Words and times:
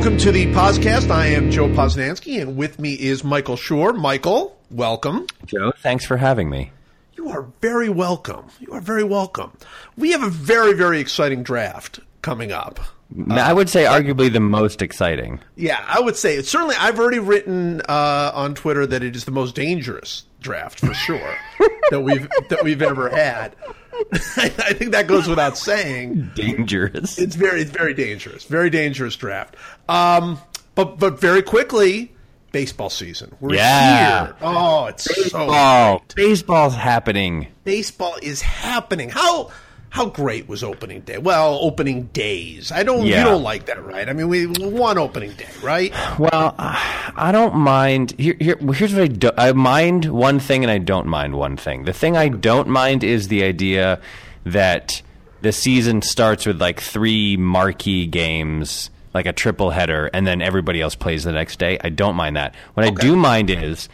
welcome 0.00 0.16
to 0.16 0.32
the 0.32 0.46
podcast. 0.46 1.10
I 1.10 1.26
am 1.26 1.50
Joe 1.50 1.68
Posnanski, 1.68 2.40
and 2.40 2.56
with 2.56 2.78
me 2.78 2.94
is 2.94 3.22
Michael 3.22 3.56
Schur. 3.56 3.94
Michael, 3.94 4.58
welcome. 4.70 5.26
Joe, 5.44 5.72
thanks 5.76 6.06
for 6.06 6.16
having 6.16 6.48
me. 6.48 6.72
You 7.16 7.28
are 7.28 7.42
very 7.60 7.90
welcome. 7.90 8.46
You 8.60 8.72
are 8.72 8.80
very 8.80 9.04
welcome. 9.04 9.52
We 9.98 10.12
have 10.12 10.22
a 10.22 10.30
very, 10.30 10.72
very 10.72 11.00
exciting 11.00 11.42
draft 11.42 12.00
coming 12.22 12.50
up. 12.50 12.80
I 13.28 13.52
would 13.52 13.68
say 13.68 13.84
arguably 13.84 14.32
the 14.32 14.40
most 14.40 14.80
exciting. 14.80 15.38
Yeah, 15.54 15.84
I 15.86 16.00
would 16.00 16.16
say 16.16 16.40
certainly. 16.40 16.76
I've 16.78 16.98
already 16.98 17.18
written 17.18 17.82
uh, 17.82 18.32
on 18.32 18.54
Twitter 18.54 18.86
that 18.86 19.02
it 19.02 19.14
is 19.14 19.26
the 19.26 19.32
most 19.32 19.54
dangerous 19.54 20.24
draft 20.40 20.80
for 20.80 20.94
sure 20.94 21.36
that 21.90 22.00
we've 22.00 22.26
that 22.48 22.64
we've 22.64 22.80
ever 22.80 23.10
had. 23.10 23.54
I 24.12 24.72
think 24.74 24.92
that 24.92 25.06
goes 25.06 25.28
without 25.28 25.58
saying. 25.58 26.30
Dangerous. 26.34 27.18
It's 27.18 27.34
very, 27.36 27.62
it's 27.62 27.70
very 27.70 27.94
dangerous. 27.94 28.44
Very 28.44 28.70
dangerous 28.70 29.16
draft. 29.16 29.56
Um, 29.88 30.38
but 30.74 30.98
but 30.98 31.20
very 31.20 31.42
quickly, 31.42 32.12
baseball 32.52 32.90
season. 32.90 33.34
We're 33.40 33.54
Yeah. 33.54 34.26
here. 34.26 34.36
Oh, 34.42 34.86
it's 34.86 35.04
so 35.04 35.14
Baseball. 35.22 35.98
great. 35.98 36.14
Baseball's 36.14 36.74
happening. 36.74 37.48
Baseball 37.64 38.16
is 38.22 38.40
happening. 38.42 39.08
How 39.10 39.50
how 39.90 40.06
great 40.06 40.48
was 40.48 40.62
opening 40.62 41.00
day? 41.00 41.18
Well, 41.18 41.58
opening 41.60 42.04
days. 42.06 42.70
I 42.70 42.84
don't. 42.84 43.04
You 43.04 43.16
don't 43.16 43.42
like 43.42 43.66
that, 43.66 43.84
right? 43.84 44.08
I 44.08 44.12
mean, 44.12 44.28
we 44.28 44.46
one 44.46 44.98
opening 44.98 45.32
day, 45.32 45.48
right? 45.62 45.92
Well, 46.18 46.54
I 46.58 47.30
don't 47.32 47.56
mind. 47.56 48.12
Here, 48.12 48.36
here, 48.38 48.56
here's 48.56 48.94
what 48.94 49.02
I 49.02 49.08
do. 49.08 49.30
I 49.36 49.52
mind 49.52 50.06
one 50.06 50.38
thing, 50.38 50.62
and 50.62 50.70
I 50.70 50.78
don't 50.78 51.08
mind 51.08 51.34
one 51.34 51.56
thing. 51.56 51.84
The 51.84 51.92
thing 51.92 52.16
I 52.16 52.28
don't 52.28 52.68
mind 52.68 53.02
is 53.02 53.28
the 53.28 53.42
idea 53.42 54.00
that 54.44 55.02
the 55.42 55.52
season 55.52 56.02
starts 56.02 56.46
with 56.46 56.60
like 56.60 56.80
three 56.80 57.36
marquee 57.36 58.06
games, 58.06 58.90
like 59.12 59.26
a 59.26 59.32
triple 59.32 59.70
header, 59.70 60.08
and 60.14 60.24
then 60.24 60.40
everybody 60.40 60.80
else 60.80 60.94
plays 60.94 61.24
the 61.24 61.32
next 61.32 61.58
day. 61.58 61.78
I 61.82 61.88
don't 61.88 62.14
mind 62.14 62.36
that. 62.36 62.54
What 62.74 62.86
I 62.86 62.90
do 62.90 63.16
mind 63.16 63.50
is 63.50 63.88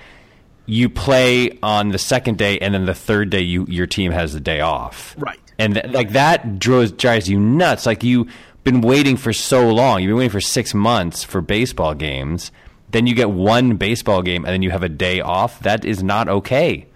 you 0.66 0.88
play 0.88 1.58
on 1.62 1.90
the 1.90 1.98
second 1.98 2.38
day, 2.38 2.58
and 2.58 2.74
then 2.74 2.86
the 2.86 2.94
third 2.94 3.30
day, 3.30 3.40
you 3.40 3.66
your 3.68 3.86
team 3.86 4.12
has 4.12 4.32
the 4.32 4.40
day 4.40 4.60
off. 4.60 5.14
Right. 5.18 5.38
And 5.58 5.74
th- 5.74 5.86
like 5.86 6.10
that 6.10 6.58
drives 6.58 6.92
drives 6.92 7.28
you 7.28 7.40
nuts. 7.40 7.86
Like 7.86 8.02
you've 8.02 8.30
been 8.64 8.80
waiting 8.80 9.16
for 9.16 9.32
so 9.32 9.70
long. 9.70 10.02
You've 10.02 10.10
been 10.10 10.18
waiting 10.18 10.30
for 10.30 10.40
six 10.40 10.74
months 10.74 11.22
for 11.24 11.40
baseball 11.40 11.94
games. 11.94 12.50
Then 12.90 13.06
you 13.06 13.14
get 13.14 13.30
one 13.30 13.76
baseball 13.76 14.22
game, 14.22 14.44
and 14.44 14.52
then 14.52 14.62
you 14.62 14.70
have 14.70 14.82
a 14.82 14.88
day 14.88 15.20
off. 15.20 15.60
That 15.60 15.84
is 15.84 16.02
not 16.02 16.28
okay. 16.28 16.86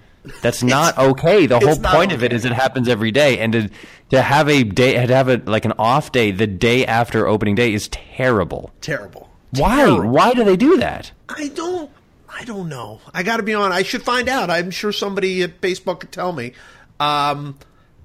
That's 0.42 0.62
not 0.62 0.98
okay. 0.98 1.46
The 1.46 1.58
whole 1.58 1.76
point 1.76 2.12
of 2.12 2.22
it 2.22 2.32
is 2.32 2.44
it 2.44 2.52
happens 2.52 2.88
every 2.88 3.10
day, 3.10 3.38
and 3.38 3.52
to 3.52 3.70
to 4.10 4.22
have 4.22 4.48
a 4.48 4.64
day 4.64 5.06
to 5.06 5.14
have 5.14 5.28
a 5.28 5.36
like 5.46 5.64
an 5.64 5.72
off 5.78 6.12
day 6.12 6.30
the 6.30 6.46
day 6.46 6.84
after 6.84 7.26
opening 7.26 7.54
day 7.54 7.72
is 7.72 7.88
terrible. 7.88 8.70
Terrible. 8.80 9.30
Why? 9.52 9.76
Terrible. 9.76 10.10
Why 10.10 10.34
do 10.34 10.44
they 10.44 10.56
do 10.56 10.76
that? 10.78 11.12
I 11.28 11.48
don't. 11.48 11.90
I 12.32 12.44
don't 12.44 12.68
know. 12.68 13.00
I 13.12 13.22
got 13.22 13.38
to 13.38 13.42
be 13.42 13.54
honest. 13.54 13.78
I 13.78 13.82
should 13.82 14.02
find 14.02 14.28
out. 14.28 14.50
I'm 14.50 14.70
sure 14.70 14.92
somebody 14.92 15.42
at 15.42 15.60
baseball 15.60 15.96
could 15.96 16.12
tell 16.12 16.32
me. 16.32 16.52
Um, 16.98 17.58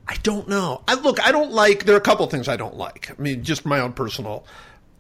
I 0.08 0.16
don't 0.24 0.48
know. 0.48 0.82
I 0.88 0.96
look. 0.96 1.26
I 1.26 1.32
don't 1.32 1.52
like. 1.52 1.86
There 1.86 1.96
are 1.96 2.00
a 2.00 2.02
couple 2.02 2.26
things 2.28 2.48
I 2.48 2.58
don't 2.58 2.76
like. 2.76 3.12
I 3.12 3.22
mean, 3.22 3.44
just 3.44 3.66
my 3.66 3.80
own 3.80 3.94
personal 3.94 4.46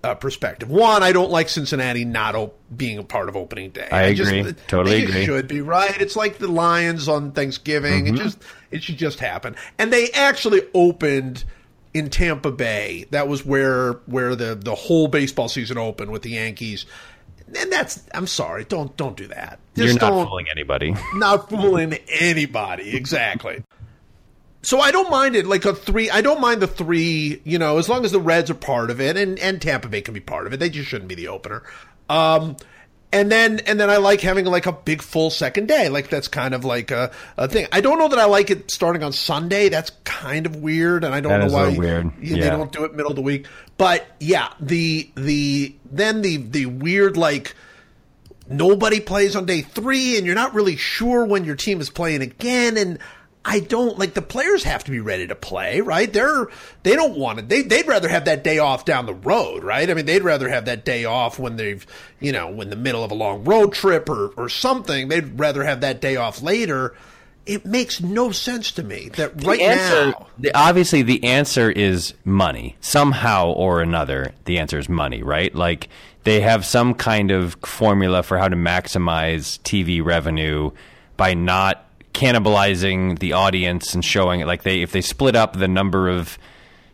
uh, 0.03 0.15
perspective. 0.15 0.69
One, 0.69 1.03
I 1.03 1.11
don't 1.11 1.31
like 1.31 1.49
Cincinnati 1.49 2.05
not 2.05 2.35
op- 2.35 2.57
being 2.75 2.97
a 2.97 3.03
part 3.03 3.29
of 3.29 3.35
opening 3.35 3.71
day. 3.71 3.87
I 3.91 4.13
just- 4.13 4.31
agree. 4.31 4.53
Totally 4.67 5.01
just 5.01 5.09
agree. 5.13 5.25
Should 5.25 5.47
be 5.47 5.61
right. 5.61 5.99
It's 5.99 6.15
like 6.15 6.37
the 6.37 6.47
Lions 6.47 7.07
on 7.07 7.31
Thanksgiving. 7.31 8.05
Mm-hmm. 8.05 8.15
It 8.15 8.19
just. 8.19 8.37
It 8.71 8.83
should 8.83 8.97
just 8.97 9.19
happen. 9.19 9.55
And 9.77 9.91
they 9.93 10.09
actually 10.11 10.61
opened 10.73 11.43
in 11.93 12.09
Tampa 12.09 12.51
Bay. 12.51 13.05
That 13.11 13.27
was 13.27 13.45
where 13.45 13.93
where 14.07 14.35
the 14.35 14.55
the 14.55 14.75
whole 14.75 15.07
baseball 15.07 15.47
season 15.49 15.77
opened 15.77 16.11
with 16.11 16.23
the 16.23 16.31
Yankees. 16.31 16.85
And 17.47 17.71
that's 17.71 18.03
I'm 18.13 18.27
sorry, 18.27 18.63
don't 18.63 18.95
don't 18.97 19.15
do 19.15 19.27
that. 19.27 19.59
Just 19.75 20.01
You're 20.01 20.11
not 20.11 20.27
fooling 20.27 20.47
anybody. 20.49 20.95
not 21.15 21.49
fooling 21.49 21.93
anybody. 22.09 22.95
Exactly. 22.95 23.63
So 24.61 24.79
I 24.79 24.89
don't 24.89 25.11
mind 25.11 25.35
it 25.35 25.45
like 25.45 25.65
a 25.65 25.75
three. 25.75 26.09
I 26.09 26.21
don't 26.21 26.41
mind 26.41 26.61
the 26.61 26.67
three. 26.67 27.41
You 27.43 27.59
know, 27.59 27.77
as 27.77 27.87
long 27.87 28.03
as 28.03 28.11
the 28.11 28.19
Reds 28.19 28.49
are 28.49 28.55
part 28.55 28.89
of 28.89 28.99
it, 28.99 29.15
and 29.15 29.37
and 29.39 29.61
Tampa 29.61 29.87
Bay 29.87 30.01
can 30.01 30.13
be 30.13 30.19
part 30.19 30.47
of 30.47 30.53
it. 30.53 30.57
They 30.57 30.69
just 30.69 30.89
shouldn't 30.89 31.09
be 31.09 31.15
the 31.15 31.27
opener. 31.27 31.61
Um, 32.09 32.57
and 33.13 33.31
then 33.31 33.59
and 33.67 33.79
then 33.79 33.89
I 33.89 33.97
like 33.97 34.21
having 34.21 34.45
like 34.45 34.65
a 34.65 34.71
big 34.73 35.01
full 35.01 35.29
second 35.29 35.67
day. 35.67 35.89
Like 35.89 36.09
that's 36.09 36.27
kind 36.27 36.53
of 36.53 36.65
like 36.65 36.91
a, 36.91 37.11
a 37.37 37.47
thing. 37.47 37.67
I 37.71 37.81
don't 37.81 37.97
know 37.99 38.09
that 38.09 38.19
I 38.19 38.25
like 38.25 38.49
it 38.49 38.71
starting 38.71 39.03
on 39.03 39.13
Sunday. 39.13 39.69
That's 39.69 39.91
kind 40.03 40.45
of 40.45 40.57
weird, 40.57 41.03
and 41.03 41.13
I 41.15 41.21
don't 41.21 41.31
That 41.39 41.47
know 41.47 41.53
why 41.53 41.69
weird. 41.69 42.11
you- 42.19 42.35
they 42.35 42.49
don't 42.49 42.71
do 42.71 42.83
it 42.83 42.93
middle 42.93 43.11
of 43.11 43.15
the 43.15 43.21
week. 43.21 43.47
But 43.77 44.05
yeah, 44.19 44.49
the 44.59 45.09
the 45.15 45.75
then 45.91 46.21
the 46.21 46.37
the 46.37 46.65
weird 46.65 47.15
like 47.17 47.55
nobody 48.47 48.99
plays 48.99 49.35
on 49.35 49.45
day 49.45 49.61
three 49.61 50.17
and 50.17 50.25
you're 50.25 50.35
not 50.35 50.53
really 50.53 50.75
sure 50.75 51.25
when 51.25 51.45
your 51.45 51.55
team 51.55 51.81
is 51.81 51.89
playing 51.89 52.21
again 52.21 52.77
and 52.77 52.99
I 53.47 53.59
don't 53.59 53.99
like 53.99 54.15
the 54.15 54.23
players 54.23 54.63
have 54.63 54.83
to 54.85 54.91
be 54.91 54.99
ready 54.99 55.27
to 55.27 55.35
play, 55.35 55.79
right? 55.79 56.11
They're 56.11 56.47
they 56.81 56.95
don't 56.95 57.15
want 57.15 57.37
it. 57.37 57.47
They 57.47 57.61
they'd 57.61 57.87
rather 57.87 58.09
have 58.09 58.25
that 58.25 58.43
day 58.43 58.57
off 58.57 58.85
down 58.85 59.05
the 59.05 59.13
road, 59.13 59.63
right? 59.63 59.87
I 59.87 59.93
mean, 59.93 60.07
they'd 60.07 60.23
rather 60.23 60.49
have 60.49 60.65
that 60.65 60.83
day 60.83 61.05
off 61.05 61.37
when 61.37 61.55
they've 61.55 61.85
you 62.19 62.31
know 62.31 62.59
in 62.59 62.71
the 62.71 62.75
middle 62.75 63.03
of 63.03 63.11
a 63.11 63.15
long 63.15 63.43
road 63.43 63.73
trip 63.73 64.09
or 64.09 64.29
or 64.29 64.49
something. 64.49 65.09
They'd 65.09 65.39
rather 65.39 65.63
have 65.63 65.81
that 65.81 66.01
day 66.01 66.15
off 66.15 66.41
later. 66.41 66.95
It 67.45 67.63
makes 67.63 68.01
no 68.01 68.31
sense 68.31 68.71
to 68.71 68.83
me 68.83 69.09
that 69.09 69.43
right 69.43 69.59
the 69.59 69.65
answer, 69.65 70.05
now. 70.07 70.27
the, 70.39 70.57
obviously, 70.57 71.03
the 71.03 71.23
answer 71.23 71.69
is 71.69 72.15
money. 72.23 72.75
Somehow 72.81 73.51
or 73.51 73.81
another, 73.81 74.33
the 74.45 74.57
answer 74.57 74.79
is 74.79 74.89
money, 74.89 75.21
right? 75.21 75.53
Like 75.53 75.89
they 76.23 76.41
have 76.41 76.65
some 76.65 76.95
kind 76.95 77.29
of 77.29 77.55
formula 77.63 78.23
for 78.23 78.39
how 78.39 78.47
to 78.47 78.55
maximize 78.55 79.59
TV 79.59 80.03
revenue 80.03 80.71
by 81.17 81.35
not 81.35 81.84
cannibalizing 82.15 83.19
the 83.19 83.33
audience 83.33 83.93
and 83.93 84.03
showing 84.03 84.39
it. 84.39 84.47
Like 84.47 84.63
they, 84.63 84.81
if 84.81 84.91
they 84.91 85.01
split 85.01 85.35
up 85.35 85.57
the 85.57 85.67
number 85.67 86.09
of 86.09 86.39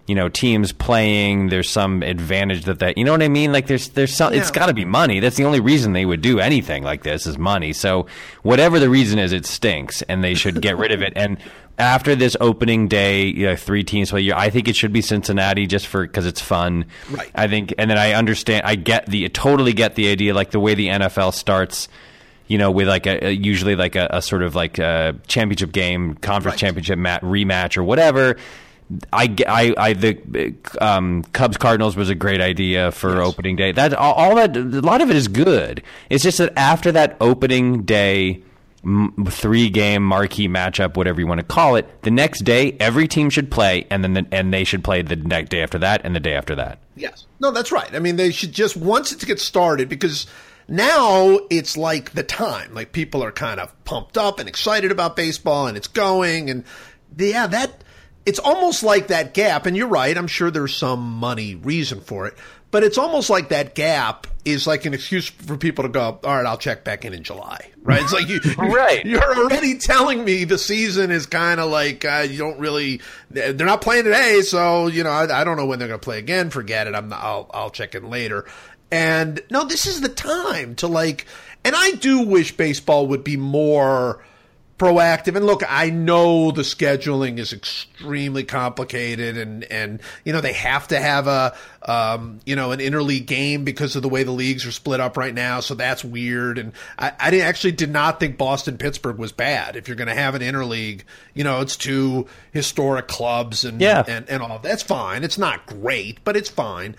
you 0.08 0.16
know 0.16 0.28
teams 0.28 0.74
playing, 0.74 1.50
there's 1.50 1.70
some 1.70 2.04
advantage 2.04 2.66
that 2.66 2.80
that 2.80 2.98
you 2.98 3.06
know 3.06 3.12
what 3.12 3.22
I 3.22 3.30
mean. 3.30 3.54
Like 3.54 3.68
there's 3.68 3.90
there's 3.90 4.14
some. 4.14 4.34
It's 4.34 4.52
got 4.52 4.66
to 4.66 4.74
be 4.74 4.84
money. 4.84 5.20
That's 5.20 5.38
the 5.38 5.46
only 5.46 5.60
reason 5.60 5.94
they 5.94 6.06
would 6.06 6.22
do 6.22 6.40
anything 6.40 6.84
like 6.84 7.04
this 7.04 7.26
is 7.26 7.38
money. 7.38 7.72
So 7.72 8.08
whatever 8.42 8.80
the 8.80 8.90
reason 8.90 9.20
is, 9.20 9.32
it 9.32 9.46
stinks, 9.46 10.02
and 10.04 10.24
they 10.24 10.34
should 10.34 10.62
get 10.62 10.78
rid 10.78 10.92
of 10.92 11.02
it. 11.02 11.14
And 11.16 11.38
after 11.78 12.16
this 12.16 12.36
opening 12.42 12.88
day, 12.88 13.26
you 13.26 13.46
know, 13.46 13.56
three 13.56 13.84
teams 13.84 14.10
play. 14.10 14.32
I 14.32 14.50
think 14.50 14.68
it 14.68 14.76
should 14.76 14.94
be 14.94 15.02
Cincinnati 15.02 15.68
just 15.68 15.88
for 15.88 16.06
because 16.06 16.26
it's 16.26 16.42
fun. 16.42 16.86
Right. 17.10 17.32
I 17.34 17.48
think, 17.48 17.74
and 17.78 17.90
then 17.90 17.98
I 17.98 18.14
understand. 18.14 18.66
I 18.66 18.76
get 18.76 19.06
the 19.06 19.30
totally 19.30 19.74
get 19.74 19.96
the 19.96 20.10
idea, 20.10 20.34
like 20.34 20.52
the 20.52 20.60
way 20.60 20.76
the 20.76 20.88
NFL 20.88 21.34
starts. 21.34 21.88
You 22.52 22.58
know, 22.58 22.70
with 22.70 22.88
like 22.90 23.06
a, 23.06 23.28
a 23.28 23.32
usually 23.32 23.76
like 23.78 23.96
a, 23.96 24.08
a 24.12 24.22
sort 24.22 24.44
of 24.44 24.56
like 24.56 24.78
a 24.78 25.16
championship 25.28 25.72
game, 25.72 26.16
conference 26.16 26.56
Right. 26.56 26.60
championship 26.60 27.00
mat, 27.00 27.22
rematch 27.22 27.78
or 27.78 27.84
whatever. 27.84 28.36
I, 29.14 29.34
I, 29.48 29.74
I 29.78 29.94
the 29.94 30.54
um, 30.82 31.24
Cubs 31.32 31.56
Cardinals 31.56 31.96
was 31.96 32.10
a 32.10 32.16
great 32.16 32.42
idea 32.42 32.92
for 32.92 33.22
opening 33.22 33.56
day. 33.56 33.72
That 33.72 33.94
all, 33.94 34.14
all 34.16 34.36
that 34.36 34.58
a 34.58 34.82
lot 34.82 35.00
of 35.02 35.10
it 35.10 35.16
is 35.16 35.30
good. 35.30 35.82
It's 36.10 36.24
just 36.24 36.40
that 36.40 36.52
after 36.58 36.92
that 36.92 37.16
opening 37.22 37.84
day 37.84 38.42
three 39.30 39.70
game 39.70 40.04
marquee 40.04 40.50
matchup, 40.50 40.98
whatever 40.98 41.22
you 41.22 41.28
want 41.28 41.40
to 41.40 41.46
call 41.46 41.76
it, 41.78 42.02
the 42.02 42.12
next 42.12 42.44
day 42.44 42.76
every 42.82 43.08
team 43.08 43.30
should 43.30 43.50
play, 43.50 43.86
and 43.90 44.04
then 44.04 44.14
the, 44.14 44.26
and 44.32 44.54
they 44.54 44.66
should 44.66 44.84
play 44.84 45.02
the 45.02 45.16
next 45.16 45.50
day 45.52 45.62
after 45.62 45.78
that 45.80 46.02
and 46.04 46.14
the 46.16 46.20
day 46.20 46.34
after 46.34 46.56
that. 46.56 46.80
Yes. 46.98 47.26
No, 47.40 47.52
that's 47.52 47.72
right. 47.72 47.94
I 47.96 48.00
mean, 48.00 48.18
they 48.18 48.32
should 48.32 48.52
just 48.52 48.76
once 48.76 49.14
it 49.14 49.26
gets 49.26 49.44
started 49.44 49.88
because 49.88 50.28
now 50.72 51.38
it's 51.50 51.76
like 51.76 52.12
the 52.12 52.24
time. 52.24 52.74
Like 52.74 52.94
people 52.94 53.24
are 53.24 53.32
kind 53.32 53.60
of 53.60 53.84
pumped 53.84 54.18
up 54.18 54.40
and 54.40 54.48
excited 54.48 54.90
about 54.92 55.18
baseball 55.18 55.68
and 55.68 55.76
it's 55.76 55.88
going 55.88 56.50
and 56.50 56.64
yeah, 57.18 57.46
that 57.48 57.84
it's 58.26 58.40
almost 58.40 58.82
like 58.82 59.08
that 59.08 59.34
gap 59.34 59.66
and 59.66 59.76
you're 59.76 59.88
right, 59.88 60.18
I'm 60.18 60.28
sure 60.28 60.50
there's 60.50 60.76
some 60.76 61.02
money 61.02 61.56
reason 61.56 62.00
for 62.00 62.26
it, 62.26 62.36
but 62.72 62.84
it's 62.84 62.98
almost 62.98 63.30
like 63.30 63.50
that 63.50 63.76
gap 63.76 64.28
is 64.46 64.66
like 64.66 64.86
an 64.86 64.94
excuse 64.94 65.28
for 65.28 65.58
people 65.58 65.84
to 65.84 65.90
go, 65.90 66.20
all 66.24 66.36
right, 66.36 66.46
I'll 66.46 66.58
check 66.58 66.84
back 66.84 67.04
in 67.04 67.14
in 67.14 67.24
July, 67.24 67.70
right? 67.84 68.02
It's 68.02 68.14
like 68.14 68.28
you, 68.28 68.40
Right. 68.58 69.06
You're 69.12 69.38
already 69.38 69.78
telling 69.78 70.24
me 70.24 70.46
the 70.46 70.58
season 70.58 71.12
is 71.12 71.26
kind 71.26 71.60
of 71.60 71.70
like 71.70 72.06
uh, 72.06 72.26
you 72.30 72.38
don't 72.38 72.60
really. 72.60 73.02
They're 73.30 73.54
not 73.54 73.82
playing 73.82 74.06
today, 74.06 74.42
so 74.42 74.88
you 74.88 75.04
know 75.04 75.12
I, 75.12 75.42
I 75.42 75.44
don't 75.44 75.58
know 75.58 75.66
when 75.66 75.80
they're 75.80 75.88
going 75.88 76.00
to 76.00 76.04
play 76.04 76.20
again. 76.20 76.50
Forget 76.50 76.88
it. 76.88 76.96
I'm. 76.96 77.10
Not, 77.10 77.22
I'll. 77.22 77.52
I'll 77.54 77.70
check 77.70 77.94
in 77.94 78.10
later. 78.10 78.46
And 78.92 79.42
no, 79.50 79.64
this 79.66 79.86
is 79.86 80.02
the 80.02 80.10
time 80.10 80.76
to 80.76 80.88
like. 80.88 81.26
And 81.64 81.76
I 81.76 81.92
do 81.92 82.22
wish 82.22 82.58
baseball 82.58 83.08
would 83.08 83.24
be 83.24 83.38
more 83.38 84.22
proactive. 84.78 85.36
And 85.36 85.46
look, 85.46 85.62
I 85.70 85.92
know 85.92 86.50
the 86.50 86.64
scheduling 86.64 87.38
is 87.38 87.54
extremely 87.54 88.44
complicated, 88.44 89.38
and 89.38 89.64
and 89.66 90.02
you 90.26 90.34
know 90.34 90.42
they 90.42 90.54
have 90.54 90.88
to 90.88 91.00
have 91.00 91.28
a 91.28 91.56
um, 91.84 92.40
you 92.48 92.56
know 92.56 92.72
an 92.72 92.80
interleague 92.80 93.28
game 93.28 93.64
because 93.64 93.96
of 93.96 94.02
the 94.02 94.10
way 94.10 94.24
the 94.24 94.32
leagues 94.32 94.66
are 94.66 94.72
split 94.72 95.00
up 95.00 95.18
right 95.18 95.34
now. 95.36 95.60
So 95.60 95.76
that's 95.76 96.04
weird. 96.04 96.58
And 96.58 96.74
I, 96.98 97.12
I 97.20 97.30
didn't- 97.30 97.46
actually 97.46 97.74
did 97.74 97.92
not 97.92 98.20
think 98.20 98.38
Boston 98.40 98.78
Pittsburgh 98.80 99.20
was 99.20 99.32
bad. 99.32 99.76
If 99.76 99.88
you're 99.88 99.98
going 99.98 100.08
to 100.10 100.16
have 100.16 100.34
an 100.34 100.42
interleague, 100.42 101.02
you 101.36 101.44
know 101.44 101.62
it's 101.62 101.78
two 101.78 102.26
historic 102.52 103.08
clubs 103.08 103.64
and 103.64 103.80
Yeah. 103.80 104.04
and 104.08 104.28
and 104.30 104.42
all. 104.42 104.58
That's 104.60 104.84
fine. 104.84 105.24
It's 105.24 105.38
not 105.38 105.68
great, 105.68 106.24
but 106.24 106.36
it's 106.36 106.50
fine. 106.50 106.96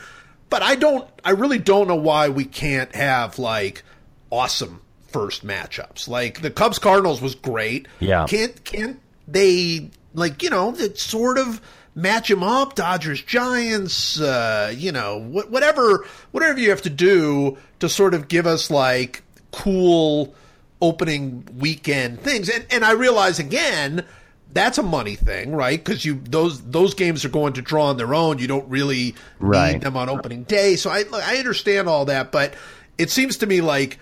But 0.53 0.63
I 0.63 0.75
don't. 0.75 1.09
I 1.25 1.31
really 1.31 1.59
don't 1.59 1.89
know 1.89 1.97
why 1.97 2.29
we 2.29 2.45
can't 2.45 2.95
have 2.95 3.39
like 3.39 3.85
awesome 4.29 4.83
first 5.09 5.47
matchups. 5.47 6.09
Like 6.09 6.43
the 6.43 6.51
Cubs 6.51 6.79
Cardinals 6.79 7.23
was 7.23 7.35
great. 7.35 7.89
Yeah. 8.01 8.27
Can't 8.29 8.63
can't 8.63 9.01
they 9.27 9.89
like 10.13 10.43
you 10.43 10.51
know 10.51 10.71
that 10.73 10.99
sort 10.99 11.39
of 11.39 11.63
match 11.95 12.29
them 12.29 12.43
up? 12.43 12.75
Dodgers 12.75 13.23
Giants. 13.23 14.21
Uh, 14.21 14.71
you 14.77 14.93
know 14.93 15.21
wh- 15.21 15.51
whatever 15.51 16.05
whatever 16.33 16.61
you 16.61 16.69
have 16.69 16.83
to 16.83 16.91
do 16.91 17.57
to 17.81 17.89
sort 17.89 18.13
of 18.13 18.29
give 18.29 18.47
us 18.47 18.71
like 18.71 19.23
cool 19.53 20.35
opening 20.83 21.49
weekend 21.57 22.21
things. 22.21 22.51
And 22.51 22.67
and 22.71 22.85
I 22.85 22.93
realize 22.93 23.39
again 23.39 24.05
that's 24.53 24.79
a 24.79 24.83
money 24.83 25.15
thing, 25.17 25.53
right? 25.55 25.83
Because 25.83 26.05
you 26.05 26.21
those 26.25 26.61
those 26.63 26.95
games 26.95 27.25
are 27.25 27.29
going 27.31 27.55
to 27.55 27.63
draw 27.63 27.87
on 27.87 27.97
their 27.97 28.15
own. 28.15 28.39
You 28.39 28.47
don't 28.47 28.69
really 28.69 29.15
Right. 29.39 29.73
need 29.73 29.83
them 29.83 29.97
on 29.97 30.09
opening 30.09 30.45
day. 30.45 30.77
So 30.77 30.91
I 30.91 31.05
I 31.13 31.37
understand 31.37 31.89
all 31.89 32.05
that, 32.07 32.33
but 32.33 32.55
it 32.99 33.11
seems 33.11 33.39
to 33.39 33.47
me 33.47 33.61
like 33.61 33.99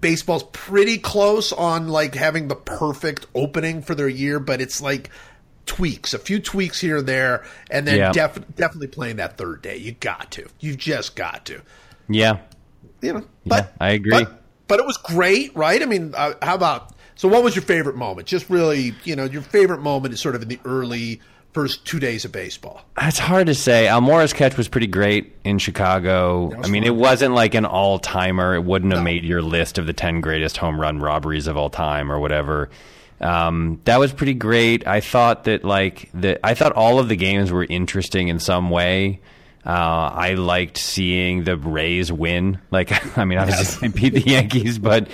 baseball's 0.00 0.42
pretty 0.52 0.98
close 0.98 1.52
on 1.52 1.88
like 1.88 2.14
having 2.16 2.48
the 2.48 2.56
perfect 2.56 3.26
opening 3.34 3.82
for 3.82 3.94
their 3.94 4.08
year, 4.08 4.40
but 4.40 4.60
it's 4.60 4.80
like 4.80 5.10
tweaks, 5.64 6.12
a 6.12 6.18
few 6.18 6.40
tweaks 6.40 6.80
here 6.80 6.96
and 6.98 7.06
there, 7.06 7.44
and 7.70 7.86
then 7.86 7.96
Yeah. 7.98 8.10
def- 8.12 8.42
definitely 8.56 8.88
playing 8.88 9.16
that 9.16 9.38
third 9.38 9.62
day. 9.62 9.76
You 9.76 9.92
got 9.92 10.32
to. 10.32 10.46
You've 10.58 10.78
just 10.78 11.14
got 11.14 11.44
to. 11.46 11.60
Yeah. 12.08 12.38
You 13.00 13.12
know, 13.12 13.24
but 13.46 13.72
I 13.80 13.90
agree. 13.90 14.10
But, 14.10 14.42
but 14.66 14.80
it 14.80 14.86
was 14.86 14.96
great, 14.96 15.54
right? 15.56 15.80
I 15.80 15.86
mean, 15.86 16.14
uh, 16.16 16.34
how 16.42 16.56
about 16.56 16.92
so? 17.22 17.28
What 17.28 17.44
was 17.44 17.54
your 17.54 17.62
favorite 17.62 17.96
moment? 17.96 18.26
Just 18.26 18.50
really, 18.50 18.94
you 19.04 19.14
know, 19.14 19.24
your 19.24 19.42
favorite 19.42 19.80
moment 19.80 20.12
is 20.12 20.20
sort 20.20 20.34
of 20.34 20.42
in 20.42 20.48
the 20.48 20.58
early 20.64 21.20
first 21.52 21.84
two 21.86 22.00
days 22.00 22.24
of 22.24 22.32
baseball. 22.32 22.82
It's 23.00 23.18
hard 23.18 23.46
to 23.46 23.54
say. 23.54 23.86
Almora's 23.86 24.32
catch 24.32 24.56
was 24.56 24.66
pretty 24.68 24.88
great 24.88 25.32
in 25.44 25.58
Chicago. 25.58 26.52
I 26.52 26.68
mean, 26.68 26.82
fun. 26.82 26.92
it 26.92 26.96
wasn't 26.96 27.34
like 27.34 27.54
an 27.54 27.64
all 27.64 27.98
timer. 28.00 28.56
It 28.56 28.64
wouldn't 28.64 28.92
have 28.92 29.04
made 29.04 29.24
your 29.24 29.40
list 29.40 29.78
of 29.78 29.86
the 29.86 29.92
10 29.92 30.20
greatest 30.20 30.56
home 30.56 30.80
run 30.80 30.98
robberies 30.98 31.46
of 31.46 31.56
all 31.56 31.70
time 31.70 32.10
or 32.10 32.18
whatever. 32.18 32.70
Um, 33.20 33.80
that 33.84 34.00
was 34.00 34.12
pretty 34.12 34.34
great. 34.34 34.84
I 34.86 35.00
thought 35.00 35.44
that, 35.44 35.62
like, 35.62 36.10
the, 36.12 36.44
I 36.44 36.54
thought 36.54 36.72
all 36.72 36.98
of 36.98 37.08
the 37.08 37.14
games 37.14 37.52
were 37.52 37.64
interesting 37.64 38.26
in 38.26 38.40
some 38.40 38.68
way. 38.68 39.20
Uh, 39.64 40.10
I 40.14 40.34
liked 40.34 40.76
seeing 40.76 41.44
the 41.44 41.56
Rays 41.56 42.10
win. 42.10 42.60
Like, 42.70 43.16
I 43.18 43.24
mean, 43.24 43.38
obviously 43.38 43.88
they 43.88 44.00
beat 44.00 44.14
the 44.14 44.30
Yankees, 44.30 44.78
but 44.78 45.08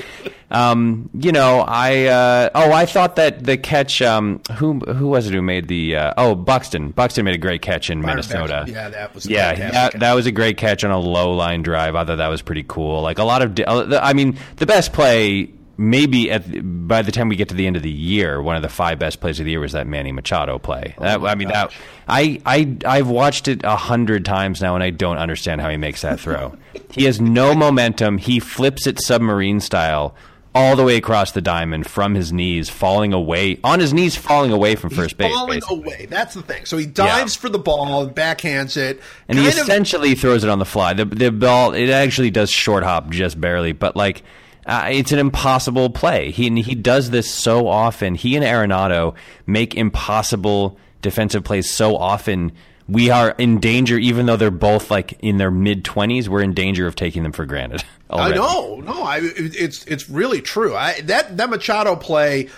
um, 0.50 1.10
you 1.12 1.32
know, 1.32 1.60
I 1.60 2.06
uh, 2.06 2.50
oh, 2.54 2.72
I 2.72 2.86
thought 2.86 3.16
that 3.16 3.44
the 3.44 3.58
catch. 3.58 4.00
Um, 4.00 4.40
who 4.56 4.78
who 4.80 5.08
was 5.08 5.26
it 5.26 5.34
who 5.34 5.42
made 5.42 5.68
the? 5.68 5.96
Uh, 5.96 6.14
oh, 6.16 6.34
Buxton. 6.34 6.90
Buxton 6.90 7.24
made 7.26 7.34
a 7.34 7.38
great 7.38 7.60
catch 7.60 7.90
in 7.90 8.00
Minnesota. 8.00 8.64
Yeah, 8.66 8.88
that 8.88 9.14
was 9.14 9.26
a 9.26 9.30
yeah, 9.30 9.70
that, 9.70 10.00
that 10.00 10.14
was 10.14 10.24
a 10.24 10.32
great 10.32 10.56
catch 10.56 10.84
on 10.84 10.90
a 10.90 10.98
low 10.98 11.32
line 11.32 11.62
drive. 11.62 11.94
I 11.94 12.04
thought 12.04 12.16
that 12.16 12.28
was 12.28 12.40
pretty 12.40 12.64
cool. 12.66 13.02
Like 13.02 13.18
a 13.18 13.24
lot 13.24 13.42
of, 13.42 13.58
uh, 13.60 14.00
I 14.02 14.14
mean, 14.14 14.38
the 14.56 14.66
best 14.66 14.92
play. 14.92 15.52
Maybe 15.80 16.28
at 16.28 16.44
the, 16.50 16.58
by 16.60 17.02
the 17.02 17.12
time 17.12 17.28
we 17.28 17.36
get 17.36 17.48
to 17.50 17.54
the 17.54 17.66
end 17.66 17.76
of 17.76 17.84
the 17.84 17.90
year, 17.90 18.42
one 18.42 18.56
of 18.56 18.62
the 18.62 18.69
five 18.69 18.98
best 18.98 19.20
plays 19.20 19.38
of 19.38 19.44
the 19.44 19.52
year 19.52 19.60
was 19.60 19.72
that 19.72 19.86
Manny 19.86 20.10
Machado 20.10 20.58
play. 20.58 20.96
Oh 20.98 21.02
that, 21.04 21.22
I 21.22 21.36
mean, 21.36 21.48
that. 21.48 21.72
I 22.08 22.40
I 22.44 22.76
I've 22.84 23.08
watched 23.08 23.46
it 23.46 23.60
a 23.62 23.76
hundred 23.76 24.25
times 24.25 24.60
now, 24.60 24.75
and 24.75 24.82
I 24.82 24.90
don't 24.90 25.19
understand 25.19 25.60
how 25.60 25.70
he 25.70 25.76
makes 25.76 26.02
that 26.02 26.19
throw. 26.19 26.56
he 26.90 27.04
has 27.04 27.20
no 27.20 27.54
momentum. 27.54 28.19
He 28.19 28.40
flips 28.40 28.88
it 28.88 29.00
submarine 29.00 29.60
style 29.60 30.16
all 30.52 30.75
the 30.75 30.82
way 30.82 30.96
across 30.96 31.30
the 31.30 31.40
diamond 31.40 31.86
from 31.86 32.16
his 32.16 32.32
knees, 32.32 32.69
falling 32.69 33.12
away 33.12 33.60
on 33.62 33.78
his 33.78 33.94
knees, 33.94 34.16
falling 34.16 34.50
away 34.50 34.75
from 34.75 34.90
first 34.90 35.16
base. 35.16 35.32
falling 35.32 35.60
basically. 35.60 35.76
away. 35.76 36.06
That's 36.06 36.34
the 36.34 36.42
thing. 36.42 36.64
So 36.64 36.76
he 36.76 36.86
dives 36.86 37.36
for 37.36 37.48
the 37.48 37.58
ball 37.60 38.02
and 38.02 38.12
backhands 38.16 38.76
it, 38.76 39.00
and 39.28 39.38
he 39.38 39.44
kind 39.44 39.58
of- 39.58 39.62
essentially 39.64 40.16
throws 40.16 40.42
it 40.42 40.50
on 40.50 40.58
the 40.58 40.64
fly. 40.64 40.92
The 40.94 41.04
the 41.04 41.30
ball 41.30 41.72
it 41.75 41.90
actually 41.90 42.32
does 42.32 42.50
short 42.50 42.82
hop 42.82 43.10
just 43.10 43.40
barely, 43.40 43.70
but 43.70 43.94
like 43.94 44.25
uh, 44.68 44.88
it's 44.90 45.12
an 45.12 45.18
impossible 45.18 45.88
play. 45.88 46.30
He 46.30 46.46
and 46.46 46.58
he 46.58 46.74
does 46.74 47.08
this 47.08 47.28
so 47.30 47.66
often. 47.66 48.14
He 48.14 48.36
and 48.36 48.44
Arenado 48.44 49.14
make 49.46 49.74
impossible 49.74 50.78
defensive 51.00 51.42
plays 51.42 51.70
so 51.70 51.96
often. 51.96 52.52
We 52.86 53.08
are 53.08 53.30
in 53.38 53.60
danger, 53.60 53.96
even 53.96 54.26
though 54.26 54.36
they're 54.36 54.50
both 54.50 54.90
like 54.90 55.14
in 55.20 55.38
their 55.38 55.50
mid 55.50 55.86
twenties. 55.86 56.28
We're 56.28 56.42
in 56.42 56.52
danger 56.52 56.86
of 56.86 56.96
taking 56.96 57.22
them 57.22 57.32
for 57.32 57.46
granted. 57.46 57.82
I 58.10 58.34
know, 58.34 58.80
no, 58.80 59.02
I 59.02 59.20
it's 59.22 59.84
it's 59.84 60.08
really 60.10 60.42
true. 60.42 60.76
I 60.76 61.00
that 61.02 61.38
that 61.38 61.48
Machado 61.48 61.96
play, 61.96 62.50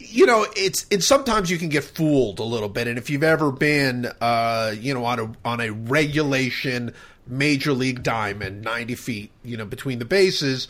you 0.00 0.26
know, 0.26 0.44
it's 0.56 0.86
it's 0.90 1.06
sometimes 1.06 1.48
you 1.48 1.58
can 1.58 1.68
get 1.68 1.84
fooled 1.84 2.40
a 2.40 2.44
little 2.44 2.68
bit, 2.68 2.88
and 2.88 2.98
if 2.98 3.08
you've 3.08 3.22
ever 3.22 3.52
been, 3.52 4.08
uh, 4.20 4.74
you 4.76 4.94
know, 4.94 5.04
on 5.04 5.18
a 5.20 5.32
on 5.44 5.60
a 5.60 5.70
regulation 5.70 6.92
major 7.26 7.72
league 7.72 8.02
diamond, 8.02 8.62
ninety 8.62 8.96
feet, 8.96 9.30
you 9.44 9.56
know, 9.56 9.64
between 9.64 10.00
the 10.00 10.04
bases, 10.04 10.66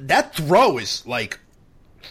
that 0.00 0.34
throw 0.34 0.78
is 0.78 1.04
like 1.06 1.38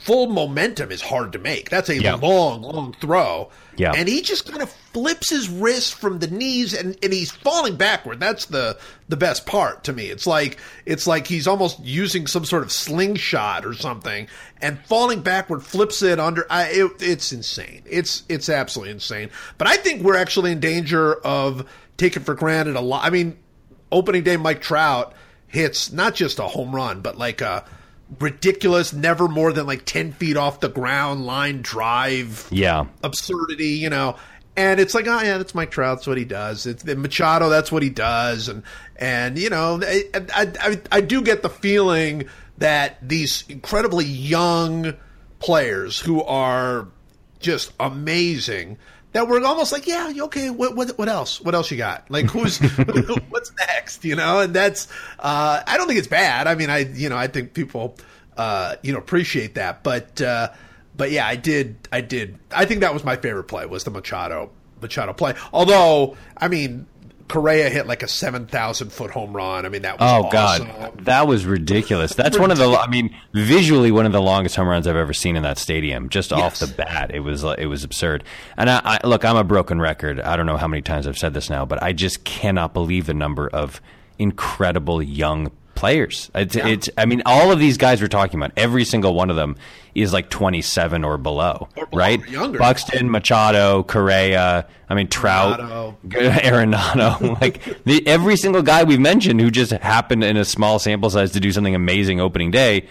full 0.04 0.28
momentum 0.28 0.92
is 0.92 1.02
hard 1.02 1.32
to 1.32 1.40
make. 1.40 1.70
That's 1.70 1.90
a 1.90 2.00
Yeah. 2.00 2.16
long, 2.16 2.62
long 2.62 2.96
throw. 3.02 3.50
Yeah. 3.76 3.92
And 3.96 4.08
he 4.08 4.22
just 4.22 4.46
kind 4.48 4.62
of 4.62 4.70
flips 4.94 5.32
his 5.32 5.50
wrist 5.50 5.96
from 5.96 6.20
the 6.20 6.28
knees 6.28 6.74
and, 6.74 6.96
and 7.02 7.12
he's 7.12 7.32
falling 7.32 7.76
backward. 7.76 8.20
That's 8.20 8.46
the 8.46 8.78
the 9.10 9.18
best 9.18 9.46
part 9.46 9.84
to 9.86 9.94
me. 9.94 10.06
It's 10.08 10.28
like 10.28 10.58
it's 10.86 11.08
like 11.08 11.26
he's 11.28 11.48
almost 11.48 11.80
using 11.84 12.28
some 12.28 12.46
sort 12.46 12.62
of 12.64 12.72
slingshot 12.72 13.66
or 13.66 13.74
something 13.74 14.28
and 14.62 14.80
falling 14.86 15.22
backward 15.22 15.64
flips 15.64 16.02
it 16.04 16.20
under 16.20 16.46
I, 16.52 16.66
it, 16.68 16.92
it's 17.00 17.32
insane. 17.34 17.82
It's 17.86 18.24
it's 18.30 18.48
absolutely 18.50 18.92
insane. 18.92 19.30
But 19.58 19.68
I 19.68 19.78
think 19.78 20.04
we're 20.04 20.18
actually 20.18 20.52
in 20.52 20.60
danger 20.60 21.16
of 21.16 21.68
taking 21.98 22.22
for 22.24 22.36
granted 22.36 22.76
a 22.76 22.82
lot. 22.82 23.04
I 23.06 23.10
mean, 23.10 23.38
opening 23.92 24.24
day 24.24 24.38
Mike 24.38 24.62
Trout 24.62 25.14
hits 25.47 25.92
not 25.92 26.15
just 26.15 26.39
a 26.39 26.44
home 26.47 26.75
run, 26.75 27.01
but 27.01 27.18
like 27.18 27.42
a 27.42 27.65
ridiculous, 28.19 28.94
never 28.94 29.27
more 29.27 29.51
than 29.51 29.65
like 29.65 29.86
10 29.86 30.12
feet 30.13 30.38
off 30.38 30.59
the 30.59 30.69
ground 30.69 31.25
line 31.25 31.62
drive 31.62 32.47
Yeah. 32.51 32.86
absurdity, 33.03 33.69
you 33.69 33.89
know. 33.89 34.15
And 34.57 34.80
it's 34.80 34.94
like, 34.94 35.06
oh 35.07 35.21
yeah, 35.21 35.38
that's 35.38 35.53
Mike 35.53 35.71
Trout. 35.71 35.97
That's 35.97 36.07
what 36.07 36.18
he 36.18 36.24
does. 36.24 36.65
It's 36.65 36.86
Machado. 36.86 37.50
That's 37.50 37.72
what 37.74 37.84
he 37.84 37.89
does. 37.89 38.48
And 38.48 38.63
and 38.96 39.38
you 39.38 39.50
know, 39.50 39.81
I 39.84 40.03
I 40.34 40.81
I 40.93 41.01
do 41.01 41.22
get 41.22 41.41
the 41.41 41.50
feeling 41.50 42.29
that 42.58 42.98
these 43.05 43.43
incredibly 43.50 44.05
young 44.05 44.93
players 45.39 46.00
who 46.00 46.24
are 46.24 46.88
just 47.41 47.74
amazing. 47.81 48.77
That 49.15 49.29
we're 49.29 49.41
almost 49.45 49.72
like, 49.72 49.88
yeah, 49.88 50.12
okay. 50.24 50.50
What 50.50 50.75
what 50.75 50.98
what 50.98 51.07
else? 51.07 51.39
What 51.39 51.55
else 51.55 51.72
you 51.72 51.77
got? 51.77 52.12
Like, 52.12 52.25
who's 52.25 52.57
what's 53.29 53.50
next? 53.69 54.03
You 54.03 54.17
know, 54.17 54.41
and 54.41 54.53
that's. 54.53 54.89
Uh, 55.17 55.63
I 55.65 55.77
don't 55.77 55.88
think 55.88 56.00
it's 56.00 56.07
bad. 56.10 56.48
I 56.48 56.55
mean, 56.55 56.69
I 56.69 56.79
you 56.79 57.07
know, 57.07 57.15
I 57.15 57.27
think 57.27 57.53
people, 57.53 57.95
uh, 58.36 58.75
you 58.84 58.91
know, 58.91 59.00
appreciate 59.00 59.55
that. 59.55 59.84
But 59.84 60.22
uh, 60.22 60.50
but 60.98 61.12
yeah, 61.12 61.25
I 61.25 61.38
did. 61.38 61.77
I 61.93 62.01
did. 62.01 62.38
I 62.51 62.65
think 62.65 62.81
that 62.81 62.93
was 62.93 63.05
my 63.05 63.15
favorite 63.15 63.45
play 63.45 63.65
was 63.65 63.86
the 63.86 63.91
Machado 63.91 64.51
Machado 64.81 65.13
play. 65.13 65.34
Although, 65.53 66.17
I 66.36 66.50
mean, 66.50 66.86
Correa 67.27 67.70
hit 67.70 67.88
like 67.88 68.03
a 68.03 68.08
seven 68.08 68.46
thousand 68.46 68.91
foot 68.91 69.12
home 69.12 69.36
run. 69.36 69.65
I 69.65 69.70
mean, 69.70 69.82
that 69.82 70.00
was 70.00 70.10
Oh 70.10 70.25
awesome. 70.27 70.67
God, 70.67 71.05
that 71.05 71.27
was 71.27 71.46
ridiculous. 71.46 72.13
That's 72.13 72.38
one 72.38 72.51
of 72.51 72.58
the. 72.58 72.70
I 72.70 72.88
mean, 72.88 73.15
visually 73.34 73.91
one 73.91 74.05
of 74.05 74.12
the 74.12 74.22
longest 74.22 74.55
home 74.55 74.67
runs 74.67 74.86
I've 74.86 74.96
ever 74.96 75.13
seen 75.13 75.36
in 75.36 75.44
that 75.44 75.58
stadium. 75.58 76.10
Just 76.10 76.32
off 76.32 76.60
the 76.60 76.67
bat, 76.67 77.12
it 77.13 77.22
was 77.22 77.44
it 77.44 77.65
was 77.65 77.84
absurd. 77.84 78.24
And 78.58 78.70
I, 78.70 78.82
I 78.84 79.08
look, 79.08 79.25
I'm 79.25 79.38
a 79.38 79.44
broken 79.44 79.82
record. 79.82 80.20
I 80.20 80.36
don't 80.36 80.46
know 80.46 80.58
how 80.58 80.67
many 80.67 80.82
times 80.84 81.08
I've 81.08 81.17
said 81.17 81.34
this 81.34 81.50
now, 81.50 81.65
but 81.65 81.82
I 81.82 81.94
just 81.94 82.24
cannot 82.24 82.74
believe 82.74 83.08
the 83.08 83.13
number 83.15 83.48
of 83.50 83.82
incredible 84.20 85.01
young 85.01 85.51
players. 85.75 86.32
It's, 86.34 86.55
it's 86.55 86.89
I 86.98 87.05
mean, 87.05 87.22
all 87.25 87.51
of 87.51 87.60
these 87.60 87.77
guys 87.77 88.01
we're 88.01 88.08
talking 88.08 88.39
about, 88.39 88.51
every 88.58 88.86
single 88.86 89.13
one 89.13 89.29
of 89.29 89.36
them 89.36 89.55
is 89.94 90.12
like 90.12 90.29
27 90.29 91.03
or 91.03 91.17
below, 91.17 91.67
Or 91.77 91.86
below, 91.86 92.00
right? 92.00 92.22
or 92.22 92.27
younger. 92.27 92.60
Buxton, 92.60 93.10
Machado, 93.12 93.84
Correa. 93.84 94.67
I 94.89 94.94
mean, 94.96 95.08
Trout. 95.08 95.60
Arenado. 96.08 97.39
Like 97.41 97.84
the, 97.86 98.05
every 98.08 98.38
single 98.38 98.62
guy 98.62 98.84
we've 98.84 99.00
mentioned 99.00 99.39
who 99.41 99.51
just 99.51 99.72
happened 99.72 100.24
in 100.24 100.38
a 100.38 100.46
small 100.46 100.79
sample 100.79 101.10
size 101.10 101.32
to 101.34 101.39
do 101.39 101.51
something 101.51 101.75
amazing 101.75 102.20
opening 102.20 102.51
day 102.51 102.88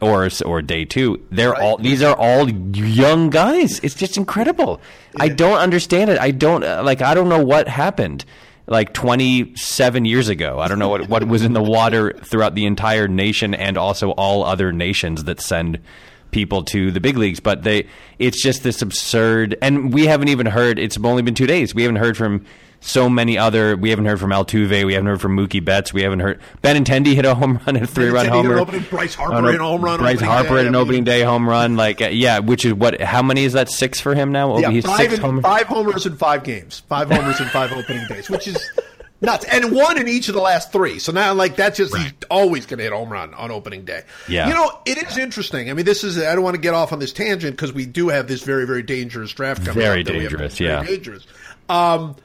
or 0.00 0.28
or 0.44 0.62
day 0.62 0.84
two. 0.84 1.22
They're 1.30 1.52
Right. 1.52 1.62
all 1.62 1.76
these 1.78 2.02
are 2.02 2.14
all 2.16 2.50
young 2.50 3.30
guys. 3.30 3.78
It's 3.82 3.94
just 3.94 4.16
incredible. 4.16 4.80
I 5.18 5.28
don't 5.28 5.58
understand 5.58 6.10
it. 6.10 6.18
I 6.18 6.30
don't 6.30 6.64
uh, 6.64 6.82
like. 6.84 7.00
I 7.02 7.14
don't 7.14 7.28
know 7.28 7.42
what 7.44 7.68
happened. 7.68 8.24
Like 8.66 8.94
27 8.94 10.06
years 10.06 10.30
ago, 10.30 10.58
I 10.58 10.68
don't 10.68 10.78
know 10.78 10.88
what 10.88 11.08
what 11.08 11.28
was 11.28 11.42
in 11.42 11.52
the 11.52 11.62
water 11.62 12.12
throughout 12.24 12.54
the 12.54 12.64
entire 12.64 13.06
nation 13.06 13.52
and 13.54 13.76
also 13.76 14.12
all 14.12 14.42
other 14.42 14.72
nations 14.72 15.24
that 15.24 15.40
send 15.40 15.80
people 16.30 16.64
to 16.64 16.90
the 16.90 17.00
big 17.00 17.18
leagues, 17.18 17.40
but 17.40 17.62
they 17.62 17.86
it's 18.18 18.42
just 18.42 18.62
this 18.62 18.80
absurd 18.80 19.56
and 19.60 19.92
we 19.92 20.06
haven't 20.06 20.28
even 20.28 20.46
heard 20.46 20.78
it's 20.78 20.96
only 20.96 21.22
been 21.22 21.34
2 21.34 21.46
days. 21.46 21.74
We 21.74 21.82
haven't 21.82 21.96
heard 21.96 22.16
from 22.16 22.46
so 22.84 23.08
many 23.08 23.38
other 23.38 23.76
we 23.76 23.90
haven't 23.90 24.04
heard 24.04 24.20
from 24.20 24.30
Altuve, 24.30 24.84
we 24.84 24.92
haven't 24.94 25.06
heard 25.06 25.20
from 25.20 25.36
Mookie 25.36 25.64
Betts, 25.64 25.92
we 25.92 26.02
haven't 26.02 26.20
heard 26.20 26.40
Benintendi 26.62 27.14
hit 27.14 27.24
a 27.24 27.34
home 27.34 27.58
run 27.66 27.76
and 27.76 27.84
a 27.84 27.86
hit 27.86 28.14
an 28.14 28.28
homer. 28.28 28.58
opening, 28.58 28.82
Bryce 28.90 29.14
Harper 29.14 29.50
hit 29.50 29.60
a 29.60 29.64
home 29.64 29.82
run 29.82 29.98
Bryce 29.98 30.20
Harper 30.20 30.58
hit 30.58 30.66
an 30.66 30.74
opening 30.74 31.04
day 31.04 31.22
home 31.22 31.48
run 31.48 31.76
like 31.76 32.00
yeah, 32.00 32.40
which 32.40 32.64
is 32.64 32.74
what 32.74 33.00
how 33.00 33.22
many 33.22 33.44
is 33.44 33.54
that 33.54 33.68
6 33.68 34.00
for 34.00 34.14
him 34.14 34.32
now? 34.32 34.58
Yeah, 34.58 34.70
He's 34.70 34.84
five, 34.84 35.10
six 35.10 35.22
and, 35.22 35.42
five 35.42 35.66
homers 35.66 36.06
in 36.06 36.16
five 36.16 36.44
games. 36.44 36.80
Five 36.88 37.10
homers 37.10 37.40
in 37.40 37.46
five 37.48 37.72
opening 37.72 38.06
days, 38.08 38.28
which 38.28 38.46
is 38.46 38.58
nuts, 39.20 39.44
and 39.46 39.72
one 39.72 39.98
in 39.98 40.08
each 40.08 40.28
of 40.28 40.34
the 40.34 40.40
last 40.40 40.72
three. 40.72 40.98
So 40.98 41.12
now, 41.12 41.34
like 41.34 41.56
that's 41.56 41.76
just 41.76 41.94
right. 41.94 42.04
he's 42.04 42.12
always 42.30 42.66
going 42.66 42.78
to 42.78 42.84
hit 42.84 42.92
home 42.92 43.10
run 43.10 43.34
on 43.34 43.50
opening 43.50 43.84
day. 43.84 44.02
Yeah, 44.28 44.48
you 44.48 44.54
know 44.54 44.78
it 44.84 44.98
is 44.98 45.18
interesting. 45.18 45.70
I 45.70 45.72
mean, 45.74 45.84
this 45.84 46.04
is 46.04 46.18
I 46.18 46.34
don't 46.34 46.44
want 46.44 46.54
to 46.54 46.60
get 46.60 46.74
off 46.74 46.92
on 46.92 46.98
this 46.98 47.12
tangent 47.12 47.56
because 47.56 47.72
we 47.72 47.86
do 47.86 48.08
have 48.08 48.28
this 48.28 48.42
very 48.42 48.66
very 48.66 48.82
dangerous 48.82 49.32
draft 49.32 49.64
coming. 49.64 49.74
Very 49.74 50.02
dangerous, 50.02 50.60
yeah, 50.60 50.82
very 50.82 50.96
dangerous. 50.96 51.26
Um, 51.68 52.16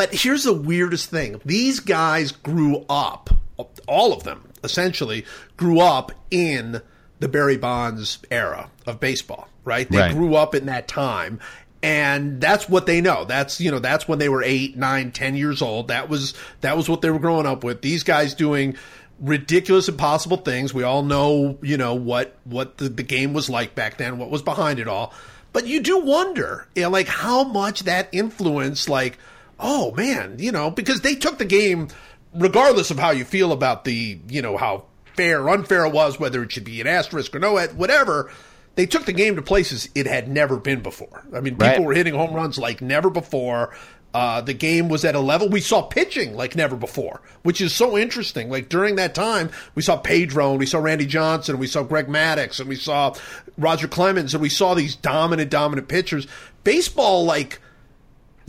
but 0.00 0.14
here's 0.14 0.44
the 0.44 0.54
weirdest 0.54 1.10
thing: 1.10 1.42
these 1.44 1.78
guys 1.78 2.32
grew 2.32 2.86
up, 2.88 3.28
all 3.86 4.14
of 4.14 4.24
them 4.24 4.48
essentially 4.64 5.26
grew 5.58 5.78
up 5.80 6.10
in 6.30 6.80
the 7.18 7.28
Barry 7.28 7.58
Bonds 7.58 8.18
era 8.30 8.70
of 8.86 8.98
baseball. 8.98 9.46
Right? 9.62 9.86
They 9.90 9.98
right. 9.98 10.14
grew 10.14 10.36
up 10.36 10.54
in 10.54 10.64
that 10.66 10.88
time, 10.88 11.38
and 11.82 12.40
that's 12.40 12.66
what 12.66 12.86
they 12.86 13.02
know. 13.02 13.26
That's 13.26 13.60
you 13.60 13.70
know 13.70 13.78
that's 13.78 14.08
when 14.08 14.18
they 14.18 14.30
were 14.30 14.42
eight, 14.42 14.74
nine, 14.74 15.12
ten 15.12 15.36
years 15.36 15.60
old. 15.60 15.88
That 15.88 16.08
was 16.08 16.32
that 16.62 16.78
was 16.78 16.88
what 16.88 17.02
they 17.02 17.10
were 17.10 17.18
growing 17.18 17.44
up 17.44 17.62
with. 17.62 17.82
These 17.82 18.02
guys 18.02 18.32
doing 18.32 18.78
ridiculous, 19.20 19.86
impossible 19.86 20.38
things. 20.38 20.72
We 20.72 20.82
all 20.82 21.02
know 21.02 21.58
you 21.60 21.76
know 21.76 21.92
what 21.92 22.38
what 22.44 22.78
the, 22.78 22.88
the 22.88 23.02
game 23.02 23.34
was 23.34 23.50
like 23.50 23.74
back 23.74 23.98
then, 23.98 24.16
what 24.16 24.30
was 24.30 24.40
behind 24.40 24.78
it 24.78 24.88
all. 24.88 25.12
But 25.52 25.66
you 25.66 25.80
do 25.80 25.98
wonder, 25.98 26.68
you 26.74 26.84
know, 26.84 26.90
like 26.90 27.08
how 27.08 27.44
much 27.44 27.80
that 27.82 28.08
influence, 28.12 28.88
like, 28.88 29.18
oh 29.60 29.92
man, 29.92 30.36
you 30.38 30.52
know, 30.52 30.70
because 30.70 31.00
they 31.00 31.14
took 31.14 31.38
the 31.38 31.44
game, 31.44 31.88
regardless 32.34 32.90
of 32.90 32.98
how 32.98 33.10
you 33.10 33.24
feel 33.24 33.52
about 33.52 33.84
the, 33.84 34.18
you 34.28 34.42
know, 34.42 34.56
how 34.56 34.84
fair 35.14 35.42
or 35.42 35.50
unfair 35.50 35.84
it 35.84 35.92
was, 35.92 36.18
whether 36.18 36.42
it 36.42 36.52
should 36.52 36.64
be 36.64 36.80
an 36.80 36.86
asterisk 36.86 37.34
or 37.34 37.38
no, 37.38 37.58
whatever 37.68 38.30
they 38.76 38.86
took 38.86 39.04
the 39.04 39.12
game 39.12 39.36
to 39.36 39.42
places 39.42 39.88
it 39.94 40.06
had 40.06 40.28
never 40.28 40.56
been 40.56 40.80
before. 40.80 41.24
I 41.34 41.40
mean, 41.40 41.54
people 41.54 41.68
right. 41.68 41.82
were 41.82 41.94
hitting 41.94 42.14
home 42.14 42.32
runs 42.32 42.58
like 42.58 42.80
never 42.80 43.10
before. 43.10 43.74
Uh, 44.12 44.40
the 44.40 44.54
game 44.54 44.88
was 44.88 45.04
at 45.04 45.14
a 45.14 45.20
level 45.20 45.48
we 45.48 45.60
saw 45.60 45.82
pitching 45.82 46.34
like 46.34 46.56
never 46.56 46.74
before, 46.74 47.20
which 47.42 47.60
is 47.60 47.72
so 47.72 47.96
interesting. 47.96 48.50
Like 48.50 48.68
during 48.68 48.96
that 48.96 49.14
time, 49.14 49.50
we 49.74 49.82
saw 49.82 49.96
Pedro 49.96 50.50
and 50.50 50.58
we 50.58 50.66
saw 50.66 50.78
Randy 50.78 51.06
Johnson, 51.06 51.54
and 51.54 51.60
we 51.60 51.68
saw 51.68 51.82
Greg 51.84 52.06
Maddux, 52.08 52.58
and 52.58 52.68
we 52.68 52.74
saw 52.74 53.14
Roger 53.56 53.86
Clemens, 53.86 54.34
and 54.34 54.42
we 54.42 54.48
saw 54.48 54.74
these 54.74 54.96
dominant, 54.96 55.50
dominant 55.50 55.86
pitchers. 55.86 56.26
Baseball, 56.64 57.24
like 57.24 57.60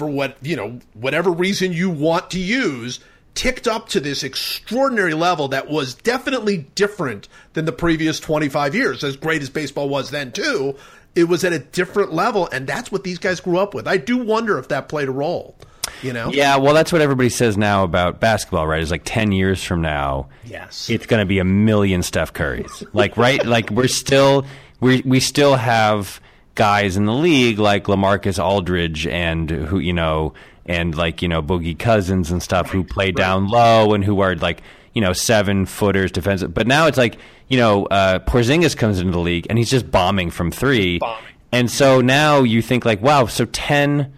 for 0.01 0.07
what 0.07 0.35
you 0.41 0.55
know, 0.55 0.79
whatever 0.95 1.29
reason 1.29 1.71
you 1.73 1.87
want 1.87 2.31
to 2.31 2.39
use, 2.39 2.99
ticked 3.35 3.67
up 3.67 3.87
to 3.87 3.99
this 3.99 4.23
extraordinary 4.23 5.13
level 5.13 5.49
that 5.49 5.69
was 5.69 5.93
definitely 5.93 6.65
different 6.73 7.27
than 7.53 7.65
the 7.65 7.71
previous 7.71 8.19
25 8.19 8.73
years. 8.73 9.03
As 9.03 9.15
great 9.15 9.43
as 9.43 9.51
baseball 9.51 9.89
was 9.89 10.09
then, 10.09 10.31
too, 10.31 10.75
it 11.13 11.25
was 11.25 11.43
at 11.43 11.53
a 11.53 11.59
different 11.59 12.13
level, 12.13 12.49
and 12.51 12.65
that's 12.65 12.91
what 12.91 13.03
these 13.03 13.19
guys 13.19 13.39
grew 13.39 13.59
up 13.59 13.75
with. 13.75 13.87
I 13.87 13.97
do 13.97 14.17
wonder 14.17 14.57
if 14.57 14.69
that 14.69 14.89
played 14.89 15.07
a 15.07 15.11
role. 15.11 15.55
You 16.01 16.13
know? 16.13 16.31
Yeah, 16.31 16.57
well, 16.57 16.73
that's 16.73 16.91
what 16.91 17.01
everybody 17.01 17.29
says 17.29 17.57
now 17.57 17.83
about 17.83 18.19
basketball, 18.19 18.65
right? 18.65 18.81
It's 18.81 18.89
like 18.89 19.03
10 19.05 19.33
years 19.33 19.63
from 19.63 19.83
now, 19.83 20.29
yes. 20.43 20.89
it's 20.89 21.05
going 21.05 21.19
to 21.19 21.27
be 21.27 21.37
a 21.37 21.43
million 21.43 22.01
Steph 22.01 22.33
Currys. 22.33 22.83
like, 22.93 23.17
right? 23.17 23.45
Like, 23.45 23.69
we're 23.69 23.87
still, 23.87 24.47
we 24.79 25.03
we 25.05 25.19
still 25.19 25.55
have 25.57 26.19
guys 26.55 26.97
in 26.97 27.05
the 27.05 27.13
league 27.13 27.59
like 27.59 27.85
Lamarcus 27.85 28.43
Aldridge 28.43 29.07
and 29.07 29.49
who, 29.49 29.79
you 29.79 29.93
know, 29.93 30.33
and 30.65 30.95
like 30.95 31.21
you 31.21 31.27
know 31.27 31.41
Boogie 31.41 31.77
Cousins 31.77 32.31
and 32.31 32.41
stuff 32.41 32.69
who 32.69 32.83
play 32.83 33.11
down 33.11 33.47
low 33.47 33.93
and 33.93 34.03
who 34.03 34.19
are 34.21 34.35
like 34.35 34.61
you 34.93 35.01
know 35.01 35.13
seven 35.13 35.65
footers 35.65 36.11
defensive. 36.11 36.53
But 36.53 36.67
now 36.67 36.87
it's 36.87 36.97
like 36.97 37.17
you 37.47 37.57
know 37.57 37.85
uh, 37.87 38.19
Porzingis 38.19 38.75
comes 38.75 38.99
into 38.99 39.11
the 39.11 39.19
league 39.19 39.47
and 39.49 39.57
he's 39.57 39.69
just 39.69 39.89
bombing 39.89 40.29
from 40.29 40.51
three, 40.51 40.99
bombing. 40.99 41.23
and 41.51 41.69
so 41.71 42.01
now 42.01 42.43
you 42.43 42.61
think 42.61 42.85
like 42.85 43.01
wow, 43.01 43.25
so 43.25 43.45
ten 43.45 44.13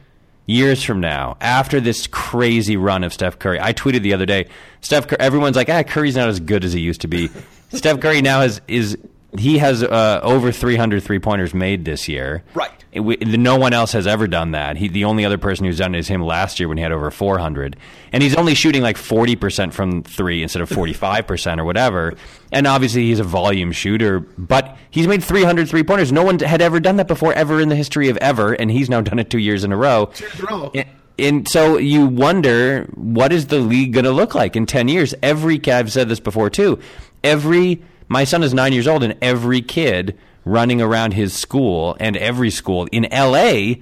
years 0.45 0.83
from 0.83 0.99
now, 0.99 1.37
after 1.39 1.79
this 1.79 2.07
crazy 2.07 2.75
run 2.75 3.03
of 3.03 3.13
Steph 3.13 3.39
Curry, 3.39 3.59
I 3.59 3.73
tweeted 3.73 4.01
the 4.01 4.13
other 4.13 4.25
day, 4.25 4.47
Steph, 4.81 5.07
Curry, 5.07 5.19
everyone's 5.19 5.55
like, 5.55 5.69
ah, 5.69 5.83
Curry's 5.83 6.17
not 6.17 6.27
as 6.27 6.41
good 6.41 6.65
as 6.65 6.73
he 6.73 6.81
used 6.81 7.01
to 7.01 7.07
be. 7.07 7.29
Steph 7.69 7.99
Curry 8.01 8.21
now 8.21 8.41
has 8.41 8.61
is 8.67 8.97
he 9.37 9.57
has 9.57 9.83
uh, 9.83 10.19
over 10.23 10.51
300 10.51 11.03
three 11.03 11.19
pointers 11.19 11.53
made 11.53 11.85
this 11.85 12.07
year. 12.07 12.43
Right. 12.53 12.71
It, 12.91 12.99
we, 12.99 13.17
no 13.17 13.57
one 13.57 13.73
else 13.73 13.91
has 13.93 14.05
ever 14.05 14.27
done 14.27 14.51
that. 14.51 14.77
He, 14.77 14.87
the 14.87 15.05
only 15.05 15.25
other 15.25 15.39
person 15.39 15.65
who's 15.65 15.79
done 15.79 15.95
it 15.95 15.99
is 15.99 16.07
him 16.07 16.21
last 16.21 16.59
year 16.59 16.69
when 16.69 16.77
he 16.77 16.83
had 16.83 16.91
over 16.91 17.09
400. 17.09 17.75
And 18.11 18.21
he's 18.21 18.35
only 18.35 18.53
shooting 18.53 18.83
like 18.83 18.97
40% 18.97 19.73
from 19.73 20.03
three 20.03 20.43
instead 20.43 20.61
of 20.61 20.69
45% 20.69 21.59
or 21.59 21.65
whatever. 21.65 22.13
And 22.51 22.67
obviously 22.67 23.07
he's 23.07 23.19
a 23.19 23.23
volume 23.23 23.71
shooter, 23.71 24.19
but 24.19 24.77
he's 24.91 25.07
made 25.07 25.23
300 25.23 25.67
three 25.67 25.83
pointers. 25.83 26.11
No 26.11 26.23
one 26.23 26.37
had 26.39 26.61
ever 26.61 26.79
done 26.79 26.97
that 26.97 27.07
before, 27.07 27.33
ever 27.33 27.59
in 27.59 27.69
the 27.69 27.75
history 27.75 28.09
of 28.09 28.17
ever. 28.17 28.53
And 28.53 28.69
he's 28.69 28.89
now 28.89 29.01
done 29.01 29.17
it 29.17 29.31
two 29.31 29.39
years 29.39 29.63
in 29.63 29.71
a 29.71 29.77
row. 29.77 30.11
Two 30.13 30.25
in 30.25 30.31
a 30.31 30.45
row. 30.45 30.71
And, 30.75 30.87
and 31.17 31.47
so 31.49 31.77
you 31.77 32.05
wonder 32.05 32.83
what 32.95 33.31
is 33.33 33.47
the 33.47 33.59
league 33.59 33.93
going 33.93 34.05
to 34.05 34.11
look 34.11 34.35
like 34.35 34.55
in 34.55 34.65
10 34.65 34.87
years? 34.87 35.15
Every, 35.23 35.59
I've 35.67 35.91
said 35.91 36.09
this 36.09 36.19
before 36.19 36.49
too, 36.49 36.79
every, 37.23 37.83
my 38.13 38.23
son 38.23 38.43
is 38.43 38.53
nine 38.53 38.71
years 38.71 38.87
old 38.87 39.03
and 39.03 39.17
every 39.21 39.61
kid 39.61 40.17
running 40.45 40.81
around 40.81 41.13
his 41.13 41.33
school 41.33 41.97
and 41.99 42.15
every 42.15 42.51
school 42.51 42.87
in 42.91 43.07
LA 43.11 43.73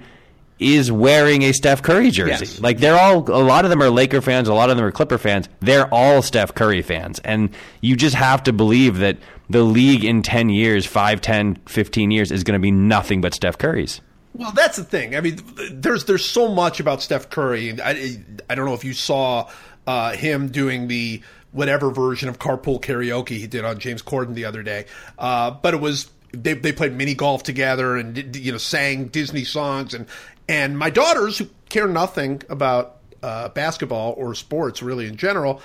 is 0.58 0.90
wearing 0.90 1.42
a 1.42 1.52
Steph 1.52 1.82
Curry 1.82 2.10
jersey. 2.10 2.46
Yes. 2.46 2.60
Like 2.60 2.78
they're 2.78 2.98
all 2.98 3.18
a 3.30 3.44
lot 3.44 3.64
of 3.64 3.70
them 3.70 3.82
are 3.82 3.90
Laker 3.90 4.22
fans, 4.22 4.48
a 4.48 4.54
lot 4.54 4.70
of 4.70 4.76
them 4.76 4.86
are 4.86 4.90
Clipper 4.90 5.18
fans. 5.18 5.48
They're 5.60 5.92
all 5.92 6.22
Steph 6.22 6.54
Curry 6.54 6.82
fans. 6.82 7.18
And 7.20 7.50
you 7.82 7.94
just 7.94 8.14
have 8.14 8.42
to 8.44 8.52
believe 8.52 8.98
that 8.98 9.18
the 9.50 9.62
league 9.62 10.04
in 10.04 10.22
10 10.22 10.48
years, 10.48 10.86
5, 10.86 11.20
10, 11.20 11.56
15 11.66 12.10
years 12.10 12.32
is 12.32 12.42
going 12.42 12.58
to 12.58 12.62
be 12.62 12.70
nothing 12.70 13.20
but 13.20 13.34
Steph 13.34 13.58
Curry's. 13.58 14.00
Well, 14.34 14.52
that's 14.52 14.78
the 14.78 14.84
thing. 14.84 15.14
I 15.14 15.20
mean, 15.20 15.40
there's 15.72 16.06
there's 16.06 16.24
so 16.24 16.48
much 16.48 16.80
about 16.80 17.02
Steph 17.02 17.28
Curry. 17.28 17.78
I 17.82 18.18
I 18.48 18.54
don't 18.54 18.64
know 18.64 18.72
if 18.72 18.84
you 18.84 18.94
saw 18.94 19.50
uh, 19.86 20.12
him 20.12 20.48
doing 20.48 20.88
the 20.88 21.22
whatever 21.52 21.90
version 21.90 22.28
of 22.28 22.38
carpool 22.38 22.80
karaoke 22.80 23.36
he 23.38 23.46
did 23.46 23.64
on 23.64 23.78
James 23.78 24.02
Corden 24.02 24.34
the 24.34 24.44
other 24.44 24.62
day, 24.62 24.86
uh, 25.18 25.50
but 25.50 25.74
it 25.74 25.80
was 25.80 26.10
they 26.32 26.54
they 26.54 26.72
played 26.72 26.94
mini 26.94 27.14
golf 27.14 27.42
together 27.42 27.96
and 27.96 28.36
you 28.36 28.52
know 28.52 28.58
sang 28.58 29.06
Disney 29.08 29.44
songs 29.44 29.94
and 29.94 30.06
and 30.48 30.78
my 30.78 30.90
daughters 30.90 31.38
who 31.38 31.48
care 31.68 31.86
nothing 31.86 32.42
about 32.48 32.98
uh, 33.22 33.48
basketball 33.50 34.14
or 34.16 34.34
sports 34.34 34.82
really 34.82 35.06
in 35.06 35.16
general 35.16 35.60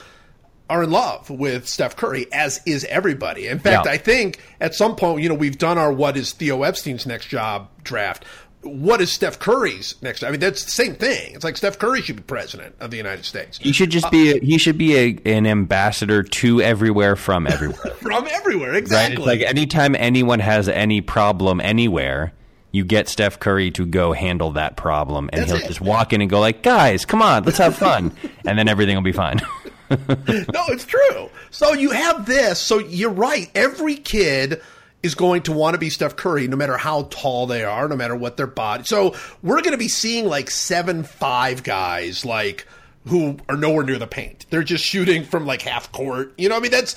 are 0.70 0.84
in 0.84 0.92
love 0.92 1.30
with 1.30 1.68
Steph 1.68 1.96
Curry 1.96 2.28
as 2.34 2.60
is 2.66 2.84
everybody. 2.86 3.48
In 3.48 3.60
fact, 3.60 3.86
yeah. 3.86 3.92
I 3.94 3.98
think 3.98 4.42
at 4.60 4.76
some 4.76 4.96
point 4.96 5.24
you 5.24 5.30
know 5.30 5.36
we've 5.36 5.58
done 5.58 5.78
our 5.78 5.92
what 5.92 6.18
is 6.18 6.34
Theo 6.34 6.64
Epstein's 6.64 7.06
next 7.06 7.28
job 7.28 7.70
draft 7.84 8.26
what 8.62 9.02
is 9.02 9.12
Steph 9.12 9.40
Curry's 9.40 9.96
next? 10.02 10.24
I 10.24 10.32
mean, 10.32 10.40
that's 10.40 10.64
the 10.66 10.72
same 10.72 10.96
thing. 10.96 11.34
It's 11.36 11.44
like 11.44 11.58
Steph 11.58 11.80
Curry 11.80 12.02
should 12.02 12.16
be 12.16 12.24
president 12.24 12.76
of 12.80 12.92
the 12.92 12.98
United 12.98 13.26
States. 13.26 13.58
He 13.58 13.72
should 13.72 13.90
just 13.90 14.10
be. 14.12 14.32
A, 14.32 14.40
he 14.40 14.58
should 14.58 14.78
be 14.78 14.96
a, 14.98 15.18
an 15.26 15.46
ambassador 15.48 16.24
to 16.24 16.62
everywhere 16.62 17.16
from 17.16 17.48
everywhere. 17.48 17.94
from 18.02 18.28
everywhere, 18.28 18.74
exactly. 18.76 19.18
Right? 19.18 19.36
It's 19.36 19.44
like 19.44 19.50
anytime 19.50 19.96
anyone 19.96 20.40
has 20.40 20.68
any 20.68 21.02
problem 21.02 21.62
anywhere, 21.62 22.34
you 22.72 22.84
get 22.84 23.08
Steph 23.08 23.40
Curry 23.40 23.72
to 23.72 23.86
go 23.86 24.14
handle 24.14 24.52
that 24.54 24.76
problem, 24.76 25.30
and 25.32 25.42
That's 25.42 25.52
he'll 25.52 25.62
it. 25.62 25.68
just 25.68 25.82
walk 25.82 26.14
in 26.14 26.22
and 26.22 26.30
go 26.30 26.40
like, 26.40 26.64
"Guys, 26.64 27.06
come 27.06 27.22
on, 27.22 27.44
let's 27.44 27.58
have 27.60 27.76
fun," 27.76 28.12
and 28.46 28.58
then 28.58 28.68
everything 28.68 28.96
will 28.96 29.04
be 29.04 29.12
fine. 29.12 29.40
no, 29.90 30.64
it's 30.70 30.86
true. 30.86 31.30
So 31.50 31.74
you 31.74 31.92
have 31.92 32.26
this. 32.26 32.60
So 32.60 32.80
you're 32.80 33.10
right. 33.10 33.50
Every 33.56 33.96
kid 33.96 34.62
is 35.04 35.16
going 35.16 35.44
to 35.44 35.52
want 35.52 35.76
to 35.76 35.80
be 35.80 35.90
Steph 35.90 36.16
Curry, 36.16 36.48
no 36.48 36.58
matter 36.58 36.78
how 36.78 37.04
tall 37.04 37.48
they 37.48 37.64
are, 37.64 37.88
no 37.88 37.96
matter 37.96 38.16
what 38.16 38.38
their 38.38 38.48
body. 38.48 38.84
So 38.84 39.16
we're 39.42 39.62
going 39.62 39.72
to 39.72 39.78
be 39.78 39.88
seeing 39.88 40.26
like 40.26 40.50
seven 40.50 41.04
five 41.04 41.64
guys, 41.64 42.26
like 42.26 42.68
who 43.08 43.38
are 43.48 43.58
nowhere 43.58 43.84
near 43.84 44.00
the 44.00 44.08
paint. 44.08 44.46
They're 44.50 44.64
just 44.64 44.84
shooting 44.84 45.24
from 45.24 45.46
like 45.46 45.62
half 45.62 45.92
court. 45.92 46.34
You 46.38 46.50
know, 46.50 46.58
I 46.58 46.60
mean, 46.60 46.72
that's. 46.72 46.96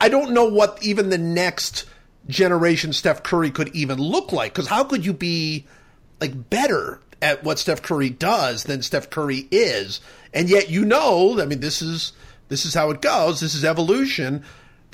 I 0.00 0.08
don't 0.08 0.32
know 0.32 0.46
what 0.46 0.78
even 0.82 1.10
the 1.10 1.18
next 1.18 1.84
generation 2.28 2.92
Steph 2.92 3.22
Curry 3.22 3.50
could 3.50 3.68
even 3.74 3.98
look 3.98 4.32
like. 4.32 4.52
Because 4.52 4.68
how 4.68 4.84
could 4.84 5.04
you 5.04 5.12
be 5.12 5.66
like 6.20 6.50
better 6.50 7.00
at 7.22 7.44
what 7.44 7.58
Steph 7.58 7.82
Curry 7.82 8.10
does 8.10 8.64
than 8.64 8.82
Steph 8.82 9.10
Curry 9.10 9.46
is? 9.50 10.00
And 10.32 10.48
yet, 10.48 10.70
you 10.70 10.84
know, 10.84 11.40
I 11.40 11.44
mean, 11.44 11.60
this 11.60 11.82
is 11.82 12.12
this 12.48 12.64
is 12.64 12.74
how 12.74 12.90
it 12.90 13.00
goes. 13.00 13.40
This 13.40 13.54
is 13.54 13.64
evolution 13.64 14.44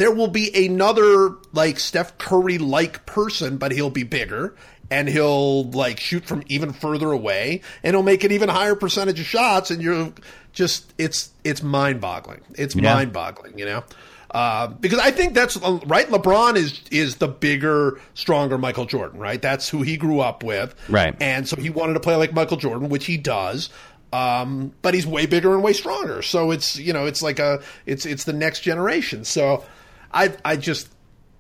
there 0.03 0.11
will 0.11 0.27
be 0.27 0.67
another 0.67 1.37
like 1.53 1.79
Steph 1.79 2.19
Curry 2.19 2.59
like 2.59 3.07
person, 3.07 3.57
but 3.57 3.71
he'll 3.71 3.89
be 3.89 4.03
bigger 4.03 4.53
and 4.91 5.09
he'll 5.09 5.71
like 5.71 6.01
shoot 6.01 6.25
from 6.25 6.43
even 6.49 6.73
further 6.73 7.13
away 7.13 7.61
and 7.85 7.95
he'll 7.95 8.03
make 8.03 8.25
an 8.25 8.33
even 8.33 8.49
higher 8.49 8.75
percentage 8.75 9.21
of 9.21 9.27
shots 9.27 9.71
and 9.71 9.81
you're 9.81 10.13
just 10.53 10.93
it's 10.99 11.31
it's 11.45 11.63
mind 11.63 12.01
boggling. 12.01 12.41
It's 12.57 12.75
Yeah. 12.75 12.95
mind 12.95 13.13
boggling, 13.13 13.57
you 13.61 13.65
know. 13.65 13.85
Uh, 14.33 14.67
because 14.67 14.99
I 14.99 15.13
think 15.13 15.35
that's 15.35 15.57
uh, 15.63 15.79
right. 15.87 16.09
LeBron 16.09 16.57
is 16.57 16.81
is 16.91 17.17
the 17.17 17.29
bigger, 17.29 18.01
stronger 18.15 18.59
Michael 18.59 18.87
Jordan, 18.87 19.21
right? 19.21 19.41
That's 19.41 19.69
who 19.69 19.83
he 19.83 19.97
grew 19.97 20.19
up 20.19 20.43
with, 20.43 20.75
Right. 20.89 21.15
And 21.21 21.47
so 21.49 21.55
he 21.55 21.71
wanted 21.71 21.93
to 21.95 22.01
play 22.01 22.17
like 22.17 22.33
Michael 22.33 22.57
Jordan, 22.57 22.89
which 22.89 23.05
he 23.07 23.19
does. 23.19 23.71
Um, 24.13 24.73
but 24.83 24.95
he's 24.95 25.07
way 25.07 25.27
bigger 25.27 25.55
and 25.55 25.63
way 25.63 25.73
stronger. 25.75 26.23
So 26.23 26.51
it's 26.51 26.77
you 26.77 26.93
know 26.93 27.07
it's 27.07 27.23
like 27.23 27.39
a 27.39 27.63
it's 27.87 28.05
it's 28.05 28.25
the 28.25 28.33
next 28.33 28.61
generation. 28.61 29.25
So 29.25 29.65
I 30.13 30.35
I 30.45 30.57
just 30.57 30.89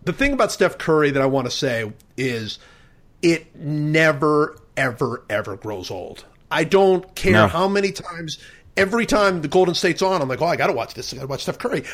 the 0.05 0.13
thing 0.13 0.33
about 0.33 0.53
Steph 0.53 0.79
Curry 0.79 1.11
that 1.13 1.23
I 1.23 1.27
want 1.27 1.47
to 1.47 1.51
say 1.51 1.93
is 2.17 2.59
it 3.23 3.55
never 3.57 4.57
ever 4.77 5.23
ever 5.31 5.57
grows 5.57 5.91
old. 5.91 6.25
I 6.51 6.65
don't 6.65 7.15
care 7.15 7.33
No. 7.33 7.49
how 7.49 7.69
many 7.69 7.93
times 7.93 8.39
every 8.77 9.07
time 9.07 9.43
the 9.43 9.49
Golden 9.49 9.75
State's 9.75 10.03
on, 10.03 10.21
I'm 10.23 10.29
like, 10.29 10.41
oh, 10.43 10.47
I 10.47 10.57
got 10.57 10.67
to 10.69 10.73
watch 10.73 10.95
this. 10.95 11.13
I 11.13 11.17
got 11.17 11.23
to 11.23 11.29
watch 11.29 11.43
Steph 11.43 11.59
Curry. 11.59 11.85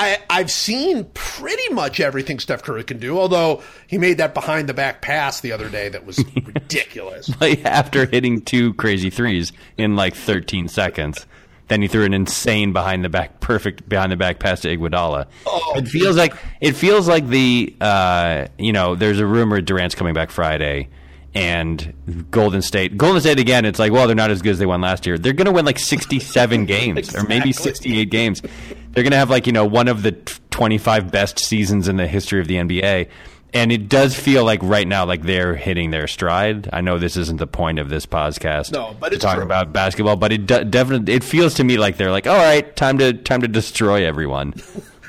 I, 0.00 0.18
I've 0.30 0.50
seen 0.52 1.06
pretty 1.12 1.72
much 1.74 1.98
everything 1.98 2.38
Steph 2.38 2.62
Curry 2.62 2.84
can 2.84 2.98
do, 2.98 3.18
although 3.18 3.62
he 3.88 3.98
made 3.98 4.18
that 4.18 4.32
behind 4.34 4.68
the 4.68 4.74
back 4.74 5.02
pass 5.02 5.40
the 5.40 5.50
other 5.50 5.68
day 5.68 5.88
that 5.88 6.06
was 6.06 6.24
ridiculous. 6.46 7.28
Like 7.40 7.64
after 7.64 8.06
hitting 8.06 8.40
two 8.42 8.74
crazy 8.74 9.10
threes 9.10 9.52
in 9.76 9.96
like 9.96 10.14
13 10.14 10.68
seconds. 10.68 11.26
Then 11.68 11.82
he 11.82 11.88
threw 11.88 12.04
an 12.04 12.14
insane 12.14 12.72
behind 12.72 13.04
the 13.04 13.08
back, 13.08 13.40
perfect 13.40 13.88
behind 13.88 14.10
the 14.10 14.16
back 14.16 14.38
pass 14.38 14.60
to 14.60 14.76
Iguodala. 14.76 15.26
Oh, 15.46 15.74
it 15.76 15.86
feels 15.86 16.16
like 16.16 16.34
it 16.60 16.72
feels 16.72 17.06
like 17.06 17.26
the 17.28 17.74
uh, 17.80 18.46
you 18.58 18.72
know 18.72 18.94
there's 18.94 19.20
a 19.20 19.26
rumor 19.26 19.60
Durant's 19.60 19.94
coming 19.94 20.14
back 20.14 20.30
Friday, 20.30 20.88
and 21.34 21.94
Golden 22.30 22.62
State 22.62 22.96
Golden 22.96 23.20
State 23.20 23.38
again. 23.38 23.64
It's 23.64 23.78
like 23.78 23.92
well 23.92 24.06
they're 24.06 24.16
not 24.16 24.30
as 24.30 24.40
good 24.42 24.52
as 24.52 24.58
they 24.58 24.66
won 24.66 24.80
last 24.80 25.06
year. 25.06 25.18
They're 25.18 25.34
going 25.34 25.46
to 25.46 25.52
win 25.52 25.64
like 25.66 25.78
67 25.78 26.64
games 26.66 27.14
or 27.14 27.22
maybe 27.24 27.52
68 27.52 28.10
games. 28.10 28.40
They're 28.40 29.04
going 29.04 29.12
to 29.12 29.18
have 29.18 29.30
like 29.30 29.46
you 29.46 29.52
know 29.52 29.66
one 29.66 29.88
of 29.88 30.02
the 30.02 30.12
25 30.50 31.12
best 31.12 31.38
seasons 31.38 31.86
in 31.86 31.96
the 31.96 32.06
history 32.06 32.40
of 32.40 32.48
the 32.48 32.56
NBA. 32.56 33.08
And 33.54 33.72
it 33.72 33.88
does 33.88 34.14
feel 34.14 34.44
like 34.44 34.60
right 34.62 34.86
now, 34.86 35.06
like 35.06 35.22
they're 35.22 35.54
hitting 35.54 35.90
their 35.90 36.06
stride. 36.06 36.68
I 36.72 36.82
know 36.82 36.98
this 36.98 37.16
isn't 37.16 37.38
the 37.38 37.46
point 37.46 37.78
of 37.78 37.88
this 37.88 38.04
podcast. 38.04 38.72
No, 38.72 38.94
but 39.00 39.08
to 39.08 39.14
it's 39.14 39.24
talk 39.24 39.36
true. 39.36 39.44
about 39.44 39.72
basketball, 39.72 40.16
but 40.16 40.32
it 40.32 40.46
de- 40.46 40.64
definitely 40.66 41.14
it 41.14 41.24
feels 41.24 41.54
to 41.54 41.64
me 41.64 41.78
like 41.78 41.96
they're 41.96 42.10
like, 42.10 42.26
all 42.26 42.36
right, 42.36 42.74
time 42.76 42.98
to 42.98 43.14
time 43.14 43.40
to 43.40 43.48
destroy 43.48 44.06
everyone. 44.06 44.54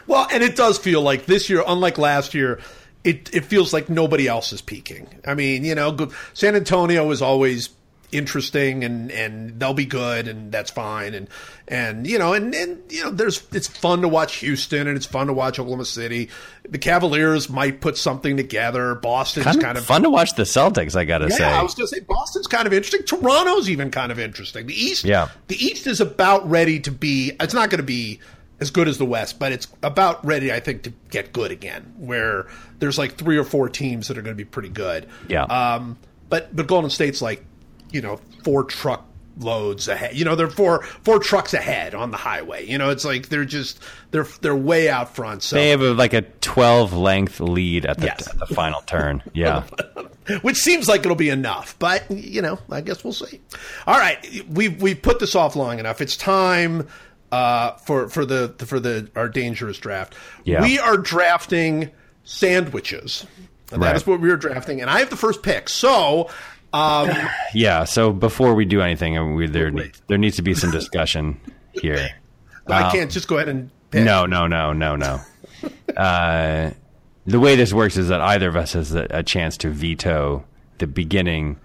Well, 0.07 0.27
and 0.31 0.41
it 0.41 0.55
does 0.55 0.79
feel 0.79 1.03
like 1.03 1.27
this 1.27 1.51
year, 1.51 1.63
unlike 1.67 1.99
last 1.99 2.33
year, 2.33 2.59
it 3.03 3.29
it 3.31 3.45
feels 3.45 3.73
like 3.73 3.89
nobody 3.89 4.27
else 4.27 4.51
is 4.51 4.59
peaking. 4.59 5.07
I 5.23 5.35
mean, 5.35 5.63
you 5.63 5.75
know, 5.75 6.09
San 6.33 6.55
Antonio 6.55 7.11
is 7.11 7.21
always 7.21 7.69
interesting 8.11 8.83
and 8.83 9.11
and 9.11 9.59
they'll 9.59 9.73
be 9.73 9.85
good 9.85 10.27
and 10.27 10.51
that's 10.51 10.71
fine 10.71 11.13
and 11.13 11.27
and 11.67 12.07
you 12.07 12.17
know 12.17 12.33
and 12.33 12.55
and 12.55 12.81
you 12.89 13.03
know 13.03 13.11
there's 13.11 13.43
it's 13.51 13.67
fun 13.67 14.01
to 14.01 14.07
watch 14.07 14.37
Houston 14.37 14.87
and 14.87 14.97
it's 14.97 15.05
fun 15.05 15.27
to 15.27 15.33
watch 15.33 15.59
Oklahoma 15.59 15.85
City. 15.85 16.29
The 16.67 16.77
Cavaliers 16.77 17.49
might 17.49 17.81
put 17.81 17.97
something 17.97 18.37
together. 18.37 18.95
Boston's 18.95 19.45
kind, 19.45 19.61
kind, 19.61 19.77
of 19.77 19.83
of 19.83 19.87
fun 19.87 20.03
to 20.03 20.09
watch 20.09 20.35
the 20.35 20.43
Celtics. 20.43 20.95
I 20.95 21.05
gotta 21.05 21.27
yeah, 21.29 21.35
say, 21.35 21.45
I 21.45 21.61
was 21.61 21.73
to 21.75 21.87
say 21.87 21.99
Boston's 21.99 22.47
kind 22.47 22.65
of 22.67 22.73
interesting. 22.73 23.03
Toronto's 23.03 23.69
even 23.69 23.91
kind 23.91 24.11
of 24.11 24.19
interesting. 24.19 24.67
The 24.67 24.73
East, 24.73 25.03
Yeah. 25.03 25.29
the 25.47 25.55
East 25.63 25.87
is 25.87 26.01
about 26.01 26.49
ready 26.49 26.79
to 26.81 26.91
be. 26.91 27.31
It's 27.39 27.53
not 27.53 27.69
going 27.69 27.77
to 27.79 27.83
be 27.83 28.19
as 28.59 28.71
good 28.71 28.87
as 28.87 28.97
the 28.97 29.05
West, 29.05 29.39
but 29.39 29.51
it's 29.51 29.67
about 29.83 30.23
ready, 30.25 30.51
I 30.51 30.59
think, 30.59 30.83
to 30.83 30.93
get 31.11 31.31
good 31.31 31.51
again. 31.51 31.93
Where 31.97 32.47
there's 32.79 32.97
like 32.97 33.15
three 33.15 33.37
or 33.37 33.43
four 33.43 33.69
teams 33.69 34.07
that 34.07 34.17
are 34.17 34.21
going 34.21 34.35
to 34.35 34.43
be 34.43 34.45
pretty 34.49 34.69
good. 34.69 35.07
Yeah. 35.27 35.43
Um, 35.43 35.97
but 36.29 36.55
but 36.55 36.67
Golden 36.67 36.89
State's 36.89 37.21
like, 37.21 37.43
you 37.91 38.01
know, 38.01 38.19
four 38.43 38.63
truck 38.63 39.05
loads 39.39 39.87
ahead. 39.87 40.15
You 40.17 40.25
know, 40.25 40.35
they're 40.35 40.49
four 40.49 40.83
four 40.83 41.19
trucks 41.19 41.53
ahead 41.53 41.95
on 41.95 42.11
the 42.11 42.17
highway. 42.17 42.65
You 42.65 42.77
know, 42.77 42.89
it's 42.89 43.05
like 43.05 43.29
they're 43.29 43.45
just 43.45 43.79
they're 44.11 44.27
they're 44.41 44.55
way 44.55 44.89
out 44.89 45.15
front. 45.15 45.43
So 45.43 45.55
they 45.55 45.69
have 45.69 45.81
a, 45.81 45.93
like 45.93 46.13
a 46.13 46.21
twelve 46.21 46.93
length 46.93 47.39
lead 47.39 47.85
at 47.85 47.97
the, 47.99 48.07
Yes. 48.07 48.27
at 48.27 48.37
the 48.39 48.47
final 48.47 48.81
turn. 48.81 49.23
Yeah, 49.33 49.63
which 50.41 50.57
seems 50.57 50.87
like 50.89 51.01
it'll 51.01 51.15
be 51.15 51.29
enough. 51.29 51.77
But 51.79 52.09
you 52.11 52.41
know, 52.41 52.59
I 52.69 52.81
guess 52.81 53.03
we'll 53.03 53.13
see. 53.13 53.39
All 53.87 53.97
right, 53.97 54.17
we've 54.49 54.81
we've 54.81 55.01
put 55.01 55.19
this 55.19 55.35
off 55.35 55.55
long 55.55 55.79
enough. 55.79 56.01
It's 56.01 56.17
time 56.17 56.87
uh, 57.31 57.71
for 57.77 58.09
for 58.09 58.25
the 58.25 58.53
for 58.65 58.79
the 58.79 59.09
our 59.15 59.29
dangerous 59.29 59.77
draft. 59.77 60.15
Yeah. 60.43 60.61
We 60.61 60.79
are 60.79 60.97
drafting 60.97 61.91
sandwiches. 62.25 63.25
And 63.71 63.81
Right. 63.81 63.89
That 63.89 63.95
is 63.97 64.07
what 64.07 64.19
we 64.19 64.31
are 64.31 64.37
drafting, 64.37 64.81
and 64.81 64.89
I 64.89 64.99
have 64.99 65.09
the 65.09 65.15
first 65.15 65.43
pick. 65.43 65.69
So. 65.69 66.29
Um, 66.73 67.09
yeah. 67.53 67.83
So 67.83 68.11
before 68.11 68.53
we 68.53 68.65
do 68.65 68.81
anything, 68.81 69.35
we, 69.35 69.47
there 69.47 69.71
Wait. 69.71 69.99
there 70.07 70.17
needs 70.17 70.35
to 70.37 70.41
be 70.41 70.53
some 70.53 70.71
discussion 70.79 71.39
here. 71.73 72.09
I 72.67 72.91
can't 72.91 73.09
just 73.09 73.27
go 73.27 73.37
ahead 73.37 73.49
and 73.49 73.71
pick. 73.89 74.03
No, 74.03 74.25
no, 74.25 74.47
no, 74.47 74.73
no, 74.73 74.95
no. 74.95 75.19
uh, 75.97 76.71
the 77.25 77.39
way 77.39 77.55
this 77.55 77.73
works 77.73 77.97
is 77.97 78.09
that 78.09 78.21
either 78.21 78.47
of 78.47 78.55
us 78.55 78.73
has 78.73 78.93
a, 78.93 79.07
a 79.09 79.23
chance 79.23 79.57
to 79.57 79.69
veto 79.69 80.45
the 80.77 80.87
beginning, 80.87 81.57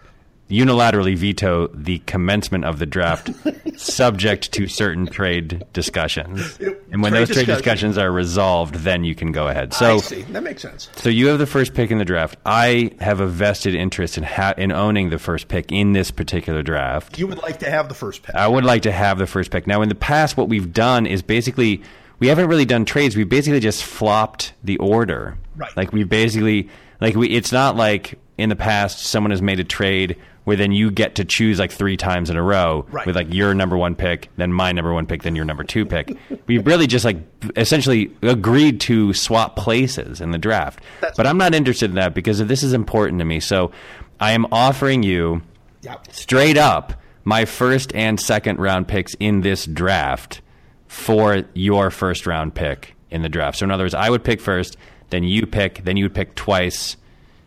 unilaterally 0.50 1.16
veto 1.16 1.68
the 1.68 1.98
commencement 2.00 2.64
of 2.64 2.78
the 2.78 2.86
draft, 2.86 3.30
subject 3.78 4.52
to 4.52 4.66
certain 4.66 5.06
trade 5.06 5.64
discussions. 5.72 6.58
And 6.94 7.02
when 7.02 7.10
Trade 7.12 7.20
those 7.22 7.28
trade 7.28 7.46
discussion. 7.46 7.56
discussions 7.90 7.98
are 7.98 8.10
resolved, 8.10 8.76
then 8.76 9.04
you 9.04 9.14
can 9.14 9.32
go 9.32 9.48
ahead. 9.48 9.74
I 9.74 9.76
So, 9.76 9.98
see. 9.98 10.22
That 10.22 10.42
makes 10.44 10.62
sense. 10.62 10.88
so 10.96 11.08
you 11.10 11.26
have 11.26 11.38
the 11.38 11.46
first 11.46 11.74
pick 11.74 11.90
in 11.90 11.98
the 11.98 12.04
draft. 12.04 12.36
I 12.46 12.92
have 13.00 13.20
a 13.20 13.26
vested 13.26 13.74
interest 13.74 14.16
in 14.16 14.22
ha- 14.24 14.54
in 14.56 14.70
owning 14.72 15.10
the 15.10 15.18
first 15.18 15.48
pick 15.48 15.70
in 15.72 15.92
this 15.92 16.10
particular 16.10 16.62
draft. 16.62 17.18
You 17.18 17.26
would 17.26 17.42
like 17.42 17.58
to 17.58 17.68
have 17.70 17.88
the 17.88 17.94
first 17.94 18.22
pick. 18.22 18.34
I 18.34 18.46
would 18.48 18.64
like 18.64 18.82
to 18.82 18.92
have 18.92 19.18
the 19.18 19.26
first 19.26 19.50
pick. 19.50 19.66
Now, 19.66 19.82
in 19.82 19.88
the 19.88 19.94
past, 19.96 20.36
what 20.36 20.48
we've 20.48 20.72
done 20.72 21.04
is 21.04 21.20
basically 21.20 21.82
we 22.20 22.28
haven't 22.28 22.46
really 22.48 22.64
done 22.64 22.84
trades. 22.84 23.16
We 23.16 23.24
basically 23.24 23.58
just 23.60 23.82
flopped 23.82 24.52
the 24.62 24.76
order. 24.78 25.36
Right. 25.56 25.76
Like 25.76 25.92
we 25.92 26.04
basically 26.04 26.68
like 27.00 27.16
we. 27.16 27.28
It's 27.28 27.50
not 27.50 27.74
like 27.76 28.20
in 28.38 28.50
the 28.50 28.56
past 28.56 29.00
someone 29.00 29.32
has 29.32 29.42
made 29.42 29.58
a 29.58 29.64
trade 29.64 30.16
where 30.44 30.56
then 30.56 30.72
you 30.72 30.90
get 30.90 31.14
to 31.16 31.24
choose 31.24 31.58
like 31.58 31.72
three 31.72 31.96
times 31.96 32.28
in 32.30 32.36
a 32.36 32.42
row 32.42 32.84
Right. 32.90 33.06
with 33.06 33.16
like 33.16 33.32
your 33.32 33.54
number 33.54 33.76
one 33.76 33.94
pick, 33.94 34.28
then 34.36 34.52
my 34.52 34.72
number 34.72 34.92
one 34.92 35.06
pick, 35.06 35.22
then 35.22 35.34
your 35.36 35.44
number 35.46 35.64
two 35.64 35.86
pick. 35.86 36.16
we 36.46 36.58
really 36.58 36.86
just 36.86 37.04
like 37.04 37.16
essentially 37.56 38.14
agreed 38.22 38.80
to 38.82 39.12
swap 39.14 39.56
places 39.56 40.20
in 40.20 40.30
the 40.32 40.38
draft. 40.38 40.80
That's 41.00 41.16
but 41.16 41.26
I'm 41.26 41.38
not 41.38 41.54
interested 41.54 41.88
in 41.90 41.96
that 41.96 42.14
because 42.14 42.38
this 42.46 42.62
is 42.62 42.72
important 42.74 43.18
to 43.20 43.24
me. 43.24 43.40
So 43.40 43.72
I 44.20 44.32
am 44.32 44.46
offering 44.52 45.02
you 45.02 45.42
Yep. 45.82 46.12
straight 46.12 46.56
up 46.58 46.94
my 47.24 47.44
first 47.46 47.94
and 47.94 48.20
second 48.20 48.58
round 48.58 48.86
picks 48.88 49.14
in 49.14 49.40
this 49.40 49.64
draft 49.66 50.40
for 50.88 51.42
your 51.54 51.90
first 51.90 52.26
round 52.26 52.54
pick 52.54 52.94
in 53.10 53.22
the 53.22 53.28
draft. 53.28 53.58
So 53.58 53.64
in 53.64 53.70
other 53.70 53.84
words, 53.84 53.94
I 53.94 54.10
would 54.10 54.24
pick 54.24 54.40
first, 54.40 54.76
then 55.10 55.24
you 55.24 55.46
pick, 55.46 55.84
then 55.84 55.96
you 55.96 56.04
would 56.04 56.14
pick 56.14 56.34
twice. 56.34 56.96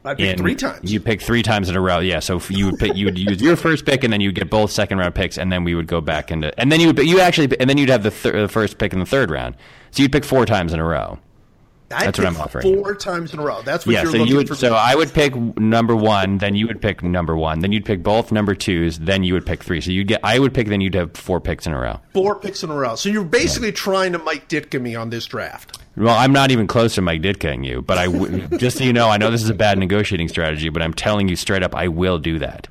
I 0.08 0.16
picked 0.16 0.40
three 0.40 0.56
times. 0.56 0.92
You 0.92 1.00
pick 1.00 1.22
three 1.22 1.44
times 1.44 1.70
in 1.70 1.76
a 1.76 1.82
row. 1.82 2.00
Yeah. 2.00 2.20
So 2.20 2.42
you 2.50 2.66
would 2.68 2.80
pick, 2.80 2.96
you 2.96 3.06
would 3.06 3.18
use 3.18 3.42
your 3.42 3.56
first 3.56 3.86
pick, 3.86 4.04
and 4.04 4.12
then 4.12 4.22
you 4.22 4.30
would 4.30 4.36
get 4.36 4.50
both 4.50 4.72
second 4.72 4.98
round 4.98 5.16
picks, 5.16 5.38
and 5.38 5.52
then 5.52 5.64
we 5.64 5.76
would 5.76 5.88
go 5.88 6.02
back 6.02 6.32
into, 6.32 6.58
and 6.60 6.72
then 6.72 6.80
you 6.80 6.88
would, 6.88 7.00
you 7.00 7.20
actually, 7.20 7.60
and 7.60 7.70
then 7.70 7.78
you'd 7.78 7.90
have 7.90 8.04
the, 8.04 8.12
thir- 8.12 8.42
the 8.42 8.48
first 8.48 8.78
pick 8.78 8.94
in 8.94 9.00
the 9.00 9.06
third 9.06 9.30
round. 9.30 9.56
So 9.92 10.02
you'd 10.04 10.12
pick 10.12 10.24
four 10.26 10.46
times 10.46 10.74
in 10.74 10.80
a 10.80 10.86
row. 10.86 11.20
I 11.90 12.04
That's 12.06 12.18
what 12.20 12.28
I'm 12.28 12.36
offering. 12.38 12.76
Four 12.76 12.96
times 12.96 13.34
in 13.34 13.40
a 13.40 13.44
row. 13.44 13.62
That's 13.62 13.86
what 13.86 13.94
Yeah, 13.94 14.02
you're 14.04 14.12
so 14.12 14.18
looking 14.18 14.32
you 14.32 14.38
would. 14.38 14.48
for. 14.50 14.56
So 14.56 14.74
I 14.74 14.94
would 14.94 15.14
pick 15.14 15.34
number 15.58 15.96
one, 15.96 16.38
then 16.40 16.54
you 16.54 16.68
would 16.68 16.82
pick 16.82 17.02
number 17.02 17.38
one, 17.38 17.60
then 17.60 17.72
you'd 17.72 17.86
pick 17.86 18.04
both 18.04 18.30
number 18.32 18.54
twos, 18.56 19.00
then 19.00 19.24
you 19.24 19.34
would 19.34 19.46
pick 19.46 19.64
three. 19.64 19.80
So 19.80 19.92
you'd 19.92 20.08
get. 20.08 20.20
I 20.24 20.38
would 20.40 20.54
pick, 20.54 20.68
then 20.68 20.82
you'd 20.82 20.96
have 20.96 21.14
four 21.16 21.40
picks 21.40 21.66
in 21.66 21.72
a 21.74 21.80
row. 21.80 22.00
four 22.14 22.36
picks 22.36 22.62
in 22.62 22.70
a 22.70 22.76
row. 22.76 22.96
So 22.96 23.08
you're 23.08 23.24
basically 23.24 23.72
trying 23.72 24.12
to 24.12 24.20
Mike 24.20 24.50
Ditka 24.50 24.82
me 24.82 24.96
on 24.96 25.10
this 25.12 25.26
draft. 25.26 25.78
Well, 25.96 26.16
I'm 26.16 26.34
not 26.34 26.52
even 26.52 26.68
close 26.68 26.96
to 26.96 27.02
Mike 27.02 27.22
Ditkaing 27.22 27.66
you, 27.66 27.82
but 27.82 27.98
I 27.98 28.06
w- 28.06 28.48
just 28.58 28.78
so 28.78 28.84
you 28.84 28.92
know, 28.94 29.08
I 29.10 29.18
know 29.18 29.32
this 29.32 29.42
is 29.42 29.50
a 29.50 29.54
bad 29.56 29.80
negotiating 29.80 30.28
strategy, 30.28 30.70
but 30.70 30.82
I'm 30.82 30.94
telling 30.94 31.28
you 31.30 31.36
straight 31.36 31.64
up, 31.64 31.74
I 31.74 31.88
will 31.88 32.20
do 32.20 32.38
that. 32.40 32.68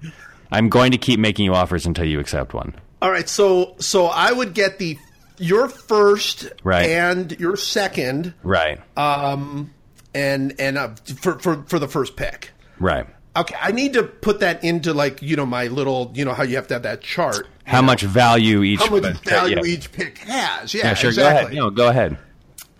I'm 0.52 0.68
going 0.68 0.92
to 0.92 0.98
keep 0.98 1.18
making 1.18 1.44
you 1.46 1.54
offers 1.54 1.86
until 1.86 2.04
you 2.04 2.20
accept 2.20 2.54
one. 2.54 2.74
All 3.02 3.10
right, 3.10 3.28
so 3.28 3.74
so 3.78 4.06
I 4.06 4.30
would 4.32 4.54
get 4.54 4.78
the 4.78 4.96
your 5.38 5.68
first 5.68 6.50
Right. 6.64 6.88
and 6.90 7.32
your 7.38 7.56
second, 7.56 8.34
Right. 8.42 8.80
um, 8.96 9.72
and 10.14 10.54
and 10.58 10.78
uh, 10.78 10.90
for 11.20 11.38
for 11.38 11.62
for 11.66 11.78
the 11.78 11.88
first 11.88 12.16
pick. 12.16 12.50
right. 12.78 13.06
Okay, 13.36 13.54
I 13.60 13.70
need 13.70 13.92
to 13.92 14.02
put 14.02 14.40
that 14.40 14.64
into 14.64 14.94
like 14.94 15.20
you 15.20 15.36
know 15.36 15.44
my 15.44 15.66
little 15.66 16.10
you 16.14 16.24
know 16.24 16.32
how 16.32 16.42
you 16.42 16.56
have 16.56 16.68
to 16.68 16.74
have 16.74 16.84
that 16.84 17.02
chart. 17.02 17.46
How 17.64 17.82
much 17.82 18.00
value 18.02 18.62
each? 18.62 18.80
How 18.80 18.88
much 18.88 19.02
but- 19.02 19.18
value 19.24 19.56
yeah. 19.62 19.72
each 19.74 19.92
pick 19.92 20.16
has? 20.18 20.72
Yeah, 20.72 20.84
Yeah, 20.86 20.94
sure. 20.94 21.10
exactly. 21.10 21.34
Go 21.42 21.46
ahead. 21.48 21.54
No, 21.54 21.70
go 21.70 21.88
ahead. 21.88 22.16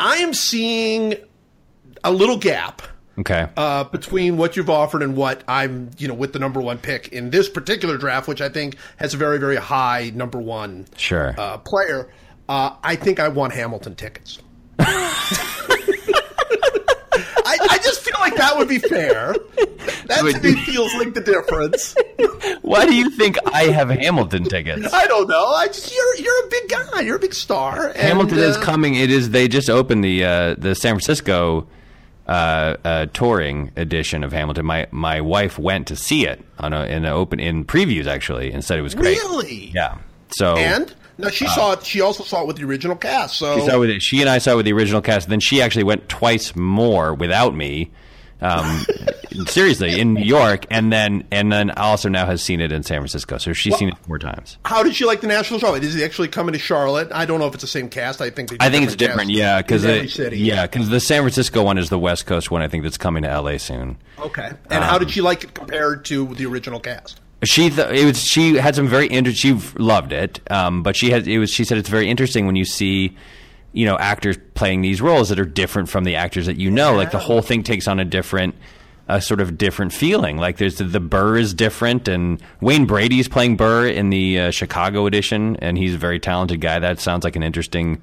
I 0.01 0.17
am 0.19 0.33
seeing 0.33 1.15
a 2.05 2.11
little 2.11 2.39
gap 2.39 2.81
Okay. 3.19 3.49
uh, 3.57 3.85
between 3.85 4.37
what 4.39 4.57
you've 4.57 4.71
offered 4.71 5.03
and 5.03 5.15
what 5.17 5.43
I'm, 5.49 5.91
you 5.99 6.07
know, 6.09 6.15
with 6.15 6.33
the 6.33 6.39
number 6.39 6.61
one 6.61 6.79
pick 6.79 7.09
in 7.09 7.31
this 7.31 7.49
particular 7.49 7.97
draft, 7.99 8.29
which 8.29 8.41
I 8.41 8.49
think 8.49 8.77
has 8.99 9.13
a 9.15 9.17
very, 9.19 9.39
very 9.39 9.57
high 9.57 10.11
number 10.15 10.39
one 10.39 10.87
Sure. 10.97 11.35
uh, 11.39 11.57
player. 11.59 12.09
Uh, 12.49 12.77
I 12.83 12.97
think 12.97 13.21
I 13.21 13.29
want 13.29 13.53
Hamilton 13.53 13.95
tickets. 13.95 14.39
I, 14.79 15.59
I 17.71 17.79
just 17.79 18.03
feel 18.03 18.19
like 18.21 18.37
that 18.37 18.57
would 18.57 18.69
be 18.69 18.79
fair. 18.79 19.35
That 20.07 20.19
to 20.19 20.25
Would 20.25 20.43
me 20.43 20.55
feels 20.65 20.95
like 20.95 21.15
the 21.15 21.21
difference. 21.21 21.95
Why 22.63 22.87
do 22.87 22.95
you 22.95 23.11
think 23.11 23.37
I 23.53 23.65
have 23.65 23.91
Hamilton 23.91 24.45
tickets? 24.45 24.93
I 24.93 25.07
don't 25.07 25.29
know. 25.29 25.49
I 25.49 25.67
just 25.67 25.95
you're 25.95 26.17
you're 26.17 26.47
a 26.47 26.49
big 26.49 26.69
guy. 26.69 27.01
You're 27.01 27.17
a 27.17 27.21
big 27.21 27.35
star. 27.35 27.89
and, 27.89 27.97
Hamilton 27.97 28.39
is 28.39 28.57
uh, 28.57 28.63
coming. 28.63 28.95
It 28.95 29.11
is. 29.11 29.31
They 29.31 29.49
just 29.49 29.71
opened 29.71 30.05
the 30.05 30.25
uh, 30.25 30.55
the 30.59 30.75
San 30.75 30.95
Francisco 30.95 31.67
uh, 32.27 32.77
uh, 32.85 33.07
touring 33.07 33.73
edition 33.77 34.25
of 34.25 34.33
Hamilton. 34.33 34.67
My 34.67 34.87
my 34.91 35.21
wife 35.21 35.59
went 35.59 35.87
to 35.89 35.97
see 35.97 36.27
it 36.27 36.45
on 36.59 36.73
a, 36.73 36.85
in 36.85 37.05
an 37.05 37.13
open 37.13 37.41
in 37.41 37.65
previews 37.65 38.07
actually, 38.07 38.53
and 38.53 38.65
said 38.65 38.79
it 38.79 38.83
was 38.83 38.95
great. 38.95 39.19
Really? 39.19 39.71
Yeah. 39.75 39.99
So 40.31 40.57
And 40.57 40.95
no, 41.19 41.29
she 41.31 41.47
saw 41.47 41.73
it. 41.73 41.85
She 41.85 42.01
also 42.01 42.25
saw 42.25 42.43
it 42.43 42.47
with 42.47 42.57
the 42.57 42.65
original 42.65 42.97
cast. 42.97 43.37
So 43.37 43.59
she, 43.59 43.67
saw 43.67 43.83
it, 43.83 44.03
she 44.03 44.21
and 44.21 44.29
I 44.29 44.39
saw 44.39 44.53
it 44.53 44.57
with 44.57 44.67
the 44.67 44.73
original 44.73 45.01
cast. 45.01 45.29
Then 45.29 45.41
she 45.41 45.63
actually 45.63 45.85
went 45.85 46.09
twice 46.09 46.55
more 46.55 47.15
without 47.15 47.55
me. 47.55 47.91
Um, 48.41 48.85
seriously, 49.47 49.99
in 49.99 50.13
New 50.13 50.25
York, 50.25 50.67
and 50.71 50.93
then 50.93 51.27
and 51.31 51.51
then 51.51 51.71
also 51.71 52.11
now 52.11 52.27
has 52.27 52.43
seen 52.43 52.61
it 52.61 52.71
in 52.71 52.83
San 52.83 52.99
Francisco. 52.99 53.39
So 53.39 53.55
she's 53.55 53.75
seen 53.77 53.89
it 53.89 53.99
four 53.99 54.19
times. 54.19 54.59
How 54.67 54.83
did 54.83 54.95
she 54.95 55.07
like 55.07 55.23
the 55.23 55.27
national 55.27 55.59
show? 55.59 55.75
Is 55.75 55.97
it 55.97 56.05
actually 56.05 56.29
coming 56.29 56.53
to 56.53 56.59
Charlotte? 56.59 57.09
I 57.13 57.25
don't 57.25 57.41
know 57.41 57.47
if 57.47 57.55
it's 57.55 57.63
the 57.63 57.69
same 57.69 57.89
cast. 57.89 58.21
I 58.21 58.29
think 58.29 58.55
I 58.61 58.69
think 58.69 58.85
it's 58.85 58.95
different, 58.95 59.31
yeah, 59.31 59.63
because 59.63 59.85
in 59.85 59.91
every 59.91 60.09
city. 60.09 60.39
yeah, 60.39 60.67
because 60.67 60.91
the 60.91 61.01
San 61.01 61.23
Francisco 61.23 61.63
one 61.63 61.79
is 61.79 61.89
the 61.89 61.99
West 61.99 62.27
Coast 62.27 62.51
one. 62.51 62.61
I 62.61 62.69
think 62.69 62.83
that's 62.83 62.99
coming 62.99 63.23
to 63.23 63.41
LA 63.41 63.57
soon. 63.57 63.97
Okay. 64.19 64.53
And 64.71 64.85
how 64.85 64.99
did 64.99 65.11
she 65.11 65.23
like 65.23 65.45
it 65.45 65.55
compared 65.55 66.05
to 66.07 66.27
the 66.35 66.45
original 66.45 66.79
cast? 66.79 67.23
She 67.45 67.71
th- 67.71 67.91
it 67.91 68.05
was 68.05 68.23
she 68.23 68.57
had 68.57 68.75
some 68.75 68.89
very 68.89 69.11
inter- 69.11 69.33
she 69.33 69.53
loved 69.77 70.13
it, 70.13 70.41
um, 70.51 70.83
but 70.83 70.97
she 70.97 71.11
had 71.11 71.29
it 71.29 71.39
was 71.39 71.51
she 71.51 71.65
said 71.65 71.79
it's 71.79 71.89
very 71.89 72.09
interesting 72.09 72.47
when 72.47 72.57
you 72.57 72.65
see 72.65 73.17
you 73.73 73.85
know 73.85 73.97
actors 73.99 74.39
playing 74.55 74.81
these 74.81 75.03
roles 75.03 75.29
that 75.29 75.39
are 75.39 75.45
different 75.45 75.89
from 75.91 76.05
the 76.05 76.17
actors 76.17 76.47
that 76.47 76.57
you 76.57 76.71
know. 76.71 76.95
Like 76.95 77.11
the 77.11 77.19
whole 77.19 77.43
thing 77.43 77.63
takes 77.63 77.87
on 77.89 78.01
a 78.01 78.05
different. 78.05 78.55
A 79.09 79.21
sort 79.21 79.41
of 79.41 79.57
different 79.57 79.93
feeling. 79.93 80.37
Like 80.37 80.57
there's 80.57 80.79
the, 80.79 80.85
the 80.85 80.99
Burr 80.99 81.37
is 81.37 81.55
different, 81.55 82.09
and 82.09 82.43
Wayne 82.61 82.87
Brady's 82.87 83.29
playing 83.29 83.57
Burr 83.57 83.87
in 83.87 84.11
the 84.11 84.41
uh, 84.41 84.51
Chicago 84.51 85.07
edition, 85.07 85.55
and 85.59 85.79
he's 85.79 85.95
a 85.95 85.97
very 85.97 86.19
talented 86.19 86.61
guy. 86.61 86.81
That 86.81 86.99
sounds 86.99 87.23
like 87.23 87.37
an 87.37 87.45
interesting 87.45 88.03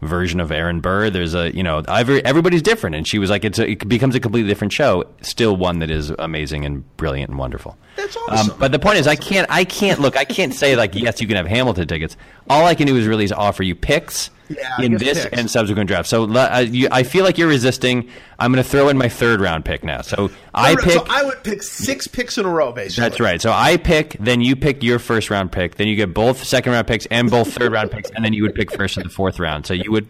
version 0.00 0.38
of 0.38 0.52
Aaron 0.52 0.78
Burr. 0.80 1.10
There's 1.10 1.34
a 1.34 1.52
you 1.52 1.64
know 1.64 1.78
every, 1.88 2.24
everybody's 2.24 2.62
different, 2.62 2.94
and 2.94 3.04
she 3.04 3.18
was 3.18 3.30
like 3.30 3.44
it's 3.44 3.58
a, 3.58 3.68
it 3.68 3.88
becomes 3.88 4.14
a 4.14 4.20
completely 4.20 4.48
different 4.48 4.72
show. 4.72 5.02
Still 5.22 5.56
one 5.56 5.80
that 5.80 5.90
is 5.90 6.10
amazing 6.20 6.64
and 6.64 6.84
brilliant 6.96 7.30
and 7.30 7.38
wonderful. 7.38 7.76
That's 7.96 8.16
awesome. 8.16 8.52
Um, 8.52 8.58
but 8.58 8.72
the 8.72 8.78
point 8.78 8.98
is, 8.98 9.06
I 9.06 9.16
can't 9.16 9.46
I 9.50 9.64
can't 9.64 10.00
look 10.00 10.16
I 10.16 10.24
can't 10.24 10.54
say 10.54 10.76
like 10.76 10.94
yes 10.94 11.20
you 11.20 11.26
can 11.26 11.36
have 11.36 11.46
Hamilton 11.46 11.86
tickets. 11.86 12.16
All 12.48 12.66
I 12.66 12.74
can 12.74 12.86
do 12.86 12.96
is 12.96 13.06
really 13.06 13.24
is 13.24 13.32
offer 13.32 13.62
you 13.62 13.74
picks. 13.74 14.30
Yeah, 14.50 14.82
in 14.82 14.98
this 14.98 15.22
picks. 15.22 15.38
and 15.38 15.50
subsequent 15.50 15.88
drafts. 15.88 16.10
So 16.10 16.30
uh, 16.30 16.66
you, 16.68 16.88
I 16.90 17.02
feel 17.02 17.24
like 17.24 17.38
you're 17.38 17.48
resisting. 17.48 18.10
I'm 18.38 18.52
going 18.52 18.62
to 18.62 18.68
throw 18.68 18.90
in 18.90 18.98
my 18.98 19.08
third 19.08 19.40
round 19.40 19.64
pick 19.64 19.82
now. 19.82 20.02
So 20.02 20.30
I 20.52 20.74
pick. 20.74 20.92
So 20.92 21.06
I 21.08 21.24
would 21.24 21.42
pick 21.42 21.62
six 21.62 22.06
picks 22.06 22.36
in 22.36 22.44
a 22.44 22.50
row, 22.50 22.70
basically. 22.70 23.08
That's 23.08 23.20
right. 23.20 23.40
So 23.40 23.52
I 23.52 23.78
pick, 23.78 24.16
then 24.20 24.42
you 24.42 24.54
pick 24.54 24.82
your 24.82 24.98
first 24.98 25.30
round 25.30 25.50
pick, 25.50 25.76
then 25.76 25.88
you 25.88 25.96
get 25.96 26.12
both 26.12 26.44
second 26.44 26.72
round 26.72 26.86
picks 26.86 27.06
and 27.06 27.30
both 27.30 27.54
third 27.54 27.72
round 27.72 27.90
picks, 27.90 28.10
and 28.10 28.22
then 28.22 28.34
you 28.34 28.42
would 28.42 28.54
pick 28.54 28.70
first 28.70 28.98
in 28.98 29.02
the 29.02 29.08
fourth 29.08 29.38
round. 29.38 29.64
So 29.64 29.72
you 29.72 29.90
would, 29.90 30.08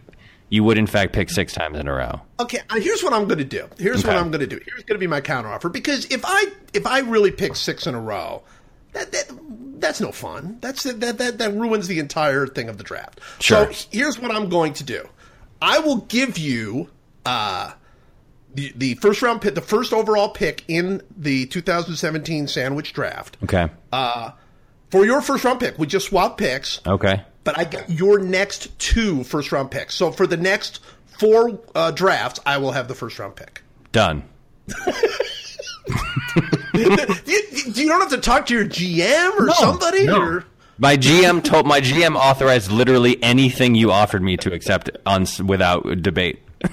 you 0.55 0.63
would 0.63 0.77
in 0.77 0.87
fact 0.87 1.11
pick 1.11 1.29
six 1.29 1.53
times 1.53 1.77
in 1.77 1.87
a 1.87 1.93
row. 1.93 2.21
Okay, 2.39 2.59
uh, 2.69 2.79
here's 2.79 3.03
what 3.03 3.11
I'm 3.11 3.25
going 3.25 3.39
to 3.39 3.43
do. 3.43 3.67
Here's 3.77 4.05
what 4.05 4.15
I'm 4.15 4.31
going 4.31 4.39
to 4.39 4.47
do. 4.47 4.59
Here's 4.65 4.83
going 4.83 4.95
to 4.95 4.99
be 4.99 5.07
my 5.07 5.19
counteroffer 5.19 5.71
because 5.71 6.05
if 6.05 6.21
I 6.25 6.45
if 6.73 6.87
I 6.87 6.99
really 6.99 7.31
pick 7.31 7.55
six 7.55 7.85
in 7.85 7.93
a 7.93 7.99
row, 7.99 8.41
that, 8.93 9.11
that 9.11 9.31
that's 9.79 9.99
no 9.99 10.13
fun. 10.13 10.57
That's 10.61 10.83
that 10.83 11.17
that 11.17 11.37
that 11.37 11.53
ruins 11.53 11.87
the 11.87 11.99
entire 11.99 12.47
thing 12.47 12.69
of 12.69 12.77
the 12.77 12.83
draft. 12.85 13.19
Sure. 13.39 13.71
So 13.73 13.87
here's 13.91 14.17
what 14.17 14.31
I'm 14.31 14.47
going 14.47 14.73
to 14.75 14.83
do. 14.85 15.07
I 15.61 15.79
will 15.79 15.97
give 15.97 16.37
you 16.37 16.89
uh, 17.25 17.73
the 18.53 18.71
the 18.77 18.95
first 18.95 19.21
round 19.21 19.41
pick, 19.41 19.55
the 19.55 19.61
first 19.61 19.91
overall 19.91 20.29
pick 20.29 20.63
in 20.69 21.01
the 21.17 21.47
2017 21.47 22.47
sandwich 22.47 22.93
draft. 22.93 23.35
Okay. 23.43 23.67
Uh, 23.91 24.31
for 24.89 25.05
your 25.05 25.21
first 25.21 25.43
round 25.43 25.59
pick, 25.59 25.77
we 25.77 25.85
just 25.87 26.07
swap 26.07 26.37
picks. 26.37 26.79
okay. 26.87 27.23
But 27.45 27.57
I 27.57 27.63
get 27.63 27.89
your 27.89 28.19
next 28.19 28.77
two 28.79 29.23
first 29.23 29.53
round 29.53 29.71
picks. 29.71 29.95
So 29.95 30.11
for 30.11 30.27
the 30.27 30.35
next 30.35 30.81
four 31.17 31.57
uh, 31.73 31.91
drafts, 31.91 32.41
I 32.45 32.57
will 32.57 32.73
have 32.73 32.89
the 32.89 32.95
first 32.95 33.17
round 33.17 33.37
pick. 33.37 33.61
Done. 33.93 34.23
you, 36.73 36.97
you 37.25 37.87
don't 37.87 38.01
have 38.01 38.09
to 38.09 38.17
talk 38.17 38.47
to 38.47 38.53
your 38.53 38.65
GM 38.65 39.39
or 39.39 39.49
somebody. 39.51 40.09
Or, 40.09 40.43
My 40.77 40.97
GM 40.97 41.43
told 41.43 41.65
my 41.65 41.79
GM 41.81 42.15
authorized 42.15 42.71
literally 42.71 43.21
anything 43.23 43.75
you 43.75 43.91
offered 43.91 44.21
me 44.21 44.35
to 44.37 44.51
accept 44.53 44.89
on 45.05 45.25
without 45.45 46.01
debate. 46.01 46.41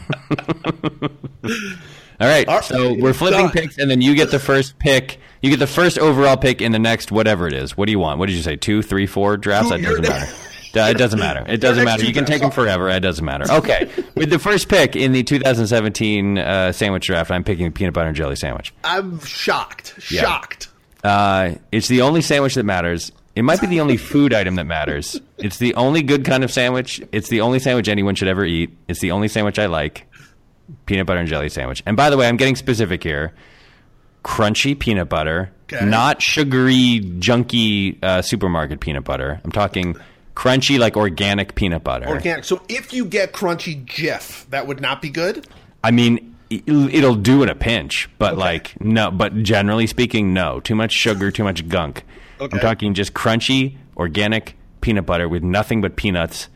All 2.20 2.28
right, 2.28 2.46
All 2.48 2.54
right, 2.56 2.64
so 2.64 2.94
we're 2.94 3.12
flipping 3.14 3.40
done. 3.46 3.50
picks, 3.50 3.78
and 3.78 3.90
then 3.90 4.00
you 4.00 4.14
get 4.14 4.30
the 4.30 4.38
first 4.38 4.78
pick. 4.78 5.18
You 5.40 5.50
get 5.50 5.58
the 5.58 5.66
first 5.66 5.98
overall 5.98 6.37
pick 6.37 6.61
in 6.62 6.70
the 6.72 6.78
next 6.78 7.11
whatever 7.11 7.48
it 7.48 7.52
is. 7.52 7.76
What 7.76 7.87
do 7.87 7.92
you 7.92 7.98
want? 7.98 8.18
What 8.20 8.26
did 8.26 8.37
you 8.37 8.42
say? 8.42 8.54
Two, 8.56 8.80
three, 8.80 9.06
four 9.06 9.37
drafts? 9.37 9.70
Two- 9.70 9.78
That 9.78 9.82
doesn't 9.82 10.02
matter. 10.02 10.32
Uh, 10.76 10.80
It 10.90 10.96
doesn't 10.98 11.18
matter. 11.18 11.44
It 11.46 11.58
doesn't 11.61 11.85
matter. 11.85 12.04
You 12.04 12.12
can 12.14 12.24
take 12.24 12.40
them 12.40 12.50
forever. 12.50 12.88
It 12.88 13.00
doesn't 13.00 13.24
matter. 13.24 13.44
Okay, 13.50 13.90
with 14.14 14.30
the 14.30 14.38
first 14.38 14.68
pick 14.68 14.96
in 14.96 15.12
the 15.12 15.22
2017 15.22 16.38
uh, 16.38 16.72
sandwich 16.72 17.06
draft, 17.06 17.30
I'm 17.30 17.44
picking 17.44 17.66
the 17.66 17.70
peanut 17.70 17.94
butter 17.94 18.08
and 18.08 18.16
jelly 18.16 18.37
sandwich. 18.37 18.72
I'm 18.85 19.20
shocked. 19.20 19.94
Yeah. 20.11 20.22
Shocked. 20.22 20.68
Uh, 21.04 21.54
it's 21.72 21.88
the 21.88 22.02
only 22.02 22.22
sandwich 22.22 22.54
that 22.54 22.64
matters. 22.64 23.12
It 23.35 23.42
might 23.42 23.61
be 23.61 23.66
the 23.66 23.80
only 23.80 23.96
food 23.96 24.32
item 24.35 24.54
that 24.56 24.66
matters. 24.66 25.20
It's 25.38 25.56
the 25.58 25.74
only 25.74 26.02
good 26.02 26.24
kind 26.24 26.44
of 26.44 26.50
sandwich. 26.52 27.00
It's 27.12 27.28
the 27.28 27.40
only 27.40 27.58
sandwich 27.58 27.88
anyone 27.88 28.14
should 28.14 28.28
ever 28.28 28.44
eat. 28.44 28.76
It's 28.88 29.00
the 29.00 29.11
only 29.11 29.28
sandwich 29.28 29.58
I 29.58 29.66
like. 29.66 30.06
Peanut 30.87 31.06
butter 31.06 31.20
and 31.20 31.28
jelly 31.28 31.48
sandwich. 31.48 31.82
And 31.87 31.96
by 31.96 32.08
the 32.11 32.16
way, 32.16 32.28
I'm 32.28 32.37
getting 32.37 32.56
specific 32.56 33.02
here. 33.02 33.32
Crunchy 34.24 34.78
peanut 34.78 35.08
butter, 35.08 35.50
Okay. 35.72 35.85
not 35.85 36.22
sugary, 36.22 37.00
junky 37.18 38.02
uh, 38.04 38.22
supermarket 38.22 38.78
peanut 38.80 39.02
butter. 39.04 39.40
I'm 39.42 39.50
talking 39.50 39.96
crunchy, 40.34 40.78
like 40.78 40.96
organic 40.96 41.54
peanut 41.54 41.84
butter. 41.84 42.08
Organic. 42.08 42.44
So 42.44 42.62
if 42.68 42.92
you 42.92 43.04
get 43.04 43.32
crunchy 43.32 43.84
Jif, 43.84 44.48
that 44.50 44.66
would 44.66 44.80
not 44.80 45.02
be 45.02 45.10
good. 45.10 45.46
I 45.84 45.90
mean, 45.90 46.36
it'll 46.50 47.14
do 47.14 47.42
in 47.42 47.48
a 47.48 47.54
pinch, 47.54 48.08
but 48.18 48.36
like 48.36 48.80
no. 48.80 49.10
But 49.10 49.42
generally 49.42 49.86
speaking, 49.86 50.32
no. 50.32 50.60
Too 50.60 50.74
much 50.74 50.92
sugar, 50.92 51.30
too 51.30 51.44
much 51.44 51.68
gunk. 51.68 52.04
Okay. 52.40 52.56
I'm 52.56 52.60
talking 52.60 52.94
just 52.94 53.14
crunchy, 53.14 53.76
organic 53.96 54.56
peanut 54.80 55.06
butter 55.06 55.28
with 55.28 55.42
nothing 55.42 55.80
but 55.80 55.96
peanuts, 55.96 56.48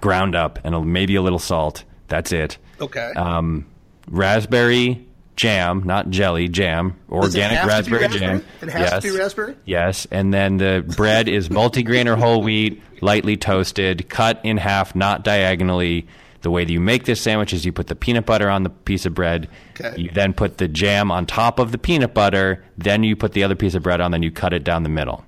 ground 0.00 0.34
up, 0.34 0.58
and 0.64 0.92
maybe 0.92 1.16
a 1.16 1.22
little 1.22 1.38
salt. 1.38 1.84
That's 2.08 2.32
it. 2.32 2.58
Okay. 2.80 3.12
Um, 3.16 3.66
raspberry 4.08 5.06
jam, 5.36 5.82
not 5.84 6.10
jelly, 6.10 6.48
jam. 6.48 6.96
Organic 7.10 7.60
to 7.60 7.66
raspberry, 7.66 8.02
raspberry? 8.02 8.20
jam. 8.20 8.44
It 8.60 8.68
has 8.68 8.90
to 8.90 8.94
yes. 8.94 9.02
be 9.02 9.18
raspberry? 9.18 9.56
Yes, 9.64 10.06
and 10.10 10.32
then 10.32 10.58
the 10.58 10.84
bread 10.96 11.28
is 11.28 11.48
multigrain 11.48 12.06
or 12.06 12.16
whole 12.16 12.42
wheat, 12.42 12.82
lightly 13.00 13.36
toasted, 13.36 14.08
cut 14.08 14.40
in 14.44 14.56
half, 14.56 14.94
not 14.94 15.24
diagonally. 15.24 16.06
The 16.42 16.50
way 16.50 16.64
that 16.64 16.72
you 16.72 16.80
make 16.80 17.04
this 17.04 17.20
sandwich 17.20 17.52
is 17.52 17.64
you 17.64 17.72
put 17.72 17.86
the 17.86 17.94
peanut 17.94 18.26
butter 18.26 18.50
on 18.50 18.64
the 18.64 18.70
piece 18.70 19.06
of 19.06 19.14
bread. 19.14 19.48
Okay. 19.80 20.00
You 20.00 20.10
then 20.10 20.32
put 20.32 20.58
the 20.58 20.66
jam 20.66 21.12
on 21.12 21.24
top 21.24 21.60
of 21.60 21.70
the 21.70 21.78
peanut 21.78 22.14
butter. 22.14 22.64
Then 22.76 23.04
you 23.04 23.14
put 23.14 23.32
the 23.32 23.44
other 23.44 23.54
piece 23.54 23.74
of 23.74 23.84
bread 23.84 24.00
on. 24.00 24.10
Then 24.10 24.24
you 24.24 24.32
cut 24.32 24.52
it 24.52 24.64
down 24.64 24.82
the 24.82 24.88
middle. 24.88 25.24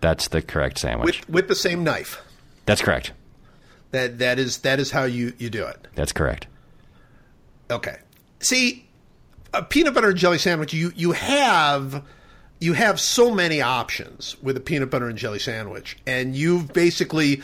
That's 0.00 0.28
the 0.28 0.42
correct 0.42 0.78
sandwich. 0.78 1.20
With 1.20 1.28
with 1.28 1.48
the 1.48 1.54
same 1.54 1.84
knife. 1.84 2.20
That's 2.66 2.82
correct. 2.82 3.12
That 3.92 4.18
that 4.18 4.40
is 4.40 4.58
that 4.58 4.80
is 4.80 4.90
how 4.90 5.04
you 5.04 5.32
you 5.38 5.48
do 5.48 5.64
it. 5.64 5.86
That's 5.94 6.12
correct. 6.12 6.48
Okay. 7.70 7.98
See, 8.40 8.87
a 9.52 9.62
peanut 9.62 9.94
butter 9.94 10.10
and 10.10 10.18
jelly 10.18 10.38
sandwich, 10.38 10.72
you 10.72 10.92
you 10.94 11.12
have 11.12 12.04
you 12.60 12.72
have 12.72 13.00
so 13.00 13.34
many 13.34 13.60
options 13.60 14.36
with 14.42 14.56
a 14.56 14.60
peanut 14.60 14.90
butter 14.90 15.08
and 15.08 15.18
jelly 15.18 15.38
sandwich, 15.38 15.96
and 16.06 16.34
you've 16.34 16.72
basically 16.72 17.42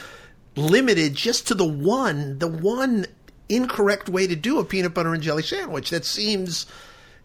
limited 0.56 1.14
just 1.14 1.48
to 1.48 1.54
the 1.54 1.64
one 1.66 2.38
the 2.38 2.48
one 2.48 3.06
incorrect 3.48 4.08
way 4.08 4.26
to 4.26 4.36
do 4.36 4.58
a 4.58 4.64
peanut 4.64 4.94
butter 4.94 5.14
and 5.14 5.22
jelly 5.22 5.42
sandwich. 5.42 5.90
That 5.90 6.04
seems 6.04 6.66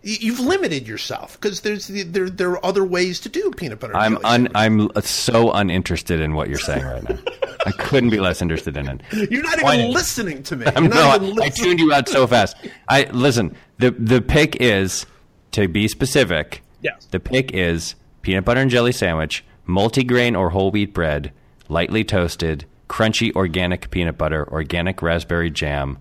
you've 0.01 0.39
limited 0.39 0.87
yourself 0.87 1.33
because 1.39 1.61
there's 1.61 1.87
there 1.87 2.29
there 2.29 2.51
are 2.51 2.65
other 2.65 2.83
ways 2.83 3.19
to 3.21 3.29
do 3.29 3.51
peanut 3.51 3.79
butter. 3.79 3.95
I'm 3.95 4.17
un. 4.23 4.49
I'm 4.55 4.89
so 5.01 5.51
uninterested 5.51 6.21
in 6.21 6.33
what 6.33 6.49
you're 6.49 6.57
saying 6.59 6.83
right 6.85 7.07
now. 7.07 7.17
I 7.65 7.71
couldn't 7.71 8.09
be 8.09 8.19
less 8.19 8.41
interested 8.41 8.77
in 8.77 8.87
it. 8.87 9.01
You're 9.31 9.43
not 9.43 9.61
Why- 9.61 9.75
even 9.79 9.91
listening 9.91 10.43
to 10.43 10.55
me. 10.55 10.65
I'm 10.75 10.85
You're 10.85 10.93
no, 10.93 11.01
not 11.01 11.21
even 11.23 11.41
I, 11.41 11.45
I 11.45 11.49
tuned 11.49 11.79
you 11.79 11.91
out 11.93 12.07
so 12.07 12.25
fast. 12.25 12.55
I 12.87 13.03
listen. 13.11 13.55
The 13.79 13.91
the 13.91 14.21
pick 14.21 14.55
is 14.61 15.05
to 15.51 15.67
be 15.67 15.87
specific. 15.87 16.61
Yes. 16.81 17.05
The 17.11 17.19
pick 17.19 17.53
is 17.53 17.95
peanut 18.21 18.45
butter 18.45 18.61
and 18.61 18.71
jelly 18.71 18.93
sandwich, 18.93 19.43
multigrain 19.67 20.37
or 20.37 20.51
whole 20.51 20.71
wheat 20.71 20.93
bread, 20.93 21.33
lightly 21.67 22.03
toasted, 22.05 22.65
crunchy 22.87 23.35
organic 23.35 23.91
peanut 23.91 24.17
butter, 24.17 24.47
organic 24.49 25.01
raspberry 25.01 25.49
jam. 25.49 25.97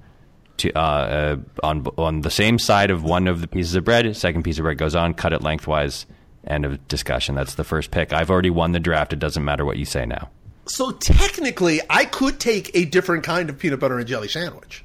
To, 0.58 0.72
uh, 0.72 0.80
uh, 0.80 1.36
on 1.62 1.86
on 1.96 2.20
the 2.22 2.30
same 2.30 2.58
side 2.58 2.90
of 2.90 3.04
one 3.04 3.28
of 3.28 3.40
the 3.40 3.46
pieces 3.46 3.74
of 3.74 3.84
bread, 3.84 4.16
second 4.16 4.42
piece 4.42 4.58
of 4.58 4.64
bread 4.64 4.78
goes 4.78 4.94
on. 4.94 5.14
Cut 5.14 5.32
it 5.32 5.42
lengthwise. 5.42 6.06
End 6.46 6.64
of 6.64 6.86
discussion. 6.88 7.34
That's 7.34 7.54
the 7.54 7.64
first 7.64 7.90
pick. 7.90 8.12
I've 8.12 8.30
already 8.30 8.50
won 8.50 8.72
the 8.72 8.80
draft. 8.80 9.12
It 9.12 9.18
doesn't 9.18 9.44
matter 9.44 9.64
what 9.64 9.76
you 9.76 9.84
say 9.84 10.06
now. 10.06 10.30
So 10.66 10.90
technically, 10.90 11.80
I 11.88 12.04
could 12.04 12.40
take 12.40 12.70
a 12.74 12.84
different 12.84 13.24
kind 13.24 13.48
of 13.48 13.58
peanut 13.58 13.80
butter 13.80 13.98
and 13.98 14.06
jelly 14.06 14.28
sandwich 14.28 14.84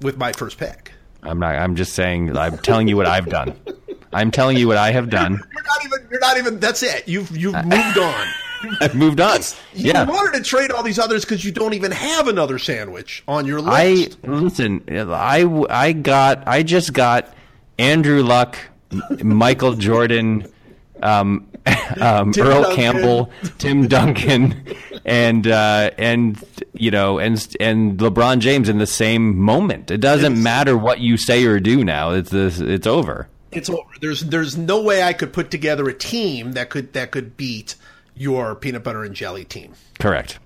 with 0.00 0.18
my 0.18 0.32
first 0.32 0.58
pick. 0.58 0.92
I'm 1.22 1.38
not. 1.38 1.54
I'm 1.54 1.76
just 1.76 1.94
saying. 1.94 2.36
I'm 2.36 2.58
telling 2.58 2.88
you 2.88 2.96
what 2.96 3.06
I've 3.06 3.28
done. 3.28 3.54
I'm 4.12 4.30
telling 4.30 4.56
you 4.56 4.68
what 4.68 4.76
I 4.76 4.92
have 4.92 5.08
done. 5.08 5.32
You're 5.52 5.62
not 5.62 5.84
even. 5.84 6.08
You're 6.10 6.20
not 6.20 6.36
even. 6.36 6.60
That's 6.60 6.82
it. 6.82 7.08
You've 7.08 7.36
you've 7.36 7.54
moved 7.54 7.98
on. 7.98 8.26
I've 8.80 8.94
moved 8.94 9.20
on. 9.20 9.40
You 9.74 9.92
yeah. 9.92 10.04
wanted 10.04 10.38
to 10.38 10.44
trade 10.44 10.70
all 10.70 10.82
these 10.82 10.98
others 10.98 11.24
because 11.24 11.44
you 11.44 11.52
don't 11.52 11.74
even 11.74 11.90
have 11.90 12.28
another 12.28 12.58
sandwich 12.58 13.22
on 13.26 13.46
your 13.46 13.60
list. 13.60 13.72
I 13.72 13.88
list. 13.92 14.24
listen. 14.24 14.84
I 14.88 15.64
I 15.70 15.92
got. 15.92 16.46
I 16.46 16.62
just 16.62 16.92
got 16.92 17.32
Andrew 17.78 18.22
Luck, 18.22 18.58
Michael 19.22 19.74
Jordan, 19.74 20.46
um, 21.02 21.48
um, 22.00 22.32
Earl 22.38 22.62
Duncan. 22.62 22.76
Campbell, 22.76 23.30
Tim 23.58 23.88
Duncan, 23.88 24.64
and 25.04 25.46
uh, 25.46 25.90
and 25.98 26.42
you 26.72 26.90
know 26.90 27.18
and 27.18 27.34
and 27.60 27.98
LeBron 27.98 28.40
James 28.40 28.68
in 28.68 28.78
the 28.78 28.86
same 28.86 29.38
moment. 29.38 29.90
It 29.90 30.00
doesn't 30.00 30.40
matter 30.42 30.76
what 30.76 31.00
you 31.00 31.16
say 31.16 31.44
or 31.44 31.60
do 31.60 31.84
now. 31.84 32.10
It's 32.10 32.30
this, 32.30 32.60
it's 32.60 32.86
over. 32.86 33.28
It's 33.50 33.68
over. 33.68 33.88
There's 34.00 34.22
there's 34.22 34.56
no 34.56 34.80
way 34.80 35.02
I 35.02 35.12
could 35.12 35.32
put 35.32 35.50
together 35.50 35.88
a 35.88 35.94
team 35.94 36.52
that 36.52 36.70
could 36.70 36.92
that 36.94 37.10
could 37.10 37.36
beat 37.36 37.76
your 38.14 38.54
peanut 38.54 38.84
butter 38.84 39.04
and 39.04 39.14
jelly 39.14 39.44
team. 39.44 39.74
Correct. 39.98 40.38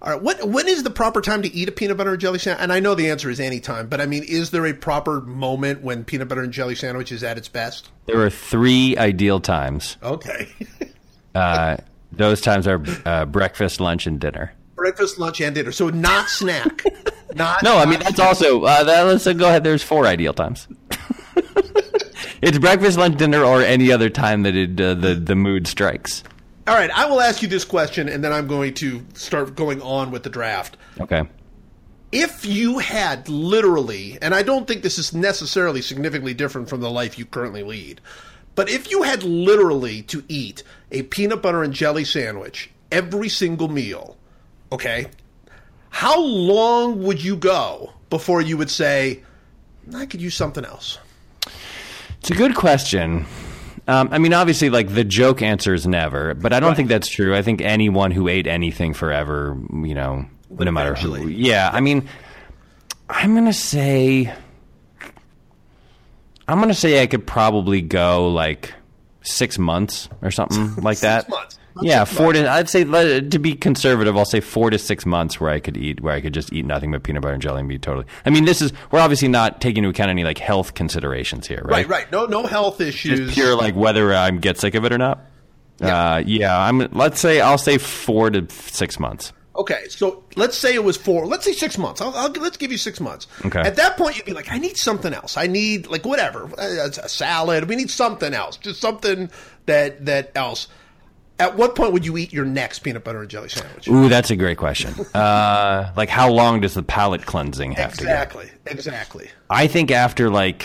All 0.00 0.12
right. 0.12 0.22
What 0.22 0.48
when 0.48 0.68
is 0.68 0.84
the 0.84 0.90
proper 0.90 1.20
time 1.20 1.42
to 1.42 1.52
eat 1.52 1.68
a 1.68 1.72
peanut 1.72 1.96
butter 1.96 2.12
and 2.12 2.20
jelly 2.20 2.38
sandwich? 2.38 2.62
And 2.62 2.72
I 2.72 2.80
know 2.80 2.94
the 2.94 3.10
answer 3.10 3.30
is 3.30 3.40
any 3.40 3.58
time, 3.58 3.88
but 3.88 4.00
I 4.00 4.06
mean, 4.06 4.22
is 4.22 4.50
there 4.50 4.64
a 4.66 4.72
proper 4.72 5.20
moment 5.20 5.82
when 5.82 6.04
peanut 6.04 6.28
butter 6.28 6.42
and 6.42 6.52
jelly 6.52 6.76
sandwich 6.76 7.10
is 7.10 7.24
at 7.24 7.36
its 7.36 7.48
best? 7.48 7.90
There 8.06 8.20
are 8.20 8.30
three 8.30 8.96
ideal 8.96 9.40
times. 9.40 9.96
Okay. 10.02 10.48
Uh, 11.34 11.76
those 12.10 12.40
times 12.40 12.66
are 12.66 12.82
uh, 13.04 13.24
breakfast, 13.24 13.80
lunch, 13.80 14.06
and 14.08 14.18
dinner. 14.18 14.52
Breakfast, 14.74 15.18
lunch, 15.18 15.40
and 15.40 15.54
dinner. 15.54 15.70
So 15.70 15.88
not 15.88 16.28
snack. 16.28 16.82
not 17.34 17.62
No, 17.62 17.76
I 17.76 17.84
mean 17.84 18.00
that's 18.00 18.18
also. 18.18 18.62
Uh, 18.62 18.82
that, 18.82 19.02
let's 19.02 19.24
go 19.24 19.46
ahead. 19.46 19.62
There's 19.62 19.82
four 19.82 20.06
ideal 20.06 20.32
times. 20.32 20.66
it's 22.42 22.58
breakfast, 22.58 22.98
lunch, 22.98 23.16
dinner, 23.16 23.42
or 23.42 23.62
any 23.62 23.92
other 23.92 24.10
time 24.10 24.42
that 24.42 24.54
it, 24.54 24.80
uh, 24.80 24.94
the 24.94 25.14
the 25.14 25.34
mood 25.34 25.66
strikes. 25.66 26.22
All 26.66 26.74
right, 26.74 26.90
I 26.90 27.06
will 27.06 27.20
ask 27.20 27.40
you 27.40 27.48
this 27.48 27.64
question, 27.64 28.08
and 28.08 28.22
then 28.22 28.32
I'm 28.32 28.46
going 28.46 28.74
to 28.74 29.02
start 29.14 29.56
going 29.56 29.80
on 29.80 30.10
with 30.10 30.22
the 30.22 30.28
draft. 30.28 30.76
Okay. 31.00 31.22
If 32.12 32.44
you 32.44 32.78
had 32.78 33.28
literally, 33.28 34.18
and 34.20 34.34
I 34.34 34.42
don't 34.42 34.66
think 34.66 34.82
this 34.82 34.98
is 34.98 35.14
necessarily 35.14 35.80
significantly 35.80 36.34
different 36.34 36.68
from 36.68 36.80
the 36.80 36.90
life 36.90 37.18
you 37.18 37.24
currently 37.24 37.62
lead, 37.62 38.00
but 38.54 38.68
if 38.68 38.90
you 38.90 39.02
had 39.02 39.22
literally 39.22 40.02
to 40.02 40.24
eat 40.28 40.62
a 40.90 41.04
peanut 41.04 41.42
butter 41.42 41.62
and 41.62 41.72
jelly 41.72 42.04
sandwich 42.04 42.70
every 42.92 43.28
single 43.28 43.68
meal, 43.68 44.16
okay, 44.70 45.06
how 45.90 46.20
long 46.20 47.02
would 47.02 47.22
you 47.22 47.36
go 47.36 47.92
before 48.10 48.40
you 48.40 48.56
would 48.56 48.70
say, 48.70 49.22
I 49.94 50.06
could 50.06 50.20
use 50.20 50.34
something 50.34 50.64
else? 50.64 50.98
It's 52.20 52.30
a 52.30 52.34
good 52.34 52.54
question. 52.54 53.26
Um, 53.86 54.08
I 54.12 54.18
mean, 54.18 54.34
obviously, 54.34 54.68
like 54.70 54.92
the 54.94 55.04
joke 55.04 55.40
answer 55.40 55.72
is 55.72 55.86
never, 55.86 56.34
but 56.34 56.52
I 56.52 56.60
don't 56.60 56.70
Right. 56.70 56.76
think 56.76 56.88
that's 56.90 57.08
true. 57.08 57.34
I 57.34 57.42
think 57.42 57.60
anyone 57.62 58.10
who 58.10 58.28
ate 58.28 58.46
anything 58.46 58.92
forever, 58.92 59.56
you 59.72 59.94
know, 59.94 60.26
no 60.50 60.70
matter 60.70 60.94
who. 60.94 61.26
Yeah, 61.28 61.70
I 61.72 61.80
mean, 61.80 62.06
I'm 63.08 63.34
gonna 63.34 63.52
say, 63.52 64.32
I'm 66.46 66.60
gonna 66.60 66.74
say 66.74 67.02
I 67.02 67.06
could 67.06 67.26
probably 67.26 67.80
go 67.82 68.28
like 68.28 68.74
six 69.22 69.58
months 69.58 70.08
or 70.22 70.30
something 70.30 70.76
like 70.82 71.00
that. 71.00 71.28
months. 71.28 71.58
Yeah, 71.82 72.04
four 72.04 72.32
to. 72.32 72.48
I'd 72.48 72.68
say 72.68 72.84
to 72.84 73.38
be 73.38 73.54
conservative, 73.54 74.16
I'll 74.16 74.24
say 74.24 74.40
four 74.40 74.70
to 74.70 74.78
six 74.78 75.06
months 75.06 75.40
where 75.40 75.50
I 75.50 75.60
could 75.60 75.76
eat, 75.76 76.00
where 76.00 76.14
I 76.14 76.20
could 76.20 76.34
just 76.34 76.52
eat 76.52 76.64
nothing 76.64 76.90
but 76.90 77.02
peanut 77.02 77.22
butter 77.22 77.34
and 77.34 77.42
jelly 77.42 77.60
and 77.60 77.68
be 77.68 77.78
totally. 77.78 78.06
I 78.24 78.30
mean, 78.30 78.44
this 78.44 78.60
is 78.62 78.72
we're 78.90 79.00
obviously 79.00 79.28
not 79.28 79.60
taking 79.60 79.78
into 79.84 79.90
account 79.90 80.10
any 80.10 80.24
like 80.24 80.38
health 80.38 80.74
considerations 80.74 81.46
here, 81.46 81.62
right? 81.64 81.86
Right, 81.86 81.88
right. 81.88 82.12
No, 82.12 82.26
no 82.26 82.44
health 82.44 82.80
issues. 82.80 83.20
Just 83.20 83.34
pure 83.34 83.54
like 83.54 83.74
whether 83.74 84.12
I 84.14 84.30
get 84.30 84.58
sick 84.58 84.74
of 84.74 84.84
it 84.84 84.92
or 84.92 84.98
not. 84.98 85.24
Yeah. 85.78 86.14
Uh, 86.14 86.22
yeah, 86.26 86.58
I'm. 86.58 86.88
Let's 86.92 87.20
say 87.20 87.40
I'll 87.40 87.58
say 87.58 87.78
four 87.78 88.30
to 88.30 88.46
six 88.50 88.98
months. 88.98 89.32
Okay, 89.58 89.88
so 89.88 90.22
let's 90.36 90.56
say 90.56 90.72
it 90.72 90.84
was 90.84 90.96
four. 90.96 91.26
Let's 91.26 91.44
say 91.44 91.52
six 91.52 91.76
months. 91.78 92.00
I'll, 92.00 92.14
I'll 92.14 92.30
let's 92.30 92.56
give 92.56 92.70
you 92.70 92.78
six 92.78 93.00
months. 93.00 93.26
Okay. 93.44 93.60
At 93.60 93.74
that 93.74 93.96
point, 93.96 94.16
you'd 94.16 94.24
be 94.24 94.32
like, 94.32 94.52
I 94.52 94.58
need 94.58 94.76
something 94.76 95.12
else. 95.12 95.36
I 95.36 95.48
need 95.48 95.88
like 95.88 96.04
whatever, 96.04 96.48
a, 96.56 96.86
a 96.86 97.08
salad. 97.08 97.68
We 97.68 97.74
need 97.74 97.90
something 97.90 98.34
else. 98.34 98.56
Just 98.56 98.80
something 98.80 99.30
that 99.66 100.06
that 100.06 100.30
else. 100.36 100.68
At 101.40 101.56
what 101.56 101.76
point 101.76 101.92
would 101.92 102.04
you 102.04 102.16
eat 102.16 102.32
your 102.32 102.44
next 102.44 102.80
peanut 102.80 103.04
butter 103.04 103.20
and 103.20 103.30
jelly 103.30 103.48
sandwich? 103.48 103.86
Ooh, 103.88 104.08
that's 104.08 104.30
a 104.30 104.36
great 104.36 104.58
question. 104.58 104.94
Uh, 105.14 105.92
like 105.96 106.08
how 106.08 106.30
long 106.30 106.60
does 106.60 106.74
the 106.74 106.82
palate 106.82 107.24
cleansing 107.26 107.72
have 107.72 107.92
to 107.92 108.04
go? 108.04 108.10
Exactly. 108.10 108.50
Exactly. 108.66 109.28
I 109.50 109.66
think 109.66 109.90
after 109.90 110.30
like, 110.30 110.64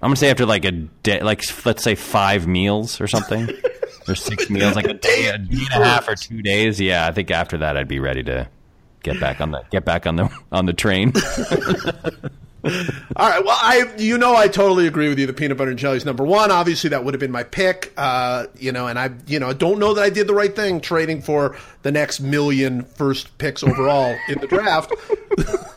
I'm 0.00 0.08
gonna 0.08 0.16
say 0.16 0.30
after 0.30 0.46
like 0.46 0.64
a 0.64 0.70
day, 0.72 1.20
like 1.20 1.42
let's 1.66 1.82
say 1.82 1.94
five 1.94 2.46
meals 2.46 3.00
or 3.00 3.06
something, 3.06 3.48
or 4.08 4.14
six 4.14 4.48
meals, 4.48 4.76
like 4.76 4.86
a 4.86 4.94
day, 4.94 5.28
a 5.28 5.38
day 5.38 5.64
and 5.72 5.82
a 5.82 5.84
half 5.84 6.08
or 6.08 6.14
two 6.14 6.42
days. 6.42 6.80
Yeah, 6.80 7.06
I 7.06 7.12
think 7.12 7.30
after 7.30 7.58
that 7.58 7.76
I'd 7.76 7.88
be 7.88 7.98
ready 8.00 8.22
to 8.24 8.48
get 9.02 9.20
back 9.20 9.40
on 9.40 9.50
the 9.50 9.62
get 9.70 9.84
back 9.84 10.06
on 10.06 10.16
the 10.16 10.30
on 10.52 10.66
the 10.66 10.72
train. 10.72 11.12
All 13.16 13.28
right. 13.28 13.44
Well, 13.44 13.58
I 13.60 13.92
you 13.98 14.16
know 14.16 14.34
I 14.34 14.48
totally 14.48 14.86
agree 14.86 15.08
with 15.10 15.18
you. 15.18 15.26
The 15.26 15.34
peanut 15.34 15.58
butter 15.58 15.70
and 15.70 15.78
jelly 15.78 15.98
is 15.98 16.06
number 16.06 16.24
one. 16.24 16.50
Obviously, 16.50 16.90
that 16.90 17.04
would 17.04 17.12
have 17.12 17.20
been 17.20 17.30
my 17.30 17.42
pick. 17.42 17.92
Uh, 17.96 18.46
you 18.58 18.72
know, 18.72 18.86
and 18.86 18.98
I 18.98 19.10
you 19.26 19.38
know 19.38 19.52
don't 19.52 19.78
know 19.78 19.92
that 19.94 20.02
I 20.02 20.08
did 20.08 20.26
the 20.26 20.34
right 20.34 20.54
thing 20.54 20.80
trading 20.80 21.20
for 21.20 21.56
the 21.82 21.92
next 21.92 22.20
million 22.20 22.82
first 22.82 23.36
picks 23.36 23.62
overall 23.62 24.16
in 24.28 24.40
the 24.40 24.46
draft. 24.46 24.92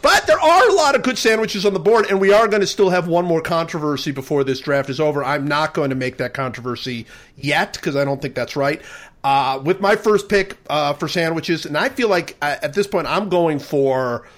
But 0.00 0.28
there 0.28 0.38
are 0.38 0.68
a 0.68 0.72
lot 0.74 0.94
of 0.94 1.02
good 1.02 1.18
sandwiches 1.18 1.66
on 1.66 1.72
the 1.72 1.80
board, 1.80 2.06
and 2.08 2.20
we 2.20 2.32
are 2.32 2.46
going 2.46 2.60
to 2.60 2.66
still 2.68 2.90
have 2.90 3.08
one 3.08 3.24
more 3.24 3.40
controversy 3.40 4.12
before 4.12 4.44
this 4.44 4.60
draft 4.60 4.88
is 4.90 5.00
over. 5.00 5.24
I'm 5.24 5.48
not 5.48 5.74
going 5.74 5.90
to 5.90 5.96
make 5.96 6.18
that 6.18 6.34
controversy 6.34 7.06
yet 7.36 7.72
because 7.72 7.96
I 7.96 8.04
don't 8.04 8.22
think 8.22 8.36
that's 8.36 8.54
right. 8.54 8.80
Uh, 9.24 9.60
with 9.64 9.80
my 9.80 9.96
first 9.96 10.28
pick 10.28 10.56
uh, 10.70 10.92
for 10.92 11.08
sandwiches, 11.08 11.66
and 11.66 11.76
I 11.76 11.88
feel 11.88 12.08
like 12.08 12.36
uh, 12.40 12.56
at 12.62 12.74
this 12.74 12.86
point 12.86 13.08
I'm 13.08 13.28
going 13.28 13.58
for 13.58 14.28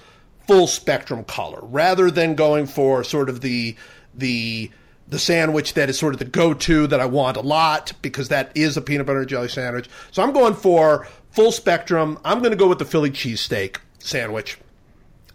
full 0.51 0.67
spectrum 0.67 1.23
color 1.23 1.59
rather 1.61 2.11
than 2.11 2.35
going 2.35 2.65
for 2.65 3.05
sort 3.05 3.29
of 3.29 3.39
the 3.39 3.73
the 4.13 4.69
the 5.07 5.17
sandwich 5.17 5.75
that 5.75 5.89
is 5.89 5.97
sort 5.97 6.13
of 6.13 6.19
the 6.19 6.25
go-to 6.25 6.87
that 6.87 6.99
I 6.99 7.05
want 7.05 7.37
a 7.37 7.41
lot 7.41 7.93
because 8.01 8.27
that 8.29 8.51
is 8.53 8.75
a 8.75 8.81
peanut 8.81 9.05
butter 9.05 9.19
and 9.21 9.29
jelly 9.29 9.47
sandwich. 9.47 9.89
So 10.11 10.21
I'm 10.21 10.33
going 10.33 10.53
for 10.53 11.07
full 11.31 11.53
spectrum. 11.53 12.19
I'm 12.25 12.39
going 12.39 12.51
to 12.51 12.57
go 12.57 12.67
with 12.67 12.79
the 12.79 12.85
Philly 12.85 13.11
cheesesteak 13.11 13.77
sandwich. 13.99 14.57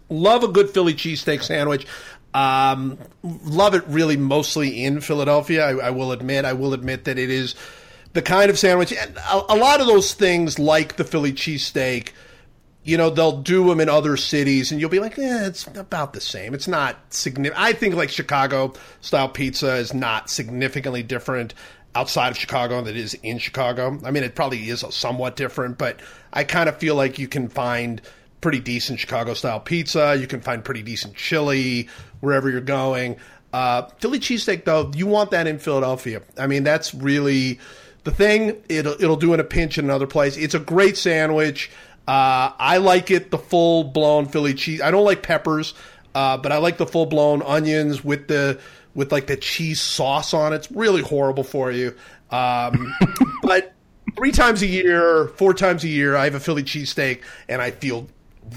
Love 0.09 0.43
a 0.43 0.47
good 0.47 0.69
Philly 0.69 0.93
cheesesteak 0.93 1.41
sandwich. 1.41 1.87
Um, 2.35 2.99
love 3.23 3.73
it 3.73 3.83
really 3.87 4.17
mostly 4.17 4.83
in 4.83 5.01
Philadelphia. 5.01 5.65
I, 5.65 5.87
I 5.87 5.89
will 5.89 6.11
admit. 6.11 6.45
I 6.45 6.53
will 6.53 6.73
admit 6.73 7.05
that 7.05 7.17
it 7.17 7.31
is 7.31 7.55
the 8.13 8.21
kind 8.21 8.51
of 8.51 8.59
sandwich. 8.59 8.93
And 8.93 9.17
a, 9.17 9.53
a 9.53 9.57
lot 9.57 9.81
of 9.81 9.87
those 9.87 10.13
things, 10.13 10.59
like 10.59 10.95
the 10.95 11.03
Philly 11.03 11.33
cheesesteak, 11.33 12.09
you 12.87 12.95
know, 12.95 13.09
they'll 13.09 13.41
do 13.41 13.67
them 13.67 13.81
in 13.81 13.89
other 13.89 14.15
cities, 14.15 14.71
and 14.71 14.79
you'll 14.79 14.89
be 14.89 15.01
like, 15.01 15.19
eh, 15.19 15.45
it's 15.45 15.67
about 15.67 16.13
the 16.13 16.21
same. 16.21 16.53
It's 16.53 16.69
not 16.69 16.95
significant. 17.13 17.61
I 17.61 17.73
think 17.73 17.95
like 17.95 18.09
Chicago 18.09 18.71
style 19.01 19.27
pizza 19.27 19.75
is 19.75 19.93
not 19.93 20.29
significantly 20.29 21.03
different 21.03 21.53
outside 21.93 22.29
of 22.29 22.37
Chicago 22.37 22.81
than 22.81 22.95
it 22.95 22.99
is 22.99 23.13
in 23.15 23.39
Chicago. 23.39 23.99
I 24.05 24.11
mean, 24.11 24.23
it 24.23 24.35
probably 24.35 24.69
is 24.69 24.85
somewhat 24.91 25.35
different, 25.35 25.77
but 25.77 25.99
I 26.31 26.45
kind 26.45 26.69
of 26.69 26.77
feel 26.77 26.95
like 26.95 27.19
you 27.19 27.27
can 27.27 27.49
find 27.49 28.01
pretty 28.39 28.61
decent 28.61 29.01
Chicago 29.01 29.33
style 29.33 29.59
pizza. 29.59 30.15
You 30.15 30.25
can 30.25 30.39
find 30.39 30.63
pretty 30.63 30.81
decent 30.81 31.15
chili 31.15 31.89
wherever 32.21 32.49
you're 32.49 32.61
going. 32.61 33.17
Uh, 33.51 33.81
Philly 33.99 34.19
cheesesteak, 34.19 34.63
though, 34.63 34.93
you 34.95 35.07
want 35.07 35.31
that 35.31 35.45
in 35.45 35.59
Philadelphia. 35.59 36.21
I 36.37 36.47
mean, 36.47 36.63
that's 36.63 36.93
really 36.93 37.59
the 38.05 38.11
thing. 38.11 38.63
It'll 38.69 38.93
it'll 38.93 39.17
do 39.17 39.33
in 39.33 39.41
a 39.41 39.43
pinch 39.43 39.77
in 39.77 39.83
another 39.83 40.07
place. 40.07 40.37
It's 40.37 40.53
a 40.53 40.59
great 40.59 40.95
sandwich. 40.95 41.69
Uh, 42.07 42.53
I 42.57 42.77
like 42.77 43.11
it 43.11 43.31
the 43.31 43.37
full 43.37 43.83
blown 43.83 44.27
Philly 44.27 44.53
cheese. 44.53 44.81
I 44.81 44.91
don't 44.91 45.03
like 45.03 45.23
peppers, 45.23 45.73
uh, 46.15 46.37
but 46.37 46.51
I 46.51 46.57
like 46.57 46.77
the 46.77 46.85
full 46.85 47.05
blown 47.05 47.41
onions 47.41 48.03
with 48.03 48.27
the 48.27 48.59
with 48.95 49.11
like 49.11 49.27
the 49.27 49.35
cheese 49.35 49.81
sauce 49.81 50.33
on 50.33 50.53
it. 50.53 50.57
It's 50.57 50.71
really 50.71 51.01
horrible 51.01 51.43
for 51.43 51.71
you. 51.71 51.93
Um, 52.31 52.93
but 53.43 53.73
three 54.15 54.31
times 54.31 54.61
a 54.61 54.67
year, 54.67 55.27
four 55.35 55.53
times 55.53 55.83
a 55.83 55.89
year, 55.89 56.15
I 56.15 56.23
have 56.23 56.35
a 56.35 56.39
Philly 56.39 56.63
cheesesteak, 56.63 57.21
and 57.49 57.61
I 57.61 57.71
feel 57.71 58.07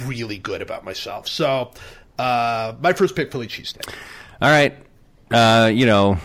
really 0.05 0.39
good 0.39 0.63
about 0.63 0.85
myself. 0.85 1.27
So, 1.27 1.73
uh, 2.19 2.75
my 2.81 2.93
first 2.93 3.17
pick, 3.17 3.33
Philly 3.33 3.49
cheesesteak. 3.49 3.93
All 4.41 4.49
right, 4.49 4.77
uh, 5.33 5.71
you 5.73 5.87
know 5.87 6.19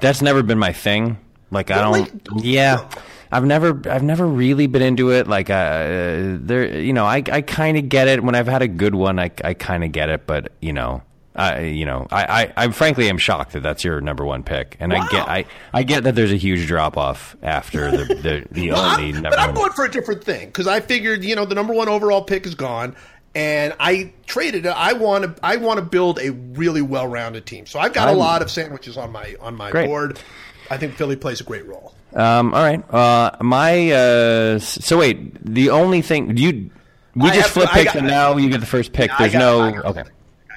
that's 0.00 0.20
never 0.20 0.42
been 0.42 0.58
my 0.58 0.72
thing. 0.72 1.16
Like 1.52 1.70
I 1.70 1.80
don't. 1.80 2.44
Yeah. 2.44 2.88
I've 3.32 3.44
never, 3.46 3.80
I've 3.90 4.02
never 4.02 4.26
really 4.26 4.66
been 4.66 4.82
into 4.82 5.10
it. 5.10 5.26
Like, 5.26 5.48
uh, 5.50 6.36
there, 6.38 6.78
you 6.78 6.92
know, 6.92 7.06
I, 7.06 7.22
I 7.32 7.40
kind 7.40 7.76
of 7.78 7.88
get 7.88 8.06
it 8.06 8.22
when 8.22 8.34
I've 8.34 8.46
had 8.46 8.62
a 8.62 8.68
good 8.68 8.94
one. 8.94 9.18
I, 9.18 9.30
I 9.42 9.54
kind 9.54 9.82
of 9.82 9.90
get 9.92 10.10
it, 10.10 10.26
but 10.26 10.52
you 10.60 10.72
know, 10.74 11.02
I, 11.34 11.60
you 11.60 11.86
know, 11.86 12.06
I, 12.10 12.24
I, 12.56 12.64
I 12.64 12.68
frankly 12.72 13.08
am 13.08 13.16
shocked 13.16 13.52
that 13.54 13.62
that's 13.62 13.84
your 13.84 14.02
number 14.02 14.22
one 14.24 14.42
pick, 14.42 14.76
and 14.80 14.92
I 14.92 15.08
get, 15.08 15.26
I, 15.28 15.44
I 15.72 15.82
get 15.82 16.04
that 16.04 16.14
there's 16.14 16.30
a 16.30 16.36
huge 16.36 16.66
drop 16.66 16.98
off 16.98 17.34
after 17.42 17.90
the, 17.90 18.04
the, 18.14 18.46
the 18.50 18.70
Well, 18.72 18.84
only 18.98 19.04
I'm- 19.04 19.12
number 19.14 19.30
but 19.30 19.38
I'm 19.38 19.54
going 19.54 19.72
for 19.72 19.86
a 19.86 19.90
different 19.90 20.22
thing 20.22 20.48
because 20.48 20.66
I 20.66 20.80
figured, 20.80 21.24
you 21.24 21.34
know, 21.34 21.46
the 21.46 21.54
number 21.54 21.72
one 21.72 21.88
overall 21.88 22.22
pick 22.22 22.44
is 22.44 22.54
gone, 22.54 22.94
and 23.34 23.72
I 23.80 24.12
traded. 24.26 24.66
I 24.66 24.92
want 24.92 25.24
to, 25.24 25.34
I 25.42 25.56
want 25.56 25.78
to 25.78 25.84
build 25.86 26.18
a 26.20 26.32
really 26.32 26.82
well-rounded 26.82 27.46
team. 27.46 27.64
So 27.64 27.78
I've 27.78 27.94
got 27.94 28.08
a 28.08 28.10
I'm- 28.10 28.18
lot 28.18 28.42
of 28.42 28.50
sandwiches 28.50 28.98
on 28.98 29.10
my 29.10 29.34
on 29.40 29.54
my 29.56 29.70
Great. 29.70 29.86
board. 29.86 30.18
I 30.70 30.76
think 30.76 30.92
Philly 30.96 31.16
plays 31.16 31.40
a 31.40 31.44
great 31.44 31.66
role. 31.66 31.94
Um, 32.14 32.52
all 32.54 32.62
right. 32.62 32.82
Uh, 32.92 33.36
my 33.40 33.90
uh, 33.90 34.58
so 34.58 34.98
wait. 34.98 35.44
The 35.44 35.70
only 35.70 36.02
thing 36.02 36.36
you 36.36 36.70
we 37.14 37.28
I 37.30 37.34
just 37.34 37.50
flip 37.50 37.68
I 37.74 37.82
picks 37.84 37.94
and 37.94 38.06
now 38.06 38.36
you 38.36 38.50
get 38.50 38.60
the 38.60 38.66
first 38.66 38.92
pick. 38.92 39.10
There's 39.18 39.34
no 39.34 39.74
okay. 39.84 40.04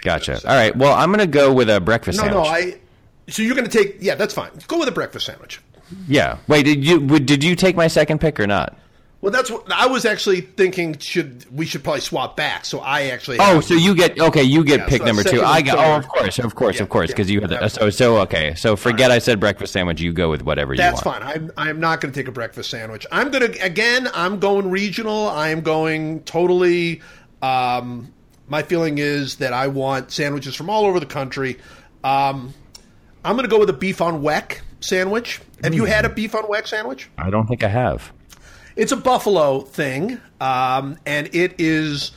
Gotcha. 0.02 0.36
All 0.48 0.56
right. 0.56 0.76
Well, 0.76 0.94
I'm 0.94 1.12
gonna 1.12 1.28
go 1.28 1.54
with 1.54 1.70
a 1.70 1.80
breakfast 1.82 2.18
No, 2.20 2.26
sandwich. 2.26 2.44
no, 2.46 2.50
I. 2.50 2.80
So 3.28 3.42
you're 3.42 3.56
going 3.56 3.68
to 3.68 3.76
take? 3.76 3.98
Yeah, 4.02 4.14
that's 4.14 4.36
fine. 4.36 4.52
Go 4.68 4.78
with 4.78 4.88
a 4.88 4.92
breakfast 4.92 5.26
sandwich. 5.26 5.60
yeah. 6.08 6.38
Wait. 6.48 6.64
Did 6.64 6.86
you 6.86 7.00
did 7.20 7.44
you 7.44 7.56
take 7.56 7.76
my 7.76 7.88
second 7.88 8.22
pick 8.22 8.40
or 8.40 8.46
not? 8.46 8.78
Well, 9.22 9.32
that's 9.32 9.50
what 9.50 9.72
I 9.72 9.88
was 9.88 10.06
actually 10.06 10.42
thinking. 10.42 10.98
Should 11.00 11.46
we 11.52 11.66
should 11.66 11.84
probably 11.84 12.02
swap 12.02 12.38
back? 12.38 12.64
So 12.64 12.80
I 12.80 13.04
actually. 13.06 13.38
Oh, 13.40 13.60
so 13.60 13.74
you 13.74 13.96
get 13.96 14.20
okay. 14.20 14.44
You 14.44 14.64
get 14.64 14.82
Yeah, 14.82 14.88
pick 14.88 15.00
so 15.00 15.06
number 15.06 15.24
two. 15.24 15.42
I 15.42 15.62
got. 15.62 15.80
Oh, 15.80 15.96
of 15.98 16.08
course, 16.08 16.38
of 16.38 16.54
course, 16.54 16.76
Yeah, 16.76 16.84
of 16.84 16.90
course, 16.90 17.10
yeah, 17.10 17.16
because 17.16 17.32
you 17.32 17.42
have 17.42 17.50
the, 17.50 17.68
so 17.70 17.90
so 17.90 18.18
okay. 18.20 18.54
So 18.54 18.76
forget 18.76 19.10
I 19.10 19.18
said 19.20 19.40
breakfast 19.40 19.74
sandwich. 19.74 20.00
You 20.00 20.14
go 20.14 20.30
with 20.30 20.44
whatever 20.44 20.74
you 20.74 20.78
That's 20.78 21.04
want. 21.04 21.24
fine. 21.24 21.34
I'm 21.36 21.52
I'm 21.58 21.80
not 21.80 22.02
going 22.02 22.14
to 22.14 22.20
take 22.20 22.28
a 22.28 22.32
breakfast 22.32 22.70
sandwich. 22.70 23.08
I'm 23.12 23.32
going 23.32 23.52
to 23.52 23.60
again. 23.64 24.08
I'm 24.14 24.40
going 24.40 24.70
regional. 24.70 25.28
I 25.28 25.50
am 25.50 25.62
going 25.62 26.22
totally. 26.24 27.02
Um, 27.42 28.14
my 28.48 28.62
feeling 28.62 29.00
is 29.00 29.38
that 29.38 29.54
I 29.54 29.68
want 29.68 30.12
sandwiches 30.12 30.56
from 30.56 30.70
all 30.70 30.86
over 30.86 31.00
the 31.00 31.06
country. 31.08 31.58
Um, 32.04 32.54
I'm 33.24 33.36
going 33.36 33.50
to 33.50 33.50
go 33.50 33.60
with 33.60 33.70
a 33.72 33.74
beef 33.74 34.02
on 34.02 34.22
weck 34.22 34.60
sandwich. 34.82 35.42
Have 35.64 35.74
you 35.74 35.86
had 35.86 36.06
a 36.06 36.10
beef 36.10 36.36
on 36.36 36.44
weck 36.44 36.68
sandwich? 36.68 37.10
I 37.18 37.32
don't 37.32 37.48
think 37.48 37.64
I 37.64 37.70
have. 37.70 38.12
It's 38.76 38.92
a 38.92 38.98
buffalo 38.98 39.62
thing, 39.62 40.20
um, 40.42 40.98
and 41.06 41.34
it 41.34 41.56
is 41.60 42.12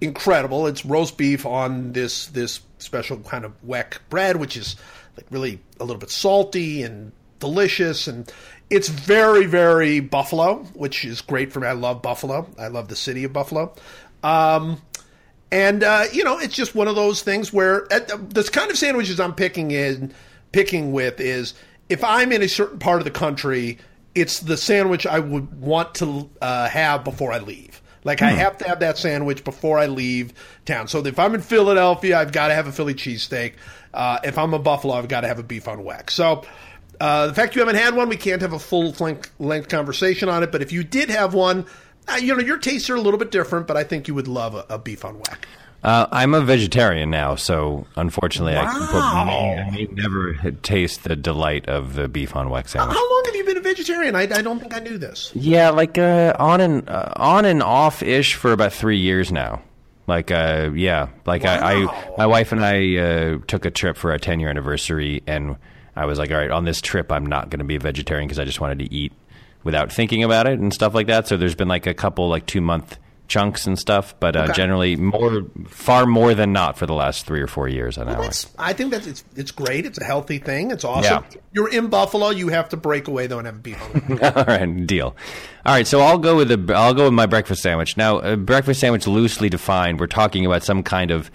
incredible. 0.00 0.66
It's 0.66 0.84
roast 0.84 1.16
beef 1.16 1.46
on 1.46 1.92
this 1.92 2.26
this 2.26 2.60
special 2.78 3.18
kind 3.18 3.44
of 3.44 3.52
weck 3.64 3.98
bread, 4.10 4.36
which 4.36 4.56
is 4.56 4.76
like 5.16 5.26
really 5.30 5.60
a 5.78 5.84
little 5.84 6.00
bit 6.00 6.10
salty 6.10 6.82
and 6.82 7.12
delicious, 7.38 8.08
and 8.08 8.30
it's 8.70 8.88
very 8.88 9.46
very 9.46 10.00
buffalo, 10.00 10.64
which 10.74 11.04
is 11.04 11.20
great 11.20 11.52
for 11.52 11.60
me. 11.60 11.68
I 11.68 11.72
love 11.72 12.02
Buffalo. 12.02 12.48
I 12.58 12.68
love 12.68 12.88
the 12.88 12.96
city 12.96 13.22
of 13.24 13.32
Buffalo. 13.32 13.72
Um, 14.24 14.82
and 15.52 15.84
uh, 15.84 16.06
you 16.12 16.24
know, 16.24 16.38
it's 16.38 16.56
just 16.56 16.74
one 16.74 16.88
of 16.88 16.96
those 16.96 17.22
things 17.22 17.52
where 17.52 17.86
uh, 17.92 18.00
this 18.18 18.50
kind 18.50 18.70
of 18.70 18.76
sandwiches 18.76 19.20
I'm 19.20 19.34
picking 19.34 19.70
in, 19.70 20.12
picking 20.50 20.92
with 20.92 21.20
is 21.20 21.54
if 21.88 22.02
I'm 22.02 22.32
in 22.32 22.42
a 22.42 22.48
certain 22.48 22.80
part 22.80 22.98
of 22.98 23.04
the 23.04 23.12
country, 23.12 23.78
it's 24.14 24.40
the 24.40 24.56
sandwich 24.56 25.06
I 25.06 25.18
would 25.18 25.60
want 25.60 25.96
to 25.96 26.30
uh, 26.40 26.68
have 26.68 27.04
before 27.04 27.32
I 27.32 27.38
leave. 27.38 27.80
Like 28.04 28.20
I 28.20 28.30
have 28.30 28.58
to 28.58 28.68
have 28.68 28.80
that 28.80 28.98
sandwich 28.98 29.44
before 29.44 29.78
I 29.78 29.86
leave 29.86 30.34
town. 30.66 30.88
So 30.88 31.04
if 31.06 31.18
I'm 31.18 31.34
in 31.34 31.40
Philadelphia, 31.40 32.18
I've 32.18 32.32
got 32.32 32.48
to 32.48 32.54
have 32.54 32.66
a 32.66 32.72
Philly 32.72 32.94
cheesesteak. 32.94 33.54
Uh, 33.94 34.18
if 34.22 34.36
I'm 34.36 34.52
in 34.52 34.62
Buffalo, 34.62 34.94
I've 34.94 35.08
got 35.08 35.22
to 35.22 35.28
have 35.28 35.38
a 35.38 35.42
beef 35.42 35.66
on 35.68 35.84
wax. 35.84 36.12
So 36.14 36.44
uh, 37.00 37.28
the 37.28 37.34
fact 37.34 37.54
you 37.54 37.62
haven't 37.62 37.76
had 37.76 37.94
one, 37.94 38.10
we 38.10 38.18
can't 38.18 38.42
have 38.42 38.52
a 38.52 38.58
full 38.58 38.90
length, 39.00 39.32
length 39.38 39.68
conversation 39.68 40.28
on 40.28 40.42
it. 40.42 40.52
But 40.52 40.60
if 40.60 40.70
you 40.70 40.84
did 40.84 41.08
have 41.08 41.32
one, 41.32 41.64
uh, 42.06 42.16
you 42.16 42.34
know 42.34 42.40
your 42.42 42.58
tastes 42.58 42.90
are 42.90 42.94
a 42.94 43.00
little 43.00 43.18
bit 43.18 43.30
different. 43.30 43.66
But 43.66 43.78
I 43.78 43.84
think 43.84 44.06
you 44.06 44.14
would 44.14 44.28
love 44.28 44.54
a, 44.54 44.66
a 44.68 44.78
beef 44.78 45.04
on 45.04 45.16
wax. 45.16 45.38
Uh, 45.84 46.06
I'm 46.10 46.32
a 46.32 46.40
vegetarian 46.40 47.10
now, 47.10 47.34
so 47.34 47.86
unfortunately, 47.96 48.56
I, 48.56 48.64
Wow. 48.64 49.24
may, 49.26 49.60
I 49.60 49.70
may 49.70 49.84
never 49.92 50.32
taste 50.62 51.04
the 51.04 51.14
delight 51.14 51.68
of 51.68 51.94
the 51.94 52.08
beef 52.08 52.34
on 52.34 52.48
wax 52.48 52.72
sandwich. 52.72 52.96
How 52.96 53.10
long 53.10 53.22
have 53.26 53.34
you 53.36 53.44
been 53.44 53.58
a 53.58 53.60
vegetarian? 53.60 54.16
I, 54.16 54.22
I 54.22 54.40
don't 54.40 54.58
think 54.60 54.74
I 54.74 54.78
knew 54.78 54.96
this. 54.96 55.30
Yeah, 55.34 55.68
like 55.70 55.98
uh, 55.98 56.32
on 56.38 56.62
and 56.62 56.88
uh, 56.88 57.12
on 57.16 57.44
and 57.44 57.62
off 57.62 58.02
ish 58.02 58.34
for 58.34 58.52
about 58.52 58.72
three 58.72 58.96
years 58.98 59.30
now. 59.30 59.60
Like, 60.06 60.30
uh, 60.30 60.70
yeah, 60.74 61.08
like 61.26 61.44
I, 61.44 61.84
Wow. 61.84 61.90
I, 61.90 62.14
my 62.18 62.26
wife 62.26 62.52
and 62.52 62.64
I 62.64 62.96
uh, 62.96 63.38
took 63.46 63.64
a 63.66 63.70
trip 63.70 63.96
for 63.98 64.10
our 64.10 64.18
10 64.18 64.40
year 64.40 64.48
anniversary, 64.48 65.22
and 65.26 65.56
I 65.96 66.06
was 66.06 66.18
like, 66.18 66.30
all 66.30 66.38
right, 66.38 66.50
on 66.50 66.64
this 66.64 66.80
trip, 66.80 67.12
I'm 67.12 67.26
not 67.26 67.50
going 67.50 67.58
to 67.60 67.64
be 67.64 67.76
a 67.76 67.80
vegetarian 67.80 68.26
because 68.26 68.38
I 68.38 68.44
just 68.44 68.60
wanted 68.60 68.78
to 68.78 68.92
eat 68.94 69.12
without 69.64 69.92
thinking 69.92 70.22
about 70.22 70.46
it 70.46 70.58
and 70.58 70.72
stuff 70.72 70.94
like 70.94 71.08
that. 71.08 71.28
So 71.28 71.36
there's 71.36 71.54
been 71.54 71.68
like 71.68 71.86
a 71.86 71.94
couple 71.94 72.28
like 72.30 72.46
two 72.46 72.60
month 72.62 72.98
chunks 73.26 73.66
and 73.66 73.78
stuff, 73.78 74.14
but 74.20 74.36
uh, 74.36 74.40
Okay. 74.44 74.52
generally 74.52 74.96
more, 74.96 75.44
far 75.66 76.04
more 76.06 76.34
than 76.34 76.52
not 76.52 76.76
for 76.76 76.84
the 76.86 76.92
last 76.94 77.24
three 77.26 77.40
or 77.40 77.46
four 77.46 77.68
years 77.68 77.96
on 77.96 78.06
that 78.06 78.18
one. 78.18 78.30
I 78.58 78.72
think 78.74 78.90
that 78.90 79.06
it's 79.06 79.24
it's 79.34 79.50
great. 79.50 79.86
It's 79.86 79.98
a 79.98 80.04
healthy 80.04 80.38
thing. 80.38 80.70
It's 80.70 80.84
awesome. 80.84 81.24
Yeah. 81.32 81.40
You're 81.52 81.70
in 81.70 81.88
Buffalo. 81.88 82.30
You 82.30 82.48
have 82.48 82.68
to 82.70 82.76
break 82.76 83.08
away 83.08 83.26
though 83.26 83.38
and 83.38 83.46
have 83.46 83.56
a 83.56 83.58
beef. 83.60 83.80
All 84.36 84.44
right, 84.44 84.86
deal. 84.86 85.16
All 85.66 85.72
right, 85.74 85.86
so 85.86 86.00
I'll 86.00 86.18
go 86.18 86.36
with 86.36 86.48
the 86.48 86.74
I'll 86.74 86.94
go 86.94 87.04
with 87.04 87.14
my 87.14 87.26
breakfast 87.26 87.62
sandwich. 87.62 87.96
Now, 87.96 88.18
a 88.18 88.36
breakfast 88.36 88.80
sandwich 88.80 89.06
loosely 89.06 89.48
defined, 89.48 90.00
we're 90.00 90.06
talking 90.06 90.44
about 90.44 90.62
some 90.62 90.82
kind 90.82 91.10
of 91.10 91.30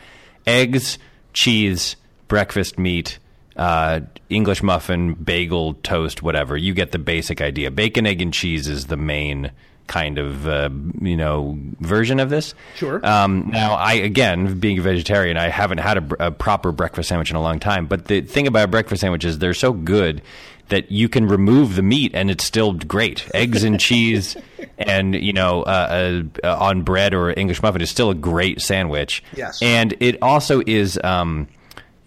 eggs, 0.46 1.00
cheese, 1.34 1.96
breakfast 2.28 2.78
meat, 2.78 3.18
uh, 3.56 4.02
English 4.30 4.62
muffin, 4.62 5.16
bagel, 5.16 5.74
toast, 5.76 6.22
whatever. 6.22 6.56
You 6.56 6.74
get 6.74 6.92
the 6.92 7.00
basic 7.00 7.42
idea. 7.42 7.72
Bacon, 7.72 8.06
egg, 8.06 8.22
and 8.22 8.32
cheese 8.34 8.68
is 8.68 8.86
the 8.86 8.98
main 8.98 9.52
kind 9.90 10.18
of 10.20 10.48
uh, 10.48 10.70
you 11.02 11.18
know 11.18 11.58
version 11.82 12.22
of 12.22 12.30
this. 12.30 12.54
Sure. 12.76 13.06
Um, 13.06 13.50
now, 13.52 13.74
I 13.74 13.94
again, 13.94 14.60
being 14.60 14.80
a 14.80 14.82
vegetarian, 14.82 15.36
I 15.36 15.50
haven't 15.50 15.80
had 15.80 15.98
a, 15.98 16.28
a 16.28 16.32
proper 16.32 16.72
breakfast 16.72 17.10
sandwich 17.10 17.30
in 17.30 17.36
a 17.36 17.42
long 17.42 17.60
time. 17.60 17.88
But 17.88 18.06
the 18.06 18.22
thing 18.22 18.48
about 18.48 18.72
breakfast 18.72 19.02
sandwiches, 19.02 19.40
they're 19.40 19.54
so 19.54 19.74
good 19.74 20.22
that 20.70 20.92
you 20.92 21.10
can 21.10 21.28
remove 21.28 21.76
the 21.76 21.82
meat 21.82 22.12
and 22.14 22.30
it's 22.30 22.44
still 22.44 22.74
great. 22.74 23.28
Eggs 23.34 23.64
and 23.64 23.80
cheese, 23.80 24.38
and 24.78 25.16
you 25.16 25.34
know, 25.34 25.64
uh, 25.64 26.22
uh, 26.44 26.48
uh, 26.48 26.64
on 26.64 26.84
bread 26.84 27.14
or 27.14 27.38
English 27.38 27.62
muffin 27.62 27.82
is 27.82 27.90
still 27.90 28.12
a 28.12 28.16
great 28.16 28.62
sandwich. 28.62 29.24
Yes. 29.36 29.62
and 29.62 29.96
it 30.00 30.22
also 30.22 30.62
is. 30.66 30.98
Um, 31.04 31.48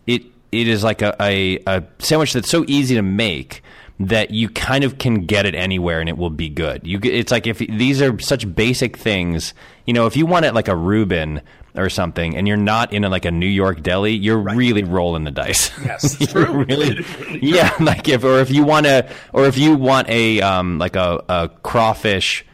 it 0.07 0.23
it 0.53 0.68
is 0.68 0.85
like 0.85 1.03
a, 1.03 1.16
a, 1.21 1.59
a 1.66 1.83
sandwich 1.99 2.33
that's 2.33 2.51
so 2.51 2.64
easy 2.68 2.95
to 2.95 3.03
make 3.03 3.62
that 4.09 4.31
you 4.31 4.49
kind 4.49 4.85
of 4.85 4.99
can 4.99 5.27
get 5.27 5.47
it 5.47 5.55
anywhere 5.55 6.01
and 6.01 6.09
it 6.09 6.17
will 6.17 6.31
be 6.31 6.49
good. 6.49 6.87
You 6.87 6.99
it's 7.03 7.31
like 7.33 7.47
if 7.47 7.59
these 7.59 8.01
are 8.03 8.19
such 8.21 8.53
basic 8.55 8.97
things, 8.97 9.55
you 9.87 9.93
know, 9.95 10.07
if 10.07 10.17
you 10.17 10.27
want 10.27 10.45
it 10.45 10.55
like 10.55 10.69
a 10.69 10.77
Reuben 10.77 11.41
or 11.75 11.88
something 11.88 12.37
and 12.37 12.47
you're 12.47 12.57
not 12.57 12.93
in 12.93 13.05
a, 13.05 13.09
like 13.09 13.25
a 13.25 13.31
New 13.31 13.47
York 13.47 13.83
deli, 13.83 14.12
you're 14.12 14.38
really 14.38 14.85
rolling 14.85 15.25
the 15.25 15.31
dice. 15.31 15.71
Yes, 15.85 16.19
You're 16.35 16.47
true. 16.47 16.65
really, 16.65 17.05
yeah, 17.43 17.75
like 17.81 18.09
if 18.09 18.25
or 18.25 18.41
if 18.41 18.51
you 18.51 18.65
want 18.65 18.87
to 18.87 19.09
or 19.33 19.47
if 19.47 19.57
you 19.59 19.75
want 19.75 20.09
a 20.09 20.41
um 20.43 20.79
like 20.79 20.97
a, 20.97 21.23
a 21.29 21.49
crawfish 21.62 22.45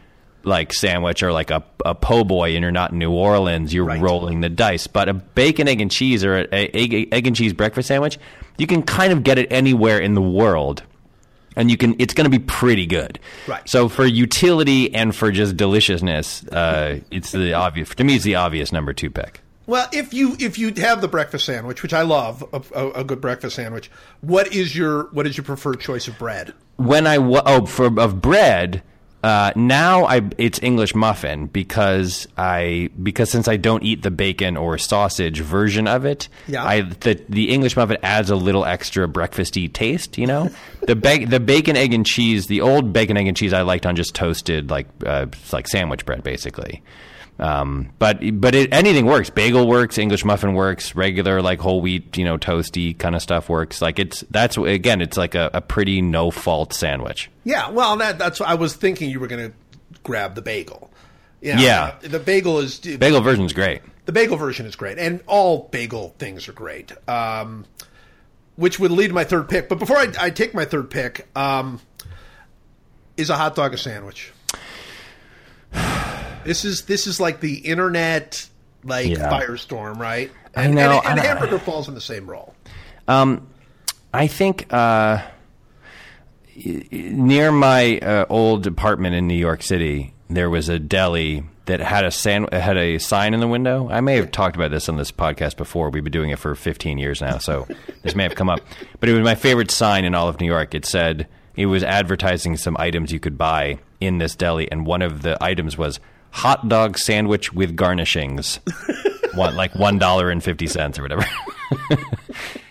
like 0.45 0.73
sandwich 0.73 1.21
or 1.21 1.33
like 1.33 1.51
a, 1.51 1.61
a 1.85 1.93
po' 1.93 2.23
boy 2.23 2.55
and 2.55 2.61
you're 2.63 2.71
not 2.71 2.91
in 2.93 2.97
New 2.97 3.11
Orleans, 3.11 3.73
you're 3.73 3.83
Right. 3.85 3.99
rolling 4.01 4.39
the 4.39 4.49
dice. 4.49 4.87
But 4.87 5.09
a 5.09 5.13
bacon, 5.13 5.67
egg, 5.67 5.81
and 5.81 5.91
cheese 5.91 6.23
or 6.23 6.37
a, 6.37 6.47
a 6.53 6.67
egg, 6.73 7.09
egg 7.11 7.27
and 7.27 7.35
cheese 7.35 7.51
breakfast 7.51 7.89
sandwich, 7.89 8.17
you 8.57 8.65
can 8.65 8.81
kind 8.81 9.11
of 9.11 9.23
get 9.23 9.37
it 9.37 9.51
anywhere 9.51 9.99
in 9.99 10.13
the 10.13 10.21
world. 10.21 10.81
And 11.59 11.69
you 11.69 11.77
can, 11.77 11.95
it's 11.99 12.13
going 12.13 12.23
to 12.23 12.29
be 12.29 12.43
pretty 12.43 12.85
good. 12.85 13.19
Right. 13.47 13.67
So 13.67 13.89
for 13.89 14.05
utility 14.05 14.93
and 14.95 15.15
for 15.15 15.31
just 15.31 15.57
deliciousness, 15.57 16.47
uh, 16.47 17.01
it's 17.11 17.31
the 17.31 17.53
obvious. 17.53 17.93
To 17.95 18.03
me, 18.03 18.15
it's 18.15 18.23
the 18.23 18.35
obvious 18.35 18.71
number 18.71 18.93
two 18.93 19.09
pick. 19.09 19.41
Well, 19.67 19.87
if 19.91 20.13
you 20.15 20.35
if 20.39 20.57
you 20.57 20.73
have 20.77 21.01
the 21.01 21.07
breakfast 21.07 21.45
sandwich, 21.45 21.83
which 21.83 21.93
I 21.93 22.01
love, 22.01 22.43
a, 22.51 22.63
a, 22.73 22.91
a 23.01 23.03
good 23.03 23.21
breakfast 23.21 23.55
sandwich, 23.55 23.91
what 24.21 24.51
is 24.51 24.75
your 24.75 25.03
what 25.11 25.27
is 25.27 25.37
your 25.37 25.43
preferred 25.43 25.79
choice 25.79 26.07
of 26.07 26.17
bread? 26.17 26.55
when 26.79 27.05
I 27.05 27.17
oh 27.17 27.65
for 27.65 27.99
of 27.99 28.21
bread. 28.21 28.81
Uh, 29.21 29.51
now 29.55 30.05
I 30.05 30.21
it's 30.37 30.61
English 30.63 30.95
muffin 30.95 31.47
because 31.47 32.25
I 32.37 32.89
because 33.03 33.29
since 33.29 33.49
I 33.49 33.57
don't 33.57 33.83
eat 33.83 34.01
the 34.01 34.11
bacon 34.11 34.55
or 34.55 34.77
sausage 34.77 35.41
version 35.41 35.87
of 35.87 36.05
it, 36.05 36.29
Yeah. 36.47 36.63
I 36.65 36.81
the 36.81 37.21
the 37.27 37.49
English 37.49 37.75
muffin 37.75 37.97
adds 38.01 38.29
a 38.29 38.35
little 38.37 38.63
extra 38.63 39.09
breakfasty 39.09 39.71
taste. 39.71 40.17
You 40.17 40.27
know, 40.27 40.49
the 40.87 40.95
ba- 40.95 41.25
the 41.25 41.41
bacon 41.41 41.75
egg 41.75 41.93
and 41.93 42.05
cheese, 42.05 42.47
the 42.47 42.61
old 42.61 42.93
bacon 42.93 43.17
egg 43.17 43.27
and 43.27 43.35
cheese 43.35 43.51
I 43.51 43.63
liked 43.63 43.85
on 43.85 43.97
just 43.97 44.15
toasted 44.15 44.69
like 44.69 44.87
uh, 45.05 45.25
like 45.51 45.67
sandwich 45.67 46.05
bread 46.05 46.23
basically. 46.23 46.81
Um, 47.39 47.91
but 47.99 48.19
but 48.41 48.53
it, 48.53 48.73
anything 48.73 49.05
works. 49.05 49.29
Bagel 49.29 49.65
works. 49.67 49.97
English 49.97 50.25
muffin 50.25 50.53
works. 50.53 50.93
Regular 50.93 51.41
like 51.41 51.59
whole 51.59 51.79
wheat, 51.81 52.17
you 52.17 52.25
know, 52.25 52.37
toasty 52.37 52.97
kind 52.97 53.15
of 53.15 53.21
stuff 53.21 53.47
works. 53.47 53.81
Like 53.81 53.97
it's 53.97 54.25
that's 54.29 54.57
again, 54.57 55.01
it's 55.01 55.15
like 55.15 55.35
a, 55.35 55.49
a 55.53 55.61
pretty 55.61 56.01
no 56.01 56.31
fault 56.31 56.73
sandwich. 56.73 57.29
Yeah, 57.45 57.69
well, 57.69 57.95
that 57.97 58.19
that's 58.19 58.41
I 58.41 58.55
was 58.55 58.75
thinking 58.75 59.09
you 59.09 59.19
were 59.21 59.27
going 59.27 59.51
to 59.51 59.57
grab 60.03 60.35
the 60.35 60.41
bagel. 60.41 60.91
Yeah, 61.41 61.59
Yeah. 61.61 61.95
the 62.01 62.19
bagel 62.19 62.59
is 62.59 62.77
Bagel 62.79 63.21
version's 63.21 63.53
great. 63.53 63.81
the 64.05 64.11
bagel 64.11 64.35
version 64.35 64.65
is 64.65 64.75
great, 64.75 64.97
and 64.97 65.21
all 65.25 65.69
bagel 65.71 66.13
things 66.19 66.49
are 66.49 66.53
great. 66.53 66.91
Um, 67.07 67.65
which 68.57 68.77
would 68.79 68.91
lead 68.91 69.07
to 69.07 69.13
my 69.13 69.23
third 69.23 69.47
pick. 69.47 69.69
But 69.69 69.79
before 69.79 69.95
I, 69.95 70.11
I 70.19 70.29
take 70.31 70.53
my 70.53 70.65
third 70.65 70.89
pick, 70.89 71.25
um, 71.37 71.79
is 73.15 73.29
a 73.29 73.37
hot 73.37 73.55
dog 73.55 73.73
a 73.73 73.77
sandwich? 73.77 74.33
This 76.43 76.65
is 76.65 76.83
this 76.83 77.07
is 77.07 77.19
like 77.19 77.39
the 77.41 77.55
internet 77.57 78.47
like 78.83 79.07
Yeah. 79.07 79.29
firestorm, 79.29 79.97
right? 79.97 80.31
I 80.55 80.63
And, 80.63 80.75
know, 80.75 80.99
and, 80.99 81.11
and 81.11 81.19
I- 81.19 81.25
hamburger 81.25 81.59
falls 81.59 81.87
in 81.87 81.95
the 81.95 82.01
same 82.01 82.29
role. 82.29 82.53
Um, 83.07 83.47
I 84.13 84.27
think 84.27 84.71
uh, 84.73 85.21
near 86.91 87.51
my 87.51 87.99
uh, 87.99 88.25
old 88.29 88.67
apartment 88.67 89.15
in 89.15 89.27
New 89.27 89.35
York 89.37 89.63
City, 89.63 90.13
there 90.29 90.49
was 90.49 90.69
a 90.69 90.79
deli 90.79 91.43
that 91.65 91.79
had 91.79 92.03
a 92.05 92.11
san- 92.11 92.47
had 92.51 92.77
a 92.77 92.97
sign 92.97 93.33
in 93.33 93.39
the 93.39 93.47
window. 93.47 93.87
I 93.89 94.01
may 94.01 94.15
have 94.15 94.31
talked 94.31 94.55
about 94.55 94.71
this 94.71 94.89
on 94.89 94.97
this 94.97 95.11
podcast 95.11 95.57
before. 95.57 95.89
We've 95.91 96.03
been 96.03 96.11
doing 96.11 96.31
it 96.31 96.39
for 96.39 96.55
15 96.55 96.97
years 96.97 97.21
now, 97.21 97.37
so 97.37 97.67
this 98.01 98.15
may 98.15 98.23
have 98.23 98.35
come 98.35 98.49
up. 98.49 98.59
But 98.99 99.09
it 99.09 99.13
was 99.13 99.23
my 99.23 99.35
favorite 99.35 99.69
sign 99.71 100.05
in 100.05 100.15
all 100.15 100.27
of 100.27 100.39
New 100.39 100.47
York. 100.47 100.73
It 100.73 100.85
said 100.85 101.27
it 101.55 101.67
was 101.67 101.83
advertising 101.83 102.57
some 102.57 102.75
items 102.79 103.11
you 103.11 103.19
could 103.19 103.37
buy 103.37 103.79
in 103.99 104.17
this 104.17 104.35
deli, 104.35 104.71
and 104.71 104.85
one 104.85 105.01
of 105.03 105.21
the 105.21 105.37
items 105.43 105.77
was 105.77 105.99
hot 106.31 106.67
dog 106.69 106.97
sandwich 106.97 107.51
with 107.53 107.75
garnishings. 107.75 108.59
One 109.35 109.55
like 109.55 109.75
one 109.75 109.99
dollar 109.99 110.29
and 110.31 110.43
fifty 110.43 110.67
cents 110.67 110.97
or 110.99 111.03
whatever. 111.03 111.25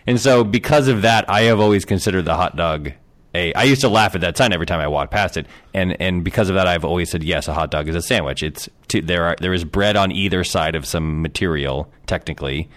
And 0.07 0.19
so, 0.19 0.43
because 0.43 0.89
of 0.89 1.03
that, 1.03 1.29
I 1.29 1.43
have 1.43 1.61
always 1.61 1.85
considered 1.85 2.25
the 2.25 2.35
hot 2.35 2.57
dog 2.57 2.93
a. 3.35 3.53
I 3.53 3.65
used 3.65 3.83
to 3.83 3.91
laugh 3.91 4.15
at 4.15 4.23
that 4.23 4.39
sign 4.39 4.55
every 4.55 4.65
time 4.65 4.81
I 4.81 4.89
walked 4.89 5.11
past 5.13 5.37
it, 5.37 5.47
and 5.75 6.01
and 6.01 6.25
because 6.25 6.49
of 6.49 6.55
that, 6.55 6.67
I've 6.67 6.85
always 6.85 7.11
said 7.11 7.23
yes. 7.23 7.47
A 7.47 7.53
hot 7.53 7.71
dog 7.71 7.89
is 7.89 7.95
a 7.95 8.01
sandwich. 8.01 8.43
It's 8.43 8.71
there 8.89 9.25
are 9.25 9.37
there 9.39 9.53
is 9.53 9.65
bread 9.65 9.97
on 9.97 10.11
either 10.11 10.45
side 10.45 10.75
of 10.77 10.87
some 10.87 11.21
material 11.21 11.93
technically, 12.07 12.71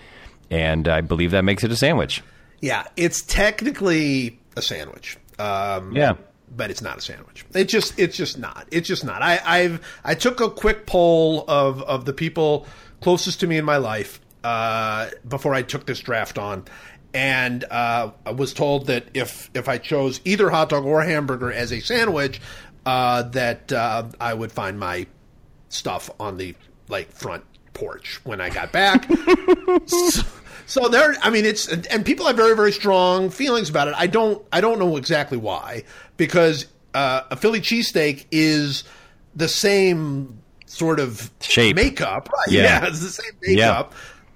and 0.50 0.90
I 0.90 1.00
believe 1.00 1.32
that 1.32 1.46
makes 1.46 1.64
it 1.64 1.72
a 1.72 1.76
sandwich. 1.78 2.22
Yeah, 2.60 2.86
it's 2.98 3.22
technically 3.22 4.38
a 4.58 4.62
sandwich. 4.62 5.18
Um, 5.40 5.96
Yeah. 5.96 6.16
But 6.56 6.70
it's 6.70 6.82
not 6.82 6.98
a 6.98 7.02
sandwich. 7.02 7.46
It 7.54 7.66
just 7.66 7.98
it's 7.98 8.16
just 8.16 8.38
not. 8.38 8.68
It's 8.72 8.88
just 8.88 9.06
not. 9.06 9.22
I, 9.22 9.40
I've 9.44 10.00
I 10.04 10.16
took 10.16 10.42
a 10.42 10.50
quick 10.50 10.86
poll 10.86 11.46
of 11.48 11.82
of 11.84 12.06
the 12.06 12.14
people 12.14 12.68
closest 13.00 13.40
to 13.40 13.48
me 13.48 13.58
in 13.58 13.66
my 13.66 13.78
life 13.78 14.20
uh, 14.44 15.10
before 15.28 15.54
I 15.54 15.62
took 15.62 15.86
this 15.86 16.00
draft 16.00 16.38
on, 16.38 16.66
and 17.14 17.64
uh, 17.66 18.12
I 18.26 18.32
was 18.32 18.54
told 18.54 18.88
that 18.88 19.06
if 19.14 19.50
if 19.54 19.70
I 19.70 19.78
chose 19.78 20.20
either 20.26 20.50
hot 20.50 20.70
dog 20.70 20.86
or 20.86 21.02
hamburger 21.02 21.52
as 21.52 21.72
a 21.72 21.80
sandwich, 21.80 22.42
uh, 22.86 23.24
that 23.24 23.72
uh, 23.72 24.10
I 24.20 24.34
would 24.34 24.52
find 24.52 24.80
my 24.80 25.08
stuff 25.70 26.10
on 26.20 26.38
the 26.38 26.56
like 26.90 27.12
front 27.12 27.44
porch 27.74 28.20
when 28.26 28.42
I 28.42 28.50
got 28.50 28.72
back. 28.72 29.10
so, 29.86 30.22
so 30.66 30.88
there, 30.90 31.16
I 31.22 31.30
mean, 31.30 31.46
it's 31.46 31.68
and, 31.68 31.86
and 31.88 32.06
people 32.06 32.28
have 32.28 32.36
very 32.36 32.56
very 32.56 32.72
strong 32.72 33.30
feelings 33.30 33.70
about 33.70 33.88
it. 33.88 33.94
I 33.98 34.08
don't 34.08 34.44
I 34.52 34.62
don't 34.62 34.80
know 34.80 34.98
exactly 34.98 35.38
why 35.38 35.84
because 36.22 36.68
uh, 36.94 37.24
a 37.32 37.36
Philly 37.36 37.62
cheesesteak 37.62 38.26
is 38.32 38.84
the 39.36 39.48
same 39.48 40.38
sort 40.68 41.00
of 41.00 41.32
Shape. 41.40 41.76
makeup, 41.76 42.30
right? 42.34 42.48
Yeah. 42.54 42.62
Yeah, 42.84 42.88
it's 42.90 43.00
the 43.00 43.10
same 43.10 43.32
makeup. 43.42 43.94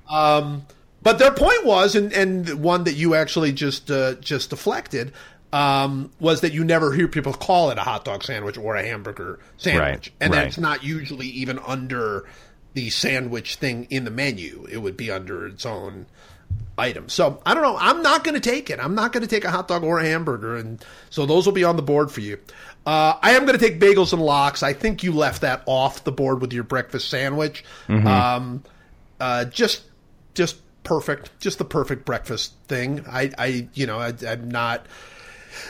Um, 0.10 0.66
but 1.04 1.20
their 1.20 1.32
point 1.32 1.64
was, 1.64 1.96
and, 1.96 2.12
and 2.12 2.64
one 2.64 2.86
that 2.86 2.94
you 2.94 3.14
actually 3.14 3.52
just 3.52 3.92
uh, 3.92 4.16
just 4.16 4.50
deflected, 4.50 5.14
um, 5.54 6.10
was 6.20 6.42
that 6.42 6.54
you 6.54 6.64
never 6.64 6.92
hear 6.92 7.08
people 7.08 7.34
call 7.34 7.70
it 7.70 7.78
a 7.78 7.82
hot 7.82 8.04
dog 8.04 8.24
sandwich 8.24 8.58
or 8.58 8.76
a 8.76 8.84
hamburger 8.84 9.38
sandwich, 9.58 9.82
Right, 9.86 10.12
and 10.20 10.34
right. 10.34 10.44
that's 10.46 10.58
not 10.58 10.84
usually 10.84 11.28
even 11.28 11.60
under 11.60 12.28
the 12.74 12.90
sandwich 12.90 13.58
thing 13.58 13.86
in 13.92 14.06
the 14.06 14.12
menu. 14.12 14.66
It 14.72 14.78
would 14.78 14.98
be 14.98 15.12
under 15.12 15.46
its 15.46 15.68
own 15.68 16.08
item. 16.78 17.10
So 17.10 17.42
I 17.46 17.54
don't 17.54 17.64
know. 17.64 17.78
I'm 17.78 18.02
not 18.02 18.24
going 18.24 18.36
to 18.36 18.42
take 18.42 18.70
it. 18.70 18.80
I'm 18.80 18.96
not 18.96 19.14
going 19.14 19.24
to 19.24 19.30
take 19.30 19.46
a 19.46 19.52
hot 19.52 19.68
dog 19.68 19.84
or 19.84 20.00
a 20.00 20.06
hamburger, 20.06 20.56
and 20.56 20.84
so 21.10 21.26
those 21.26 21.46
will 21.46 21.54
be 21.54 21.64
on 21.64 21.76
the 21.76 21.82
board 21.82 22.12
for 22.12 22.22
you. 22.22 22.38
Uh, 22.86 23.18
I 23.22 23.32
am 23.32 23.46
going 23.46 23.58
to 23.58 23.66
take 23.66 23.80
bagels 23.80 24.14
and 24.14 24.22
lox. 24.22 24.62
I 24.62 24.74
think 24.74 25.04
you 25.04 25.12
left 25.12 25.42
that 25.42 25.64
off 25.66 26.04
the 26.04 26.12
board 26.12 26.42
with 26.42 26.54
your 26.54 26.64
breakfast 26.64 27.10
sandwich. 27.10 27.64
Um, 28.08 28.64
uh, 29.20 29.46
just, 29.46 29.84
just 30.34 30.58
perfect. 30.84 31.32
Just 31.40 31.58
the 31.58 31.66
perfect 31.66 32.06
breakfast 32.06 32.54
thing. 32.68 33.04
I, 33.08 33.32
I, 33.38 33.68
you 33.74 33.88
know, 33.88 34.00
I, 34.00 34.14
I'm 34.28 34.50
not. 34.50 34.86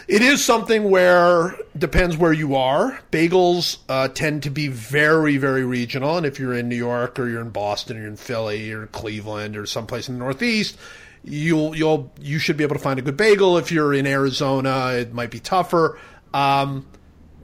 It 0.07 0.21
is 0.21 0.43
something 0.43 0.89
where 0.89 1.57
depends 1.77 2.17
where 2.17 2.33
you 2.33 2.55
are. 2.55 2.99
Bagels 3.11 3.77
uh, 3.89 4.07
tend 4.09 4.43
to 4.43 4.49
be 4.49 4.67
very, 4.67 5.37
very 5.37 5.65
regional, 5.65 6.17
and 6.17 6.25
if 6.25 6.39
you're 6.39 6.53
in 6.53 6.69
New 6.69 6.75
York 6.75 7.19
or 7.19 7.27
you're 7.27 7.41
in 7.41 7.49
Boston 7.49 7.97
or 7.97 8.01
you're 8.01 8.09
in 8.09 8.17
Philly 8.17 8.71
or 8.71 8.87
Cleveland 8.87 9.57
or 9.57 9.65
someplace 9.65 10.07
in 10.07 10.15
the 10.15 10.19
Northeast, 10.19 10.77
you'll 11.23 11.75
you'll 11.75 12.11
you 12.19 12.39
should 12.39 12.57
be 12.57 12.63
able 12.63 12.75
to 12.75 12.81
find 12.81 12.99
a 12.99 13.01
good 13.01 13.17
bagel. 13.17 13.57
If 13.57 13.71
you're 13.71 13.93
in 13.93 14.05
Arizona, 14.07 14.93
it 14.93 15.13
might 15.13 15.31
be 15.31 15.39
tougher. 15.39 15.99
Um, 16.33 16.85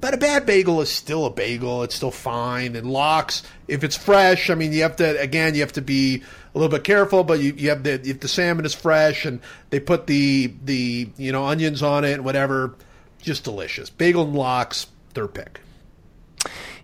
but 0.01 0.15
a 0.15 0.17
bad 0.17 0.47
bagel 0.47 0.81
is 0.81 0.89
still 0.89 1.25
a 1.25 1.29
bagel. 1.29 1.83
It's 1.83 1.95
still 1.95 2.11
fine. 2.11 2.75
And 2.75 2.89
lox, 2.89 3.43
if 3.67 3.83
it's 3.83 3.95
fresh, 3.95 4.49
I 4.49 4.55
mean, 4.55 4.73
you 4.73 4.81
have 4.81 4.95
to 4.97 5.19
again, 5.19 5.53
you 5.53 5.61
have 5.61 5.73
to 5.73 5.81
be 5.81 6.23
a 6.53 6.57
little 6.57 6.69
bit 6.75 6.83
careful. 6.83 7.23
But 7.23 7.39
you, 7.39 7.53
you 7.57 7.69
have 7.69 7.83
the 7.83 7.93
if 8.03 8.19
the 8.19 8.27
salmon 8.27 8.65
is 8.65 8.73
fresh 8.73 9.25
and 9.25 9.39
they 9.69 9.79
put 9.79 10.07
the 10.07 10.53
the 10.63 11.09
you 11.17 11.31
know 11.31 11.45
onions 11.45 11.81
on 11.83 12.03
it 12.05 12.13
and 12.13 12.25
whatever, 12.25 12.75
just 13.21 13.43
delicious. 13.43 13.89
Bagel 13.89 14.23
and 14.23 14.35
lox, 14.35 14.87
third 15.13 15.33
pick. 15.33 15.61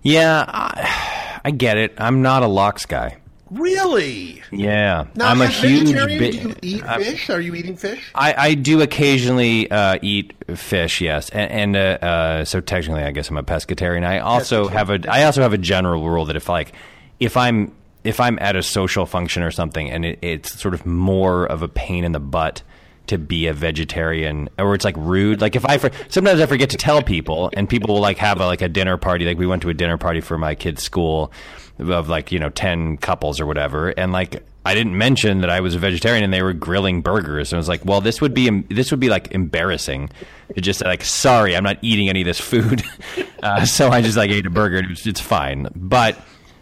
Yeah, 0.02 0.46
I, 0.48 1.42
I 1.46 1.52
get 1.52 1.78
it. 1.78 1.94
I'm 1.98 2.22
not 2.22 2.44
a 2.44 2.48
lox 2.48 2.86
guy. 2.86 3.18
Really? 3.50 4.44
Yeah, 4.52 5.06
Now, 5.16 5.30
I'm 5.30 5.42
a 5.42 5.48
huge. 5.48 5.94
bi- 5.96 6.06
do 6.06 6.26
you 6.26 6.56
eat 6.62 6.84
fish? 6.86 7.30
Are 7.30 7.40
you 7.40 7.56
eating 7.56 7.78
fish? 7.78 8.12
I, 8.14 8.34
I 8.38 8.54
do 8.56 8.82
occasionally 8.82 9.72
uh, 9.72 9.98
eat 10.02 10.34
fish, 10.56 11.00
yes, 11.00 11.30
and, 11.30 11.76
and 11.76 11.76
uh, 11.78 12.06
uh, 12.06 12.46
so 12.46 12.60
technically, 12.60 13.04
I 13.04 13.12
guess 13.12 13.30
I'm 13.30 13.38
a 13.38 13.44
pescatarian. 13.44 14.06
I 14.06 14.20
also 14.20 14.68
have 14.68 14.90
a 14.90 15.00
I 15.10 15.24
also 15.24 15.42
have 15.44 15.54
a 15.54 15.58
general 15.58 16.04
rule 16.10 16.26
that 16.26 16.36
if 16.36 16.50
like 16.50 16.74
if 17.22 17.38
I'm 17.38 17.72
if 18.08 18.22
I'm 18.22 18.40
at 18.40 18.56
a 18.56 18.64
social 18.64 19.06
function 19.06 19.44
or 19.44 19.52
something, 19.52 19.92
and 19.92 20.06
it, 20.06 20.20
it's 20.22 20.60
sort 20.60 20.74
of 20.74 20.86
more 20.86 21.46
of 21.46 21.62
a 21.62 21.68
pain 21.68 22.06
in 22.06 22.14
the 22.14 22.20
butt 22.22 22.62
to 23.08 23.18
be 23.18 23.48
a 23.48 23.54
vegetarian, 23.54 24.50
or 24.58 24.74
it's 24.74 24.86
like 24.86 24.96
rude. 24.98 25.42
Like 25.42 25.58
if 25.58 25.66
I 25.66 25.78
for, 25.78 25.92
sometimes 26.08 26.40
I 26.40 26.46
forget 26.46 26.70
to 26.70 26.78
tell 26.78 27.04
people, 27.04 27.50
and 27.54 27.68
people 27.68 27.96
will 27.96 28.02
like 28.02 28.18
have 28.18 28.40
a, 28.40 28.46
like 28.46 28.62
a 28.62 28.70
dinner 28.70 28.96
party. 28.96 29.26
Like 29.26 29.38
we 29.38 29.46
went 29.46 29.62
to 29.64 29.70
a 29.70 29.74
dinner 29.74 29.98
party 29.98 30.22
for 30.22 30.38
my 30.38 30.56
kid's 30.56 30.84
school 30.84 31.34
of 31.80 32.08
like 32.08 32.32
you 32.32 32.40
know 32.40 32.50
ten 32.50 32.96
couples 32.96 33.42
or 33.42 33.46
whatever, 33.46 33.90
and 33.90 34.14
like 34.14 34.42
I 34.66 34.74
didn't 34.74 34.98
mention 34.98 35.42
that 35.42 35.50
I 35.50 35.60
was 35.60 35.76
a 35.76 35.80
vegetarian, 35.80 36.24
and 36.24 36.34
they 36.34 36.42
were 36.42 36.54
grilling 36.54 37.02
burgers, 37.02 37.52
and 37.52 37.58
I 37.58 37.60
was 37.60 37.68
like, 37.68 37.84
well, 37.84 38.00
this 38.00 38.22
would 38.22 38.34
be 38.34 38.50
this 38.70 38.90
would 38.92 39.02
be 39.02 39.10
like 39.10 39.32
embarrassing 39.32 40.12
to 40.56 40.62
just 40.62 40.82
like, 40.82 41.04
sorry, 41.04 41.58
I'm 41.58 41.64
not 41.64 41.78
eating 41.82 42.08
any 42.08 42.22
of 42.22 42.26
this 42.26 42.40
food, 42.40 42.84
uh, 43.44 43.66
so 43.66 43.90
I 43.90 44.02
just 44.02 44.16
like 44.16 44.32
ate 44.32 44.46
a 44.46 44.50
burger. 44.50 44.78
It 44.78 44.90
was, 44.90 45.06
it's 45.06 45.22
fine, 45.22 45.68
but. 45.76 46.18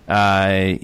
Uh, 0.08 0.76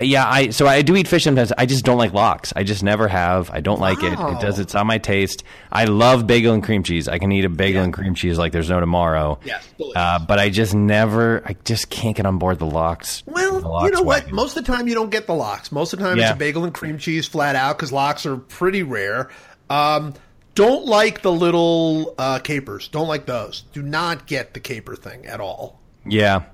yeah, 0.00 0.28
I 0.28 0.50
so 0.50 0.66
I 0.66 0.82
do 0.82 0.96
eat 0.96 1.08
fish 1.08 1.24
sometimes. 1.24 1.52
I 1.56 1.66
just 1.66 1.84
don't 1.84 1.98
like 1.98 2.12
lox. 2.12 2.52
I 2.56 2.62
just 2.62 2.82
never 2.82 3.08
have. 3.08 3.50
I 3.50 3.60
don't 3.60 3.80
like 3.80 4.02
it. 4.02 4.12
It 4.12 4.40
does. 4.40 4.58
It's 4.58 4.74
on 4.74 4.86
my 4.86 4.98
taste. 4.98 5.44
I 5.70 5.84
love 5.84 6.26
bagel 6.26 6.54
and 6.54 6.62
cream 6.62 6.82
cheese. 6.82 7.08
I 7.08 7.18
can 7.18 7.30
eat 7.32 7.44
a 7.44 7.48
bagel 7.48 7.82
and 7.82 7.92
cream 7.92 8.14
cheese 8.14 8.38
like 8.38 8.52
there's 8.52 8.70
no 8.70 8.80
tomorrow. 8.80 9.38
Yes, 9.44 9.66
uh, 9.94 10.18
but 10.18 10.38
I 10.38 10.50
just 10.50 10.74
never. 10.74 11.42
I 11.44 11.56
just 11.64 11.90
can't 11.90 12.16
get 12.16 12.26
on 12.26 12.38
board 12.38 12.58
the 12.58 12.66
lox. 12.66 13.22
Well, 13.26 13.60
the 13.60 13.68
lox 13.68 13.84
you 13.84 13.90
know 13.90 14.02
what? 14.02 14.30
Most 14.30 14.56
of 14.56 14.64
the 14.64 14.72
time, 14.72 14.88
you 14.88 14.94
don't 14.94 15.10
get 15.10 15.26
the 15.26 15.34
lox. 15.34 15.70
Most 15.72 15.92
of 15.92 15.98
the 15.98 16.04
time, 16.04 16.18
Yeah. 16.18 16.30
it's 16.30 16.34
a 16.34 16.38
bagel 16.38 16.64
and 16.64 16.72
cream 16.74 16.98
cheese 16.98 17.26
flat 17.26 17.56
out 17.56 17.76
because 17.76 17.92
lox 17.92 18.26
are 18.26 18.36
pretty 18.36 18.82
rare. 18.82 19.30
Um, 19.70 20.14
don't 20.54 20.86
like 20.86 21.20
the 21.22 21.32
little 21.32 22.14
uh, 22.18 22.38
capers. 22.38 22.88
Don't 22.88 23.08
like 23.08 23.26
those. 23.26 23.64
Do 23.72 23.82
not 23.82 24.26
get 24.26 24.54
the 24.54 24.60
caper 24.60 24.96
thing 24.96 25.26
at 25.26 25.40
all. 25.40 25.80
Yeah, 26.06 26.44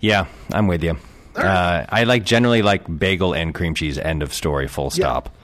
yeah, 0.00 0.26
I'm 0.52 0.66
with 0.66 0.82
you. 0.82 0.96
Uh, 1.36 1.86
I 1.88 2.04
like 2.04 2.24
generally 2.24 2.62
like 2.62 2.84
bagel 2.98 3.34
and 3.34 3.54
cream 3.54 3.74
cheese. 3.74 3.98
End 3.98 4.22
of 4.22 4.32
story. 4.32 4.68
Full 4.68 4.90
stop. 4.90 5.34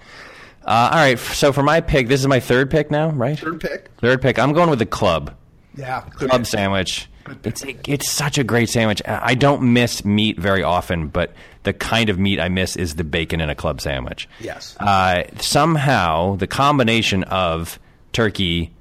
Uh, 0.64 0.90
all 0.92 0.98
right. 0.98 1.18
So 1.18 1.52
for 1.52 1.62
my 1.62 1.80
pick, 1.80 2.08
this 2.08 2.20
is 2.20 2.26
my 2.26 2.40
third 2.40 2.70
pick 2.70 2.90
now, 2.90 3.10
right? 3.10 3.38
Third 3.38 3.60
pick. 3.60 3.90
Third 3.98 4.22
pick. 4.22 4.38
I'm 4.38 4.52
going 4.52 4.70
with 4.70 4.78
the 4.78 4.86
club. 4.86 5.34
Yeah. 5.76 6.00
Club 6.00 6.30
pick. 6.42 6.46
sandwich. 6.46 7.08
It's 7.42 7.64
it's 7.88 8.10
such 8.10 8.36
a 8.36 8.44
great 8.44 8.68
sandwich. 8.68 9.00
I 9.06 9.34
don't 9.34 9.72
miss 9.72 10.04
meat 10.04 10.38
very 10.38 10.62
often, 10.62 11.08
but 11.08 11.32
the 11.62 11.72
kind 11.72 12.10
of 12.10 12.18
meat 12.18 12.38
I 12.38 12.48
miss 12.48 12.76
is 12.76 12.96
the 12.96 13.04
bacon 13.04 13.40
in 13.40 13.48
a 13.48 13.54
club 13.54 13.80
sandwich. 13.80 14.28
Yes. 14.40 14.76
Uh, 14.78 15.22
somehow 15.40 16.36
the 16.36 16.46
combination 16.46 17.24
of 17.24 17.78
turkey, 18.12 18.72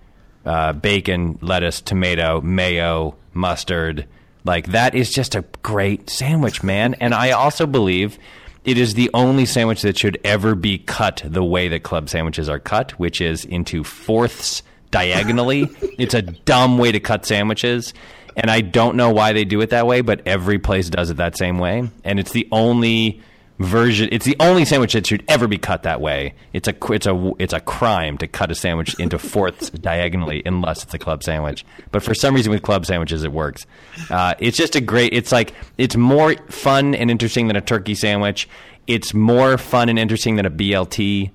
uh, 0.45 0.73
bacon, 0.73 1.39
lettuce, 1.41 1.79
tomato, 1.79 2.41
mayo, 2.41 3.15
mustard, 3.33 4.07
like 4.43 4.67
that 4.67 4.95
is 4.95 5.09
just 5.09 5.35
a 5.35 5.43
great 5.61 6.09
sandwich, 6.09 6.63
man. 6.63 6.95
And 6.95 7.13
I 7.13 7.31
also 7.31 7.65
believe 7.65 8.17
it 8.65 8.77
is 8.77 8.93
the 8.93 9.09
only 9.13 9.45
sandwich 9.45 9.81
that 9.81 9.97
should 9.97 10.17
ever 10.23 10.55
be 10.55 10.77
cut 10.77 11.21
the 11.25 11.43
way 11.43 11.67
that 11.67 11.83
club 11.83 12.09
sandwiches 12.09 12.49
are 12.49 12.59
cut, 12.59 12.91
which 12.91 13.21
is 13.21 13.45
into 13.45 13.83
fourths 13.83 14.63
diagonally. 14.91 15.69
it's 15.97 16.13
a 16.13 16.21
dumb 16.21 16.77
way 16.77 16.91
to 16.91 16.99
cut 16.99 17.25
sandwiches. 17.25 17.93
And 18.35 18.49
I 18.49 18.61
don't 18.61 18.95
know 18.95 19.11
why 19.11 19.33
they 19.33 19.45
do 19.45 19.61
it 19.61 19.69
that 19.69 19.85
way, 19.85 20.01
but 20.01 20.21
every 20.25 20.59
place 20.59 20.89
does 20.89 21.09
it 21.09 21.17
that 21.17 21.37
same 21.37 21.59
way. 21.59 21.89
And 22.03 22.19
it's 22.19 22.31
the 22.31 22.47
only 22.51 23.21
version. 23.59 24.09
It's 24.11 24.25
the 24.25 24.35
only 24.39 24.65
sandwich 24.65 24.93
that 24.93 25.07
should 25.07 25.23
ever 25.27 25.47
be 25.47 25.57
cut 25.57 25.83
that 25.83 26.01
way. 26.01 26.33
It's 26.53 26.67
a 26.67 26.75
it's 26.91 27.05
a 27.05 27.31
it's 27.39 27.53
a 27.53 27.59
crime 27.59 28.17
to 28.19 28.27
cut 28.27 28.51
a 28.51 28.55
sandwich 28.55 28.99
into 28.99 29.17
fourths 29.19 29.69
diagonally 29.69 30.41
unless 30.45 30.83
it's 30.83 30.93
a 30.93 30.99
club 30.99 31.23
sandwich. 31.23 31.65
But 31.91 32.03
for 32.03 32.13
some 32.13 32.35
reason 32.35 32.51
with 32.51 32.61
club 32.61 32.85
sandwiches 32.85 33.23
it 33.23 33.31
works. 33.31 33.65
Uh, 34.09 34.33
it's 34.39 34.57
just 34.57 34.75
a 34.75 34.81
great. 34.81 35.13
It's 35.13 35.31
like 35.31 35.53
it's 35.77 35.95
more 35.95 36.35
fun 36.49 36.95
and 36.95 37.09
interesting 37.11 37.47
than 37.47 37.55
a 37.55 37.61
turkey 37.61 37.95
sandwich. 37.95 38.47
It's 38.87 39.13
more 39.13 39.57
fun 39.57 39.89
and 39.89 39.97
interesting 39.97 40.35
than 40.35 40.45
a 40.45 40.51
BLT. 40.51 41.31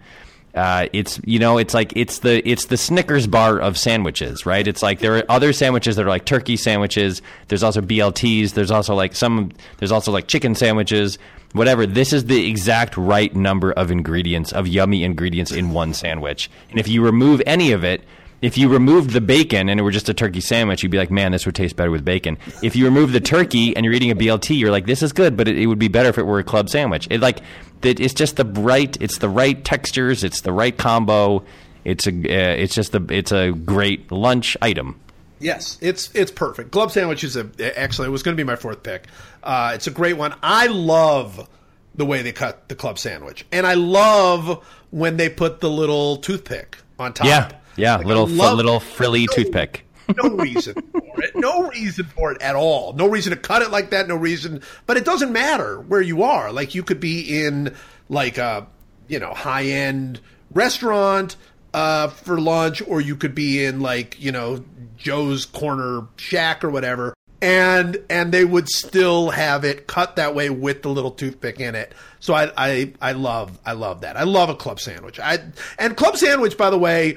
Uh, 0.59 0.89
it's 0.93 1.21
you 1.25 1.39
know 1.39 1.57
it's 1.57 1.73
like 1.73 1.93
it's 1.95 2.19
the 2.19 2.47
it's 2.49 2.65
the 2.65 2.77
Snickers 2.77 3.29
bar 3.29 3.61
of 3.61 3.79
sandwiches, 3.79 4.45
right? 4.45 4.67
It's 4.67 4.83
like 4.83 4.99
there 4.99 5.17
are 5.17 5.25
other 5.29 5.53
sandwiches 5.53 5.95
that 5.95 6.05
are 6.05 6.09
like 6.09 6.25
turkey 6.25 6.57
sandwiches. 6.57 7.23
There's 7.47 7.63
also 7.63 7.81
BLTs. 7.81 8.55
There's 8.55 8.73
also 8.73 8.97
like 8.97 9.15
some. 9.15 9.53
There's 9.77 9.93
also 9.93 10.11
like 10.11 10.27
chicken 10.27 10.57
sandwiches. 10.57 11.17
Whatever. 11.53 11.87
This 11.87 12.13
is 12.13 12.25
the 12.25 12.49
exact 12.51 12.97
right 12.97 13.35
number 13.37 13.71
of 13.71 13.93
ingredients 13.93 14.53
of 14.53 14.67
yummy 14.67 15.05
ingredients 15.05 15.53
in 15.53 15.71
one 15.71 15.95
sandwich. 15.95 16.51
And 16.71 16.81
if 16.81 16.89
you 16.89 17.05
remove 17.05 17.41
any 17.47 17.71
of 17.71 17.85
it, 17.85 18.03
if 18.41 18.57
you 18.57 18.69
removed 18.69 19.11
the 19.11 19.21
bacon 19.21 19.69
and 19.69 19.81
it 19.81 19.83
were 19.83 19.91
just 19.91 20.09
a 20.09 20.15
turkey 20.15 20.41
sandwich, 20.41 20.83
you'd 20.83 20.93
be 20.93 20.99
like, 20.99 21.11
man, 21.11 21.33
this 21.33 21.45
would 21.47 21.55
taste 21.55 21.77
better 21.77 21.91
with 21.91 22.05
bacon. 22.05 22.39
If 22.63 22.77
you 22.77 22.85
remove 22.85 23.13
the 23.13 23.21
turkey 23.21 23.77
and 23.77 23.85
you're 23.85 23.95
eating 23.95 24.11
a 24.11 24.17
BLT, 24.17 24.59
you're 24.59 24.71
like, 24.71 24.87
this 24.87 25.03
is 25.03 25.13
good, 25.13 25.37
but 25.37 25.49
it, 25.49 25.59
it 25.59 25.67
would 25.67 25.79
be 25.79 25.89
better 25.89 26.09
if 26.09 26.19
it 26.19 26.23
were 26.25 26.39
a 26.39 26.45
club 26.45 26.69
sandwich. 26.69 27.09
It 27.11 27.21
like 27.21 27.41
that. 27.81 28.01
It's 28.01 28.15
just 28.15 28.37
the 28.37 28.45
right. 28.45 28.97
It's 29.01 29.19
the 29.19 29.29
right 29.29 29.63
textures. 29.65 30.25
It's 30.25 30.43
the 30.43 30.53
right 30.53 30.77
combo. 30.77 31.45
It's 31.85 32.07
a. 32.07 32.11
Uh, 32.11 32.55
it's 32.55 32.75
just 32.75 32.93
the. 32.93 33.05
It's 33.11 33.33
a 33.33 33.53
great 33.53 34.13
lunch 34.13 34.57
item. 34.63 35.01
Yes, 35.41 35.79
it's 35.81 36.11
it's 36.15 36.31
perfect. 36.31 36.73
Club 36.73 36.91
sandwich 36.91 37.23
is 37.25 37.37
a, 37.37 37.49
excellent. 37.59 38.09
It 38.09 38.13
was 38.13 38.23
going 38.23 38.37
to 38.37 38.41
be 38.41 38.47
my 38.47 38.57
fourth 38.57 38.83
pick. 38.83 39.07
Uh, 39.43 39.73
it's 39.75 39.87
a 39.87 39.91
great 39.91 40.17
one. 40.17 40.35
I 40.43 40.67
love 40.67 41.49
the 41.95 42.05
way 42.05 42.23
they 42.23 42.33
cut 42.33 42.69
the 42.69 42.75
club 42.75 42.99
sandwich, 42.99 43.47
and 43.53 43.67
I 43.67 43.75
love 43.75 44.67
when 44.91 45.17
they 45.17 45.29
put 45.29 45.61
the 45.61 45.71
little 45.71 46.17
toothpick 46.17 46.79
on 46.99 47.13
top. 47.13 47.27
Yeah, 47.27 47.53
yeah, 47.79 47.97
Like, 47.97 48.07
little 48.07 48.27
little 48.27 48.81
frilly 48.81 49.27
No- 49.27 49.33
toothpick. 49.35 49.85
no 50.23 50.31
reason 50.31 50.75
for 50.75 51.23
it. 51.23 51.37
No 51.37 51.69
reason 51.69 52.05
for 52.07 52.33
it 52.33 52.41
at 52.41 52.57
all. 52.57 52.93
No 52.95 53.07
reason 53.09 53.31
to 53.31 53.37
cut 53.39 53.61
it 53.63 53.71
like 53.71 53.91
that. 53.91 54.09
No 54.09 54.17
reason. 54.17 54.63
But 54.87 54.97
it 54.97 55.05
doesn't 55.05 55.33
matter 55.33 55.81
where 55.81 56.01
you 56.01 56.23
are. 56.23 56.51
Like 56.53 56.75
you 56.75 56.83
could 56.83 56.99
be 57.01 57.45
in 57.45 57.75
like 58.09 58.39
a 58.39 58.67
you 59.07 59.19
know 59.19 59.35
high 59.35 59.65
end 59.67 60.21
restaurant 60.55 61.37
uh, 61.75 62.09
for 62.09 62.41
lunch, 62.41 62.83
or 62.87 63.01
you 63.01 63.17
could 63.17 63.35
be 63.35 63.63
in 63.65 63.81
like 63.81 64.21
you 64.21 64.33
know 64.33 64.65
Joe's 64.97 65.45
Corner 65.45 66.07
Shack 66.17 66.65
or 66.65 66.71
whatever. 66.71 67.15
And 67.41 67.99
and 68.11 68.33
they 68.33 68.45
would 68.45 68.69
still 68.69 69.31
have 69.31 69.65
it 69.65 69.87
cut 69.87 70.17
that 70.17 70.35
way 70.35 70.51
with 70.51 70.83
the 70.83 70.89
little 70.89 71.13
toothpick 71.13 71.61
in 71.61 71.75
it. 71.77 71.93
So 72.19 72.35
I 72.35 72.51
I, 72.57 72.93
I 73.01 73.13
love 73.13 73.57
I 73.65 73.73
love 73.73 74.01
that. 74.01 74.17
I 74.17 74.25
love 74.25 74.49
a 74.49 74.57
club 74.57 74.81
sandwich. 74.81 75.21
I 75.21 75.39
and 75.79 75.97
club 75.97 76.17
sandwich 76.17 76.57
by 76.57 76.71
the 76.71 76.79
way 76.79 77.17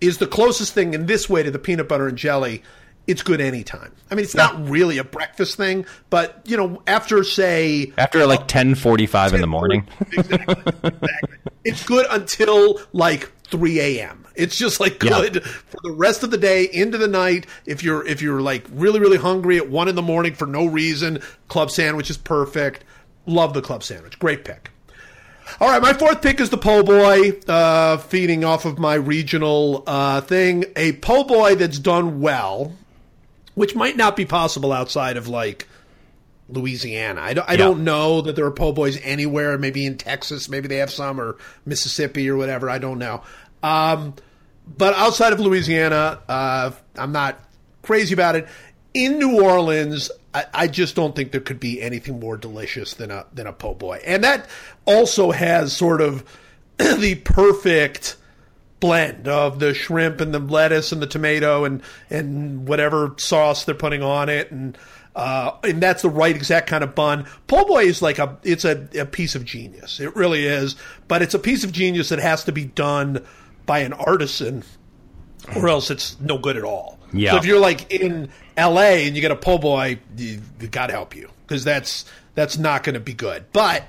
is 0.00 0.18
the 0.18 0.26
closest 0.26 0.72
thing 0.74 0.94
in 0.94 1.06
this 1.06 1.28
way 1.28 1.42
to 1.42 1.50
the 1.50 1.58
peanut 1.58 1.88
butter 1.88 2.08
and 2.08 2.16
jelly. 2.18 2.62
It's 3.06 3.22
good 3.22 3.40
anytime. 3.40 3.92
I 4.10 4.14
mean, 4.16 4.24
it's 4.24 4.34
not 4.34 4.68
really 4.68 4.98
a 4.98 5.04
breakfast 5.04 5.56
thing, 5.56 5.86
but 6.10 6.42
you 6.44 6.58
know, 6.58 6.82
after 6.86 7.24
say 7.24 7.90
After 7.96 8.26
like 8.26 8.46
ten 8.48 8.74
forty 8.74 9.06
five 9.06 9.32
in 9.32 9.40
the 9.40 9.46
morning. 9.46 9.88
exactly, 10.12 10.72
exactly. 10.84 11.38
It's 11.64 11.84
good 11.86 12.06
until 12.10 12.78
like 12.92 13.32
3 13.44 13.80
a.m. 13.80 14.26
It's 14.36 14.56
just 14.56 14.78
like 14.78 15.02
Yeah. 15.02 15.08
good 15.22 15.42
for 15.42 15.78
the 15.82 15.92
rest 15.92 16.22
of 16.22 16.30
the 16.30 16.36
day 16.36 16.64
into 16.70 16.98
the 16.98 17.08
night. 17.08 17.46
If 17.64 17.82
you're 17.82 18.06
if 18.06 18.20
you're 18.20 18.42
like 18.42 18.66
really 18.70 19.00
really 19.00 19.16
hungry 19.16 19.56
at 19.56 19.70
one 19.70 19.88
in 19.88 19.94
the 19.94 20.02
morning 20.02 20.34
for 20.34 20.46
no 20.46 20.66
reason, 20.66 21.20
club 21.48 21.70
sandwich 21.70 22.10
is 22.10 22.18
perfect. 22.18 22.84
Love 23.24 23.54
the 23.54 23.62
club 23.62 23.82
sandwich. 23.82 24.18
Great 24.18 24.44
pick. 24.44 24.70
All 25.60 25.68
right, 25.68 25.82
my 25.82 25.92
fourth 25.92 26.22
pick 26.22 26.40
is 26.40 26.50
the 26.50 26.58
po' 26.58 26.82
boy, 26.82 27.32
uh, 27.48 27.96
feeding 27.96 28.44
off 28.44 28.64
of 28.64 28.78
my 28.78 28.94
regional 28.94 29.82
uh, 29.86 30.20
thing. 30.20 30.64
A 30.76 30.92
po' 30.92 31.24
boy 31.24 31.54
that's 31.56 31.78
done 31.78 32.20
well, 32.20 32.72
which 33.54 33.74
might 33.74 33.96
not 33.96 34.14
be 34.14 34.24
possible 34.24 34.72
outside 34.72 35.16
of 35.16 35.26
like 35.26 35.66
Louisiana. 36.48 37.20
I 37.20 37.34
don't, 37.34 37.48
I 37.48 37.52
Yeah. 37.52 37.58
don't 37.58 37.82
know 37.84 38.20
that 38.22 38.36
there 38.36 38.44
are 38.44 38.50
po' 38.52 38.72
boys 38.72 39.00
anywhere. 39.02 39.58
Maybe 39.58 39.84
in 39.84 39.96
Texas, 39.98 40.48
maybe 40.48 40.68
they 40.68 40.76
have 40.76 40.90
some, 40.92 41.20
or 41.20 41.36
Mississippi 41.66 42.28
or 42.30 42.36
whatever. 42.36 42.70
I 42.70 42.78
don't 42.78 42.98
know. 42.98 43.22
Um, 43.62 44.14
but 44.76 44.94
outside 44.94 45.32
of 45.32 45.40
Louisiana, 45.40 46.20
uh, 46.28 46.70
I'm 46.96 47.12
not 47.12 47.40
crazy 47.82 48.14
about 48.14 48.36
it. 48.36 48.46
In 48.98 49.20
New 49.20 49.40
Orleans, 49.40 50.10
I, 50.34 50.46
I 50.52 50.66
just 50.66 50.96
don't 50.96 51.14
think 51.14 51.30
there 51.30 51.40
could 51.40 51.60
be 51.60 51.80
anything 51.80 52.18
more 52.18 52.36
delicious 52.36 52.94
than 52.94 53.12
a 53.12 53.26
than 53.32 53.46
a 53.46 53.52
po' 53.52 53.74
boy, 53.74 54.00
and 54.04 54.24
that 54.24 54.48
also 54.86 55.30
has 55.30 55.72
sort 55.72 56.00
of 56.00 56.24
the 56.78 57.14
perfect 57.22 58.16
blend 58.80 59.28
of 59.28 59.60
the 59.60 59.72
shrimp 59.72 60.20
and 60.20 60.34
the 60.34 60.40
lettuce 60.40 60.90
and 60.90 61.00
the 61.00 61.06
tomato 61.06 61.64
and 61.64 61.80
and 62.10 62.66
whatever 62.66 63.14
sauce 63.18 63.62
they're 63.62 63.74
putting 63.76 64.02
on 64.02 64.28
it 64.28 64.50
and 64.50 64.76
uh, 65.14 65.52
and 65.62 65.80
that's 65.80 66.02
the 66.02 66.10
right 66.10 66.34
exact 66.34 66.68
kind 66.68 66.82
of 66.82 66.96
bun. 66.96 67.24
Po' 67.46 67.64
boy 67.66 67.84
is 67.84 68.02
like 68.02 68.18
a 68.18 68.36
it's 68.42 68.64
a, 68.64 68.88
a 68.98 69.06
piece 69.06 69.36
of 69.36 69.44
genius. 69.44 70.00
It 70.00 70.16
really 70.16 70.44
is, 70.44 70.74
but 71.06 71.22
it's 71.22 71.34
a 71.34 71.38
piece 71.38 71.62
of 71.62 71.70
genius 71.70 72.08
that 72.08 72.18
has 72.18 72.42
to 72.44 72.52
be 72.52 72.64
done 72.64 73.24
by 73.64 73.80
an 73.80 73.92
artisan, 73.92 74.64
or 75.56 75.68
else 75.68 75.90
it's 75.90 76.18
no 76.20 76.38
good 76.38 76.56
at 76.56 76.64
all. 76.64 76.98
Yeah. 77.12 77.32
So 77.32 77.36
if 77.38 77.46
you're 77.46 77.60
like 77.60 77.92
in 77.92 78.30
L.A. 78.56 79.06
and 79.06 79.16
you 79.16 79.22
get 79.22 79.30
a 79.30 79.36
po' 79.36 79.58
boy, 79.58 79.98
you, 80.16 80.40
you 80.60 80.68
got 80.68 80.88
to 80.88 80.92
help 80.92 81.16
you 81.16 81.30
because 81.46 81.64
that's 81.64 82.04
that's 82.34 82.58
not 82.58 82.84
going 82.84 82.94
to 82.94 83.00
be 83.00 83.14
good. 83.14 83.46
But 83.52 83.84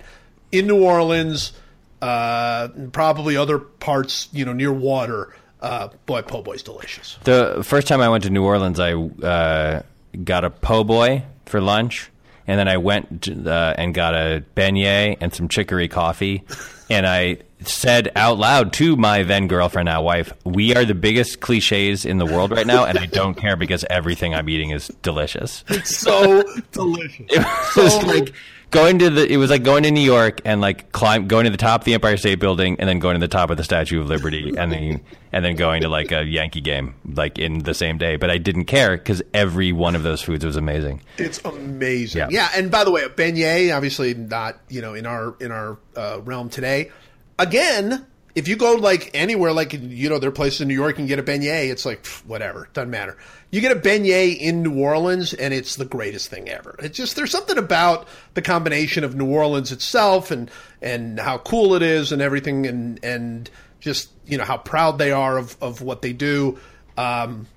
in 0.51 0.67
New 0.67 0.83
Orleans, 0.83 1.53
uh, 2.01 2.69
probably 2.91 3.37
other 3.37 3.59
parts, 3.59 4.29
you 4.31 4.45
know, 4.45 4.53
near 4.53 4.71
water, 4.71 5.35
uh, 5.61 5.89
boy, 6.05 6.21
po' 6.21 6.41
boy's 6.41 6.63
delicious. 6.63 7.17
The 7.23 7.61
first 7.63 7.87
time 7.87 8.01
I 8.01 8.09
went 8.09 8.23
to 8.23 8.29
New 8.29 8.43
Orleans, 8.43 8.79
I 8.79 8.93
uh, 8.93 9.81
got 10.23 10.45
a 10.45 10.49
po' 10.49 10.83
boy 10.83 11.23
for 11.45 11.59
lunch, 11.59 12.09
and 12.47 12.57
then 12.57 12.67
I 12.67 12.77
went 12.77 13.27
uh, 13.27 13.73
and 13.77 13.93
got 13.93 14.13
a 14.15 14.43
beignet 14.55 15.17
and 15.19 15.33
some 15.33 15.49
chicory 15.49 15.87
coffee, 15.87 16.43
and 16.89 17.05
I 17.05 17.37
said 17.61 18.11
out 18.15 18.37
loud 18.37 18.73
to 18.73 18.95
my 18.95 19.23
then 19.23 19.47
girlfriend, 19.47 19.87
now 19.87 20.01
wife, 20.01 20.33
"We 20.45 20.75
are 20.75 20.85
the 20.85 20.95
biggest 20.95 21.39
cliches 21.41 22.05
in 22.05 22.17
the 22.17 22.25
world 22.25 22.51
right 22.51 22.67
now, 22.67 22.85
and 22.85 22.97
I 22.97 23.05
don't 23.05 23.35
care 23.35 23.55
because 23.55 23.85
everything 23.89 24.33
I'm 24.33 24.49
eating 24.49 24.69
is 24.71 24.87
delicious." 25.01 25.63
It's 25.69 25.95
So 25.97 26.43
delicious. 26.71 27.25
It 27.29 27.75
was 27.75 28.03
like 28.03 28.33
going 28.71 28.99
to 28.99 29.09
the. 29.09 29.31
It 29.31 29.37
was 29.37 29.49
like 29.49 29.63
going 29.63 29.83
to 29.83 29.91
New 29.91 29.99
York 30.01 30.41
and 30.45 30.61
like 30.61 30.91
climb, 30.91 31.27
going 31.27 31.45
to 31.45 31.49
the 31.49 31.57
top 31.57 31.81
of 31.81 31.85
the 31.85 31.93
Empire 31.93 32.17
State 32.17 32.39
Building, 32.39 32.77
and 32.79 32.87
then 32.87 32.99
going 32.99 33.15
to 33.15 33.19
the 33.19 33.27
top 33.27 33.49
of 33.49 33.57
the 33.57 33.63
Statue 33.63 34.01
of 34.01 34.07
Liberty, 34.07 34.53
and 34.57 34.71
then 34.71 35.01
and 35.31 35.43
then 35.45 35.55
going 35.55 35.81
to 35.81 35.89
like 35.89 36.11
a 36.11 36.23
Yankee 36.23 36.61
game, 36.61 36.95
like 37.13 37.37
in 37.37 37.59
the 37.59 37.73
same 37.73 37.97
day. 37.97 38.15
But 38.15 38.29
I 38.29 38.37
didn't 38.37 38.65
care 38.65 38.97
because 38.97 39.21
every 39.33 39.71
one 39.71 39.95
of 39.95 40.03
those 40.03 40.21
foods 40.21 40.45
was 40.45 40.55
amazing. 40.55 41.01
It's 41.17 41.39
amazing. 41.43 42.19
Yeah. 42.19 42.27
Yeah. 42.31 42.49
and 42.55 42.71
by 42.71 42.83
the 42.83 42.91
way, 42.91 43.03
a 43.03 43.09
beignet, 43.09 43.75
obviously 43.75 44.13
not, 44.13 44.59
you 44.69 44.81
know, 44.81 44.93
in 44.93 45.05
our 45.05 45.35
in 45.39 45.51
our 45.51 45.77
uh, 45.95 46.21
realm 46.23 46.49
today. 46.49 46.91
Again, 47.39 48.05
if 48.35 48.47
you 48.47 48.55
go 48.55 48.73
like 48.73 49.09
anywhere, 49.13 49.51
like 49.51 49.73
you 49.73 50.09
know, 50.09 50.19
there 50.19 50.29
are 50.29 50.33
places 50.33 50.61
in 50.61 50.67
New 50.67 50.75
York 50.75 50.95
can 50.95 51.07
get 51.07 51.19
a 51.19 51.23
beignet. 51.23 51.69
It's 51.71 51.85
like 51.85 52.03
pff, 52.03 52.25
whatever, 52.25 52.69
doesn't 52.73 52.91
matter. 52.91 53.17
You 53.51 53.61
get 53.61 53.71
a 53.71 53.79
beignet 53.79 54.37
in 54.37 54.61
New 54.61 54.79
Orleans, 54.79 55.33
and 55.33 55.53
it's 55.53 55.75
the 55.75 55.85
greatest 55.85 56.29
thing 56.29 56.49
ever. 56.49 56.75
It's 56.79 56.95
just 56.95 57.15
there's 57.15 57.31
something 57.31 57.57
about 57.57 58.07
the 58.35 58.41
combination 58.41 59.03
of 59.03 59.15
New 59.15 59.27
Orleans 59.27 59.71
itself 59.71 60.29
and 60.31 60.51
and 60.81 61.19
how 61.19 61.39
cool 61.39 61.73
it 61.73 61.81
is 61.81 62.11
and 62.11 62.21
everything, 62.21 62.67
and 62.67 63.03
and 63.03 63.49
just 63.79 64.11
you 64.25 64.37
know 64.37 64.45
how 64.45 64.57
proud 64.57 64.97
they 64.99 65.11
are 65.11 65.37
of 65.37 65.57
of 65.61 65.81
what 65.81 66.01
they 66.01 66.13
do. 66.13 66.59
Um, 66.97 67.47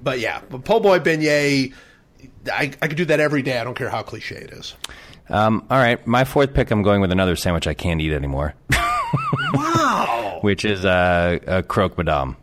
but 0.00 0.18
yeah, 0.18 0.40
but 0.50 0.64
po' 0.64 0.80
boy 0.80 0.98
beignet. 1.00 1.74
I, 2.50 2.72
I 2.80 2.88
could 2.88 2.96
do 2.96 3.04
that 3.06 3.20
every 3.20 3.42
day. 3.42 3.58
I 3.58 3.64
don't 3.64 3.74
care 3.74 3.90
how 3.90 4.02
cliche 4.02 4.36
it 4.36 4.52
is. 4.52 4.74
Um, 5.28 5.66
all 5.70 5.78
right, 5.78 6.04
my 6.06 6.24
fourth 6.24 6.54
pick. 6.54 6.70
I'm 6.70 6.82
going 6.82 7.00
with 7.00 7.12
another 7.12 7.36
sandwich 7.36 7.66
I 7.66 7.74
can't 7.74 8.00
eat 8.00 8.12
anymore, 8.12 8.54
Wow. 9.52 10.38
which 10.42 10.64
is 10.64 10.84
uh, 10.84 11.38
a 11.46 11.62
croque 11.62 11.96
madame. 11.98 12.36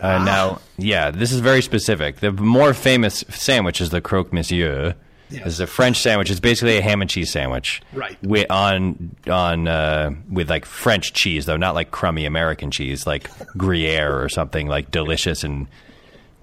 Uh, 0.00 0.22
Now, 0.24 0.60
yeah, 0.76 1.10
this 1.10 1.32
is 1.32 1.40
very 1.40 1.62
specific. 1.62 2.16
The 2.20 2.30
more 2.32 2.74
famous 2.74 3.24
sandwich 3.30 3.80
is 3.80 3.90
the 3.90 4.00
croque 4.00 4.32
monsieur. 4.32 4.94
Yes. 5.28 5.46
is 5.46 5.60
a 5.60 5.66
French 5.66 5.98
sandwich. 5.98 6.30
It's 6.30 6.38
basically 6.38 6.76
a 6.76 6.82
ham 6.82 7.00
and 7.00 7.10
cheese 7.10 7.32
sandwich, 7.32 7.82
Right. 7.92 8.16
With, 8.22 8.48
on 8.48 9.16
on 9.28 9.66
uh, 9.66 10.10
with 10.30 10.48
like 10.48 10.64
French 10.64 11.14
cheese, 11.14 11.46
though 11.46 11.56
not 11.56 11.74
like 11.74 11.90
crummy 11.90 12.26
American 12.26 12.70
cheese, 12.70 13.06
like 13.08 13.28
Gruyere 13.56 14.22
or 14.22 14.28
something 14.28 14.68
like 14.68 14.92
delicious 14.92 15.42
and 15.42 15.66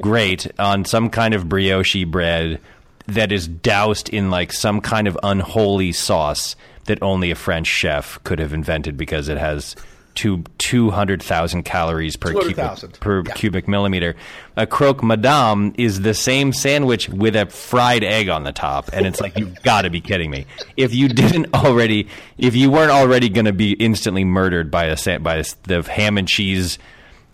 great 0.01 0.47
on 0.59 0.83
some 0.83 1.09
kind 1.09 1.33
of 1.33 1.47
brioche 1.47 2.03
bread 2.05 2.59
that 3.07 3.31
is 3.31 3.47
doused 3.47 4.09
in 4.09 4.29
like 4.29 4.51
some 4.51 4.81
kind 4.81 5.07
of 5.07 5.17
unholy 5.23 5.91
sauce 5.93 6.55
that 6.85 7.01
only 7.01 7.31
a 7.31 7.35
French 7.35 7.67
chef 7.67 8.23
could 8.23 8.39
have 8.39 8.53
invented 8.53 8.97
because 8.97 9.29
it 9.29 9.37
has 9.37 9.75
two 10.15 10.43
two 10.59 10.91
hundred 10.91 11.23
thousand 11.23 11.63
calories 11.63 12.15
per 12.15 12.33
cubic 12.33 12.99
per 12.99 13.23
Yeah. 13.25 13.33
cubic 13.33 13.67
millimeter. 13.67 14.15
A 14.55 14.67
croque 14.67 15.01
madame 15.01 15.73
is 15.77 16.01
the 16.01 16.13
same 16.13 16.53
sandwich 16.53 17.09
with 17.09 17.35
a 17.35 17.47
fried 17.47 18.03
egg 18.03 18.29
on 18.29 18.43
the 18.43 18.51
top, 18.51 18.89
and 18.93 19.07
it's 19.07 19.19
like 19.19 19.37
you've 19.39 19.59
got 19.63 19.81
to 19.83 19.89
be 19.89 20.01
kidding 20.01 20.29
me. 20.29 20.45
If 20.77 20.93
you 20.93 21.07
didn't 21.09 21.53
already, 21.55 22.09
if 22.37 22.55
you 22.55 22.69
weren't 22.69 22.91
already 22.91 23.27
going 23.29 23.45
to 23.45 23.53
be 23.53 23.71
instantly 23.73 24.23
murdered 24.23 24.69
by 24.69 24.85
a 24.85 25.19
by 25.19 25.41
the 25.63 25.81
ham 25.81 26.19
and 26.19 26.27
cheese 26.27 26.77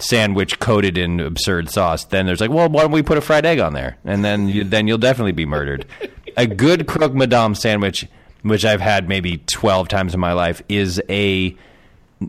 sandwich 0.01 0.59
coated 0.59 0.97
in 0.97 1.19
absurd 1.19 1.69
sauce, 1.69 2.05
then 2.05 2.25
there's 2.25 2.39
like, 2.39 2.49
well, 2.51 2.69
why 2.69 2.81
don't 2.83 2.91
we 2.91 3.03
put 3.03 3.17
a 3.17 3.21
fried 3.21 3.45
egg 3.45 3.59
on 3.59 3.73
there, 3.73 3.97
and 4.05 4.23
then 4.23 4.47
you, 4.47 4.63
then 4.63 4.87
you'll 4.87 4.97
definitely 4.97 5.33
be 5.33 5.45
murdered. 5.45 5.85
a 6.37 6.47
good 6.47 6.87
croque 6.87 7.13
madame 7.13 7.53
sandwich, 7.53 8.07
which 8.41 8.65
I've 8.65 8.81
had 8.81 9.07
maybe 9.09 9.37
twelve 9.51 9.87
times 9.87 10.13
in 10.13 10.19
my 10.19 10.33
life, 10.33 10.61
is 10.69 11.01
a 11.09 11.55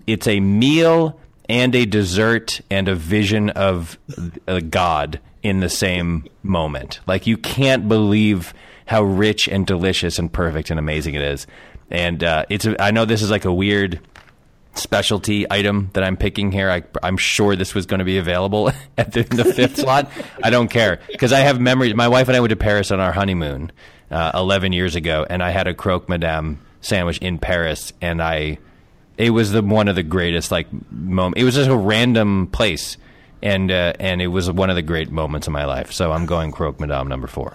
it's 0.06 0.26
a 0.26 0.40
meal 0.40 1.18
and 1.48 1.74
a 1.74 1.84
dessert 1.84 2.61
and 2.70 2.88
a 2.88 2.94
vision 2.94 3.50
of 3.50 3.98
a 4.46 4.61
god 4.61 5.20
in 5.42 5.61
the 5.61 5.68
same 5.68 6.26
moment. 6.42 7.00
Like 7.06 7.26
you 7.26 7.36
can't 7.36 7.88
believe 7.88 8.54
how 8.86 9.02
rich 9.02 9.48
and 9.48 9.66
delicious 9.66 10.18
and 10.18 10.32
perfect 10.32 10.70
and 10.70 10.78
amazing 10.78 11.14
it 11.14 11.22
is. 11.22 11.46
And 11.90 12.22
uh, 12.22 12.44
it's 12.48 12.66
a, 12.66 12.80
I 12.80 12.90
know 12.90 13.04
this 13.04 13.22
is 13.22 13.30
like 13.30 13.44
a 13.44 13.52
weird 13.52 14.00
specialty 14.74 15.46
item 15.50 15.90
that 15.94 16.04
I'm 16.04 16.16
picking 16.16 16.52
here. 16.52 16.70
I, 16.70 16.82
I'm 17.02 17.16
sure 17.16 17.56
this 17.56 17.74
was 17.74 17.86
going 17.86 17.98
to 17.98 18.04
be 18.04 18.18
available 18.18 18.70
at 18.98 19.12
the, 19.12 19.22
the 19.22 19.44
fifth 19.44 19.76
slot. 19.80 20.11
I 20.42 20.50
don't 20.50 20.68
care 20.68 21.00
because 21.08 21.32
I 21.32 21.40
have 21.40 21.61
memories. 21.61 21.94
My 21.94 22.08
wife 22.08 22.28
and 22.28 22.36
I 22.36 22.40
went 22.40 22.50
to 22.50 22.56
Paris 22.56 22.90
on 22.90 23.00
our 23.00 23.12
honeymoon 23.12 23.72
uh, 24.11 24.32
11 24.34 24.72
years 24.72 24.96
ago, 24.96 25.26
and 25.28 25.42
I 25.42 25.50
had 25.50 25.66
a 25.66 25.74
croque 25.74 26.08
madame 26.08 26.61
sandwich 26.80 27.18
in 27.18 27.38
Paris, 27.38 27.92
and 28.00 28.22
I 28.22 28.58
it 29.16 29.30
was 29.30 29.52
the 29.52 29.62
one 29.62 29.88
of 29.88 29.96
the 29.96 30.02
greatest 30.02 30.50
like 30.50 30.66
moment. 30.90 31.38
It 31.38 31.44
was 31.44 31.54
just 31.54 31.68
a 31.68 31.76
random 31.76 32.46
place 32.46 32.96
and 33.42 33.70
uh, 33.70 33.92
and 33.98 34.20
it 34.20 34.28
was 34.28 34.50
one 34.50 34.70
of 34.70 34.76
the 34.76 34.82
great 34.82 35.11
moments 35.11 35.46
of 35.46 35.52
my 35.52 35.64
life. 35.64 35.92
So 35.92 36.12
I'm 36.12 36.26
going 36.26 36.52
Croque 36.52 36.80
Madame 36.80 37.08
number 37.08 37.26
four. 37.26 37.54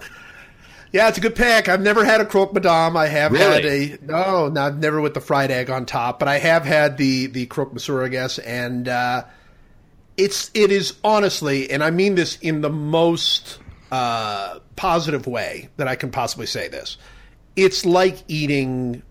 Yeah, 0.92 1.08
it's 1.08 1.18
a 1.18 1.20
good 1.20 1.34
pick. 1.34 1.68
I've 1.68 1.82
never 1.82 2.04
had 2.04 2.20
a 2.20 2.24
croque 2.24 2.54
madame. 2.54 2.96
I 2.96 3.06
have 3.08 3.32
had 3.32 3.66
a 3.66 3.98
no, 4.02 4.48
not 4.48 4.76
never 4.76 5.00
with 5.00 5.14
the 5.14 5.20
fried 5.20 5.50
egg 5.50 5.68
on 5.68 5.84
top, 5.84 6.18
but 6.18 6.28
I 6.28 6.38
have 6.38 6.64
had 6.64 6.96
the 6.96 7.26
the 7.26 7.46
croque 7.46 7.72
monsieur, 7.72 8.04
I 8.04 8.08
guess, 8.08 8.38
and 8.38 8.88
uh, 8.88 9.24
it's 10.16 10.50
it 10.54 10.70
is 10.70 10.94
honestly, 11.04 11.70
and 11.70 11.82
I 11.82 11.90
mean 11.90 12.14
this 12.14 12.38
in 12.38 12.60
the 12.62 12.70
most 12.70 13.58
uh, 13.92 14.58
positive 14.76 15.26
way 15.26 15.68
that 15.76 15.88
I 15.88 15.96
can 15.96 16.10
possibly 16.10 16.46
say 16.46 16.68
this. 16.68 16.96
It's 17.54 17.84
like 17.84 18.18
eating 18.28 19.02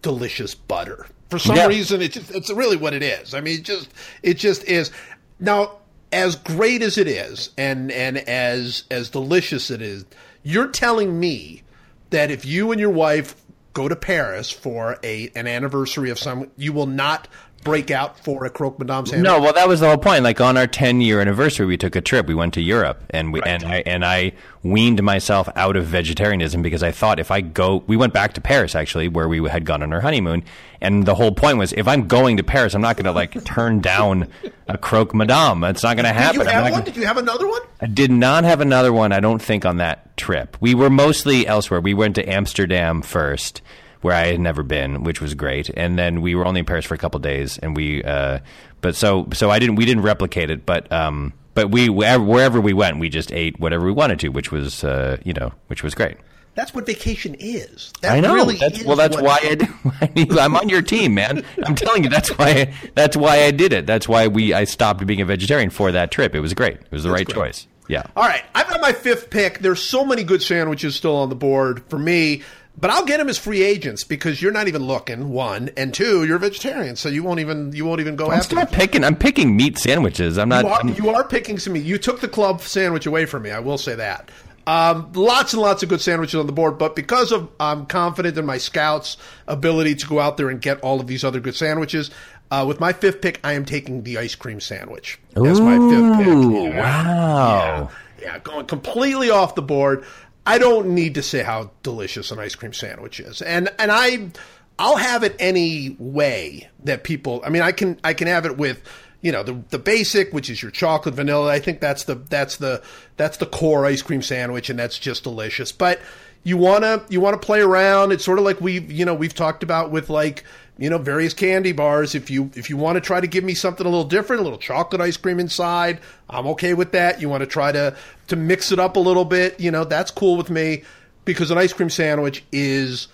delicious 0.00 0.54
butter. 0.54 1.06
For 1.30 1.38
some 1.38 1.56
Yeah. 1.56 1.66
reason, 1.66 2.02
it 2.02 2.12
just, 2.12 2.30
it's 2.34 2.50
really 2.50 2.76
what 2.76 2.92
it 2.94 3.02
is. 3.02 3.34
I 3.34 3.40
mean, 3.40 3.60
it 3.60 3.64
just 3.64 3.88
it 4.22 4.34
just 4.38 4.64
is. 4.64 4.90
Now, 5.38 5.78
as 6.12 6.36
great 6.36 6.82
as 6.82 6.98
it 6.98 7.06
is, 7.08 7.50
and 7.56 7.90
and 7.92 8.18
as 8.18 8.84
as 8.90 9.08
delicious 9.10 9.70
it 9.70 9.80
is, 9.80 10.04
you're 10.42 10.68
telling 10.68 11.18
me 11.18 11.62
that 12.10 12.30
if 12.30 12.44
you 12.44 12.70
and 12.72 12.80
your 12.80 12.90
wife 12.90 13.34
go 13.72 13.88
to 13.88 13.96
Paris 13.96 14.50
for 14.50 14.98
a 15.02 15.30
an 15.34 15.46
anniversary 15.46 16.10
of 16.10 16.18
some, 16.18 16.50
you 16.56 16.72
will 16.72 16.86
not 16.86 17.28
break 17.62 17.90
out 17.90 18.18
for 18.18 18.44
a 18.44 18.50
croque 18.50 18.78
madame 18.78 19.06
sandwich. 19.06 19.24
No, 19.24 19.40
well, 19.40 19.52
that 19.52 19.68
was 19.68 19.80
the 19.80 19.88
whole 19.88 19.98
point. 19.98 20.24
Like 20.24 20.40
on 20.40 20.56
our 20.56 20.66
10 20.66 21.00
year 21.00 21.20
anniversary, 21.20 21.66
we 21.66 21.76
took 21.76 21.96
a 21.96 22.00
trip. 22.00 22.26
We 22.26 22.34
went 22.34 22.54
to 22.54 22.60
Europe, 22.60 23.02
and 23.10 23.32
we 23.32 23.40
and 23.42 23.64
I 23.64 23.82
and 23.86 24.04
I 24.04 24.32
weaned 24.62 25.02
myself 25.02 25.48
out 25.56 25.76
of 25.76 25.84
vegetarianism 25.86 26.62
because 26.62 26.82
I 26.82 26.92
thought 26.92 27.18
if 27.18 27.30
I 27.30 27.40
go, 27.40 27.82
we 27.86 27.96
went 27.96 28.12
back 28.12 28.32
to 28.34 28.40
Paris 28.40 28.74
actually, 28.74 29.08
where 29.08 29.28
we 29.28 29.46
had 29.48 29.64
gone 29.64 29.82
on 29.82 29.92
our 29.92 30.00
honeymoon, 30.00 30.44
and 30.80 31.04
the 31.06 31.14
whole 31.14 31.32
point 31.32 31.58
was 31.58 31.72
if 31.72 31.86
I'm 31.88 32.08
going 32.08 32.36
to 32.36 32.42
Paris, 32.42 32.74
I'm 32.74 32.82
not 32.82 32.96
going 32.96 33.04
to 33.06 33.12
like 33.12 33.44
turn 33.44 33.80
down 33.80 34.28
a 34.68 34.78
croque 34.78 35.14
madame. 35.14 35.64
It's 35.64 35.82
not 35.82 35.96
going 35.96 36.04
to 36.06 36.12
happen. 36.12 36.40
Did 36.40 36.46
you 36.46 36.52
have 36.52 36.62
one? 36.64 36.72
gonna- 36.72 36.84
Did 36.84 36.96
you 36.96 37.06
have 37.06 37.16
another 37.16 37.48
one? 37.48 37.62
I 37.80 37.86
did 37.86 38.10
not 38.10 38.44
have 38.44 38.60
another 38.60 38.92
one, 38.92 39.12
I 39.12 39.20
don't 39.20 39.42
think, 39.42 39.64
on 39.66 39.78
that 39.78 40.16
trip. 40.16 40.56
We 40.60 40.74
were 40.74 40.90
mostly 40.90 41.46
elsewhere. 41.46 41.80
We 41.80 41.94
went 41.94 42.14
to 42.14 42.28
Amsterdam 42.28 43.02
first, 43.02 43.60
where 44.02 44.14
I 44.14 44.26
had 44.26 44.40
never 44.40 44.62
been, 44.62 45.04
which 45.04 45.20
was 45.20 45.34
great. 45.34 45.70
And 45.70 45.98
then 45.98 46.20
we 46.20 46.34
were 46.34 46.44
only 46.44 46.60
in 46.60 46.66
Paris 46.66 46.84
for 46.84 46.94
a 46.94 46.98
couple 46.98 47.18
days, 47.20 47.58
and 47.58 47.74
we, 47.74 48.02
uh, 48.02 48.40
but 48.80 48.94
so 48.94 49.28
so 49.32 49.50
I 49.50 49.58
didn't 49.58 49.76
we 49.76 49.84
didn't 49.84 50.02
replicate 50.02 50.50
it, 50.50 50.66
but 50.66 50.90
um, 50.92 51.32
but 51.54 51.70
we 51.70 51.88
wherever, 51.88 52.60
we 52.60 52.72
went, 52.72 52.98
we 52.98 53.08
just 53.08 53.32
ate 53.32 53.58
whatever 53.58 53.84
we 53.84 53.92
wanted 53.92 54.20
to, 54.20 54.28
which 54.28 54.52
was 54.52 54.84
uh, 54.84 55.16
you 55.24 55.32
know, 55.32 55.52
which 55.68 55.82
was 55.82 55.94
great. 55.94 56.16
That's 56.54 56.74
what 56.74 56.84
vacation 56.84 57.34
is. 57.38 57.92
That 58.02 58.12
I 58.12 58.20
know. 58.20 58.34
Really 58.34 58.56
that's, 58.56 58.84
well, 58.84 58.96
that's 58.96 59.18
why 59.18 59.38
I 59.42 60.26
I'm 60.38 60.54
on 60.54 60.68
your 60.68 60.82
team, 60.82 61.14
man. 61.14 61.44
I'm 61.64 61.74
telling 61.74 62.04
you, 62.04 62.10
that's 62.10 62.28
why. 62.36 62.48
I, 62.48 62.74
that's 62.94 63.16
why 63.16 63.44
I 63.44 63.50
did 63.52 63.72
it. 63.72 63.86
That's 63.86 64.06
why 64.06 64.26
we 64.26 64.52
I 64.52 64.64
stopped 64.64 65.06
being 65.06 65.22
a 65.22 65.24
vegetarian 65.24 65.70
for 65.70 65.92
that 65.92 66.10
trip. 66.10 66.34
It 66.34 66.40
was 66.40 66.52
great. 66.52 66.74
It 66.74 66.92
was 66.92 67.04
the 67.04 67.10
right 67.10 67.24
great. 67.24 67.34
choice. 67.34 67.66
Yeah. 67.88 68.04
All 68.16 68.24
right, 68.24 68.44
I've 68.54 68.68
got 68.68 68.80
my 68.80 68.92
fifth 68.92 69.30
pick. 69.30 69.58
There's 69.58 69.82
so 69.82 70.04
many 70.04 70.24
good 70.24 70.42
sandwiches 70.42 70.94
still 70.94 71.16
on 71.16 71.28
the 71.28 71.34
board 71.34 71.82
for 71.88 71.98
me, 71.98 72.42
but 72.76 72.90
I'll 72.90 73.04
get 73.04 73.18
them 73.18 73.28
as 73.28 73.38
free 73.38 73.62
agents 73.62 74.04
because 74.04 74.40
you're 74.42 74.52
not 74.52 74.66
even 74.68 74.82
looking. 74.84 75.28
One 75.30 75.70
and 75.76 75.92
two, 75.92 76.24
you're 76.24 76.36
a 76.36 76.40
vegetarian, 76.40 76.96
so 76.96 77.08
you 77.08 77.22
won't 77.22 77.40
even 77.40 77.72
you 77.72 77.84
won't 77.84 78.00
even 78.00 78.16
go 78.16 78.30
I'm 78.30 78.38
after. 78.38 78.64
picking. 78.66 79.04
I'm 79.04 79.16
picking 79.16 79.56
meat 79.56 79.78
sandwiches. 79.78 80.38
I'm 80.38 80.48
not. 80.48 80.64
You 80.64 80.70
are, 80.70 80.74
I'm- 80.76 80.94
you 80.94 81.08
are 81.10 81.24
picking 81.24 81.58
some 81.58 81.74
meat. 81.74 81.84
You 81.84 81.98
took 81.98 82.20
the 82.20 82.28
club 82.28 82.60
sandwich 82.62 83.06
away 83.06 83.26
from 83.26 83.42
me. 83.42 83.50
I 83.50 83.60
will 83.60 83.78
say 83.78 83.94
that. 83.96 84.30
Um, 84.64 85.10
lots 85.14 85.52
and 85.54 85.60
lots 85.60 85.82
of 85.82 85.88
good 85.88 86.00
sandwiches 86.00 86.36
on 86.36 86.46
the 86.46 86.52
board, 86.52 86.78
but 86.78 86.94
because 86.94 87.32
of 87.32 87.50
I'm 87.58 87.84
confident 87.86 88.38
in 88.38 88.46
my 88.46 88.58
scouts' 88.58 89.16
ability 89.48 89.96
to 89.96 90.06
go 90.06 90.20
out 90.20 90.36
there 90.36 90.48
and 90.50 90.60
get 90.60 90.80
all 90.82 91.00
of 91.00 91.06
these 91.08 91.24
other 91.24 91.40
good 91.40 91.56
sandwiches. 91.56 92.10
Uh, 92.50 92.64
with 92.68 92.78
my 92.78 92.92
fifth 92.92 93.22
pick, 93.22 93.40
I 93.42 93.54
am 93.54 93.64
taking 93.64 94.02
the 94.02 94.18
ice 94.18 94.34
cream 94.34 94.60
sandwich 94.60 95.18
as 95.34 95.58
my 95.60 95.78
fifth 95.78 96.18
pick. 96.18 96.26
Yeah. 96.26 96.78
wow. 96.80 97.90
Yeah, 98.20 98.38
going 98.40 98.66
completely 98.66 99.30
off 99.30 99.54
the 99.56 99.62
board. 99.62 100.04
I 100.46 100.58
don't 100.58 100.94
need 100.94 101.14
to 101.14 101.22
say 101.22 101.42
how 101.42 101.70
delicious 101.82 102.30
an 102.30 102.38
ice 102.38 102.54
cream 102.54 102.72
sandwich 102.72 103.20
is, 103.20 103.42
and 103.42 103.68
and 103.78 103.92
I, 103.92 104.30
I'll 104.78 104.96
have 104.96 105.22
it 105.22 105.36
any 105.38 105.96
way 105.98 106.68
that 106.84 107.04
people. 107.04 107.42
I 107.44 107.50
mean, 107.50 107.62
I 107.62 107.72
can 107.72 107.98
I 108.02 108.14
can 108.14 108.26
have 108.26 108.44
it 108.44 108.56
with, 108.56 108.82
you 109.20 109.30
know, 109.30 109.42
the 109.42 109.62
the 109.70 109.78
basic, 109.78 110.32
which 110.32 110.50
is 110.50 110.60
your 110.60 110.72
chocolate 110.72 111.14
vanilla. 111.14 111.50
I 111.50 111.60
think 111.60 111.80
that's 111.80 112.04
the 112.04 112.16
that's 112.16 112.56
the 112.56 112.82
that's 113.16 113.36
the 113.36 113.46
core 113.46 113.86
ice 113.86 114.02
cream 114.02 114.22
sandwich, 114.22 114.68
and 114.68 114.78
that's 114.78 114.98
just 114.98 115.22
delicious. 115.22 115.70
But 115.70 116.00
you 116.42 116.56
wanna 116.56 117.04
you 117.08 117.20
wanna 117.20 117.38
play 117.38 117.60
around. 117.60 118.10
It's 118.10 118.24
sort 118.24 118.38
of 118.38 118.44
like 118.44 118.60
we've 118.60 118.90
you 118.90 119.04
know 119.04 119.14
we've 119.14 119.34
talked 119.34 119.62
about 119.62 119.92
with 119.92 120.10
like 120.10 120.44
you 120.78 120.88
know 120.88 120.98
various 120.98 121.34
candy 121.34 121.72
bars 121.72 122.14
if 122.14 122.30
you 122.30 122.50
if 122.54 122.70
you 122.70 122.76
want 122.76 122.96
to 122.96 123.00
try 123.00 123.20
to 123.20 123.26
give 123.26 123.44
me 123.44 123.54
something 123.54 123.86
a 123.86 123.88
little 123.88 124.04
different 124.04 124.40
a 124.40 124.42
little 124.42 124.58
chocolate 124.58 125.00
ice 125.00 125.16
cream 125.16 125.38
inside 125.38 126.00
i'm 126.30 126.46
okay 126.46 126.74
with 126.74 126.92
that 126.92 127.20
you 127.20 127.28
want 127.28 127.42
to 127.42 127.46
try 127.46 127.70
to 127.70 127.94
to 128.26 128.36
mix 128.36 128.72
it 128.72 128.78
up 128.78 128.96
a 128.96 129.00
little 129.00 129.24
bit 129.24 129.58
you 129.60 129.70
know 129.70 129.84
that's 129.84 130.10
cool 130.10 130.36
with 130.36 130.50
me 130.50 130.82
because 131.24 131.50
an 131.50 131.58
ice 131.58 131.72
cream 131.72 131.90
sandwich 131.90 132.44
is 132.52 133.08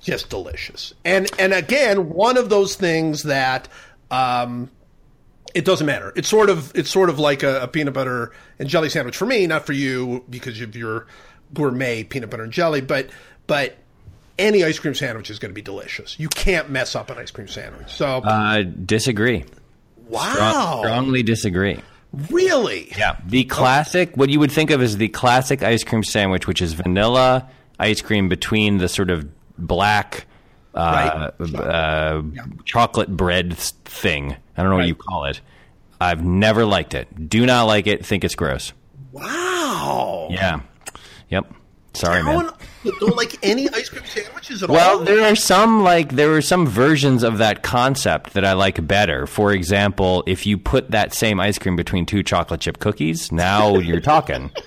just 0.00 0.30
delicious 0.30 0.94
and 1.04 1.28
and 1.38 1.52
again 1.52 2.10
one 2.10 2.36
of 2.36 2.48
those 2.48 2.76
things 2.76 3.24
that 3.24 3.68
um 4.10 4.70
it 5.56 5.64
doesn't 5.64 5.86
matter. 5.86 6.12
It's 6.14 6.28
sort 6.28 6.50
of 6.50 6.70
it's 6.74 6.90
sort 6.90 7.08
of 7.08 7.18
like 7.18 7.42
a, 7.42 7.62
a 7.62 7.68
peanut 7.68 7.94
butter 7.94 8.30
and 8.58 8.68
jelly 8.68 8.90
sandwich 8.90 9.16
for 9.16 9.24
me, 9.24 9.46
not 9.46 9.64
for 9.64 9.72
you 9.72 10.22
because 10.28 10.60
of 10.60 10.76
your 10.76 11.06
gourmet 11.54 12.04
peanut 12.04 12.28
butter 12.28 12.42
and 12.42 12.52
jelly. 12.52 12.82
But 12.82 13.08
but 13.46 13.78
any 14.38 14.64
ice 14.64 14.78
cream 14.78 14.94
sandwich 14.94 15.30
is 15.30 15.38
going 15.38 15.50
to 15.50 15.54
be 15.54 15.62
delicious. 15.62 16.18
You 16.18 16.28
can't 16.28 16.70
mess 16.70 16.94
up 16.94 17.10
an 17.10 17.18
ice 17.18 17.30
cream 17.30 17.48
sandwich. 17.48 17.90
So 17.90 18.06
Uh, 18.18 18.62
disagree. 18.62 19.44
wow, 20.08 20.80
Strongly 20.82 21.22
disagree. 21.22 21.78
really? 22.30 22.92
Yeah. 22.96 23.16
The 23.26 23.44
classic, 23.44 24.16
what 24.16 24.28
you 24.30 24.38
would 24.40 24.52
think 24.52 24.70
of 24.70 24.80
as 24.82 24.96
the 24.96 25.08
classic 25.08 25.62
ice 25.62 25.84
cream 25.84 26.04
sandwich, 26.04 26.46
which 26.46 26.62
is 26.62 26.72
vanilla 26.74 27.48
ice 27.78 28.00
cream 28.00 28.28
between 28.28 28.78
the 28.78 28.88
sort 28.88 29.10
of 29.10 29.26
black 29.58 30.26
uh, 30.74 31.30
Right. 31.38 31.54
uh, 31.60 32.22
chocolate 32.64 33.08
bread 33.16 33.54
thing. 33.56 34.36
I 34.56 34.62
don't 34.62 34.70
know 34.70 34.76
what 34.76 34.86
you 34.86 34.94
call 34.94 35.24
it. 35.24 35.40
I've 36.00 36.22
never 36.22 36.66
liked 36.66 36.92
it. 36.94 37.28
Do 37.30 37.46
not 37.46 37.64
like 37.64 37.86
it. 37.86 38.04
Think 38.04 38.24
it's 38.24 38.34
gross. 38.34 38.74
Wow. 39.12 40.28
Yeah. 40.30 40.60
Yep. 41.30 41.52
Sorry, 41.96 42.22
man. 42.22 42.46
an- 42.46 42.52
don't 43.00 43.16
like 43.16 43.38
any 43.42 43.68
ice 43.70 43.88
cream 43.88 44.04
sandwiches 44.04 44.62
at 44.62 44.68
Well, 44.70 44.90
all? 44.90 44.96
Well, 44.98 45.04
there 45.04 45.22
are 45.30 45.36
some 45.36 45.82
like 45.82 46.12
there 46.12 46.32
are 46.34 46.42
some 46.42 46.66
versions 46.66 47.22
of 47.22 47.38
that 47.38 47.62
concept 47.62 48.34
that 48.34 48.44
I 48.44 48.52
like 48.52 48.86
better. 48.86 49.26
For 49.26 49.52
example, 49.52 50.22
if 50.26 50.46
you 50.46 50.58
put 50.58 50.90
that 50.90 51.14
same 51.14 51.40
ice 51.40 51.58
cream 51.58 51.76
between 51.76 52.06
two 52.06 52.22
chocolate 52.22 52.60
chip 52.60 52.78
cookies, 52.78 53.32
now 53.32 53.78
you're 53.78 54.00
talking. 54.00 54.50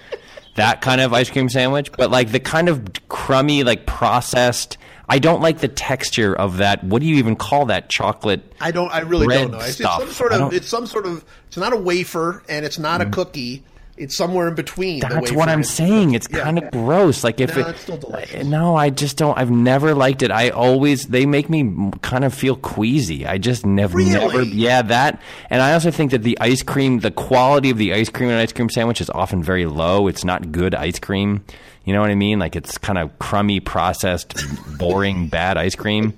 That 0.55 0.81
kind 0.81 0.99
of 0.99 1.13
ice 1.13 1.29
cream 1.29 1.47
sandwich, 1.47 1.89
but 1.93 2.11
like 2.11 2.33
the 2.33 2.39
kind 2.39 2.67
of 2.67 2.85
crummy, 3.07 3.63
like 3.63 3.85
processed. 3.85 4.77
I 5.07 5.19
don't 5.19 5.41
like 5.41 5.59
the 5.59 5.69
texture 5.69 6.35
of 6.35 6.57
that. 6.57 6.83
What 6.83 7.01
do 7.01 7.07
you 7.07 7.15
even 7.15 7.37
call 7.37 7.67
that 7.67 7.87
chocolate? 7.89 8.51
I 8.59 8.71
don't. 8.71 8.93
I 8.93 8.99
really 8.99 9.27
don't 9.27 9.51
know. 9.51 9.59
It's, 9.59 9.79
it's 9.79 9.89
some 9.89 10.09
sort 10.09 10.33
of. 10.33 10.51
It's 10.53 10.67
some 10.67 10.85
sort 10.85 11.05
of. 11.05 11.23
It's 11.47 11.55
not 11.55 11.71
a 11.71 11.77
wafer, 11.77 12.43
and 12.49 12.65
it's 12.65 12.77
not 12.77 12.99
a 12.99 13.05
mm-hmm. 13.05 13.13
cookie. 13.13 13.63
It's 13.99 14.15
somewhere 14.15 14.47
in 14.47 14.55
between. 14.55 15.01
That's 15.01 15.31
what 15.31 15.49
I'm 15.49 15.59
and- 15.59 15.65
saying. 15.67 16.13
It's 16.13 16.27
Yeah. 16.31 16.39
kind 16.39 16.57
of 16.57 16.71
gross. 16.71 17.23
Like 17.23 17.39
if 17.41 17.55
No, 17.55 17.61
it, 17.61 17.67
it's 17.69 17.81
still 17.81 17.97
delicious. 17.97 18.45
no, 18.45 18.75
I 18.75 18.89
just 18.89 19.17
don't. 19.17 19.37
I've 19.37 19.51
never 19.51 19.93
liked 19.93 20.23
it. 20.23 20.31
I 20.31 20.49
always 20.49 21.03
they 21.07 21.25
make 21.25 21.49
me 21.49 21.91
kind 22.01 22.23
of 22.23 22.33
feel 22.33 22.55
queasy. 22.55 23.27
I 23.27 23.37
just 23.37 23.65
never, 23.65 23.97
Really? 23.97 24.11
never. 24.13 24.41
Yeah, 24.43 24.81
that. 24.83 25.21
And 25.49 25.61
I 25.61 25.73
also 25.73 25.91
think 25.91 26.11
that 26.11 26.23
the 26.23 26.37
ice 26.39 26.63
cream, 26.63 26.99
the 26.99 27.11
quality 27.11 27.69
of 27.69 27.77
the 27.77 27.93
ice 27.93 28.09
cream 28.09 28.29
in 28.29 28.35
an 28.35 28.41
ice 28.41 28.53
cream 28.53 28.69
sandwich 28.69 29.01
is 29.01 29.09
often 29.09 29.43
very 29.43 29.65
low. 29.65 30.07
It's 30.07 30.23
not 30.23 30.51
good 30.51 30.73
ice 30.73 30.97
cream. 30.99 31.43
You 31.83 31.93
know 31.93 32.01
what 32.01 32.09
I 32.09 32.15
mean? 32.15 32.39
Like 32.39 32.55
it's 32.55 32.77
kind 32.77 32.97
of 32.97 33.17
crummy, 33.19 33.59
processed, 33.59 34.35
boring, 34.77 35.27
bad 35.31 35.57
ice 35.57 35.75
cream. 35.75 36.13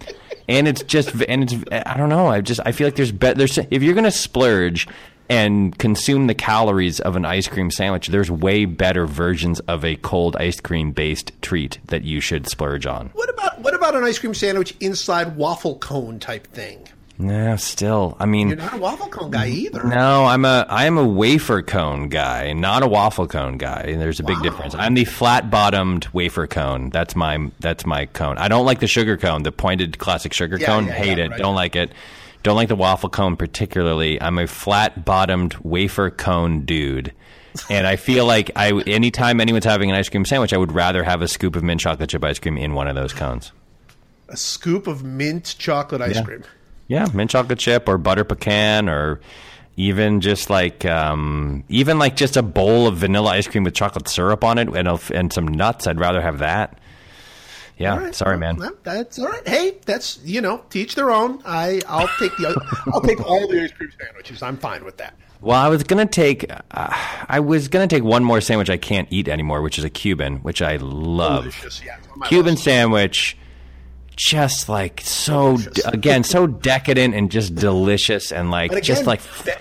And 0.49 0.67
it's 0.67 0.83
just, 0.83 1.13
and 1.29 1.43
it's, 1.43 1.55
I 1.71 1.95
don't 1.95 2.09
know. 2.09 2.27
I 2.27 2.41
just, 2.41 2.59
I 2.65 2.73
feel 2.73 2.85
like 2.87 2.95
there's, 2.95 3.11
be, 3.13 3.31
there's, 3.33 3.57
if 3.57 3.81
you're 3.81 3.93
gonna 3.93 4.11
splurge 4.11 4.87
and 5.31 5.77
consume 5.77 6.27
the 6.27 6.35
calories 6.35 6.99
of 6.99 7.15
an 7.15 7.25
ice 7.25 7.47
cream 7.47 7.71
sandwich, 7.71 8.07
there's 8.07 8.29
way 8.29 8.65
better 8.65 9.05
versions 9.07 9.59
of 9.61 9.85
a 9.85 9.95
cold 9.95 10.35
ice 10.35 10.59
cream 10.59 10.91
based 10.91 11.31
treat 11.41 11.79
that 11.87 12.03
you 12.03 12.19
should 12.19 12.47
splurge 12.49 12.85
on. 12.85 13.07
What 13.13 13.29
about 13.29 13.61
what 13.61 13.73
about 13.73 13.95
an 13.95 14.03
ice 14.03 14.19
cream 14.19 14.33
sandwich 14.33 14.75
inside 14.79 15.35
waffle 15.37 15.77
cone 15.77 16.19
type 16.19 16.47
thing? 16.47 16.87
Yeah, 17.19 17.57
still, 17.57 18.17
I 18.19 18.25
mean, 18.25 18.47
You're 18.47 18.57
not 18.57 18.73
a 18.73 18.77
waffle 18.77 19.07
cone 19.07 19.29
guy 19.29 19.47
either. 19.47 19.83
No, 19.83 20.25
I'm 20.25 20.43
a 20.43 20.65
I'm 20.67 20.97
a 20.97 21.07
wafer 21.07 21.61
cone 21.61 22.09
guy, 22.09 22.51
not 22.53 22.81
a 22.81 22.87
waffle 22.87 23.27
cone 23.27 23.57
guy. 23.57 23.81
And 23.89 24.01
there's 24.01 24.19
a 24.19 24.23
big 24.23 24.41
difference. 24.41 24.73
I'm 24.73 24.95
the 24.95 25.05
flat 25.05 25.51
bottomed 25.51 26.07
wafer 26.13 26.47
cone. 26.47 26.89
That's 26.89 27.15
my 27.15 27.51
that's 27.59 27.85
my 27.85 28.07
cone. 28.07 28.39
I 28.39 28.47
don't 28.47 28.65
like 28.65 28.79
the 28.79 28.87
sugar 28.87 29.17
cone, 29.17 29.43
the 29.43 29.51
pointed 29.51 29.99
classic 29.99 30.33
sugar 30.33 30.57
Yeah, 30.57 30.65
cone. 30.65 30.87
yeah, 30.87 30.93
Hate 30.93 31.17
yeah, 31.19 31.25
it. 31.25 31.31
right. 31.31 31.39
Don't 31.39 31.53
like 31.55 31.75
it. 31.75 31.91
Don't 32.43 32.55
like 32.55 32.67
the 32.69 32.75
waffle 32.75 33.09
cone 33.09 33.35
particularly. 33.35 34.21
I'm 34.21 34.37
a 34.39 34.47
flat 34.47 35.05
bottomed 35.05 35.55
wafer 35.63 36.09
cone 36.09 36.61
dude. 36.65 37.13
And 37.69 37.85
I 37.85 37.97
feel 37.97 38.25
like 38.25 38.49
I 38.55 38.71
anytime 38.87 39.41
anyone's 39.41 39.65
having 39.65 39.89
an 39.89 39.95
ice 39.95 40.07
cream 40.09 40.23
sandwich, 40.25 40.53
I 40.53 40.57
would 40.57 40.71
rather 40.71 41.03
have 41.03 41.21
a 41.21 41.27
scoop 41.27 41.55
of 41.55 41.63
mint 41.63 41.81
chocolate 41.81 42.09
chip 42.09 42.23
ice 42.23 42.39
cream 42.39 42.57
in 42.57 42.73
one 42.73 42.87
of 42.87 42.95
those 42.95 43.11
cones. 43.13 43.51
A 44.29 44.37
scoop 44.37 44.87
of 44.87 45.03
mint 45.03 45.55
chocolate 45.59 46.01
ice 46.01 46.15
Yeah. 46.15 46.23
cream. 46.23 46.43
Yeah, 46.87 47.07
mint 47.13 47.29
chocolate 47.31 47.59
chip 47.59 47.87
or 47.89 47.97
butter 47.97 48.23
pecan 48.23 48.87
or 48.89 49.19
even 49.77 50.21
just 50.21 50.49
like 50.49 50.85
um, 50.85 51.63
even 51.69 51.99
like 51.99 52.15
just 52.15 52.37
a 52.37 52.41
bowl 52.41 52.87
of 52.87 52.97
vanilla 52.97 53.31
ice 53.31 53.47
cream 53.47 53.63
with 53.65 53.73
chocolate 53.73 54.07
syrup 54.07 54.43
on 54.43 54.57
it 54.57 54.67
and 54.69 54.87
a, 54.87 54.99
and 55.13 55.31
some 55.33 55.45
nuts. 55.47 55.87
I'd 55.87 55.99
rather 55.99 56.21
have 56.21 56.39
that. 56.39 56.77
Yeah, 57.81 57.97
right, 57.97 58.15
sorry, 58.15 58.37
man. 58.37 58.59
That's 58.83 59.19
all 59.19 59.27
right. 59.27 59.47
Hey, 59.47 59.77
that's 59.85 60.19
you 60.23 60.41
know, 60.41 60.63
teach 60.69 60.95
their 60.95 61.11
own. 61.11 61.41
I 61.45 61.81
I'll 61.87 62.09
take 62.19 62.35
the 62.37 62.55
I'll 62.93 63.01
take 63.01 63.19
all 63.25 63.47
the 63.47 63.63
ice 63.63 63.71
cream 63.71 63.91
sandwiches. 63.99 64.41
I'm 64.41 64.57
fine 64.57 64.85
with 64.85 64.97
that. 64.97 65.15
Well, 65.41 65.59
I 65.59 65.69
was 65.69 65.83
gonna 65.83 66.05
take 66.05 66.45
uh, 66.51 66.89
I 67.27 67.39
was 67.39 67.67
gonna 67.67 67.87
take 67.87 68.03
one 68.03 68.23
more 68.23 68.41
sandwich 68.41 68.69
I 68.69 68.77
can't 68.77 69.07
eat 69.11 69.27
anymore, 69.27 69.61
which 69.63 69.79
is 69.79 69.83
a 69.83 69.89
Cuban, 69.89 70.37
which 70.37 70.61
I 70.61 70.75
love. 70.77 71.43
Delicious, 71.45 71.81
yeah. 71.83 71.97
it's 71.97 72.07
on 72.09 72.19
my 72.19 72.27
Cuban 72.27 72.53
list. 72.53 72.63
sandwich, 72.63 73.37
just 74.15 74.69
like 74.69 75.01
so 75.01 75.57
Delicious. 75.57 75.85
again, 75.85 76.23
so 76.23 76.45
decadent 76.45 77.15
and 77.15 77.31
just 77.31 77.55
delicious 77.55 78.31
and 78.31 78.51
like 78.51 78.71
again, 78.71 78.83
just 78.83 79.05
like 79.07 79.21
be- 79.43 79.51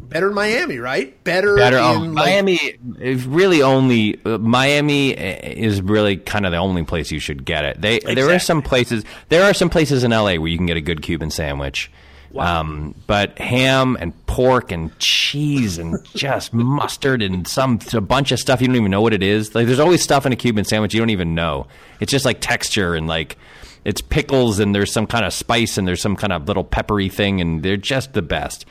better 0.00 0.28
in 0.28 0.34
Miami, 0.34 0.78
right? 0.78 1.22
Better, 1.24 1.56
better. 1.56 1.76
in 1.78 1.82
Oh, 1.82 1.92
like, 2.00 2.10
Miami 2.10 2.78
really 3.26 3.62
only 3.62 4.20
uh, 4.24 4.38
Miami 4.38 5.10
is 5.10 5.80
really 5.82 6.16
kind 6.16 6.46
of 6.46 6.52
the 6.52 6.58
only 6.58 6.84
place 6.84 7.10
you 7.10 7.18
should 7.18 7.44
get 7.44 7.64
it. 7.64 7.80
They 7.80 7.98
there 8.00 8.30
are 8.30 8.38
some 8.38 8.62
places 8.62 9.04
there 9.28 9.44
are 9.44 9.54
some 9.54 9.70
places 9.70 10.04
in 10.04 10.10
LA 10.10 10.34
where 10.36 10.48
you 10.48 10.56
can 10.56 10.66
get 10.66 10.76
a 10.76 10.82
good 10.82 11.02
Cuban 11.02 11.30
sandwich. 11.30 11.90
Um, 12.36 12.94
but 13.06 13.38
ham 13.38 13.96
and 13.98 14.12
pork 14.26 14.70
and 14.70 14.96
cheese 14.98 15.78
and 15.78 15.96
just 16.14 16.52
mustard 16.52 17.22
and 17.22 17.48
some 17.48 17.80
a 17.92 18.00
bunch 18.02 18.32
of 18.32 18.38
stuff 18.38 18.60
you 18.60 18.66
don't 18.66 18.76
even 18.76 18.90
know 18.90 19.00
what 19.00 19.14
it 19.14 19.22
is. 19.22 19.54
Like 19.54 19.66
there's 19.66 19.78
always 19.78 20.02
stuff 20.02 20.26
in 20.26 20.32
a 20.32 20.36
Cuban 20.36 20.64
sandwich 20.64 20.94
you 20.94 21.00
don't 21.00 21.10
even 21.10 21.34
know. 21.34 21.66
It's 22.00 22.12
just 22.12 22.24
like 22.24 22.40
texture 22.40 22.94
and 22.94 23.06
like 23.06 23.38
it's 23.84 24.02
pickles 24.02 24.58
and 24.58 24.74
there's 24.74 24.92
some 24.92 25.06
kind 25.06 25.24
of 25.24 25.32
spice 25.32 25.78
and 25.78 25.88
there's 25.88 26.02
some 26.02 26.16
kind 26.16 26.32
of 26.32 26.46
little 26.46 26.64
peppery 26.64 27.08
thing 27.08 27.40
and 27.40 27.62
they're 27.62 27.76
just 27.76 28.12
the 28.12 28.22
best. 28.22 28.66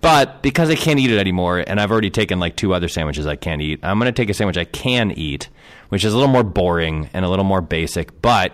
But 0.00 0.42
because 0.42 0.70
I 0.70 0.76
can't 0.76 1.00
eat 1.00 1.10
it 1.10 1.18
anymore, 1.18 1.58
and 1.66 1.80
I've 1.80 1.90
already 1.90 2.10
taken 2.10 2.38
like 2.38 2.56
two 2.56 2.72
other 2.72 2.88
sandwiches 2.88 3.26
I 3.26 3.36
can't 3.36 3.60
eat, 3.60 3.80
I'm 3.82 3.98
going 3.98 4.12
to 4.12 4.16
take 4.16 4.30
a 4.30 4.34
sandwich 4.34 4.56
I 4.56 4.64
can 4.64 5.10
eat, 5.10 5.48
which 5.88 6.04
is 6.04 6.12
a 6.12 6.16
little 6.16 6.32
more 6.32 6.44
boring 6.44 7.10
and 7.12 7.24
a 7.24 7.28
little 7.28 7.44
more 7.44 7.60
basic. 7.60 8.22
But 8.22 8.52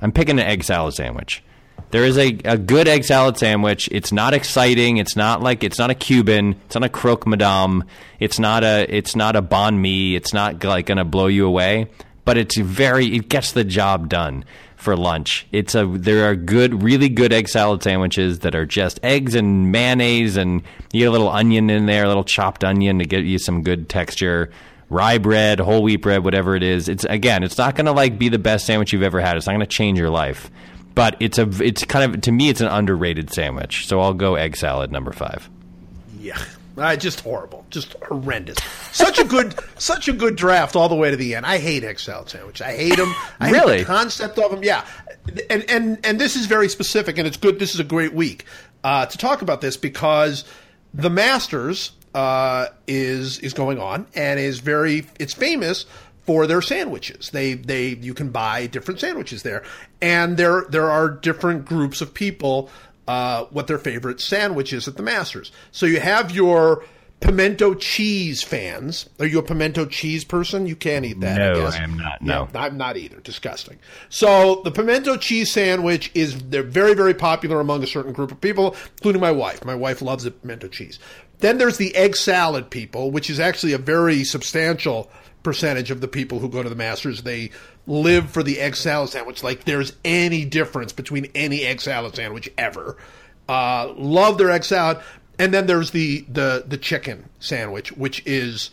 I'm 0.00 0.12
picking 0.12 0.38
an 0.38 0.46
egg 0.46 0.62
salad 0.64 0.94
sandwich. 0.94 1.42
There 1.90 2.04
is 2.04 2.18
a, 2.18 2.38
a 2.44 2.58
good 2.58 2.88
egg 2.88 3.04
salad 3.04 3.38
sandwich. 3.38 3.88
It's 3.92 4.12
not 4.12 4.34
exciting. 4.34 4.96
It's 4.96 5.16
not 5.16 5.42
like 5.42 5.62
it's 5.62 5.78
not 5.78 5.90
a 5.90 5.94
Cuban. 5.94 6.56
It's 6.66 6.74
not 6.74 6.84
a 6.84 6.88
croque 6.88 7.26
madame. 7.26 7.84
It's 8.18 8.38
not 8.38 8.64
a 8.64 8.84
it's 8.88 9.14
not 9.14 9.36
a 9.36 9.42
banh 9.42 9.78
mi. 9.78 10.16
It's 10.16 10.34
not 10.34 10.62
like 10.64 10.86
going 10.86 10.98
to 10.98 11.04
blow 11.04 11.28
you 11.28 11.46
away. 11.46 11.90
But 12.24 12.36
it's 12.36 12.58
very 12.58 13.14
it 13.14 13.28
gets 13.28 13.52
the 13.52 13.64
job 13.64 14.08
done 14.08 14.44
for 14.84 14.96
lunch. 14.96 15.46
It's 15.50 15.74
a 15.74 15.86
there 15.86 16.30
are 16.30 16.36
good, 16.36 16.82
really 16.82 17.08
good 17.08 17.32
egg 17.32 17.48
salad 17.48 17.82
sandwiches 17.82 18.40
that 18.40 18.54
are 18.54 18.66
just 18.66 19.00
eggs 19.02 19.34
and 19.34 19.72
mayonnaise, 19.72 20.36
and 20.36 20.62
you 20.92 21.00
get 21.00 21.08
a 21.08 21.10
little 21.10 21.30
onion 21.30 21.70
in 21.70 21.86
there, 21.86 22.04
a 22.04 22.08
little 22.08 22.22
chopped 22.22 22.62
onion 22.62 22.98
to 22.98 23.04
get 23.04 23.24
you 23.24 23.38
some 23.38 23.62
good 23.62 23.88
texture. 23.88 24.50
Rye 24.90 25.18
bread, 25.18 25.58
whole 25.58 25.82
wheat 25.82 26.02
bread, 26.02 26.24
whatever 26.24 26.54
it 26.54 26.62
is. 26.62 26.88
It's 26.88 27.04
again, 27.04 27.42
it's 27.42 27.58
not 27.58 27.74
going 27.74 27.86
to 27.86 27.92
like 27.92 28.18
be 28.18 28.28
the 28.28 28.38
best 28.38 28.66
sandwich 28.66 28.92
you've 28.92 29.02
ever 29.02 29.18
had. 29.18 29.36
It's 29.36 29.46
not 29.46 29.54
going 29.54 29.60
to 29.60 29.66
change 29.66 29.98
your 29.98 30.10
life, 30.10 30.50
but 30.94 31.16
it's 31.18 31.38
a 31.38 31.48
it's 31.62 31.84
kind 31.84 32.14
of 32.14 32.20
to 32.20 32.30
me 32.30 32.50
it's 32.50 32.60
an 32.60 32.68
underrated 32.68 33.32
sandwich. 33.32 33.88
So 33.88 33.98
I'll 34.00 34.14
go 34.14 34.34
egg 34.36 34.56
salad 34.56 34.92
number 34.92 35.12
five. 35.12 35.48
Yeah, 36.20 36.38
uh, 36.76 36.96
just 36.96 37.20
horrible, 37.20 37.64
just 37.70 37.94
horrendous. 38.02 38.58
Such 38.92 39.18
a 39.18 39.24
good, 39.24 39.54
such 39.78 40.08
a 40.08 40.12
good 40.12 40.36
draft 40.36 40.76
all 40.76 40.88
the 40.88 40.94
way 40.94 41.10
to 41.10 41.16
the 41.16 41.34
end. 41.34 41.46
I 41.46 41.58
hate 41.58 41.84
salad 42.00 42.28
sandwich. 42.28 42.60
I 42.62 42.72
hate 42.72 42.96
them. 42.96 43.12
I 43.40 43.48
hate 43.48 43.52
Really? 43.52 43.78
the 43.78 43.84
concept 43.84 44.38
of 44.38 44.50
them. 44.50 44.62
Yeah, 44.64 44.84
and 45.50 45.68
and 45.70 46.04
and 46.04 46.20
this 46.20 46.36
is 46.36 46.46
very 46.46 46.68
specific, 46.68 47.18
and 47.18 47.26
it's 47.26 47.36
good. 47.36 47.58
This 47.58 47.74
is 47.74 47.80
a 47.80 47.84
great 47.84 48.12
week 48.12 48.44
uh, 48.82 49.06
to 49.06 49.18
talk 49.18 49.42
about 49.42 49.60
this 49.60 49.76
because 49.76 50.44
the 50.92 51.10
Masters 51.10 51.92
uh, 52.14 52.66
is 52.86 53.38
is 53.40 53.52
going 53.52 53.78
on 53.80 54.06
and 54.14 54.40
is 54.40 54.60
very. 54.60 55.06
It's 55.18 55.34
famous 55.34 55.86
for 56.26 56.46
their 56.46 56.62
sandwiches. 56.62 57.30
They 57.30 57.54
they 57.54 57.88
you 57.88 58.14
can 58.14 58.30
buy 58.30 58.66
different 58.66 58.98
sandwiches 59.00 59.42
there, 59.42 59.62
and 60.00 60.36
there 60.36 60.64
there 60.70 60.90
are 60.90 61.08
different 61.08 61.66
groups 61.66 62.00
of 62.00 62.14
people 62.14 62.70
uh, 63.06 63.44
what 63.46 63.66
their 63.66 63.78
favorite 63.78 64.20
sandwich 64.20 64.72
is 64.72 64.88
at 64.88 64.96
the 64.96 65.02
Masters. 65.02 65.52
So 65.72 65.86
you 65.86 66.00
have 66.00 66.30
your 66.30 66.84
pimento 67.20 67.74
cheese 67.74 68.42
fans. 68.42 69.08
Are 69.18 69.26
you 69.26 69.38
a 69.38 69.42
pimento 69.42 69.86
cheese 69.86 70.24
person? 70.24 70.66
You 70.66 70.76
can't 70.76 71.04
eat 71.04 71.20
that. 71.20 71.38
No, 71.38 71.52
I, 71.52 71.54
guess. 71.54 71.74
I 71.74 71.82
am 71.82 71.96
not, 71.96 72.22
Yeah, 72.22 72.26
no. 72.26 72.48
I'm 72.54 72.76
not 72.76 72.96
either. 72.96 73.20
Disgusting. 73.20 73.78
So 74.08 74.60
the 74.64 74.70
pimento 74.70 75.16
cheese 75.16 75.50
sandwich 75.50 76.10
is 76.14 76.38
they're 76.44 76.62
very 76.62 76.94
very 76.94 77.14
popular 77.14 77.60
among 77.60 77.82
a 77.82 77.86
certain 77.86 78.12
group 78.12 78.30
of 78.30 78.40
people, 78.40 78.76
including 78.96 79.20
my 79.20 79.32
wife. 79.32 79.64
My 79.64 79.74
wife 79.74 80.02
loves 80.02 80.24
the 80.24 80.30
pimento 80.30 80.68
cheese. 80.68 80.98
Then 81.38 81.58
there's 81.58 81.78
the 81.78 81.94
egg 81.96 82.16
salad 82.16 82.70
people, 82.70 83.10
which 83.10 83.28
is 83.28 83.40
actually 83.40 83.72
a 83.72 83.78
very 83.78 84.24
substantial 84.24 85.10
percentage 85.42 85.90
of 85.90 86.00
the 86.00 86.08
people 86.08 86.38
who 86.38 86.48
go 86.48 86.62
to 86.62 86.68
the 86.68 86.74
Masters. 86.74 87.22
They 87.22 87.50
live 87.86 88.30
for 88.30 88.42
the 88.42 88.60
egg 88.60 88.76
salad 88.76 89.10
sandwich. 89.10 89.42
Like 89.42 89.64
there's 89.64 89.92
any 90.04 90.44
difference 90.44 90.92
between 90.92 91.26
any 91.34 91.62
egg 91.64 91.80
salad 91.80 92.14
sandwich 92.16 92.50
ever. 92.56 92.96
Uh, 93.48 93.92
love 93.96 94.38
their 94.38 94.50
egg 94.50 94.64
salad. 94.64 94.98
And 95.38 95.52
then 95.52 95.66
there's 95.66 95.90
the 95.90 96.24
the 96.28 96.64
the 96.66 96.78
chicken 96.78 97.28
sandwich, 97.40 97.90
which 97.92 98.22
is 98.24 98.70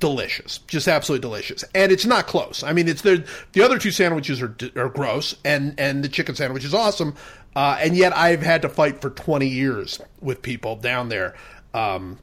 delicious, 0.00 0.58
just 0.66 0.88
absolutely 0.88 1.22
delicious, 1.22 1.64
and 1.74 1.92
it's 1.92 2.06
not 2.06 2.26
close. 2.26 2.62
I 2.62 2.72
mean, 2.72 2.88
it's 2.88 3.02
the 3.02 3.26
the 3.52 3.62
other 3.62 3.78
two 3.78 3.90
sandwiches 3.90 4.40
are 4.40 4.56
are 4.76 4.88
gross, 4.88 5.36
and 5.44 5.78
and 5.78 6.02
the 6.02 6.08
chicken 6.08 6.34
sandwich 6.34 6.64
is 6.64 6.72
awesome, 6.72 7.14
uh, 7.54 7.78
and 7.80 7.96
yet 7.96 8.16
I've 8.16 8.42
had 8.42 8.62
to 8.62 8.68
fight 8.68 9.02
for 9.02 9.10
twenty 9.10 9.48
years 9.48 10.00
with 10.20 10.40
people 10.40 10.76
down 10.76 11.10
there 11.10 11.34
um, 11.74 12.18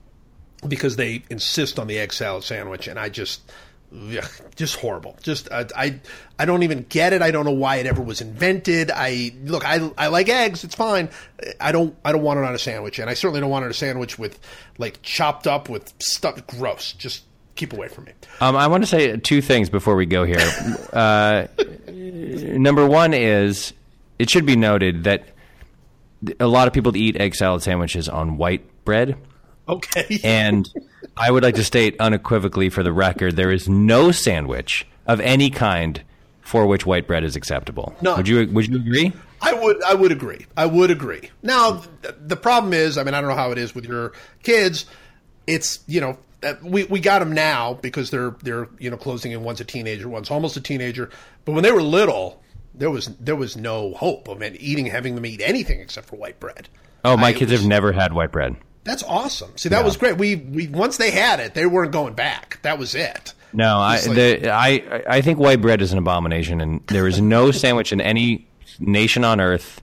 because 0.67 0.95
they 0.95 1.23
insist 1.29 1.77
on 1.77 1.87
the 1.87 1.99
egg 1.99 2.13
salad 2.13 2.43
sandwich, 2.43 2.87
and 2.87 2.99
I 2.99 3.09
just. 3.09 3.41
Just 4.55 4.75
horrible. 4.77 5.17
Just 5.21 5.49
uh, 5.51 5.65
I, 5.75 5.99
I 6.37 6.45
don't 6.45 6.63
even 6.63 6.85
get 6.89 7.13
it. 7.13 7.21
I 7.21 7.31
don't 7.31 7.45
know 7.45 7.51
why 7.51 7.77
it 7.77 7.85
ever 7.85 8.01
was 8.01 8.19
invented. 8.19 8.91
I 8.93 9.33
look, 9.43 9.65
I, 9.65 9.89
I 9.97 10.07
like 10.07 10.27
eggs. 10.27 10.63
It's 10.63 10.75
fine. 10.75 11.09
I 11.61 11.71
don't, 11.71 11.95
I 12.03 12.11
don't 12.11 12.23
want 12.23 12.39
it 12.39 12.45
on 12.45 12.53
a 12.53 12.59
sandwich, 12.59 12.99
and 12.99 13.09
I 13.09 13.13
certainly 13.13 13.39
don't 13.39 13.49
want 13.49 13.63
it 13.63 13.67
on 13.67 13.71
a 13.71 13.75
sandwich 13.75 14.19
with 14.19 14.39
like 14.77 15.01
chopped 15.01 15.47
up 15.47 15.69
with 15.69 15.93
stuff. 15.99 16.45
Gross. 16.47 16.91
Just 16.93 17.23
keep 17.55 17.73
away 17.73 17.87
from 17.87 18.05
me. 18.05 18.11
Um, 18.41 18.55
I 18.55 18.67
want 18.67 18.83
to 18.83 18.87
say 18.87 19.15
two 19.17 19.41
things 19.41 19.69
before 19.69 19.95
we 19.95 20.05
go 20.05 20.25
here. 20.25 20.45
Uh, 20.91 21.47
number 21.87 22.85
one 22.85 23.13
is 23.13 23.73
it 24.19 24.29
should 24.29 24.45
be 24.45 24.55
noted 24.55 25.05
that 25.05 25.29
a 26.39 26.47
lot 26.47 26.67
of 26.67 26.73
people 26.73 26.95
eat 26.95 27.15
egg 27.17 27.35
salad 27.35 27.61
sandwiches 27.61 28.09
on 28.09 28.37
white 28.37 28.63
bread. 28.83 29.17
Okay. 29.67 30.19
And 30.23 30.71
I 31.17 31.31
would 31.31 31.43
like 31.43 31.55
to 31.55 31.63
state 31.63 31.95
unequivocally 31.99 32.69
for 32.69 32.83
the 32.83 32.91
record 32.93 33.35
there 33.35 33.51
is 33.51 33.69
no 33.69 34.11
sandwich 34.11 34.85
of 35.07 35.19
any 35.21 35.49
kind 35.49 36.01
for 36.41 36.65
which 36.65 36.85
white 36.85 37.07
bread 37.07 37.23
is 37.23 37.35
acceptable. 37.35 37.95
None. 38.01 38.17
Would 38.17 38.27
you 38.27 38.47
would 38.51 38.67
you 38.67 38.75
agree? 38.77 39.13
I 39.41 39.53
would 39.53 39.83
I 39.83 39.93
would 39.93 40.11
agree. 40.11 40.45
I 40.57 40.65
would 40.65 40.91
agree. 40.91 41.29
Now 41.41 41.83
th- 42.03 42.15
the 42.19 42.35
problem 42.35 42.73
is, 42.73 42.97
I 42.97 43.03
mean, 43.03 43.13
I 43.13 43.21
don't 43.21 43.29
know 43.29 43.35
how 43.35 43.51
it 43.51 43.57
is 43.57 43.73
with 43.73 43.85
your 43.85 44.13
kids. 44.43 44.85
It's 45.47 45.79
you 45.87 46.01
know 46.01 46.17
uh, 46.43 46.55
we 46.63 46.83
we 46.85 46.99
got 46.99 47.19
them 47.19 47.31
now 47.31 47.75
because 47.75 48.09
they're 48.11 48.35
they're 48.43 48.67
you 48.79 48.89
know 48.89 48.97
closing 48.97 49.31
in. 49.31 49.43
One's 49.43 49.61
a 49.61 49.65
teenager, 49.65 50.09
one's 50.09 50.29
almost 50.31 50.57
a 50.57 50.61
teenager. 50.61 51.09
But 51.45 51.53
when 51.53 51.63
they 51.63 51.71
were 51.71 51.81
little, 51.83 52.41
there 52.73 52.89
was 52.91 53.07
there 53.19 53.35
was 53.35 53.55
no 53.55 53.93
hope 53.93 54.27
of 54.27 54.41
it 54.41 54.55
eating 54.59 54.85
having 54.87 55.15
them 55.15 55.25
eat 55.25 55.41
anything 55.43 55.79
except 55.79 56.07
for 56.07 56.15
white 56.17 56.39
bread. 56.39 56.67
Oh, 57.03 57.15
my 57.17 57.27
I- 57.29 57.33
kids 57.33 57.51
was- 57.51 57.61
have 57.61 57.69
never 57.69 57.91
had 57.91 58.13
white 58.13 58.31
bread. 58.31 58.55
That's 58.85 59.03
awesome. 59.03 59.51
See, 59.57 59.69
that 59.69 59.83
was 59.83 59.97
great. 59.97 60.17
We 60.17 60.35
we 60.37 60.67
once 60.67 60.97
they 60.97 61.11
had 61.11 61.39
it, 61.41 61.53
they 61.55 61.65
weren't 61.65 61.91
going 61.91 62.13
back. 62.13 62.59
That 62.61 62.79
was 62.79 62.95
it. 62.95 63.33
No, 63.51 63.77
I, 63.79 63.95
like- 64.05 64.15
the, 64.15 64.49
I 64.51 65.03
I 65.09 65.21
think 65.21 65.39
white 65.39 65.59
bread 65.61 65.81
is 65.81 65.91
an 65.91 65.97
abomination, 65.97 66.61
and 66.61 66.81
there 66.87 67.07
is 67.07 67.19
no 67.19 67.51
sandwich 67.51 67.91
in 67.91 67.99
any 67.99 68.47
nation 68.79 69.23
on 69.23 69.41
earth 69.41 69.81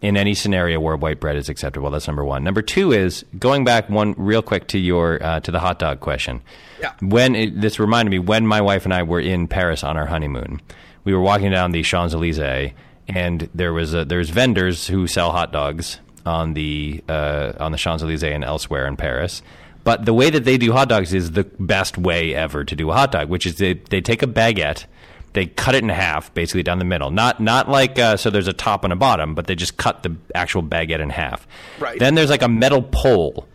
in 0.00 0.16
any 0.16 0.34
scenario 0.34 0.80
where 0.80 0.96
white 0.96 1.20
bread 1.20 1.36
is 1.36 1.48
acceptable. 1.48 1.88
That's 1.90 2.08
number 2.08 2.24
one. 2.24 2.42
Number 2.42 2.62
two 2.62 2.90
is 2.92 3.24
going 3.38 3.64
back 3.64 3.88
one 3.88 4.14
real 4.18 4.42
quick 4.42 4.66
to 4.68 4.78
your 4.78 5.22
uh, 5.22 5.40
to 5.40 5.50
the 5.52 5.60
hot 5.60 5.78
dog 5.78 6.00
question. 6.00 6.42
Yeah. 6.80 6.94
When 7.00 7.36
it, 7.36 7.60
this 7.60 7.78
reminded 7.78 8.10
me 8.10 8.18
when 8.18 8.44
my 8.46 8.60
wife 8.60 8.84
and 8.84 8.92
I 8.92 9.04
were 9.04 9.20
in 9.20 9.46
Paris 9.46 9.84
on 9.84 9.96
our 9.96 10.06
honeymoon, 10.06 10.60
we 11.04 11.14
were 11.14 11.20
walking 11.20 11.52
down 11.52 11.70
the 11.70 11.82
Champs 11.84 12.12
Elysees, 12.14 12.72
and 13.06 13.48
there 13.54 13.72
was 13.72 13.94
a, 13.94 14.04
there's 14.04 14.30
vendors 14.30 14.88
who 14.88 15.06
sell 15.06 15.30
hot 15.30 15.52
dogs 15.52 16.00
on 16.24 16.54
the 16.54 17.02
uh, 17.08 17.52
on 17.58 17.72
the 17.72 17.78
Champs 17.78 18.02
Elysees 18.02 18.24
and 18.24 18.44
elsewhere 18.44 18.86
in 18.86 18.96
Paris. 18.96 19.42
But 19.84 20.04
the 20.04 20.14
way 20.14 20.30
that 20.30 20.44
they 20.44 20.58
do 20.58 20.72
hot 20.72 20.88
dogs 20.88 21.12
is 21.12 21.32
the 21.32 21.44
best 21.44 21.98
way 21.98 22.34
ever 22.34 22.64
to 22.64 22.76
do 22.76 22.90
a 22.90 22.94
hot 22.94 23.12
dog, 23.12 23.28
which 23.28 23.46
is 23.46 23.56
they, 23.56 23.74
they 23.74 24.00
take 24.00 24.22
a 24.22 24.28
baguette, 24.28 24.84
they 25.32 25.46
cut 25.46 25.74
it 25.74 25.82
in 25.82 25.88
half, 25.88 26.32
basically 26.34 26.62
down 26.62 26.78
the 26.78 26.84
middle. 26.84 27.10
Not 27.10 27.40
not 27.40 27.68
like 27.68 27.98
uh, 27.98 28.16
so 28.16 28.30
there's 28.30 28.48
a 28.48 28.52
top 28.52 28.84
and 28.84 28.92
a 28.92 28.96
bottom, 28.96 29.34
but 29.34 29.46
they 29.46 29.54
just 29.54 29.76
cut 29.76 30.02
the 30.02 30.14
actual 30.34 30.62
baguette 30.62 31.00
in 31.00 31.10
half. 31.10 31.46
Right. 31.80 31.98
Then 31.98 32.14
there's 32.14 32.30
like 32.30 32.42
a 32.42 32.48
metal 32.48 32.82
pole, 32.82 33.48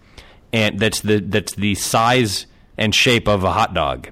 and 0.52 0.80
that's 0.80 1.02
the 1.02 1.20
that's 1.20 1.56
the 1.56 1.76
size 1.76 2.46
and 2.78 2.94
shape 2.94 3.28
of 3.28 3.44
a 3.44 3.52
hot 3.52 3.74
dog. 3.74 4.10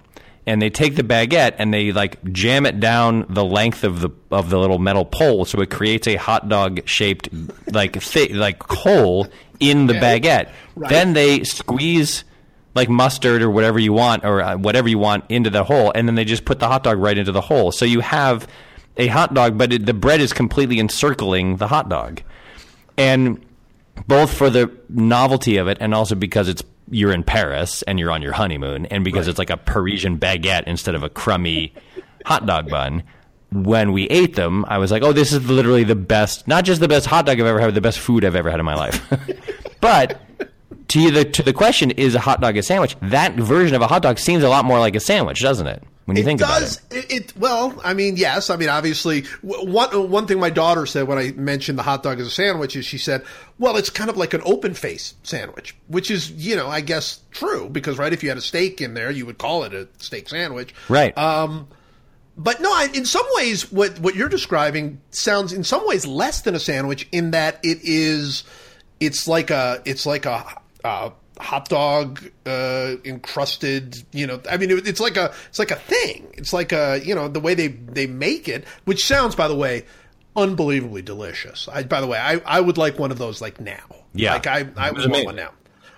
And 0.48 0.62
they 0.62 0.70
take 0.70 0.96
the 0.96 1.02
baguette 1.04 1.56
and 1.58 1.74
they 1.74 1.92
like 1.92 2.24
jam 2.32 2.68
it 2.68 2.80
down 2.80 3.26
the 3.30 3.44
length 3.44 3.84
of 3.84 4.02
the 4.02 4.12
of 4.30 4.52
the 4.52 4.60
little 4.60 4.78
metal 4.78 5.04
pole, 5.04 5.44
so 5.46 5.60
it 5.62 5.72
creates 5.72 6.08
a 6.08 6.16
hot 6.18 6.48
dog 6.50 6.88
shaped 6.88 7.30
like 7.72 8.00
thi- 8.02 8.34
like 8.34 8.62
hole 8.64 9.28
in 9.60 9.88
the 9.88 9.98
Okay. 9.98 10.20
baguette. 10.20 10.52
Right. 10.76 10.90
Then 10.90 11.14
they 11.14 11.44
squeeze 11.44 12.24
like 12.76 12.90
mustard 12.90 13.42
or 13.42 13.50
whatever 13.50 13.80
you 13.80 13.94
want 13.94 14.24
or 14.24 14.42
uh, 14.42 14.56
whatever 14.58 14.88
you 14.88 15.00
want 15.00 15.24
into 15.30 15.50
the 15.50 15.64
hole, 15.64 15.92
and 15.96 16.08
then 16.08 16.14
they 16.16 16.26
just 16.26 16.46
put 16.46 16.60
the 16.60 16.68
hot 16.68 16.84
dog 16.84 17.00
right 17.00 17.18
into 17.18 17.32
the 17.32 17.42
hole. 17.42 17.72
So 17.72 17.84
you 17.86 18.02
have 18.02 18.48
a 18.98 19.08
hot 19.08 19.34
dog, 19.34 19.58
but 19.58 19.74
it, 19.74 19.86
the 19.88 19.94
bread 19.96 20.22
is 20.22 20.32
completely 20.32 20.80
encircling 20.80 21.58
the 21.58 21.68
hot 21.70 21.90
dog, 21.90 22.22
and 22.98 23.44
both 24.08 24.32
for 24.32 24.50
the 24.52 24.70
novelty 24.90 25.58
of 25.58 25.68
it 25.68 25.78
and 25.80 25.94
also 25.96 26.14
because 26.16 26.48
it's 26.50 26.62
you're 26.90 27.12
in 27.12 27.24
Paris 27.24 27.82
and 27.84 28.00
you're 28.00 28.12
on 28.12 28.22
your 28.22 28.34
honeymoon, 28.34 28.86
and 28.88 29.04
because 29.04 29.28
it's 29.28 29.40
like 29.40 29.50
a 29.50 29.58
Parisian 29.58 30.18
baguette 30.20 30.64
instead 30.66 30.96
of 30.96 31.04
a 31.04 31.10
crummy 31.10 31.74
hot 32.26 32.46
dog 32.46 32.70
bun. 32.70 33.04
When 33.52 33.94
we 33.94 34.06
ate 34.08 34.36
them, 34.36 34.66
I 34.68 34.80
was 34.80 34.92
like, 34.92 35.02
"Oh, 35.04 35.14
this 35.14 35.32
is 35.32 35.50
literally 35.50 35.84
the 35.84 35.96
best. 35.96 36.48
Not 36.48 36.66
just 36.66 36.82
the 36.82 36.88
best 36.88 37.06
hot 37.06 37.26
dog 37.26 37.40
I've 37.40 37.46
ever 37.46 37.60
had, 37.60 37.74
the 37.74 37.82
best 37.82 38.00
food 38.00 38.26
I've 38.26 38.36
ever 38.36 38.50
had 38.50 38.60
in 38.60 38.66
my 38.66 38.76
life." 38.76 39.02
but 39.82 40.22
to 40.90 41.12
the 41.12 41.26
to 41.26 41.44
the 41.44 41.54
question, 41.54 41.92
is 41.92 42.16
a 42.16 42.20
hot 42.20 42.42
dog 42.42 42.58
a 42.58 42.64
sandwich? 42.64 42.98
That 43.02 43.36
version 43.36 43.76
of 43.76 43.82
a 43.82 43.88
hot 43.88 44.02
dog 44.02 44.20
seems 44.20 44.44
a 44.44 44.50
lot 44.50 44.66
more 44.66 44.80
like 44.80 44.96
a 44.96 45.00
sandwich, 45.00 45.42
doesn't 45.42 45.68
it? 45.68 45.84
When 46.06 46.18
you 46.18 46.24
think 46.24 46.40
about 46.40 46.62
it. 46.62 46.66
does, 46.66 46.82
it. 46.92 47.12
it. 47.12 47.38
Well, 47.38 47.82
I 47.84 47.96
mean, 47.96 48.16
yes. 48.16 48.52
I 48.52 48.58
mean, 48.58 48.70
obviously, 48.70 49.24
one 49.42 50.12
one 50.12 50.28
thing 50.28 50.40
my 50.40 50.52
daughter 50.52 50.86
said 50.86 51.08
when 51.08 51.18
I 51.18 51.32
mentioned 51.32 51.80
the 51.80 51.84
hot 51.84 52.04
dog 52.04 52.20
as 52.20 52.28
a 52.28 52.32
sandwich 52.32 52.76
is 52.76 52.86
she 52.86 53.00
said, 53.00 53.26
"Well, 53.58 53.76
it's 53.76 53.90
kind 53.90 54.10
of 54.10 54.16
like 54.16 54.36
an 54.36 54.42
open 54.46 54.76
face 54.76 55.16
sandwich," 55.24 55.76
which 55.88 56.12
is, 56.12 56.32
you 56.32 56.56
know, 56.56 56.68
I 56.68 56.82
guess 56.82 57.22
true 57.32 57.70
because 57.70 57.98
right, 57.98 58.14
if 58.14 58.22
you 58.22 58.30
had 58.30 58.38
a 58.38 58.42
steak 58.42 58.82
in 58.82 58.94
there, 58.94 59.10
you 59.10 59.26
would 59.26 59.40
call 59.40 59.64
it 59.64 59.74
a 59.74 59.88
steak 59.98 60.30
sandwich, 60.30 60.76
Right. 60.90 61.18
Um, 61.18 61.68
but 62.38 62.62
no, 62.62 62.70
I, 62.70 62.90
in 62.94 63.06
some 63.06 63.26
ways, 63.36 63.72
what 63.72 64.00
what 64.00 64.16
you're 64.16 64.30
describing 64.30 65.02
sounds 65.12 65.54
in 65.54 65.64
some 65.64 65.88
ways 65.88 66.06
less 66.06 66.42
than 66.42 66.54
a 66.54 66.60
sandwich 66.60 67.08
in 67.12 67.32
that 67.32 67.60
it 67.64 67.80
is, 67.82 68.44
it's 69.00 69.28
like 69.28 69.50
a 69.50 69.82
it's 69.86 70.06
like 70.06 70.26
a, 70.26 70.62
a 70.84 71.14
hot 71.40 71.70
dog 71.70 72.22
uh, 72.46 72.96
encrusted. 73.04 74.04
You 74.12 74.28
know, 74.28 74.42
I 74.50 74.58
mean, 74.58 74.72
it, 74.72 74.88
it's 74.88 75.00
like 75.00 75.18
a 75.18 75.34
it's 75.50 75.60
like 75.60 75.72
a 75.72 75.76
thing. 75.76 76.28
It's 76.34 76.54
like 76.54 76.72
a 76.72 77.02
you 77.04 77.16
know 77.16 77.28
the 77.28 77.40
way 77.40 77.54
they 77.54 77.68
they 77.68 78.08
make 78.08 78.48
it, 78.48 78.66
which 78.86 79.06
sounds 79.06 79.36
by 79.36 79.48
the 79.48 79.56
way 79.56 79.86
unbelievably 80.36 81.02
delicious. 81.02 81.68
I, 81.70 81.84
by 81.84 82.02
the 82.02 82.08
way, 82.08 82.18
I, 82.18 82.42
I 82.46 82.60
would 82.60 82.78
like 82.78 83.00
one 83.00 83.12
of 83.12 83.18
those 83.18 83.42
like 83.42 83.60
now. 83.60 83.84
Yeah. 84.14 84.34
like 84.34 84.48
I 84.48 84.68
I 84.78 84.92
would 84.92 85.10
want 85.10 85.26
one 85.26 85.36
now. 85.36 85.52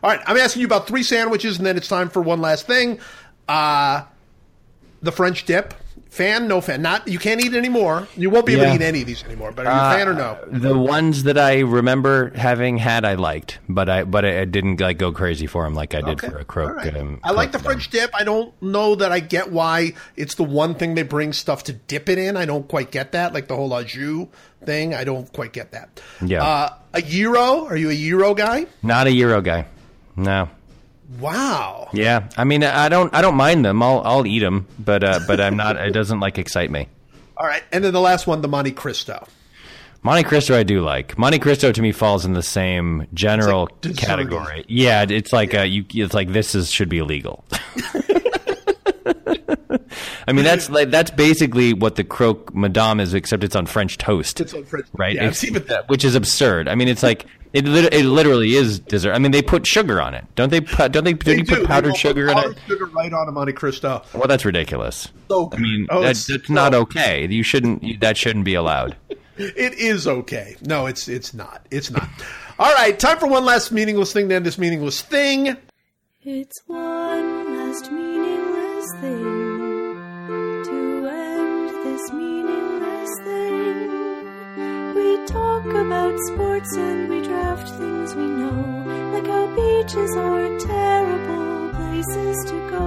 All 0.04 0.12
right, 0.12 0.20
I'm 0.28 0.38
asking 0.38 0.62
you 0.62 0.68
about 0.68 0.88
three 0.88 1.04
sandwiches, 1.04 1.58
and 1.58 1.66
then 1.66 1.76
it's 1.76 1.88
time 1.88 2.10
for 2.10 2.22
one 2.22 2.40
last 2.40 2.68
thing. 2.68 3.00
Uh, 3.48 4.04
the 5.02 5.12
French 5.12 5.46
dip. 5.46 5.74
Fan, 6.18 6.48
no 6.48 6.62
fan. 6.62 6.82
Not 6.82 7.08
you 7.08 7.20
can't 7.20 7.40
eat 7.46 7.54
anymore. 7.54 8.08
You 8.18 8.32
won't 8.32 8.46
be 8.48 8.54
able 8.54 8.64
Yeah. 8.64 8.70
to 8.70 8.76
eat 8.76 8.82
any 8.82 9.02
of 9.02 9.08
these 9.08 9.24
anymore. 9.24 9.52
But 9.52 9.68
are 9.68 9.74
you 9.92 9.96
a 9.96 9.98
fan 10.00 10.08
or 10.08 10.14
no? 10.16 10.38
The 10.48 10.76
ones 10.78 11.24
that 11.24 11.38
I 11.38 11.60
remember 11.60 12.32
having 12.36 12.78
had, 12.78 13.06
I 13.06 13.14
liked, 13.14 13.60
but 13.70 13.88
I 13.88 14.04
but 14.04 14.26
I 14.26 14.46
didn't 14.46 14.80
like 14.82 14.98
go 14.98 15.12
crazy 15.12 15.46
for 15.46 15.64
them 15.64 15.76
like 15.76 15.94
I 15.94 16.02
did 16.02 16.20
for 16.20 16.40
a 16.40 16.44
croque. 16.44 16.76
Right. 16.78 16.98
um, 16.98 17.20
I 17.24 17.32
like 17.32 17.52
the 17.52 17.60
French 17.60 17.90
dip. 17.92 18.10
I 18.16 18.24
don't 18.24 18.52
know 18.64 18.96
that 18.96 19.12
I 19.12 19.20
get 19.20 19.52
why 19.52 19.94
it's 20.16 20.34
the 20.36 20.44
one 20.44 20.74
thing 20.74 20.96
they 20.96 21.04
bring 21.04 21.34
stuff 21.34 21.64
to 21.66 21.74
dip 21.74 22.10
it 22.10 22.18
in. 22.18 22.36
I 22.36 22.46
don't 22.46 22.68
quite 22.68 22.90
get 22.90 23.12
that. 23.12 23.34
Like 23.34 23.48
the 23.48 23.56
whole 23.56 23.72
au 23.72 23.84
jus 23.84 24.28
thing. 24.66 24.96
I 24.96 25.04
don't 25.04 25.32
quite 25.32 25.54
get 25.54 25.72
that. 25.74 26.02
Yeah. 26.26 26.44
Uh, 26.44 26.74
a 26.94 27.02
gyro? 27.04 27.66
Are 27.68 27.78
you 27.78 27.92
a 27.92 27.96
gyro 27.96 28.34
guy? 28.34 28.66
Not 28.82 29.06
a 29.06 29.12
gyro 29.12 29.42
guy. 29.42 29.68
No. 30.16 30.50
Wow. 31.20 31.90
Yeah. 31.94 32.30
I 32.38 32.44
mean, 32.44 32.64
I 32.64 32.90
don't. 32.90 33.14
I 33.14 33.22
don't 33.22 33.36
mind 33.36 33.64
them. 33.64 33.82
I'll 33.82 34.02
I'll 34.04 34.28
eat 34.28 34.40
them, 34.40 34.68
but 34.78 35.04
uh, 35.04 35.20
but 35.26 35.40
I'm 35.40 35.56
not. 35.56 35.78
It 35.78 35.92
doesn't 35.92 36.20
like 36.20 36.38
excite 36.38 36.70
me. 36.70 36.90
All 37.38 37.46
right. 37.48 37.64
And 37.72 37.84
then 37.84 37.94
the 37.94 38.02
last 38.02 38.28
one, 38.28 38.42
the 38.42 38.48
Monte 38.48 38.72
Cristo. 38.72 39.26
Monte 40.04 40.24
Cristo, 40.24 40.58
I 40.58 40.64
do 40.64 40.82
like. 40.82 41.18
Monte 41.18 41.40
Cristo 41.40 41.72
to 41.72 41.82
me 41.82 41.92
falls 41.92 42.26
in 42.26 42.34
the 42.34 42.44
same 42.44 43.08
general 43.14 43.70
like 43.84 43.98
category. 43.98 44.64
Yeah, 44.68 45.06
it's 45.08 45.34
like 45.34 45.54
uh, 45.54 45.62
you. 45.62 45.86
It's 45.94 46.14
like 46.14 46.32
this 46.34 46.56
is 46.56 46.72
should 46.72 46.90
be 46.90 47.00
illegal. 47.00 47.44
I 50.28 50.34
mean, 50.34 50.46
that's 50.46 50.70
like 50.70 50.90
that's 50.92 51.12
basically 51.12 51.74
what 51.74 51.96
the 51.96 52.04
croque 52.04 52.54
madame 52.56 53.00
is, 53.00 53.14
except 53.14 53.44
it's 53.44 53.56
on 53.56 53.66
French 53.66 53.98
toast. 53.98 54.40
It's 54.42 54.54
on 54.54 54.64
French- 54.66 54.86
toast. 54.88 55.00
right? 55.00 55.16
yeah, 55.16 55.28
It's- 55.30 55.44
it's 55.44 55.88
which 55.90 56.04
is 56.06 56.16
absurd. 56.16 56.68
I 56.68 56.76
mean, 56.76 56.88
it's 56.88 57.04
like 57.04 57.26
it. 57.54 57.66
lit- 57.66 57.94
It 57.94 58.06
literally 58.06 58.56
is 58.56 58.80
dessert. 58.80 59.14
I 59.14 59.20
mean, 59.20 59.32
they 59.32 59.42
put 59.42 59.66
sugar 59.68 60.02
on 60.02 60.14
it, 60.14 60.26
don't 60.36 60.50
they? 60.50 60.62
pu- 60.62 60.90
Don't 60.90 61.04
they? 61.04 61.14
Do 61.14 61.32
They 61.32 61.38
you 61.38 61.44
do. 61.44 61.56
put 61.58 61.66
powdered 61.68 61.88
will 61.88 61.94
put 61.94 62.00
sugar 62.00 62.28
in 62.30 62.34
powdered 62.34 62.52
it? 62.58 62.62
Sugar 62.68 62.86
right 62.88 63.12
on 63.14 63.28
a 63.28 63.32
Monte 63.32 63.54
Cristo. 63.54 64.02
Well, 64.14 64.28
that's 64.28 64.46
ridiculous. 64.46 65.10
So 65.30 65.50
I 65.54 65.58
mean, 65.58 65.88
oh, 65.90 66.02
that, 66.02 66.12
it's- 66.12 66.28
that's 66.28 66.50
not 66.50 66.74
okay. 66.74 67.28
You 67.30 67.44
shouldn't. 67.44 68.00
That 68.02 68.18
shouldn't 68.18 68.46
be 68.46 68.54
allowed. 68.56 68.96
It 69.40 69.76
is 69.76 70.08
okay. 70.08 70.56
No, 70.66 70.88
it's 70.88 71.08
it's 71.08 71.32
not. 71.32 71.64
It's 71.70 71.92
not. 71.92 72.10
All 72.58 72.74
right, 72.74 72.98
time 72.98 73.20
for 73.20 73.28
one 73.28 73.46
last 73.46 73.72
meaningless 73.72 74.12
thing 74.12 74.30
to 74.30 74.36
end 74.36 74.48
this 74.48 74.58
meaningless 74.58 75.02
thing. 75.04 75.56
It's 76.24 76.60
one 76.66 76.80
about 85.76 86.18
sports 86.28 86.76
and 86.76 87.10
we 87.10 87.22
draft 87.22 87.70
things 87.70 88.16
we 88.16 88.26
know, 88.26 88.84
like 89.14 89.28
how 89.28 89.46
beaches 89.56 90.16
are 90.16 90.58
terrible 90.60 91.70
places 91.76 92.38
to 92.50 92.70
go. 92.70 92.86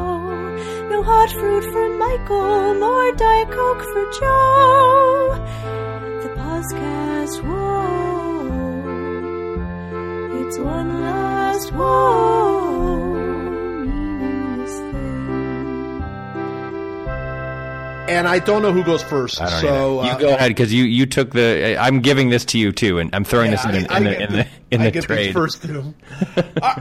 No 0.89 1.03
hot 1.03 1.31
fruit 1.31 1.65
for 1.73 1.89
Michael, 1.97 2.75
nor 2.75 3.13
Diet 3.13 3.51
Coke 3.51 3.83
for 3.93 4.05
Joe. 4.19 5.39
The 6.23 6.31
podcast, 6.41 7.43
whoa. 7.49 7.71
It's 10.41 10.59
one 10.59 11.01
last 11.03 11.73
whoa 11.73 12.90
And 18.11 18.27
I 18.27 18.39
don't 18.41 18.63
know 18.63 18.73
who 18.73 18.83
goes 18.83 19.03
first. 19.03 19.37
So 19.37 20.01
either. 20.01 20.09
you 20.09 20.13
uh, 20.13 20.19
go 20.19 20.35
ahead 20.35 20.51
because 20.51 20.73
you, 20.73 20.85
you 20.85 21.07
took 21.07 21.33
the. 21.33 21.77
I'm 21.79 22.01
giving 22.01 22.31
this 22.31 22.45
to 22.47 22.59
you 22.59 22.73
too, 22.73 22.99
and 22.99 23.15
I'm 23.15 23.25
throwing 23.25 23.51
this 23.51 23.65
in 23.65 23.73
the 23.73 23.93
I- 23.93 23.95
I 23.95 23.99
in 23.99 24.05
the 24.05 24.11
get 24.11 24.21
in 24.21 24.33
the, 24.33 24.47
in 24.71 24.83
the 24.83 25.03
trade. 25.03 25.33
first 25.33 25.65
all 26.63 26.75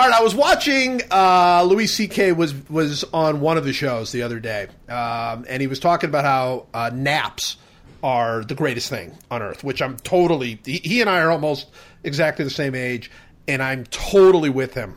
all 0.00 0.08
right, 0.08 0.18
I 0.18 0.22
was 0.22 0.34
watching. 0.34 1.02
Uh, 1.10 1.62
Louis 1.64 1.86
C.K. 1.86 2.32
was 2.32 2.54
was 2.70 3.04
on 3.12 3.42
one 3.42 3.58
of 3.58 3.64
the 3.64 3.72
shows 3.74 4.12
the 4.12 4.22
other 4.22 4.40
day, 4.40 4.68
um, 4.88 5.44
and 5.46 5.60
he 5.60 5.66
was 5.66 5.78
talking 5.78 6.08
about 6.08 6.24
how 6.24 6.66
uh, 6.72 6.90
naps 6.94 7.58
are 8.02 8.42
the 8.42 8.54
greatest 8.54 8.88
thing 8.88 9.14
on 9.30 9.42
earth. 9.42 9.62
Which 9.62 9.82
I'm 9.82 9.98
totally. 9.98 10.58
He, 10.64 10.78
he 10.78 11.00
and 11.02 11.10
I 11.10 11.20
are 11.20 11.30
almost 11.30 11.68
exactly 12.02 12.46
the 12.46 12.50
same 12.50 12.74
age, 12.74 13.10
and 13.46 13.62
I'm 13.62 13.84
totally 13.86 14.48
with 14.48 14.72
him. 14.72 14.96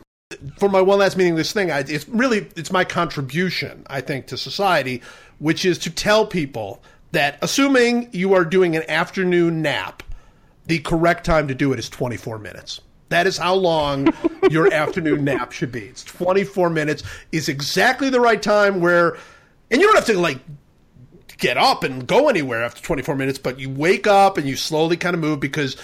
For 0.58 0.70
my 0.70 0.80
one 0.80 1.00
last 1.00 1.18
meaningless 1.18 1.52
thing, 1.52 1.70
I, 1.70 1.80
it's 1.80 2.08
really 2.08 2.48
it's 2.56 2.72
my 2.72 2.84
contribution, 2.84 3.86
I 3.88 4.00
think, 4.00 4.28
to 4.28 4.38
society, 4.38 5.02
which 5.38 5.64
is 5.64 5.78
to 5.78 5.90
tell 5.90 6.26
people 6.26 6.82
that 7.12 7.38
assuming 7.42 8.08
you 8.12 8.34
are 8.34 8.44
doing 8.44 8.76
an 8.76 8.82
afternoon 8.88 9.62
nap 9.62 10.02
the 10.66 10.78
correct 10.80 11.24
time 11.24 11.48
to 11.48 11.54
do 11.54 11.72
it 11.72 11.78
is 11.78 11.88
24 11.88 12.38
minutes. 12.38 12.80
That 13.10 13.26
is 13.26 13.36
how 13.36 13.54
long 13.54 14.08
your 14.50 14.72
afternoon 14.72 15.24
nap 15.24 15.52
should 15.52 15.70
be. 15.70 15.82
It's 15.82 16.04
24 16.04 16.70
minutes 16.70 17.02
is 17.32 17.48
exactly 17.48 18.10
the 18.10 18.20
right 18.20 18.42
time 18.42 18.80
where 18.80 19.16
and 19.70 19.80
you 19.80 19.86
don't 19.86 19.96
have 19.96 20.06
to 20.06 20.18
like 20.18 20.38
get 21.38 21.56
up 21.56 21.84
and 21.84 22.06
go 22.06 22.28
anywhere 22.28 22.64
after 22.64 22.82
24 22.82 23.16
minutes, 23.16 23.38
but 23.38 23.58
you 23.58 23.70
wake 23.70 24.06
up 24.06 24.38
and 24.38 24.46
you 24.46 24.56
slowly 24.56 24.96
kind 24.96 25.14
of 25.14 25.20
move 25.20 25.40
because 25.40 25.76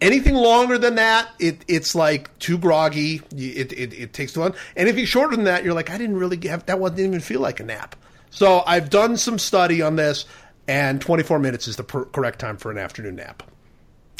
anything 0.00 0.34
longer 0.34 0.78
than 0.78 0.96
that, 0.96 1.28
it, 1.38 1.64
it's 1.68 1.94
like 1.94 2.36
too 2.38 2.58
groggy. 2.58 3.20
It, 3.36 3.72
it, 3.72 3.92
it 3.92 4.12
takes 4.12 4.32
too 4.32 4.40
long. 4.40 4.54
Anything 4.76 5.04
shorter 5.04 5.36
than 5.36 5.46
that, 5.46 5.64
you're 5.64 5.74
like, 5.74 5.90
I 5.90 5.98
didn't 5.98 6.16
really 6.16 6.38
have 6.48 6.66
that 6.66 6.78
one 6.78 6.94
didn't 6.94 7.10
even 7.10 7.20
feel 7.20 7.40
like 7.40 7.60
a 7.60 7.64
nap. 7.64 7.96
So 8.34 8.62
I've 8.66 8.90
done 8.90 9.16
some 9.16 9.38
study 9.38 9.80
on 9.80 9.96
this, 9.96 10.24
and 10.68 11.00
24 11.00 11.38
minutes 11.38 11.68
is 11.68 11.76
the 11.76 11.84
per- 11.84 12.04
correct 12.06 12.38
time 12.40 12.56
for 12.56 12.70
an 12.70 12.78
afternoon 12.78 13.16
nap. 13.16 13.42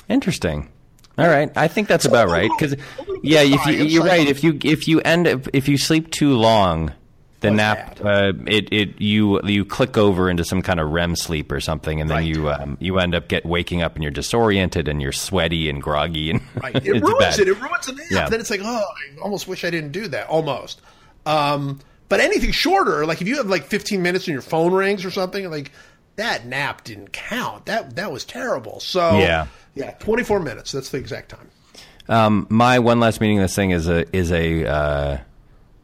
Interesting. 0.08 0.70
All 1.16 1.28
right, 1.28 1.50
I 1.56 1.68
think 1.68 1.88
that's 1.88 2.04
about 2.04 2.28
right. 2.28 2.50
Because 2.58 2.74
yeah, 3.22 3.42
if 3.42 3.64
you, 3.66 3.72
you're 3.84 4.04
right. 4.04 4.26
If 4.26 4.42
you 4.42 4.58
if 4.64 4.88
you 4.88 5.00
end 5.00 5.26
up 5.28 5.46
if 5.52 5.68
you 5.68 5.78
sleep 5.78 6.10
too 6.10 6.34
long, 6.34 6.92
the 7.40 7.52
nap 7.52 8.00
uh, 8.04 8.32
it 8.46 8.68
it 8.72 9.00
you 9.00 9.40
you 9.44 9.64
click 9.64 9.96
over 9.96 10.28
into 10.28 10.44
some 10.44 10.60
kind 10.60 10.80
of 10.80 10.90
REM 10.90 11.14
sleep 11.14 11.52
or 11.52 11.60
something, 11.60 12.00
and 12.00 12.10
then 12.10 12.16
Right. 12.18 12.26
you 12.26 12.50
um, 12.50 12.76
you 12.80 12.98
end 12.98 13.14
up 13.14 13.28
get 13.28 13.46
waking 13.46 13.80
up 13.80 13.94
and 13.94 14.02
you're 14.02 14.10
disoriented 14.10 14.88
and 14.88 15.00
you're 15.00 15.12
sweaty 15.12 15.68
and 15.70 15.80
groggy 15.80 16.30
and 16.30 16.40
Right. 16.62 16.74
It 16.84 17.00
ruins 17.00 17.18
bad. 17.20 17.38
it. 17.38 17.48
It 17.48 17.60
ruins 17.60 17.86
the 17.86 17.92
nap. 17.92 18.06
Yeah. 18.10 18.28
Then 18.28 18.40
it's 18.40 18.50
like, 18.50 18.60
oh, 18.64 18.84
I 19.16 19.20
almost 19.20 19.46
wish 19.46 19.64
I 19.64 19.70
didn't 19.70 19.92
do 19.92 20.08
that. 20.08 20.26
Almost. 20.28 20.80
Um, 21.26 21.78
but 22.08 22.20
anything 22.20 22.50
shorter, 22.52 23.06
like 23.06 23.20
if 23.22 23.28
you 23.28 23.36
have 23.36 23.46
like 23.46 23.64
15 23.64 24.02
minutes 24.02 24.26
and 24.26 24.32
your 24.32 24.42
phone 24.42 24.72
rings 24.72 25.04
or 25.04 25.10
something, 25.10 25.50
like 25.50 25.70
that 26.16 26.46
nap 26.46 26.84
didn't 26.84 27.12
count. 27.12 27.66
That 27.66 27.96
that 27.96 28.12
was 28.12 28.24
terrible. 28.24 28.80
So 28.80 29.18
Yeah. 29.18 29.46
yeah, 29.74 29.92
24 29.92 30.40
minutes. 30.40 30.72
That's 30.72 30.90
the 30.90 30.98
exact 30.98 31.30
time. 31.30 31.50
Um, 32.08 32.46
my 32.50 32.78
one 32.78 33.00
last 33.00 33.20
meaningless 33.20 33.54
thing 33.56 33.70
is 33.70 33.88
a 33.88 34.04
is 34.16 34.30
a 34.30 34.66
uh, 34.66 35.18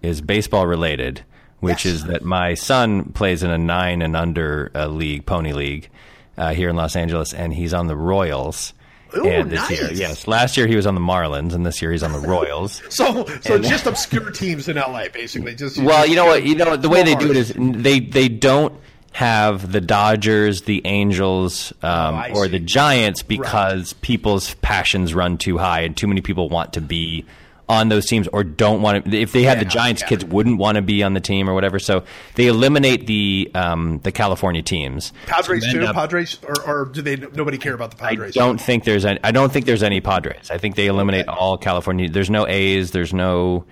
is 0.03 0.21
baseball 0.21 0.67
related, 0.67 1.23
which 1.61 1.85
Yes. 1.87 1.95
is 1.95 2.05
that 2.05 2.23
my 2.23 2.55
son 2.55 3.05
plays 3.13 3.43
in 3.43 3.51
a 3.51 3.59
nine 3.59 4.03
and 4.03 4.15
under 4.15 4.71
uh, 4.75 4.87
league, 4.87 5.25
pony 5.27 5.53
league, 5.53 5.89
uh, 6.37 6.53
here 6.53 6.69
in 6.69 6.77
Los 6.77 6.95
Angeles, 6.95 7.33
and 7.33 7.55
he's 7.55 7.73
on 7.75 7.87
the 7.87 7.97
Royals. 7.97 8.75
Ooh, 9.17 9.27
and 9.27 9.51
this 9.51 9.71
year, 9.71 9.91
yes, 9.93 10.27
last 10.27 10.57
year 10.57 10.67
he 10.67 10.77
was 10.77 10.87
on 10.87 10.95
the 10.95 11.01
Marlins, 11.01 11.53
and 11.55 11.65
this 11.67 11.81
year 11.83 11.93
he's 11.93 12.03
on 12.03 12.13
the 12.13 12.19
Royals. 12.29 12.83
So, 12.89 13.27
so 13.43 13.59
just 13.59 13.87
obscure 13.87 14.31
teams 14.31 14.69
in 14.69 14.77
LA, 14.77 15.09
basically. 15.13 15.55
Just 15.55 15.79
Well, 15.79 16.07
you 16.07 16.17
know 16.17 16.27
what? 16.27 16.45
You 16.45 16.55
know 16.55 16.77
the 16.77 16.89
way 16.89 17.03
they 17.03 17.15
do 17.15 17.31
it 17.31 17.37
is 17.37 17.53
they 17.57 18.01
they 18.01 18.29
don't 18.29 18.75
have 19.13 19.73
the 19.73 19.81
Dodgers, 19.81 20.63
the 20.63 20.83
Angels, 20.85 21.73
um, 21.83 22.15
Oh, 22.29 22.35
or 22.41 22.49
the 22.49 22.61
Giants 22.61 23.23
because 23.23 23.93
people's 23.95 24.55
passions 24.57 25.15
run 25.15 25.37
too 25.37 25.59
high 25.59 25.81
and 25.81 25.97
too 25.97 26.07
many 26.07 26.21
people 26.21 26.49
want 26.49 26.75
to 26.75 26.81
be 26.81 27.25
on 27.71 27.89
those 27.89 28.05
teams 28.07 28.27
or 28.29 28.43
don't 28.43 28.83
want 28.83 29.05
to. 29.05 29.17
If 29.17 29.31
they 29.33 29.45
had 29.45 29.61
the 29.61 29.65
Giants, 29.65 30.03
yeah. 30.03 30.09
kids 30.09 30.25
wouldn't 30.25 30.59
want 30.59 30.75
to 30.77 30.83
be 30.83 31.03
on 31.05 31.15
the 31.15 31.21
team 31.21 31.49
or 31.49 31.55
whatever. 31.55 31.79
So 31.79 32.03
they 32.35 32.49
eliminate 32.49 33.07
the 33.07 33.51
um, 33.55 34.01
the 34.03 34.11
California 34.13 34.61
teams. 34.61 35.13
Padres 35.27 35.65
So 35.65 35.79
too. 35.79 35.87
up- 35.87 35.95
Padres, 35.95 36.39
or, 36.47 36.55
or 36.67 36.85
do 36.87 37.01
they? 37.01 37.17
Nobody 37.17 37.59
care 37.59 37.75
about 37.75 37.93
the 37.93 37.97
Padres. 37.97 38.11
I 38.13 38.17
Padres. 38.17 38.35
don't 38.35 38.61
think 38.61 38.85
there's 38.85 39.05
any. 39.05 39.21
I 39.23 39.31
don't 39.31 39.53
think 39.53 39.67
there's 39.67 39.85
any 39.85 40.01
Padres. 40.01 40.51
I 40.51 40.59
think 40.59 40.75
they 40.75 40.87
eliminate 40.89 41.29
all 41.29 41.57
California. 41.57 42.09
There's 42.11 42.29
no 42.31 42.47
A's. 42.47 42.91
There's 42.91 43.15
no. 43.15 43.65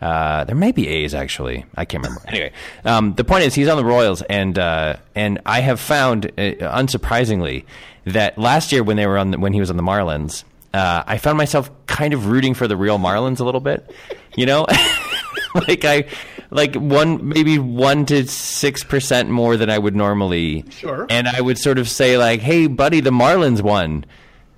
Uh, 0.00 0.44
there 0.44 0.54
may 0.54 0.70
be 0.70 0.86
A's 0.86 1.12
actually. 1.14 1.64
I 1.74 1.84
can't 1.84 2.04
remember. 2.04 2.22
Anyway, 2.28 2.52
um, 2.84 3.14
the 3.14 3.24
point 3.24 3.44
is 3.44 3.54
he's 3.54 3.66
on 3.68 3.76
the 3.78 3.84
Royals, 3.84 4.20
and 4.22 4.56
uh, 4.58 4.96
and 5.16 5.40
I 5.46 5.60
have 5.60 5.80
found, 5.80 6.26
uh, 6.26 6.30
unsurprisingly, 6.60 7.64
that 8.04 8.38
last 8.38 8.70
year 8.72 8.82
when 8.84 8.96
they 8.96 9.06
were 9.06 9.18
on 9.18 9.30
the, 9.32 9.38
when 9.38 9.52
he 9.54 9.60
was 9.60 9.70
on 9.70 9.76
the 9.76 9.82
Marlins, 9.82 10.44
uh, 10.74 11.02
I 11.06 11.18
found 11.18 11.38
myself 11.38 11.70
kind 11.86 12.12
of 12.12 12.26
rooting 12.26 12.54
for 12.54 12.68
the 12.68 12.76
real 12.76 12.98
Marlins 12.98 13.40
a 13.40 13.44
little 13.44 13.60
bit. 13.60 13.90
You 14.36 14.46
know, 14.46 14.66
like 15.68 15.84
I 15.84 16.04
like 16.50 16.74
one 16.74 17.28
maybe 17.28 17.58
one 17.58 18.06
to 18.06 18.26
six 18.26 18.84
percent 18.84 19.30
more 19.30 19.56
than 19.56 19.70
I 19.70 19.78
would 19.78 19.96
normally. 19.96 20.64
Sure. 20.70 21.06
And 21.08 21.28
I 21.28 21.40
would 21.40 21.58
sort 21.58 21.78
of 21.78 21.88
say 21.88 22.18
like, 22.18 22.40
"Hey, 22.40 22.66
buddy, 22.66 23.00
the 23.00 23.10
Marlins 23.10 23.62
won." 23.62 24.04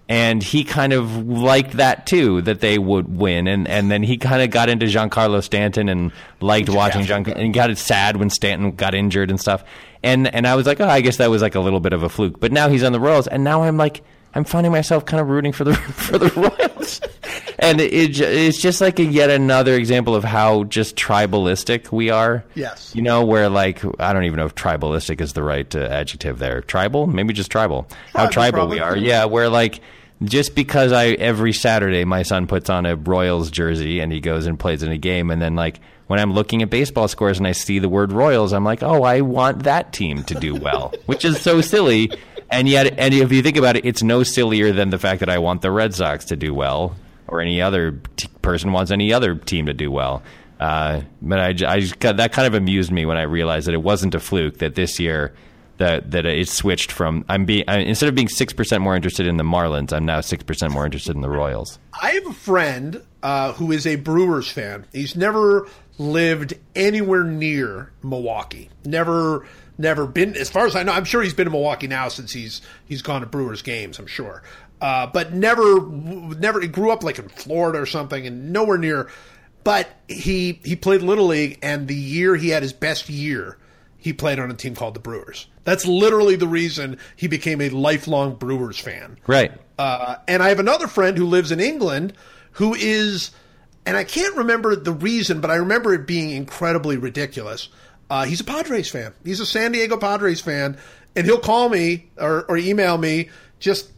And 0.08 0.42
he 0.42 0.64
kind 0.64 0.92
of 0.92 1.24
liked 1.28 1.76
that 1.76 2.04
too, 2.04 2.42
that 2.42 2.58
they 2.58 2.78
would 2.78 3.16
win, 3.16 3.46
and 3.46 3.68
and 3.68 3.92
then 3.92 4.02
he 4.02 4.16
kind 4.18 4.42
of 4.42 4.50
got 4.50 4.68
into 4.68 4.86
Giancarlo 4.86 5.40
Stanton 5.40 5.88
and 5.88 6.10
liked 6.40 6.68
watching 6.68 7.04
Gian, 7.04 7.28
and 7.30 7.54
got 7.54 7.76
sad 7.78 8.16
when 8.16 8.28
Stanton 8.28 8.72
got 8.72 8.92
injured 8.92 9.30
and 9.30 9.40
stuff. 9.40 9.62
And 10.02 10.26
and 10.34 10.48
I 10.48 10.56
was 10.56 10.66
like, 10.66 10.80
oh, 10.80 10.88
I 10.88 11.00
guess 11.00 11.18
that 11.18 11.30
was 11.30 11.42
like 11.42 11.54
a 11.54 11.60
little 11.60 11.78
bit 11.78 11.92
of 11.92 12.02
a 12.02 12.08
fluke. 12.08 12.40
But 12.40 12.50
now 12.50 12.68
he's 12.68 12.82
on 12.82 12.90
the 12.90 12.98
Royals, 12.98 13.28
and 13.28 13.44
now 13.44 13.62
I'm 13.62 13.76
like, 13.76 14.02
I'm 14.34 14.44
finding 14.44 14.70
myself 14.72 15.04
kind 15.04 15.20
of 15.20 15.28
rooting 15.28 15.52
for 15.52 15.64
the 15.64 15.74
for 15.74 16.18
the 16.18 16.28
Royals, 16.28 17.00
and 17.58 17.80
it, 17.80 17.92
it 17.92 18.20
it's 18.20 18.58
just 18.58 18.80
like 18.80 18.98
a 18.98 19.04
yet 19.04 19.30
another 19.30 19.74
example 19.74 20.14
of 20.14 20.22
how 20.24 20.64
just 20.64 20.96
tribalistic 20.96 21.90
we 21.90 22.10
are. 22.10 22.44
Yes. 22.54 22.94
you 22.94 23.02
know, 23.02 23.24
where 23.24 23.48
like 23.48 23.82
I 24.00 24.12
don't 24.12 24.24
even 24.24 24.36
know 24.38 24.46
if 24.46 24.54
tribalistic 24.54 25.20
is 25.20 25.32
the 25.32 25.42
right 25.42 25.74
uh, 25.74 25.80
adjective 25.80 26.38
there. 26.38 26.60
Tribal, 26.62 27.06
maybe 27.06 27.32
just 27.32 27.50
tribal. 27.50 27.88
How 28.12 28.26
Tribal, 28.28 28.32
tribal 28.32 28.58
probably. 28.58 28.76
we 28.76 28.82
are. 28.82 28.96
Yeah, 28.96 29.24
where 29.24 29.48
like 29.48 29.80
just 30.22 30.54
because 30.54 30.92
I 30.92 31.08
every 31.08 31.52
Saturday 31.52 32.04
my 32.04 32.22
son 32.22 32.46
puts 32.46 32.70
on 32.70 32.86
a 32.86 32.94
Royals 32.94 33.50
jersey 33.50 34.00
and 34.00 34.12
he 34.12 34.20
goes 34.20 34.46
and 34.46 34.58
plays 34.58 34.82
in 34.82 34.92
a 34.92 34.98
game, 34.98 35.30
and 35.30 35.42
then 35.42 35.56
like 35.56 35.80
when 36.06 36.18
I'm 36.18 36.32
looking 36.32 36.60
at 36.62 36.70
baseball 36.70 37.06
scores 37.06 37.38
and 37.38 37.46
I 37.46 37.52
see 37.52 37.78
the 37.78 37.88
word 37.88 38.10
Royals, 38.10 38.52
I'm 38.52 38.64
like, 38.64 38.82
oh, 38.82 39.04
I 39.04 39.20
want 39.20 39.62
that 39.62 39.92
team 39.92 40.24
to 40.24 40.34
do 40.34 40.56
well, 40.56 40.92
which 41.06 41.24
is 41.24 41.40
so 41.40 41.60
silly. 41.60 42.10
And 42.50 42.68
yet, 42.68 42.98
and 42.98 43.14
if 43.14 43.30
you 43.30 43.42
think 43.42 43.56
about 43.56 43.76
it, 43.76 43.84
it's 43.84 44.02
no 44.02 44.22
sillier 44.22 44.72
than 44.72 44.90
the 44.90 44.98
fact 44.98 45.20
that 45.20 45.30
I 45.30 45.38
want 45.38 45.62
the 45.62 45.70
Red 45.70 45.94
Sox 45.94 46.24
to 46.26 46.36
do 46.36 46.52
well, 46.52 46.96
or 47.28 47.40
any 47.40 47.62
other 47.62 48.00
t- 48.16 48.28
person 48.42 48.72
wants 48.72 48.90
any 48.90 49.12
other 49.12 49.36
team 49.36 49.66
to 49.66 49.74
do 49.74 49.90
well. 49.90 50.22
Uh, 50.58 51.02
but 51.22 51.38
I, 51.38 51.48
I 51.66 51.80
just 51.80 52.00
that 52.00 52.32
kind 52.32 52.46
of 52.46 52.54
amused 52.54 52.90
me 52.90 53.06
when 53.06 53.16
I 53.16 53.22
realized 53.22 53.66
that 53.68 53.74
it 53.74 53.82
wasn't 53.82 54.14
a 54.14 54.20
fluke 54.20 54.58
that 54.58 54.74
this 54.74 54.98
year 54.98 55.32
that 55.78 56.10
that 56.10 56.26
it 56.26 56.48
switched 56.48 56.92
from 56.92 57.24
I'm 57.28 57.46
being 57.46 57.64
I, 57.66 57.78
instead 57.78 58.08
of 58.08 58.14
being 58.14 58.28
six 58.28 58.52
percent 58.52 58.82
more 58.82 58.94
interested 58.94 59.26
in 59.26 59.36
the 59.38 59.44
Marlins, 59.44 59.92
I'm 59.92 60.04
now 60.04 60.20
six 60.20 60.42
percent 60.42 60.72
more 60.72 60.84
interested 60.84 61.14
in 61.16 61.22
the 61.22 61.30
Royals. 61.30 61.78
I 62.02 62.10
have 62.10 62.26
a 62.26 62.34
friend 62.34 63.02
uh, 63.22 63.52
who 63.54 63.72
is 63.72 63.86
a 63.86 63.96
Brewers 63.96 64.50
fan. 64.50 64.86
He's 64.92 65.16
never 65.16 65.66
lived 65.98 66.54
anywhere 66.74 67.24
near 67.24 67.92
Milwaukee. 68.02 68.70
Never, 68.84 69.46
never 69.80 70.06
been. 70.06 70.36
As 70.36 70.50
far 70.50 70.66
as 70.66 70.76
I 70.76 70.82
know, 70.82 70.92
I'm 70.92 71.04
sure 71.04 71.22
he's 71.22 71.34
been 71.34 71.48
in 71.48 71.52
Milwaukee 71.52 71.86
now 71.86 72.08
since 72.08 72.32
he's 72.32 72.62
he's 72.86 73.02
gone 73.02 73.22
to 73.22 73.26
Brewers 73.26 73.62
games. 73.62 73.98
I'm 73.98 74.06
sure, 74.06 74.42
uh, 74.80 75.06
but 75.06 75.32
never, 75.32 75.80
never. 75.88 76.60
He 76.60 76.68
grew 76.68 76.90
up 76.90 77.02
like 77.02 77.18
in 77.18 77.28
Florida 77.28 77.80
or 77.80 77.86
something, 77.86 78.26
and 78.26 78.52
nowhere 78.52 78.78
near. 78.78 79.08
But 79.64 79.88
he 80.08 80.60
he 80.64 80.76
played 80.76 81.02
little 81.02 81.26
league, 81.26 81.58
and 81.62 81.88
the 81.88 81.94
year 81.94 82.36
he 82.36 82.50
had 82.50 82.62
his 82.62 82.72
best 82.72 83.08
year, 83.08 83.58
he 83.98 84.12
played 84.12 84.38
on 84.38 84.50
a 84.50 84.54
team 84.54 84.74
called 84.74 84.94
the 84.94 85.00
Brewers. 85.00 85.46
That's 85.64 85.86
literally 85.86 86.36
the 86.36 86.48
reason 86.48 86.98
he 87.16 87.28
became 87.28 87.60
a 87.60 87.68
lifelong 87.68 88.36
Brewers 88.36 88.78
fan. 88.78 89.18
Right. 89.26 89.52
Uh, 89.78 90.16
and 90.26 90.42
I 90.42 90.48
have 90.48 90.60
another 90.60 90.86
friend 90.86 91.16
who 91.16 91.26
lives 91.26 91.52
in 91.52 91.60
England 91.60 92.14
who 92.52 92.74
is, 92.74 93.30
and 93.86 93.96
I 93.96 94.04
can't 94.04 94.36
remember 94.36 94.74
the 94.76 94.92
reason, 94.92 95.40
but 95.40 95.50
I 95.50 95.56
remember 95.56 95.94
it 95.94 96.06
being 96.06 96.30
incredibly 96.30 96.96
ridiculous. 96.96 97.68
Uh, 98.10 98.24
he's 98.24 98.40
a 98.40 98.44
Padres 98.44 98.90
fan. 98.90 99.14
He's 99.24 99.40
a 99.40 99.46
San 99.46 99.72
Diego 99.72 99.96
Padres 99.96 100.40
fan, 100.40 100.76
and 101.16 101.24
he'll 101.24 101.38
call 101.38 101.68
me 101.68 102.10
or, 102.18 102.42
or 102.48 102.56
email 102.58 102.98
me 102.98 103.30
just 103.60 103.90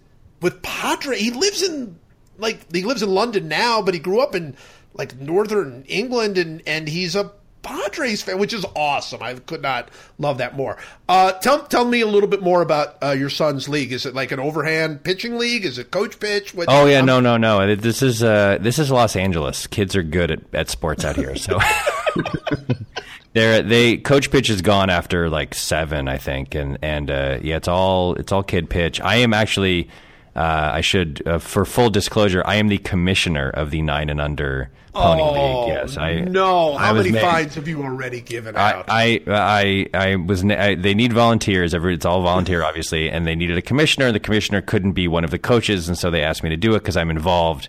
with 0.43 0.61
Padre. 0.63 1.17
He 1.19 1.31
lives 1.31 1.63
in 1.63 1.99
like 2.39 2.71
he 2.73 2.83
lives 2.85 3.03
in 3.03 3.09
London 3.11 3.49
now, 3.49 3.81
but 3.83 3.95
he 3.95 4.01
grew 4.01 4.21
up 4.21 4.35
in 4.35 4.55
like 4.95 5.19
northern 5.19 5.85
England, 5.89 6.37
and 6.37 6.63
and 6.67 6.89
he's 6.89 7.17
a 7.17 7.33
Padres 7.63 8.21
fan, 8.23 8.39
which 8.39 8.53
is 8.53 8.67
awesome. 8.75 9.23
I 9.23 9.35
could 9.35 9.63
not 9.63 9.89
love 10.19 10.39
that 10.39 10.57
more. 10.57 10.77
Uh, 11.09 11.33
tell 11.33 11.65
tell 11.65 11.85
me 11.87 12.01
a 12.01 12.07
little 12.07 12.29
bit 12.29 12.43
more 12.43 12.61
about 12.61 12.97
uh, 13.03 13.13
your 13.13 13.31
son's 13.31 13.69
league. 13.69 13.93
Is 13.93 14.05
it 14.05 14.15
like 14.15 14.33
an 14.33 14.41
overhand 14.41 15.05
pitching 15.05 15.39
league? 15.39 15.65
Is 15.65 15.79
it 15.79 15.91
coach 15.91 16.19
pitch? 16.21 16.53
What, 16.55 16.67
Oh 16.69 16.87
yeah, 16.87 16.97
I'm- 16.97 17.07
no, 17.07 17.21
no, 17.21 17.37
no. 17.39 17.75
This 17.77 18.03
is 18.03 18.23
uh, 18.23 18.59
this 18.61 18.79
is 18.79 18.91
Los 18.91 19.17
Angeles. 19.17 19.67
Kids 19.69 19.95
are 19.97 20.03
good 20.03 20.31
at, 20.33 20.41
at 20.53 20.69
sports 20.71 21.05
out 21.05 21.17
here, 21.17 21.37
so 21.37 21.59
they're 23.33 23.63
they 23.63 23.97
coach 23.97 24.31
pitch 24.31 24.51
is 24.51 24.63
gone 24.63 24.91
after 24.91 25.29
like 25.31 25.55
seven, 25.55 26.09
I 26.09 26.19
think, 26.19 26.55
and 26.55 26.79
and 26.83 27.11
uh, 27.11 27.39
yeah, 27.43 27.57
it's 27.57 27.69
all 27.69 28.15
it's 28.15 28.33
all 28.33 28.43
kid 28.43 28.69
pitch. 28.71 29.01
I 29.01 29.17
am 29.17 29.33
actually, 29.33 29.89
uh, 30.37 30.71
I 30.75 30.81
should 30.81 31.23
uh, 31.27 31.39
for 31.39 31.65
full 31.65 31.91
disclosure, 31.91 32.43
I 32.45 32.57
am 32.57 32.69
the 32.69 32.79
commissioner 32.79 33.51
of 33.51 33.71
the 33.71 33.83
nine 33.83 34.11
and 34.11 34.21
under 34.21 34.71
pony 34.95 35.23
Oh, 35.23 35.61
league. 35.67 35.69
Yes, 35.75 35.97
I 35.97 36.21
no. 36.21 36.75
I 36.75 36.87
How 36.89 36.93
many 36.95 37.13
ma- 37.13 37.21
fines 37.21 37.55
have 37.55 37.67
you 37.67 37.83
already 37.83 38.21
given 38.21 38.55
I, 38.57 38.73
out? 38.73 38.85
I, 38.89 39.21
I, 39.27 39.87
I 39.95 40.17
was. 40.17 40.45
I, 40.45 40.75
they 40.75 40.93
need 40.95 41.15
volunteers. 41.15 41.73
Every, 41.75 41.95
it's 41.95 42.05
all 42.05 42.21
volunteer, 42.23 42.63
obviously, 42.67 43.09
and 43.11 43.27
they 43.27 43.35
needed 43.35 43.57
a 43.57 43.63
commissioner. 43.63 44.07
And 44.09 44.15
The 44.15 44.21
commissioner 44.21 44.61
couldn't 44.61 44.93
be 44.93 45.09
one 45.09 45.25
of 45.25 45.31
the 45.31 45.39
coaches, 45.39 45.89
and 45.89 45.97
so 45.97 46.11
they 46.11 46.23
asked 46.23 46.43
me 46.43 46.51
to 46.51 46.57
do 46.59 46.75
it 46.75 46.81
because 46.81 46.99
I'm 46.99 47.09
involved. 47.11 47.69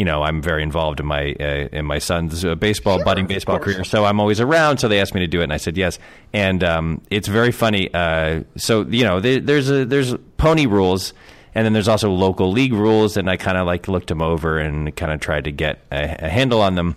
You 0.00 0.06
know, 0.06 0.22
I'm 0.22 0.40
very 0.40 0.62
involved 0.62 0.98
in 0.98 1.04
my 1.04 1.34
uh, 1.38 1.68
in 1.78 1.84
my 1.84 1.98
son's 1.98 2.42
uh, 2.42 2.54
baseball, 2.54 3.04
budding 3.04 3.26
baseball 3.26 3.58
career. 3.58 3.84
So 3.84 4.06
I'm 4.06 4.18
always 4.18 4.40
around. 4.40 4.78
So 4.78 4.88
they 4.88 4.98
asked 4.98 5.14
me 5.14 5.20
to 5.20 5.26
do 5.26 5.40
it, 5.40 5.44
and 5.44 5.52
I 5.52 5.58
said 5.58 5.76
yes. 5.76 5.98
And 6.32 6.64
um, 6.64 7.02
it's 7.10 7.28
very 7.28 7.52
funny. 7.52 7.92
Uh, 7.92 8.44
so 8.56 8.86
you 8.86 9.04
know, 9.04 9.20
there, 9.20 9.40
there's 9.40 9.68
a 9.70 9.84
there's 9.84 10.14
pony 10.38 10.64
rules. 10.64 11.12
And 11.54 11.64
then 11.64 11.72
there's 11.74 11.88
also 11.88 12.10
local 12.10 12.50
league 12.50 12.72
rules, 12.72 13.16
and 13.18 13.28
I 13.28 13.36
kind 13.36 13.58
of 13.58 13.66
like 13.66 13.88
looked 13.88 14.06
them 14.06 14.22
over 14.22 14.58
and 14.58 14.94
kind 14.96 15.12
of 15.12 15.20
tried 15.20 15.44
to 15.44 15.50
get 15.50 15.80
a, 15.90 16.26
a 16.26 16.28
handle 16.30 16.62
on 16.62 16.76
them. 16.76 16.94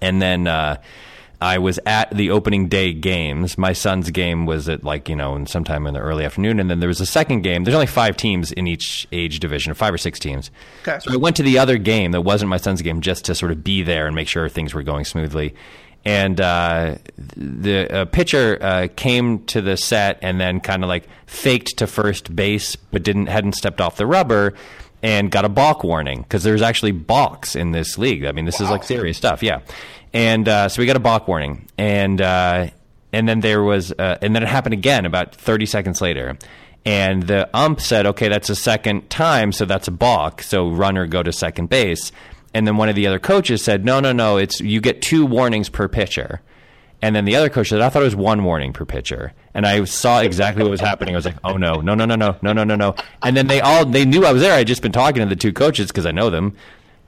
And 0.00 0.22
then 0.22 0.46
uh, 0.46 0.76
I 1.42 1.58
was 1.58 1.80
at 1.86 2.10
the 2.10 2.30
opening 2.30 2.68
day 2.68 2.92
games. 2.92 3.56
My 3.56 3.72
son's 3.72 4.10
game 4.10 4.44
was 4.44 4.68
at 4.68 4.84
like 4.84 5.08
you 5.08 5.16
know, 5.16 5.42
sometime 5.46 5.86
in 5.86 5.94
the 5.94 6.00
early 6.00 6.24
afternoon, 6.24 6.60
and 6.60 6.70
then 6.70 6.80
there 6.80 6.88
was 6.88 7.00
a 7.00 7.06
second 7.06 7.42
game. 7.42 7.64
There's 7.64 7.74
only 7.74 7.86
five 7.86 8.16
teams 8.16 8.52
in 8.52 8.66
each 8.66 9.08
age 9.10 9.40
division, 9.40 9.72
five 9.74 9.94
or 9.94 9.98
six 9.98 10.18
teams. 10.18 10.50
Okay. 10.82 10.98
So 11.00 11.12
I 11.12 11.16
went 11.16 11.36
to 11.36 11.42
the 11.42 11.58
other 11.58 11.78
game 11.78 12.12
that 12.12 12.22
wasn't 12.22 12.50
my 12.50 12.58
son's 12.58 12.82
game 12.82 13.00
just 13.00 13.24
to 13.26 13.34
sort 13.34 13.52
of 13.52 13.64
be 13.64 13.82
there 13.82 14.06
and 14.06 14.14
make 14.14 14.28
sure 14.28 14.48
things 14.48 14.74
were 14.74 14.82
going 14.82 15.04
smoothly. 15.04 15.54
And 16.04 16.40
uh, 16.40 16.96
the 17.36 17.90
uh, 17.90 18.04
pitcher 18.06 18.58
uh, 18.60 18.88
came 18.96 19.44
to 19.46 19.60
the 19.60 19.76
set 19.76 20.18
and 20.22 20.40
then 20.40 20.60
kind 20.60 20.82
of 20.82 20.88
like 20.88 21.08
faked 21.26 21.78
to 21.78 21.86
first 21.86 22.34
base, 22.34 22.76
but 22.76 23.02
didn't 23.02 23.26
hadn't 23.26 23.54
stepped 23.54 23.80
off 23.80 23.96
the 23.96 24.06
rubber 24.06 24.54
and 25.02 25.30
got 25.30 25.44
a 25.44 25.48
balk 25.48 25.82
warning 25.84 26.22
because 26.22 26.42
there's 26.42 26.62
actually 26.62 26.92
balks 26.92 27.56
in 27.56 27.72
this 27.72 27.98
league. 27.98 28.24
I 28.24 28.32
mean, 28.32 28.44
this 28.44 28.60
is 28.60 28.68
like 28.68 28.82
serious 28.84 29.16
stuff. 29.16 29.42
Yeah. 29.42 29.60
And 30.12 30.48
uh, 30.48 30.68
so 30.68 30.82
we 30.82 30.86
got 30.86 30.96
a 30.96 31.00
balk 31.00 31.28
warning, 31.28 31.68
and 31.78 32.20
uh, 32.20 32.70
and 33.12 33.28
then 33.28 33.40
there 33.40 33.62
was, 33.62 33.92
uh, 33.92 34.18
and 34.20 34.34
then 34.34 34.42
it 34.42 34.48
happened 34.48 34.72
again 34.72 35.06
about 35.06 35.34
30 35.34 35.66
seconds 35.66 36.00
later. 36.00 36.36
And 36.84 37.24
the 37.24 37.48
ump 37.54 37.80
said, 37.80 38.06
okay, 38.06 38.28
that's 38.28 38.48
a 38.48 38.56
second 38.56 39.10
time, 39.10 39.52
so 39.52 39.64
that's 39.64 39.86
a 39.88 39.90
balk. 39.90 40.42
So 40.42 40.68
runner 40.70 41.06
go 41.06 41.22
to 41.22 41.32
second 41.32 41.68
base. 41.68 42.10
And 42.54 42.66
then 42.66 42.76
one 42.76 42.88
of 42.88 42.94
the 42.94 43.06
other 43.06 43.18
coaches 43.18 43.62
said, 43.62 43.84
no, 43.84 44.00
no, 44.00 44.12
no, 44.12 44.38
it's 44.38 44.60
you 44.60 44.80
get 44.80 45.02
two 45.02 45.26
warnings 45.26 45.68
per 45.68 45.88
pitcher. 45.88 46.40
And 47.02 47.16
then 47.16 47.24
the 47.24 47.36
other 47.36 47.48
coach 47.48 47.68
said, 47.68 47.80
I 47.80 47.88
thought 47.88 48.02
it 48.02 48.06
was 48.06 48.16
one 48.16 48.44
warning 48.44 48.72
per 48.72 48.84
pitcher. 48.84 49.32
And 49.54 49.66
I 49.66 49.84
saw 49.84 50.20
exactly 50.20 50.62
what 50.62 50.70
was 50.70 50.80
happening. 50.80 51.14
I 51.14 51.18
was 51.18 51.24
like, 51.24 51.38
oh 51.44 51.56
no, 51.56 51.80
no, 51.80 51.94
no, 51.94 52.04
no, 52.04 52.16
no, 52.16 52.36
no, 52.42 52.52
no, 52.52 52.64
no, 52.64 52.76
no. 52.76 52.94
And 53.22 53.36
then 53.36 53.46
they 53.46 53.60
all, 53.60 53.86
they 53.86 54.04
knew 54.04 54.24
I 54.24 54.32
was 54.32 54.42
there. 54.42 54.52
I 54.52 54.58
had 54.58 54.66
just 54.66 54.82
been 54.82 54.92
talking 54.92 55.22
to 55.22 55.28
the 55.28 55.36
two 55.36 55.52
coaches 55.52 55.88
because 55.88 56.06
I 56.06 56.10
know 56.10 56.28
them. 56.28 56.56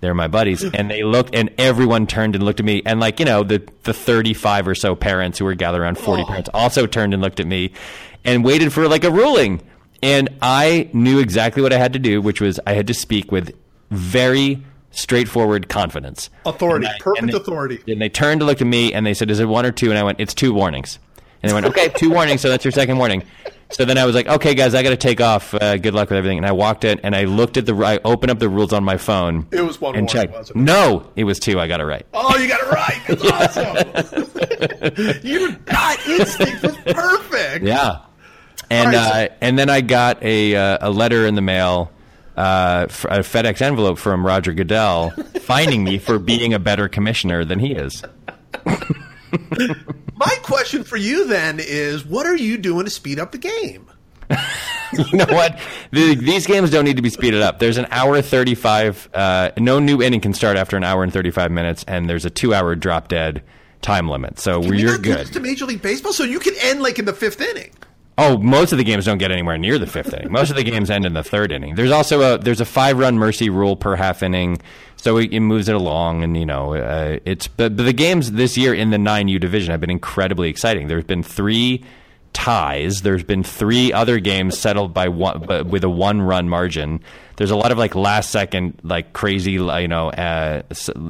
They're 0.02 0.14
my 0.14 0.26
buddies. 0.26 0.64
And 0.64 0.90
they 0.90 1.04
looked, 1.04 1.32
and 1.32 1.48
everyone 1.58 2.08
turned 2.08 2.34
and 2.34 2.44
looked 2.44 2.58
at 2.58 2.66
me. 2.66 2.82
And 2.84 2.98
like, 2.98 3.20
you 3.20 3.24
know, 3.24 3.44
the, 3.44 3.62
the 3.84 3.94
35 3.94 4.66
or 4.66 4.74
so 4.74 4.96
parents 4.96 5.38
who 5.38 5.44
were 5.44 5.54
gathered 5.54 5.80
around 5.80 5.96
40 5.96 6.24
parents 6.24 6.50
also 6.52 6.86
turned 6.88 7.14
and 7.14 7.22
looked 7.22 7.38
at 7.38 7.46
me 7.46 7.72
and 8.24 8.44
waited 8.44 8.72
for 8.72 8.88
like 8.88 9.04
a 9.04 9.10
ruling. 9.12 9.62
And 10.02 10.28
I 10.42 10.90
knew 10.92 11.20
exactly 11.20 11.62
what 11.62 11.72
I 11.72 11.78
had 11.78 11.92
to 11.92 12.00
do, 12.00 12.20
which 12.20 12.40
was 12.40 12.58
I 12.66 12.72
had 12.74 12.88
to 12.88 12.94
speak 12.94 13.30
with 13.30 13.54
very 13.92 14.60
straightforward 14.90 15.68
confidence. 15.68 16.30
Authority, 16.44 16.88
I- 16.88 16.98
perfect 16.98 17.22
and 17.22 17.32
they- 17.32 17.36
authority. 17.36 17.78
And 17.86 18.02
they 18.02 18.08
turned 18.08 18.40
to 18.40 18.44
look 18.46 18.60
at 18.60 18.66
me 18.66 18.92
and 18.92 19.06
they 19.06 19.14
said, 19.14 19.30
"Is 19.30 19.38
it 19.38 19.46
one 19.46 19.64
or 19.64 19.70
two? 19.70 19.90
And 19.90 19.98
I 19.98 20.02
went, 20.02 20.18
"It's 20.20 20.34
two 20.34 20.52
warnings." 20.52 20.98
And 21.44 21.50
they 21.50 21.54
went, 21.54 21.66
"Okay, 21.66 21.88
two 21.96 22.10
warnings. 22.10 22.40
So 22.40 22.48
that's 22.48 22.64
your 22.64 22.72
second 22.72 22.98
warning." 22.98 23.22
So 23.72 23.84
then 23.84 23.96
I 23.98 24.04
was 24.04 24.14
like, 24.14 24.26
"Okay, 24.28 24.54
guys, 24.54 24.74
I 24.74 24.82
got 24.82 24.90
to 24.90 24.96
take 24.96 25.20
off. 25.20 25.54
Uh, 25.54 25.76
good 25.78 25.94
luck 25.94 26.10
with 26.10 26.18
everything." 26.18 26.38
And 26.38 26.46
I 26.46 26.52
walked 26.52 26.84
it 26.84 27.00
and 27.02 27.16
I 27.16 27.24
looked 27.24 27.56
at 27.56 27.66
the. 27.66 27.74
I 27.74 27.98
opened 28.04 28.30
up 28.30 28.38
the 28.38 28.48
rules 28.48 28.72
on 28.72 28.84
my 28.84 28.96
phone. 28.98 29.46
It 29.50 29.62
was 29.62 29.80
one 29.80 29.94
and 29.96 30.06
warning, 30.06 30.30
checked. 30.32 30.50
it? 30.50 30.56
No, 30.56 31.10
it 31.16 31.24
was 31.24 31.38
two. 31.38 31.58
I 31.58 31.66
got 31.68 31.80
it 31.80 31.84
right. 31.84 32.06
Oh, 32.12 32.36
you 32.36 32.48
got 32.48 32.60
it 32.60 32.70
right. 32.70 33.00
That's 33.08 33.56
awesome. 35.16 35.20
Your 35.22 35.50
gut 35.52 36.06
instinct 36.08 36.62
was 36.62 36.76
perfect. 36.94 37.64
Yeah. 37.64 38.00
And 38.70 38.94
right, 38.94 39.30
uh, 39.30 39.34
and 39.40 39.58
then 39.58 39.68
I 39.68 39.80
got 39.82 40.22
a 40.22 40.54
uh, 40.56 40.78
a 40.82 40.90
letter 40.90 41.26
in 41.26 41.34
the 41.34 41.42
mail, 41.42 41.90
uh, 42.36 42.86
a 42.88 43.18
FedEx 43.18 43.60
envelope 43.60 43.98
from 43.98 44.24
Roger 44.24 44.52
Goodell, 44.54 45.10
fining 45.40 45.84
me 45.84 45.98
for 45.98 46.18
being 46.18 46.54
a 46.54 46.58
better 46.58 46.88
commissioner 46.88 47.44
than 47.44 47.58
he 47.58 47.72
is. 47.72 48.02
My 50.24 50.36
question 50.42 50.84
for 50.84 50.96
you 50.96 51.26
then 51.26 51.58
is, 51.60 52.04
what 52.04 52.26
are 52.26 52.36
you 52.36 52.56
doing 52.58 52.84
to 52.84 52.90
speed 52.90 53.18
up 53.18 53.32
the 53.32 53.38
game? 53.38 53.86
You 54.92 55.16
know 55.16 55.24
what? 55.30 55.58
The, 55.90 56.14
these 56.16 56.46
games 56.46 56.68
don't 56.70 56.84
need 56.84 56.96
to 56.96 57.02
be 57.02 57.08
speeded 57.08 57.40
up. 57.40 57.58
There's 57.58 57.78
an 57.78 57.86
hour 57.90 58.20
thirty 58.20 58.54
five. 58.54 59.08
Uh, 59.14 59.50
no 59.56 59.78
new 59.78 60.02
inning 60.02 60.20
can 60.20 60.34
start 60.34 60.58
after 60.58 60.76
an 60.76 60.84
hour 60.84 61.02
and 61.02 61.10
thirty 61.10 61.30
five 61.30 61.50
minutes, 61.50 61.82
and 61.88 62.10
there's 62.10 62.26
a 62.26 62.30
two 62.30 62.52
hour 62.52 62.74
drop 62.74 63.08
dead 63.08 63.42
time 63.80 64.06
limit. 64.06 64.38
So 64.38 64.60
Can 64.60 64.74
you're 64.74 64.90
not 64.92 65.00
good. 65.02 65.26
to 65.32 65.40
Major 65.40 65.64
League 65.64 65.80
Baseball, 65.80 66.12
so 66.12 66.24
you 66.24 66.38
can 66.38 66.52
end 66.60 66.82
like 66.82 66.98
in 66.98 67.06
the 67.06 67.14
fifth 67.14 67.40
inning. 67.40 67.70
Oh, 68.18 68.36
most 68.36 68.72
of 68.72 68.78
the 68.78 68.84
games 68.84 69.06
don't 69.06 69.18
get 69.18 69.30
anywhere 69.30 69.56
near 69.56 69.78
the 69.78 69.86
fifth 69.86 70.12
inning. 70.12 70.30
Most 70.30 70.50
of 70.50 70.56
the 70.56 70.64
games 70.64 70.90
end 70.90 71.06
in 71.06 71.14
the 71.14 71.22
third 71.22 71.50
inning. 71.50 71.76
There's 71.76 71.90
also 71.90 72.34
a 72.34 72.38
there's 72.38 72.60
a 72.60 72.66
five 72.66 72.98
run 72.98 73.18
mercy 73.18 73.48
rule 73.48 73.74
per 73.74 73.96
half 73.96 74.22
inning, 74.22 74.60
so 74.96 75.16
it, 75.16 75.32
it 75.32 75.40
moves 75.40 75.68
it 75.68 75.74
along. 75.74 76.22
And 76.22 76.36
you 76.36 76.44
know, 76.44 76.74
uh, 76.74 77.18
it's 77.24 77.48
but, 77.48 77.74
but 77.76 77.84
the 77.84 77.92
games 77.94 78.32
this 78.32 78.58
year 78.58 78.74
in 78.74 78.90
the 78.90 78.98
nine 78.98 79.28
U 79.28 79.38
division 79.38 79.70
have 79.70 79.80
been 79.80 79.90
incredibly 79.90 80.50
exciting. 80.50 80.88
There's 80.88 81.04
been 81.04 81.22
three 81.22 81.84
ties. 82.34 83.02
There's 83.02 83.24
been 83.24 83.42
three 83.42 83.92
other 83.92 84.18
games 84.18 84.58
settled 84.58 84.92
by 84.92 85.08
one 85.08 85.44
but 85.46 85.66
with 85.66 85.82
a 85.82 85.90
one 85.90 86.20
run 86.20 86.50
margin. 86.50 87.00
There's 87.36 87.50
a 87.50 87.56
lot 87.56 87.72
of 87.72 87.78
like 87.78 87.94
last 87.94 88.30
second 88.30 88.78
like 88.82 89.14
crazy 89.14 89.52
you 89.52 89.88
know 89.88 90.10
uh, 90.10 90.62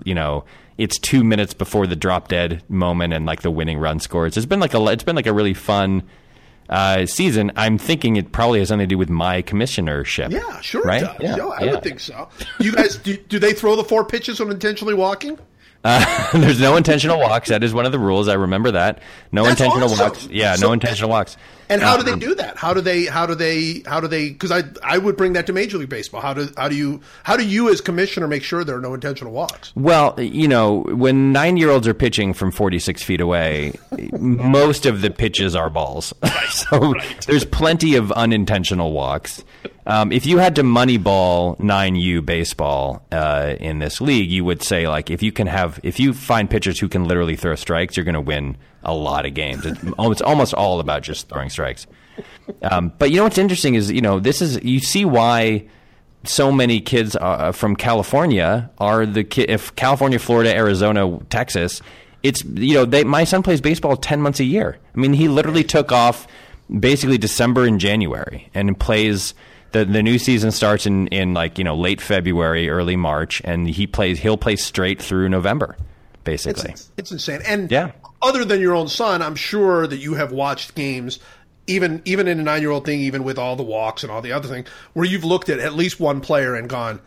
you 0.04 0.14
know 0.14 0.44
it's 0.78 0.98
two 0.98 1.22
minutes 1.24 1.52
before 1.52 1.86
the 1.86 1.96
drop 1.96 2.28
dead 2.28 2.62
moment 2.68 3.12
and 3.12 3.26
like 3.26 3.42
the 3.42 3.50
winning 3.50 3.78
run 3.78 3.98
scores. 3.98 4.36
It's 4.36 4.46
been 4.46 4.60
like 4.60 4.74
a 4.74 4.84
it's 4.86 5.04
been 5.04 5.16
like 5.16 5.26
a 5.26 5.32
really 5.32 5.54
fun 5.54 6.04
uh, 6.68 7.06
season. 7.06 7.52
I'm 7.56 7.78
thinking 7.78 8.16
it 8.16 8.32
probably 8.32 8.58
has 8.60 8.68
something 8.68 8.88
to 8.88 8.92
do 8.92 8.98
with 8.98 9.10
my 9.10 9.42
commissionership. 9.42 10.30
Yeah, 10.32 10.60
sure 10.60 10.82
right? 10.82 11.02
it 11.02 11.04
does. 11.04 11.16
Yeah, 11.20 11.36
Yeah, 11.36 11.46
I 11.46 11.64
yeah. 11.64 11.70
would 11.72 11.82
think 11.82 12.00
so. 12.00 12.28
You 12.60 12.72
guys, 12.72 12.96
do, 12.96 13.16
do 13.16 13.38
they 13.38 13.52
throw 13.52 13.76
the 13.76 13.84
four 13.84 14.04
pitches 14.04 14.40
on 14.40 14.50
intentionally 14.50 14.94
walking? 14.94 15.38
There's 15.82 16.60
no 16.60 16.76
intentional 16.76 17.18
walks. 17.18 17.48
That 17.48 17.64
is 17.64 17.74
one 17.74 17.86
of 17.86 17.92
the 17.92 17.98
rules. 17.98 18.28
I 18.28 18.34
remember 18.34 18.70
that. 18.70 19.02
No 19.32 19.42
That's 19.44 19.60
intentional 19.60 19.90
awesome. 19.90 20.06
walks. 20.08 20.26
Yeah, 20.28 20.54
So- 20.54 20.68
no 20.68 20.72
intentional 20.72 21.10
walks. 21.10 21.36
And 21.68 21.80
how 21.80 21.96
do 21.96 22.02
they 22.02 22.18
do 22.18 22.34
that? 22.34 22.56
How 22.56 22.74
do 22.74 22.80
they? 22.80 23.06
How 23.06 23.26
do 23.26 23.34
they? 23.34 23.82
How 23.86 24.00
do 24.00 24.08
they? 24.08 24.30
Because 24.30 24.50
I 24.50 24.62
I 24.82 24.98
would 24.98 25.16
bring 25.16 25.32
that 25.34 25.46
to 25.46 25.52
Major 25.52 25.78
League 25.78 25.88
Baseball. 25.88 26.20
How 26.20 26.34
do 26.34 26.48
how 26.56 26.68
do 26.68 26.76
you 26.76 27.00
how 27.22 27.36
do 27.36 27.46
you 27.46 27.68
as 27.70 27.80
commissioner 27.80 28.28
make 28.28 28.42
sure 28.42 28.64
there 28.64 28.76
are 28.76 28.80
no 28.80 28.94
intentional 28.94 29.32
walks? 29.32 29.72
Well, 29.74 30.20
you 30.20 30.48
know, 30.48 30.80
when 30.82 31.32
nine 31.32 31.56
year 31.56 31.70
olds 31.70 31.88
are 31.88 31.94
pitching 31.94 32.34
from 32.34 32.50
46 32.50 33.02
feet 33.02 33.20
away, 33.20 33.72
most 34.12 34.86
of 34.86 35.00
the 35.00 35.10
pitches 35.10 35.56
are 35.56 35.70
balls. 35.70 36.12
so 36.50 36.94
there's 37.26 37.44
plenty 37.44 37.96
of 37.96 38.12
unintentional 38.12 38.92
walks. 38.92 39.44
Um, 39.86 40.12
if 40.12 40.26
you 40.26 40.38
had 40.38 40.54
to 40.56 40.62
moneyball 40.62 41.58
9U 41.58 42.24
baseball 42.24 43.04
uh, 43.10 43.56
in 43.58 43.80
this 43.80 44.00
league, 44.00 44.30
you 44.30 44.44
would 44.44 44.62
say, 44.62 44.86
like, 44.86 45.10
if 45.10 45.22
you 45.22 45.32
can 45.32 45.48
have, 45.48 45.80
if 45.82 45.98
you 45.98 46.12
find 46.12 46.48
pitchers 46.48 46.78
who 46.78 46.88
can 46.88 47.04
literally 47.04 47.34
throw 47.34 47.56
strikes, 47.56 47.96
you're 47.96 48.04
going 48.04 48.14
to 48.14 48.20
win 48.20 48.56
a 48.84 48.94
lot 48.94 49.26
of 49.26 49.34
games. 49.34 49.64
It's, 49.66 50.22
almost 50.22 50.54
all 50.54 50.80
about 50.80 51.02
just 51.02 51.28
throwing 51.28 51.50
strikes. 51.50 51.86
Um, 52.62 52.92
but 52.98 53.10
you 53.10 53.16
know 53.16 53.24
what's 53.24 53.38
interesting 53.38 53.74
is, 53.74 53.90
you 53.90 54.00
know, 54.00 54.20
this 54.20 54.42
is, 54.42 54.62
you 54.62 54.80
see 54.80 55.04
why 55.04 55.64
so 56.24 56.52
many 56.52 56.80
kids 56.80 57.16
uh, 57.16 57.52
from 57.52 57.76
California 57.76 58.70
are 58.78 59.06
the 59.06 59.24
ki- 59.24 59.46
if 59.48 59.74
California, 59.76 60.18
Florida, 60.18 60.54
Arizona, 60.54 61.18
Texas. 61.30 61.80
It's 62.22 62.44
you 62.44 62.74
know 62.74 62.84
they 62.84 63.02
my 63.02 63.24
son 63.24 63.42
plays 63.42 63.60
baseball 63.60 63.96
ten 63.96 64.20
months 64.22 64.38
a 64.38 64.44
year. 64.44 64.78
I 64.94 64.98
mean 65.00 65.12
he 65.12 65.28
literally 65.28 65.64
took 65.64 65.90
off 65.90 66.28
basically 66.78 67.18
December 67.18 67.66
and 67.66 67.80
January 67.80 68.48
and 68.54 68.78
plays. 68.78 69.34
The, 69.72 69.86
the 69.86 70.02
new 70.02 70.18
season 70.18 70.50
starts 70.50 70.84
in, 70.84 71.06
in 71.08 71.32
like 71.32 71.56
you 71.56 71.64
know 71.64 71.74
late 71.74 72.00
February, 72.00 72.68
early 72.68 72.94
March, 72.94 73.40
and 73.44 73.68
he 73.68 73.86
plays. 73.86 74.18
He'll 74.18 74.36
play 74.36 74.54
straight 74.54 75.02
through 75.02 75.30
November, 75.30 75.76
basically. 76.24 76.72
It's, 76.72 76.90
it's 76.98 77.10
insane. 77.10 77.40
And 77.46 77.70
Yeah. 77.70 77.92
Other 78.22 78.44
than 78.44 78.60
your 78.60 78.74
own 78.74 78.88
son, 78.88 79.20
I'm 79.22 79.34
sure 79.34 79.86
that 79.86 79.98
you 79.98 80.14
have 80.14 80.32
watched 80.32 80.74
games, 80.74 81.18
even 81.66 82.02
even 82.04 82.28
in 82.28 82.40
a 82.40 82.42
nine 82.42 82.62
year 82.62 82.70
old 82.70 82.84
thing, 82.84 83.00
even 83.00 83.24
with 83.24 83.38
all 83.38 83.56
the 83.56 83.62
walks 83.62 84.02
and 84.02 84.12
all 84.12 84.22
the 84.22 84.32
other 84.32 84.48
thing, 84.48 84.64
where 84.94 85.04
you've 85.04 85.24
looked 85.24 85.48
at 85.48 85.58
at 85.58 85.74
least 85.74 86.00
one 86.00 86.20
player 86.20 86.54
and 86.54 86.68
gone, 86.68 87.00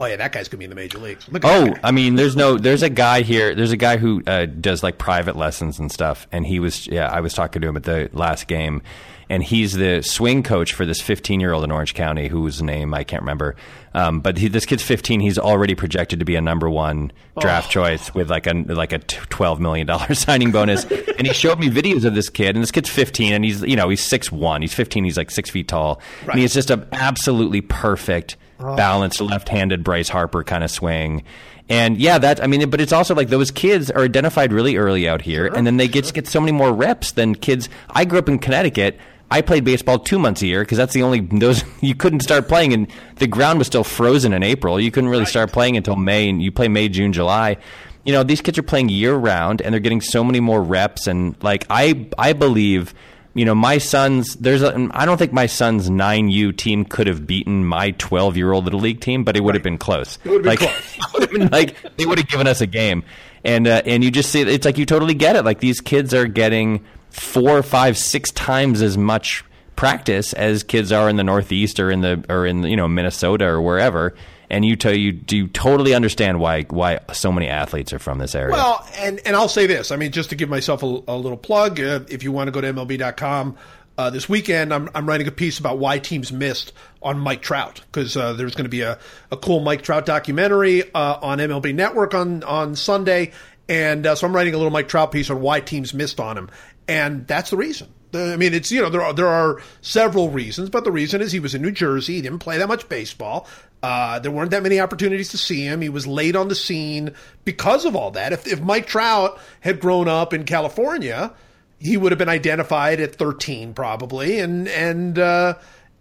"Oh 0.00 0.06
yeah, 0.06 0.16
that 0.16 0.32
guy's 0.32 0.48
gonna 0.48 0.58
be 0.58 0.64
in 0.64 0.70
the 0.70 0.76
major 0.76 0.98
leagues." 0.98 1.28
Look 1.28 1.44
at 1.44 1.68
Oh. 1.68 1.74
I 1.82 1.90
mean, 1.90 2.16
there's 2.16 2.36
no, 2.36 2.56
there's 2.58 2.82
a 2.82 2.90
guy 2.90 3.22
here. 3.22 3.54
There's 3.54 3.72
a 3.72 3.76
guy 3.76 3.96
who 3.96 4.22
uh, 4.26 4.46
does 4.46 4.82
like 4.82 4.98
private 4.98 5.36
lessons 5.36 5.78
and 5.78 5.90
stuff, 5.90 6.26
and 6.32 6.46
he 6.46 6.60
was, 6.60 6.86
yeah, 6.86 7.08
I 7.08 7.20
was 7.20 7.34
talking 7.34 7.62
to 7.62 7.68
him 7.68 7.76
at 7.76 7.84
the 7.84 8.10
last 8.12 8.46
game, 8.46 8.82
and 9.30 9.42
he's 9.42 9.72
the 9.72 10.02
swing 10.02 10.42
coach 10.42 10.74
for 10.74 10.84
this 10.84 11.00
15 11.00 11.40
year 11.40 11.52
old 11.54 11.64
in 11.64 11.70
Orange 11.70 11.94
County 11.94 12.28
whose 12.28 12.60
name 12.62 12.92
I 12.92 13.04
can't 13.04 13.22
remember. 13.22 13.56
Um, 13.94 14.20
but 14.20 14.36
he, 14.38 14.48
this 14.48 14.66
kid's 14.66 14.82
15. 14.82 15.20
He's 15.20 15.38
already 15.38 15.74
projected 15.74 16.18
to 16.18 16.24
be 16.26 16.36
a 16.36 16.40
number 16.40 16.68
one 16.68 17.10
draft 17.40 17.68
Oh. 17.68 17.82
choice 17.84 18.14
with 18.14 18.28
like 18.30 18.46
a 18.46 18.52
like 18.52 18.92
a 18.92 18.98
t- 18.98 19.16
12 19.30 19.58
million 19.60 19.86
dollar 19.86 20.12
signing 20.14 20.50
bonus. 20.52 20.84
and 20.84 21.26
he 21.26 21.32
showed 21.32 21.58
me 21.58 21.70
videos 21.70 22.04
of 22.04 22.14
this 22.14 22.28
kid, 22.28 22.54
and 22.56 22.62
this 22.62 22.70
kid's 22.70 22.90
15, 22.90 23.32
and 23.32 23.44
he's 23.44 23.62
you 23.62 23.76
know 23.76 23.88
he's 23.88 24.02
six 24.02 24.30
one. 24.30 24.60
He's 24.60 24.74
15. 24.74 25.04
He's 25.04 25.16
like 25.16 25.30
six 25.30 25.48
feet 25.48 25.68
tall, 25.68 26.00
and 26.30 26.38
he's 26.38 26.52
just 26.52 26.70
an 26.70 26.86
absolutely 26.92 27.62
perfect 27.62 28.36
balanced 28.58 29.22
left-handed 29.22 29.82
Bryce 29.82 30.10
Harper 30.10 30.44
kind 30.44 30.62
of 30.62 30.70
swing. 30.70 31.22
And 31.68 31.96
yeah, 31.98 32.18
that 32.18 32.42
I 32.42 32.46
mean, 32.46 32.68
but 32.68 32.80
it's 32.80 32.92
also 32.92 33.14
like 33.14 33.28
those 33.28 33.50
kids 33.50 33.90
are 33.92 34.02
identified 34.02 34.52
really 34.52 34.76
early 34.76 35.08
out 35.08 35.22
here, 35.22 35.46
and 35.46 35.66
then 35.66 35.76
they 35.78 35.88
get 35.88 36.12
get 36.12 36.26
so 36.26 36.40
many 36.40 36.52
more 36.52 36.72
reps 36.72 37.12
than 37.12 37.34
kids. 37.34 37.68
I 37.90 38.04
grew 38.04 38.18
up 38.18 38.28
in 38.28 38.38
Connecticut. 38.38 38.98
I 39.30 39.42
played 39.42 39.64
baseball 39.64 39.98
two 39.98 40.18
months 40.18 40.42
a 40.42 40.46
year 40.46 40.62
because 40.62 40.78
that's 40.78 40.92
the 40.92 41.02
only 41.02 41.20
those 41.20 41.64
you 41.80 41.94
couldn't 41.94 42.20
start 42.20 42.48
playing, 42.48 42.72
and 42.72 42.88
the 43.16 43.26
ground 43.26 43.58
was 43.58 43.66
still 43.66 43.84
frozen 43.84 44.32
in 44.32 44.42
April. 44.42 44.80
You 44.80 44.90
couldn't 44.90 45.10
really 45.10 45.26
start 45.26 45.52
playing 45.52 45.76
until 45.76 45.96
May, 45.96 46.28
and 46.28 46.42
you 46.42 46.50
play 46.50 46.68
May, 46.68 46.88
June, 46.88 47.12
July. 47.12 47.56
You 48.04 48.12
know, 48.12 48.22
these 48.22 48.40
kids 48.40 48.58
are 48.58 48.62
playing 48.62 48.88
year 48.88 49.14
round, 49.14 49.60
and 49.60 49.72
they're 49.72 49.80
getting 49.80 50.00
so 50.00 50.24
many 50.24 50.40
more 50.40 50.62
reps. 50.62 51.06
And 51.06 51.36
like 51.42 51.66
I, 51.70 52.08
I 52.18 52.32
believe 52.32 52.94
you 53.34 53.44
know, 53.44 53.54
my 53.54 53.78
son's 53.78 54.34
there's 54.36 54.62
a 54.62 54.88
I 54.90 55.06
don't 55.06 55.16
think 55.16 55.32
my 55.32 55.46
son's 55.46 55.88
9U 55.88 56.56
team 56.56 56.84
could 56.84 57.06
have 57.06 57.26
beaten 57.26 57.64
my 57.64 57.92
12-year-old 57.92 58.64
little 58.64 58.80
league 58.80 59.00
team, 59.00 59.22
but 59.22 59.36
it 59.36 59.44
would 59.44 59.54
have 59.54 59.62
been 59.62 59.78
close. 59.78 60.18
It 60.24 60.30
would 60.30 60.44
have 60.44 60.44
been 60.44 60.50
like, 60.50 60.58
close. 60.58 60.96
it 60.98 61.12
would 61.12 61.22
have 61.22 61.30
been 61.30 61.48
like 61.48 61.96
they 61.96 62.06
would 62.06 62.18
have 62.18 62.28
given 62.28 62.46
us 62.46 62.60
a 62.60 62.66
game. 62.66 63.04
And 63.44 63.66
uh, 63.66 63.82
and 63.84 64.04
you 64.04 64.10
just 64.10 64.30
see 64.30 64.42
it's 64.42 64.64
like 64.64 64.78
you 64.78 64.86
totally 64.86 65.14
get 65.14 65.36
it. 65.36 65.44
Like 65.44 65.60
these 65.60 65.80
kids 65.80 66.12
are 66.12 66.26
getting 66.26 66.84
four, 67.10 67.62
five, 67.62 67.96
six 67.96 68.30
times 68.32 68.82
as 68.82 68.98
much 68.98 69.44
practice 69.76 70.34
as 70.34 70.62
kids 70.62 70.92
are 70.92 71.08
in 71.08 71.16
the 71.16 71.24
Northeast 71.24 71.80
or 71.80 71.90
in 71.90 72.02
the 72.02 72.22
or 72.28 72.44
in 72.44 72.64
you 72.64 72.76
know 72.76 72.88
Minnesota 72.88 73.46
or 73.46 73.62
wherever. 73.62 74.14
And 74.50 74.64
you 74.64 74.74
tell 74.74 74.94
you 74.94 75.12
do 75.12 75.36
you 75.36 75.46
totally 75.48 75.94
understand 75.94 76.40
why 76.40 76.64
why 76.64 76.98
so 77.12 77.32
many 77.32 77.48
athletes 77.48 77.92
are 77.92 77.98
from 77.98 78.18
this 78.18 78.34
area. 78.34 78.52
Well, 78.52 78.86
and 78.98 79.20
and 79.24 79.36
I'll 79.36 79.48
say 79.48 79.66
this. 79.66 79.90
I 79.90 79.96
mean, 79.96 80.12
just 80.12 80.28
to 80.30 80.36
give 80.36 80.48
myself 80.48 80.82
a, 80.82 80.86
a 81.08 81.16
little 81.16 81.38
plug, 81.38 81.80
uh, 81.80 82.00
if 82.08 82.22
you 82.22 82.32
want 82.32 82.48
to 82.48 82.52
go 82.52 82.60
to 82.60 82.72
MLB.com 82.72 83.56
uh, 84.00 84.08
this 84.08 84.30
weekend, 84.30 84.72
I'm, 84.72 84.88
I'm 84.94 85.06
writing 85.06 85.28
a 85.28 85.30
piece 85.30 85.58
about 85.58 85.78
why 85.78 85.98
teams 85.98 86.32
missed 86.32 86.72
on 87.02 87.18
Mike 87.18 87.42
Trout 87.42 87.82
because 87.92 88.16
uh, 88.16 88.32
there's 88.32 88.54
going 88.54 88.64
to 88.64 88.70
be 88.70 88.80
a, 88.80 88.98
a 89.30 89.36
cool 89.36 89.60
Mike 89.60 89.82
Trout 89.82 90.06
documentary 90.06 90.90
uh, 90.94 91.18
on 91.20 91.36
MLB 91.36 91.74
Network 91.74 92.14
on 92.14 92.42
on 92.44 92.76
Sunday, 92.76 93.32
and 93.68 94.06
uh, 94.06 94.14
so 94.14 94.26
I'm 94.26 94.34
writing 94.34 94.54
a 94.54 94.56
little 94.56 94.70
Mike 94.70 94.88
Trout 94.88 95.12
piece 95.12 95.28
on 95.28 95.42
why 95.42 95.60
teams 95.60 95.92
missed 95.92 96.18
on 96.18 96.38
him, 96.38 96.48
and 96.88 97.26
that's 97.26 97.50
the 97.50 97.58
reason. 97.58 97.88
I 98.14 98.36
mean, 98.36 98.54
it's 98.54 98.72
you 98.72 98.80
know 98.80 98.88
there 98.88 99.02
are 99.02 99.12
there 99.12 99.28
are 99.28 99.60
several 99.82 100.30
reasons, 100.30 100.70
but 100.70 100.84
the 100.84 100.92
reason 100.92 101.20
is 101.20 101.30
he 101.30 101.38
was 101.38 101.54
in 101.54 101.60
New 101.60 101.70
Jersey. 101.70 102.14
He 102.14 102.22
didn't 102.22 102.38
play 102.38 102.56
that 102.56 102.68
much 102.68 102.88
baseball. 102.88 103.46
Uh, 103.82 104.18
there 104.18 104.32
weren't 104.32 104.50
that 104.52 104.62
many 104.62 104.80
opportunities 104.80 105.28
to 105.30 105.38
see 105.38 105.60
him. 105.60 105.82
He 105.82 105.90
was 105.90 106.06
late 106.06 106.36
on 106.36 106.48
the 106.48 106.54
scene 106.54 107.14
because 107.44 107.84
of 107.84 107.94
all 107.94 108.12
that. 108.12 108.32
If 108.32 108.46
if 108.46 108.62
Mike 108.62 108.86
Trout 108.86 109.38
had 109.60 109.78
grown 109.78 110.08
up 110.08 110.32
in 110.32 110.44
California, 110.44 111.34
he 111.80 111.96
would 111.96 112.12
have 112.12 112.18
been 112.18 112.28
identified 112.28 113.00
at 113.00 113.16
13 113.16 113.74
probably, 113.74 114.38
and 114.38 114.68
and 114.68 115.18
uh, 115.18 115.54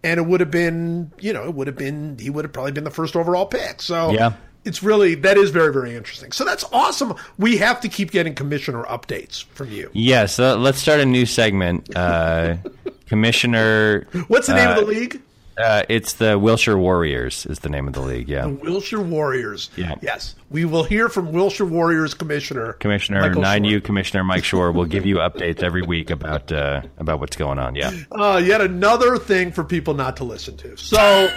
and 0.04 0.20
it 0.20 0.24
would 0.24 0.42
have 0.42 0.52
been 0.52 1.12
you 1.20 1.34
know 1.34 1.46
it 1.46 1.54
would 1.56 1.68
have 1.68 1.78
been 1.78 2.18
he 2.20 2.30
would 2.30 2.46
have 2.46 2.54
probably 2.54 2.74
been 2.74 2.84
the 2.84 2.92
first 2.92 3.16
overall 3.16 3.46
pick. 3.46 3.82
So 3.82 4.12
Yeah. 4.12 4.34
it's 4.66 4.84
really 4.84 5.16
that 5.16 5.38
is 5.38 5.50
very 5.52 5.74
very 5.74 5.96
interesting. 5.96 6.32
So 6.34 6.44
that's 6.46 6.66
awesome. 6.74 7.16
We 7.38 7.58
have 7.58 7.80
to 7.82 7.90
keep 7.90 8.12
getting 8.12 8.36
commissioner 8.36 8.84
updates 8.84 9.46
from 9.46 9.72
you. 9.72 9.90
Yes, 9.94 10.38
uh, 10.38 10.58
let's 10.58 10.80
start 10.80 11.00
a 11.00 11.06
new 11.06 11.26
segment. 11.26 11.96
Uh, 11.96 12.58
Commissioner. 13.08 14.06
What's 14.28 14.46
the 14.46 14.54
name 14.54 14.70
of 14.70 14.78
uh, 14.78 14.82
the 14.82 14.86
league? 14.86 15.22
Uh, 15.60 15.84
it's 15.90 16.14
the 16.14 16.40
Wilshire 16.40 16.78
Warriors. 16.78 17.46
Is 17.46 17.60
the 17.60 17.70
name 17.70 17.88
of 17.88 17.94
the 17.94 18.02
league? 18.02 18.30
Yeah. 18.30 18.44
The 18.44 18.54
Wilshire 18.54 19.02
Warriors. 19.02 19.70
Yeah. 19.76 19.96
Yes, 20.02 20.36
we 20.50 20.64
will 20.64 20.84
hear 20.84 21.10
from 21.10 21.34
Wilshire 21.34 21.66
Warriors 21.66 22.14
Commissioner 22.14 22.74
Commissioner 22.74 23.22
Michael 23.22 23.42
Nine 23.42 23.64
Schur. 23.64 23.72
U 23.72 23.82
Commissioner 23.82 24.24
Mike 24.24 24.44
Schur 24.44 24.74
will 24.74 24.86
give 24.86 25.06
you 25.06 25.18
updates 25.18 25.62
every 25.62 25.82
week 25.82 26.10
about 26.10 26.52
uh, 26.52 26.82
about 26.98 27.20
what's 27.20 27.36
going 27.36 27.60
on. 27.60 27.76
Yeah. 27.76 27.92
Uh, 28.12 28.42
yet 28.44 28.62
another 28.62 29.18
thing 29.18 29.52
for 29.52 29.64
people 29.64 29.94
not 29.94 30.18
to 30.18 30.24
listen 30.24 30.56
to. 30.58 30.78
So, 30.78 31.30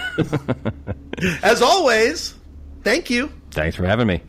as 1.42 1.60
always, 1.60 2.34
thank 2.84 3.10
you. 3.10 3.30
Thanks 3.50 3.76
for 3.76 3.84
having 3.84 4.06
me. 4.06 4.22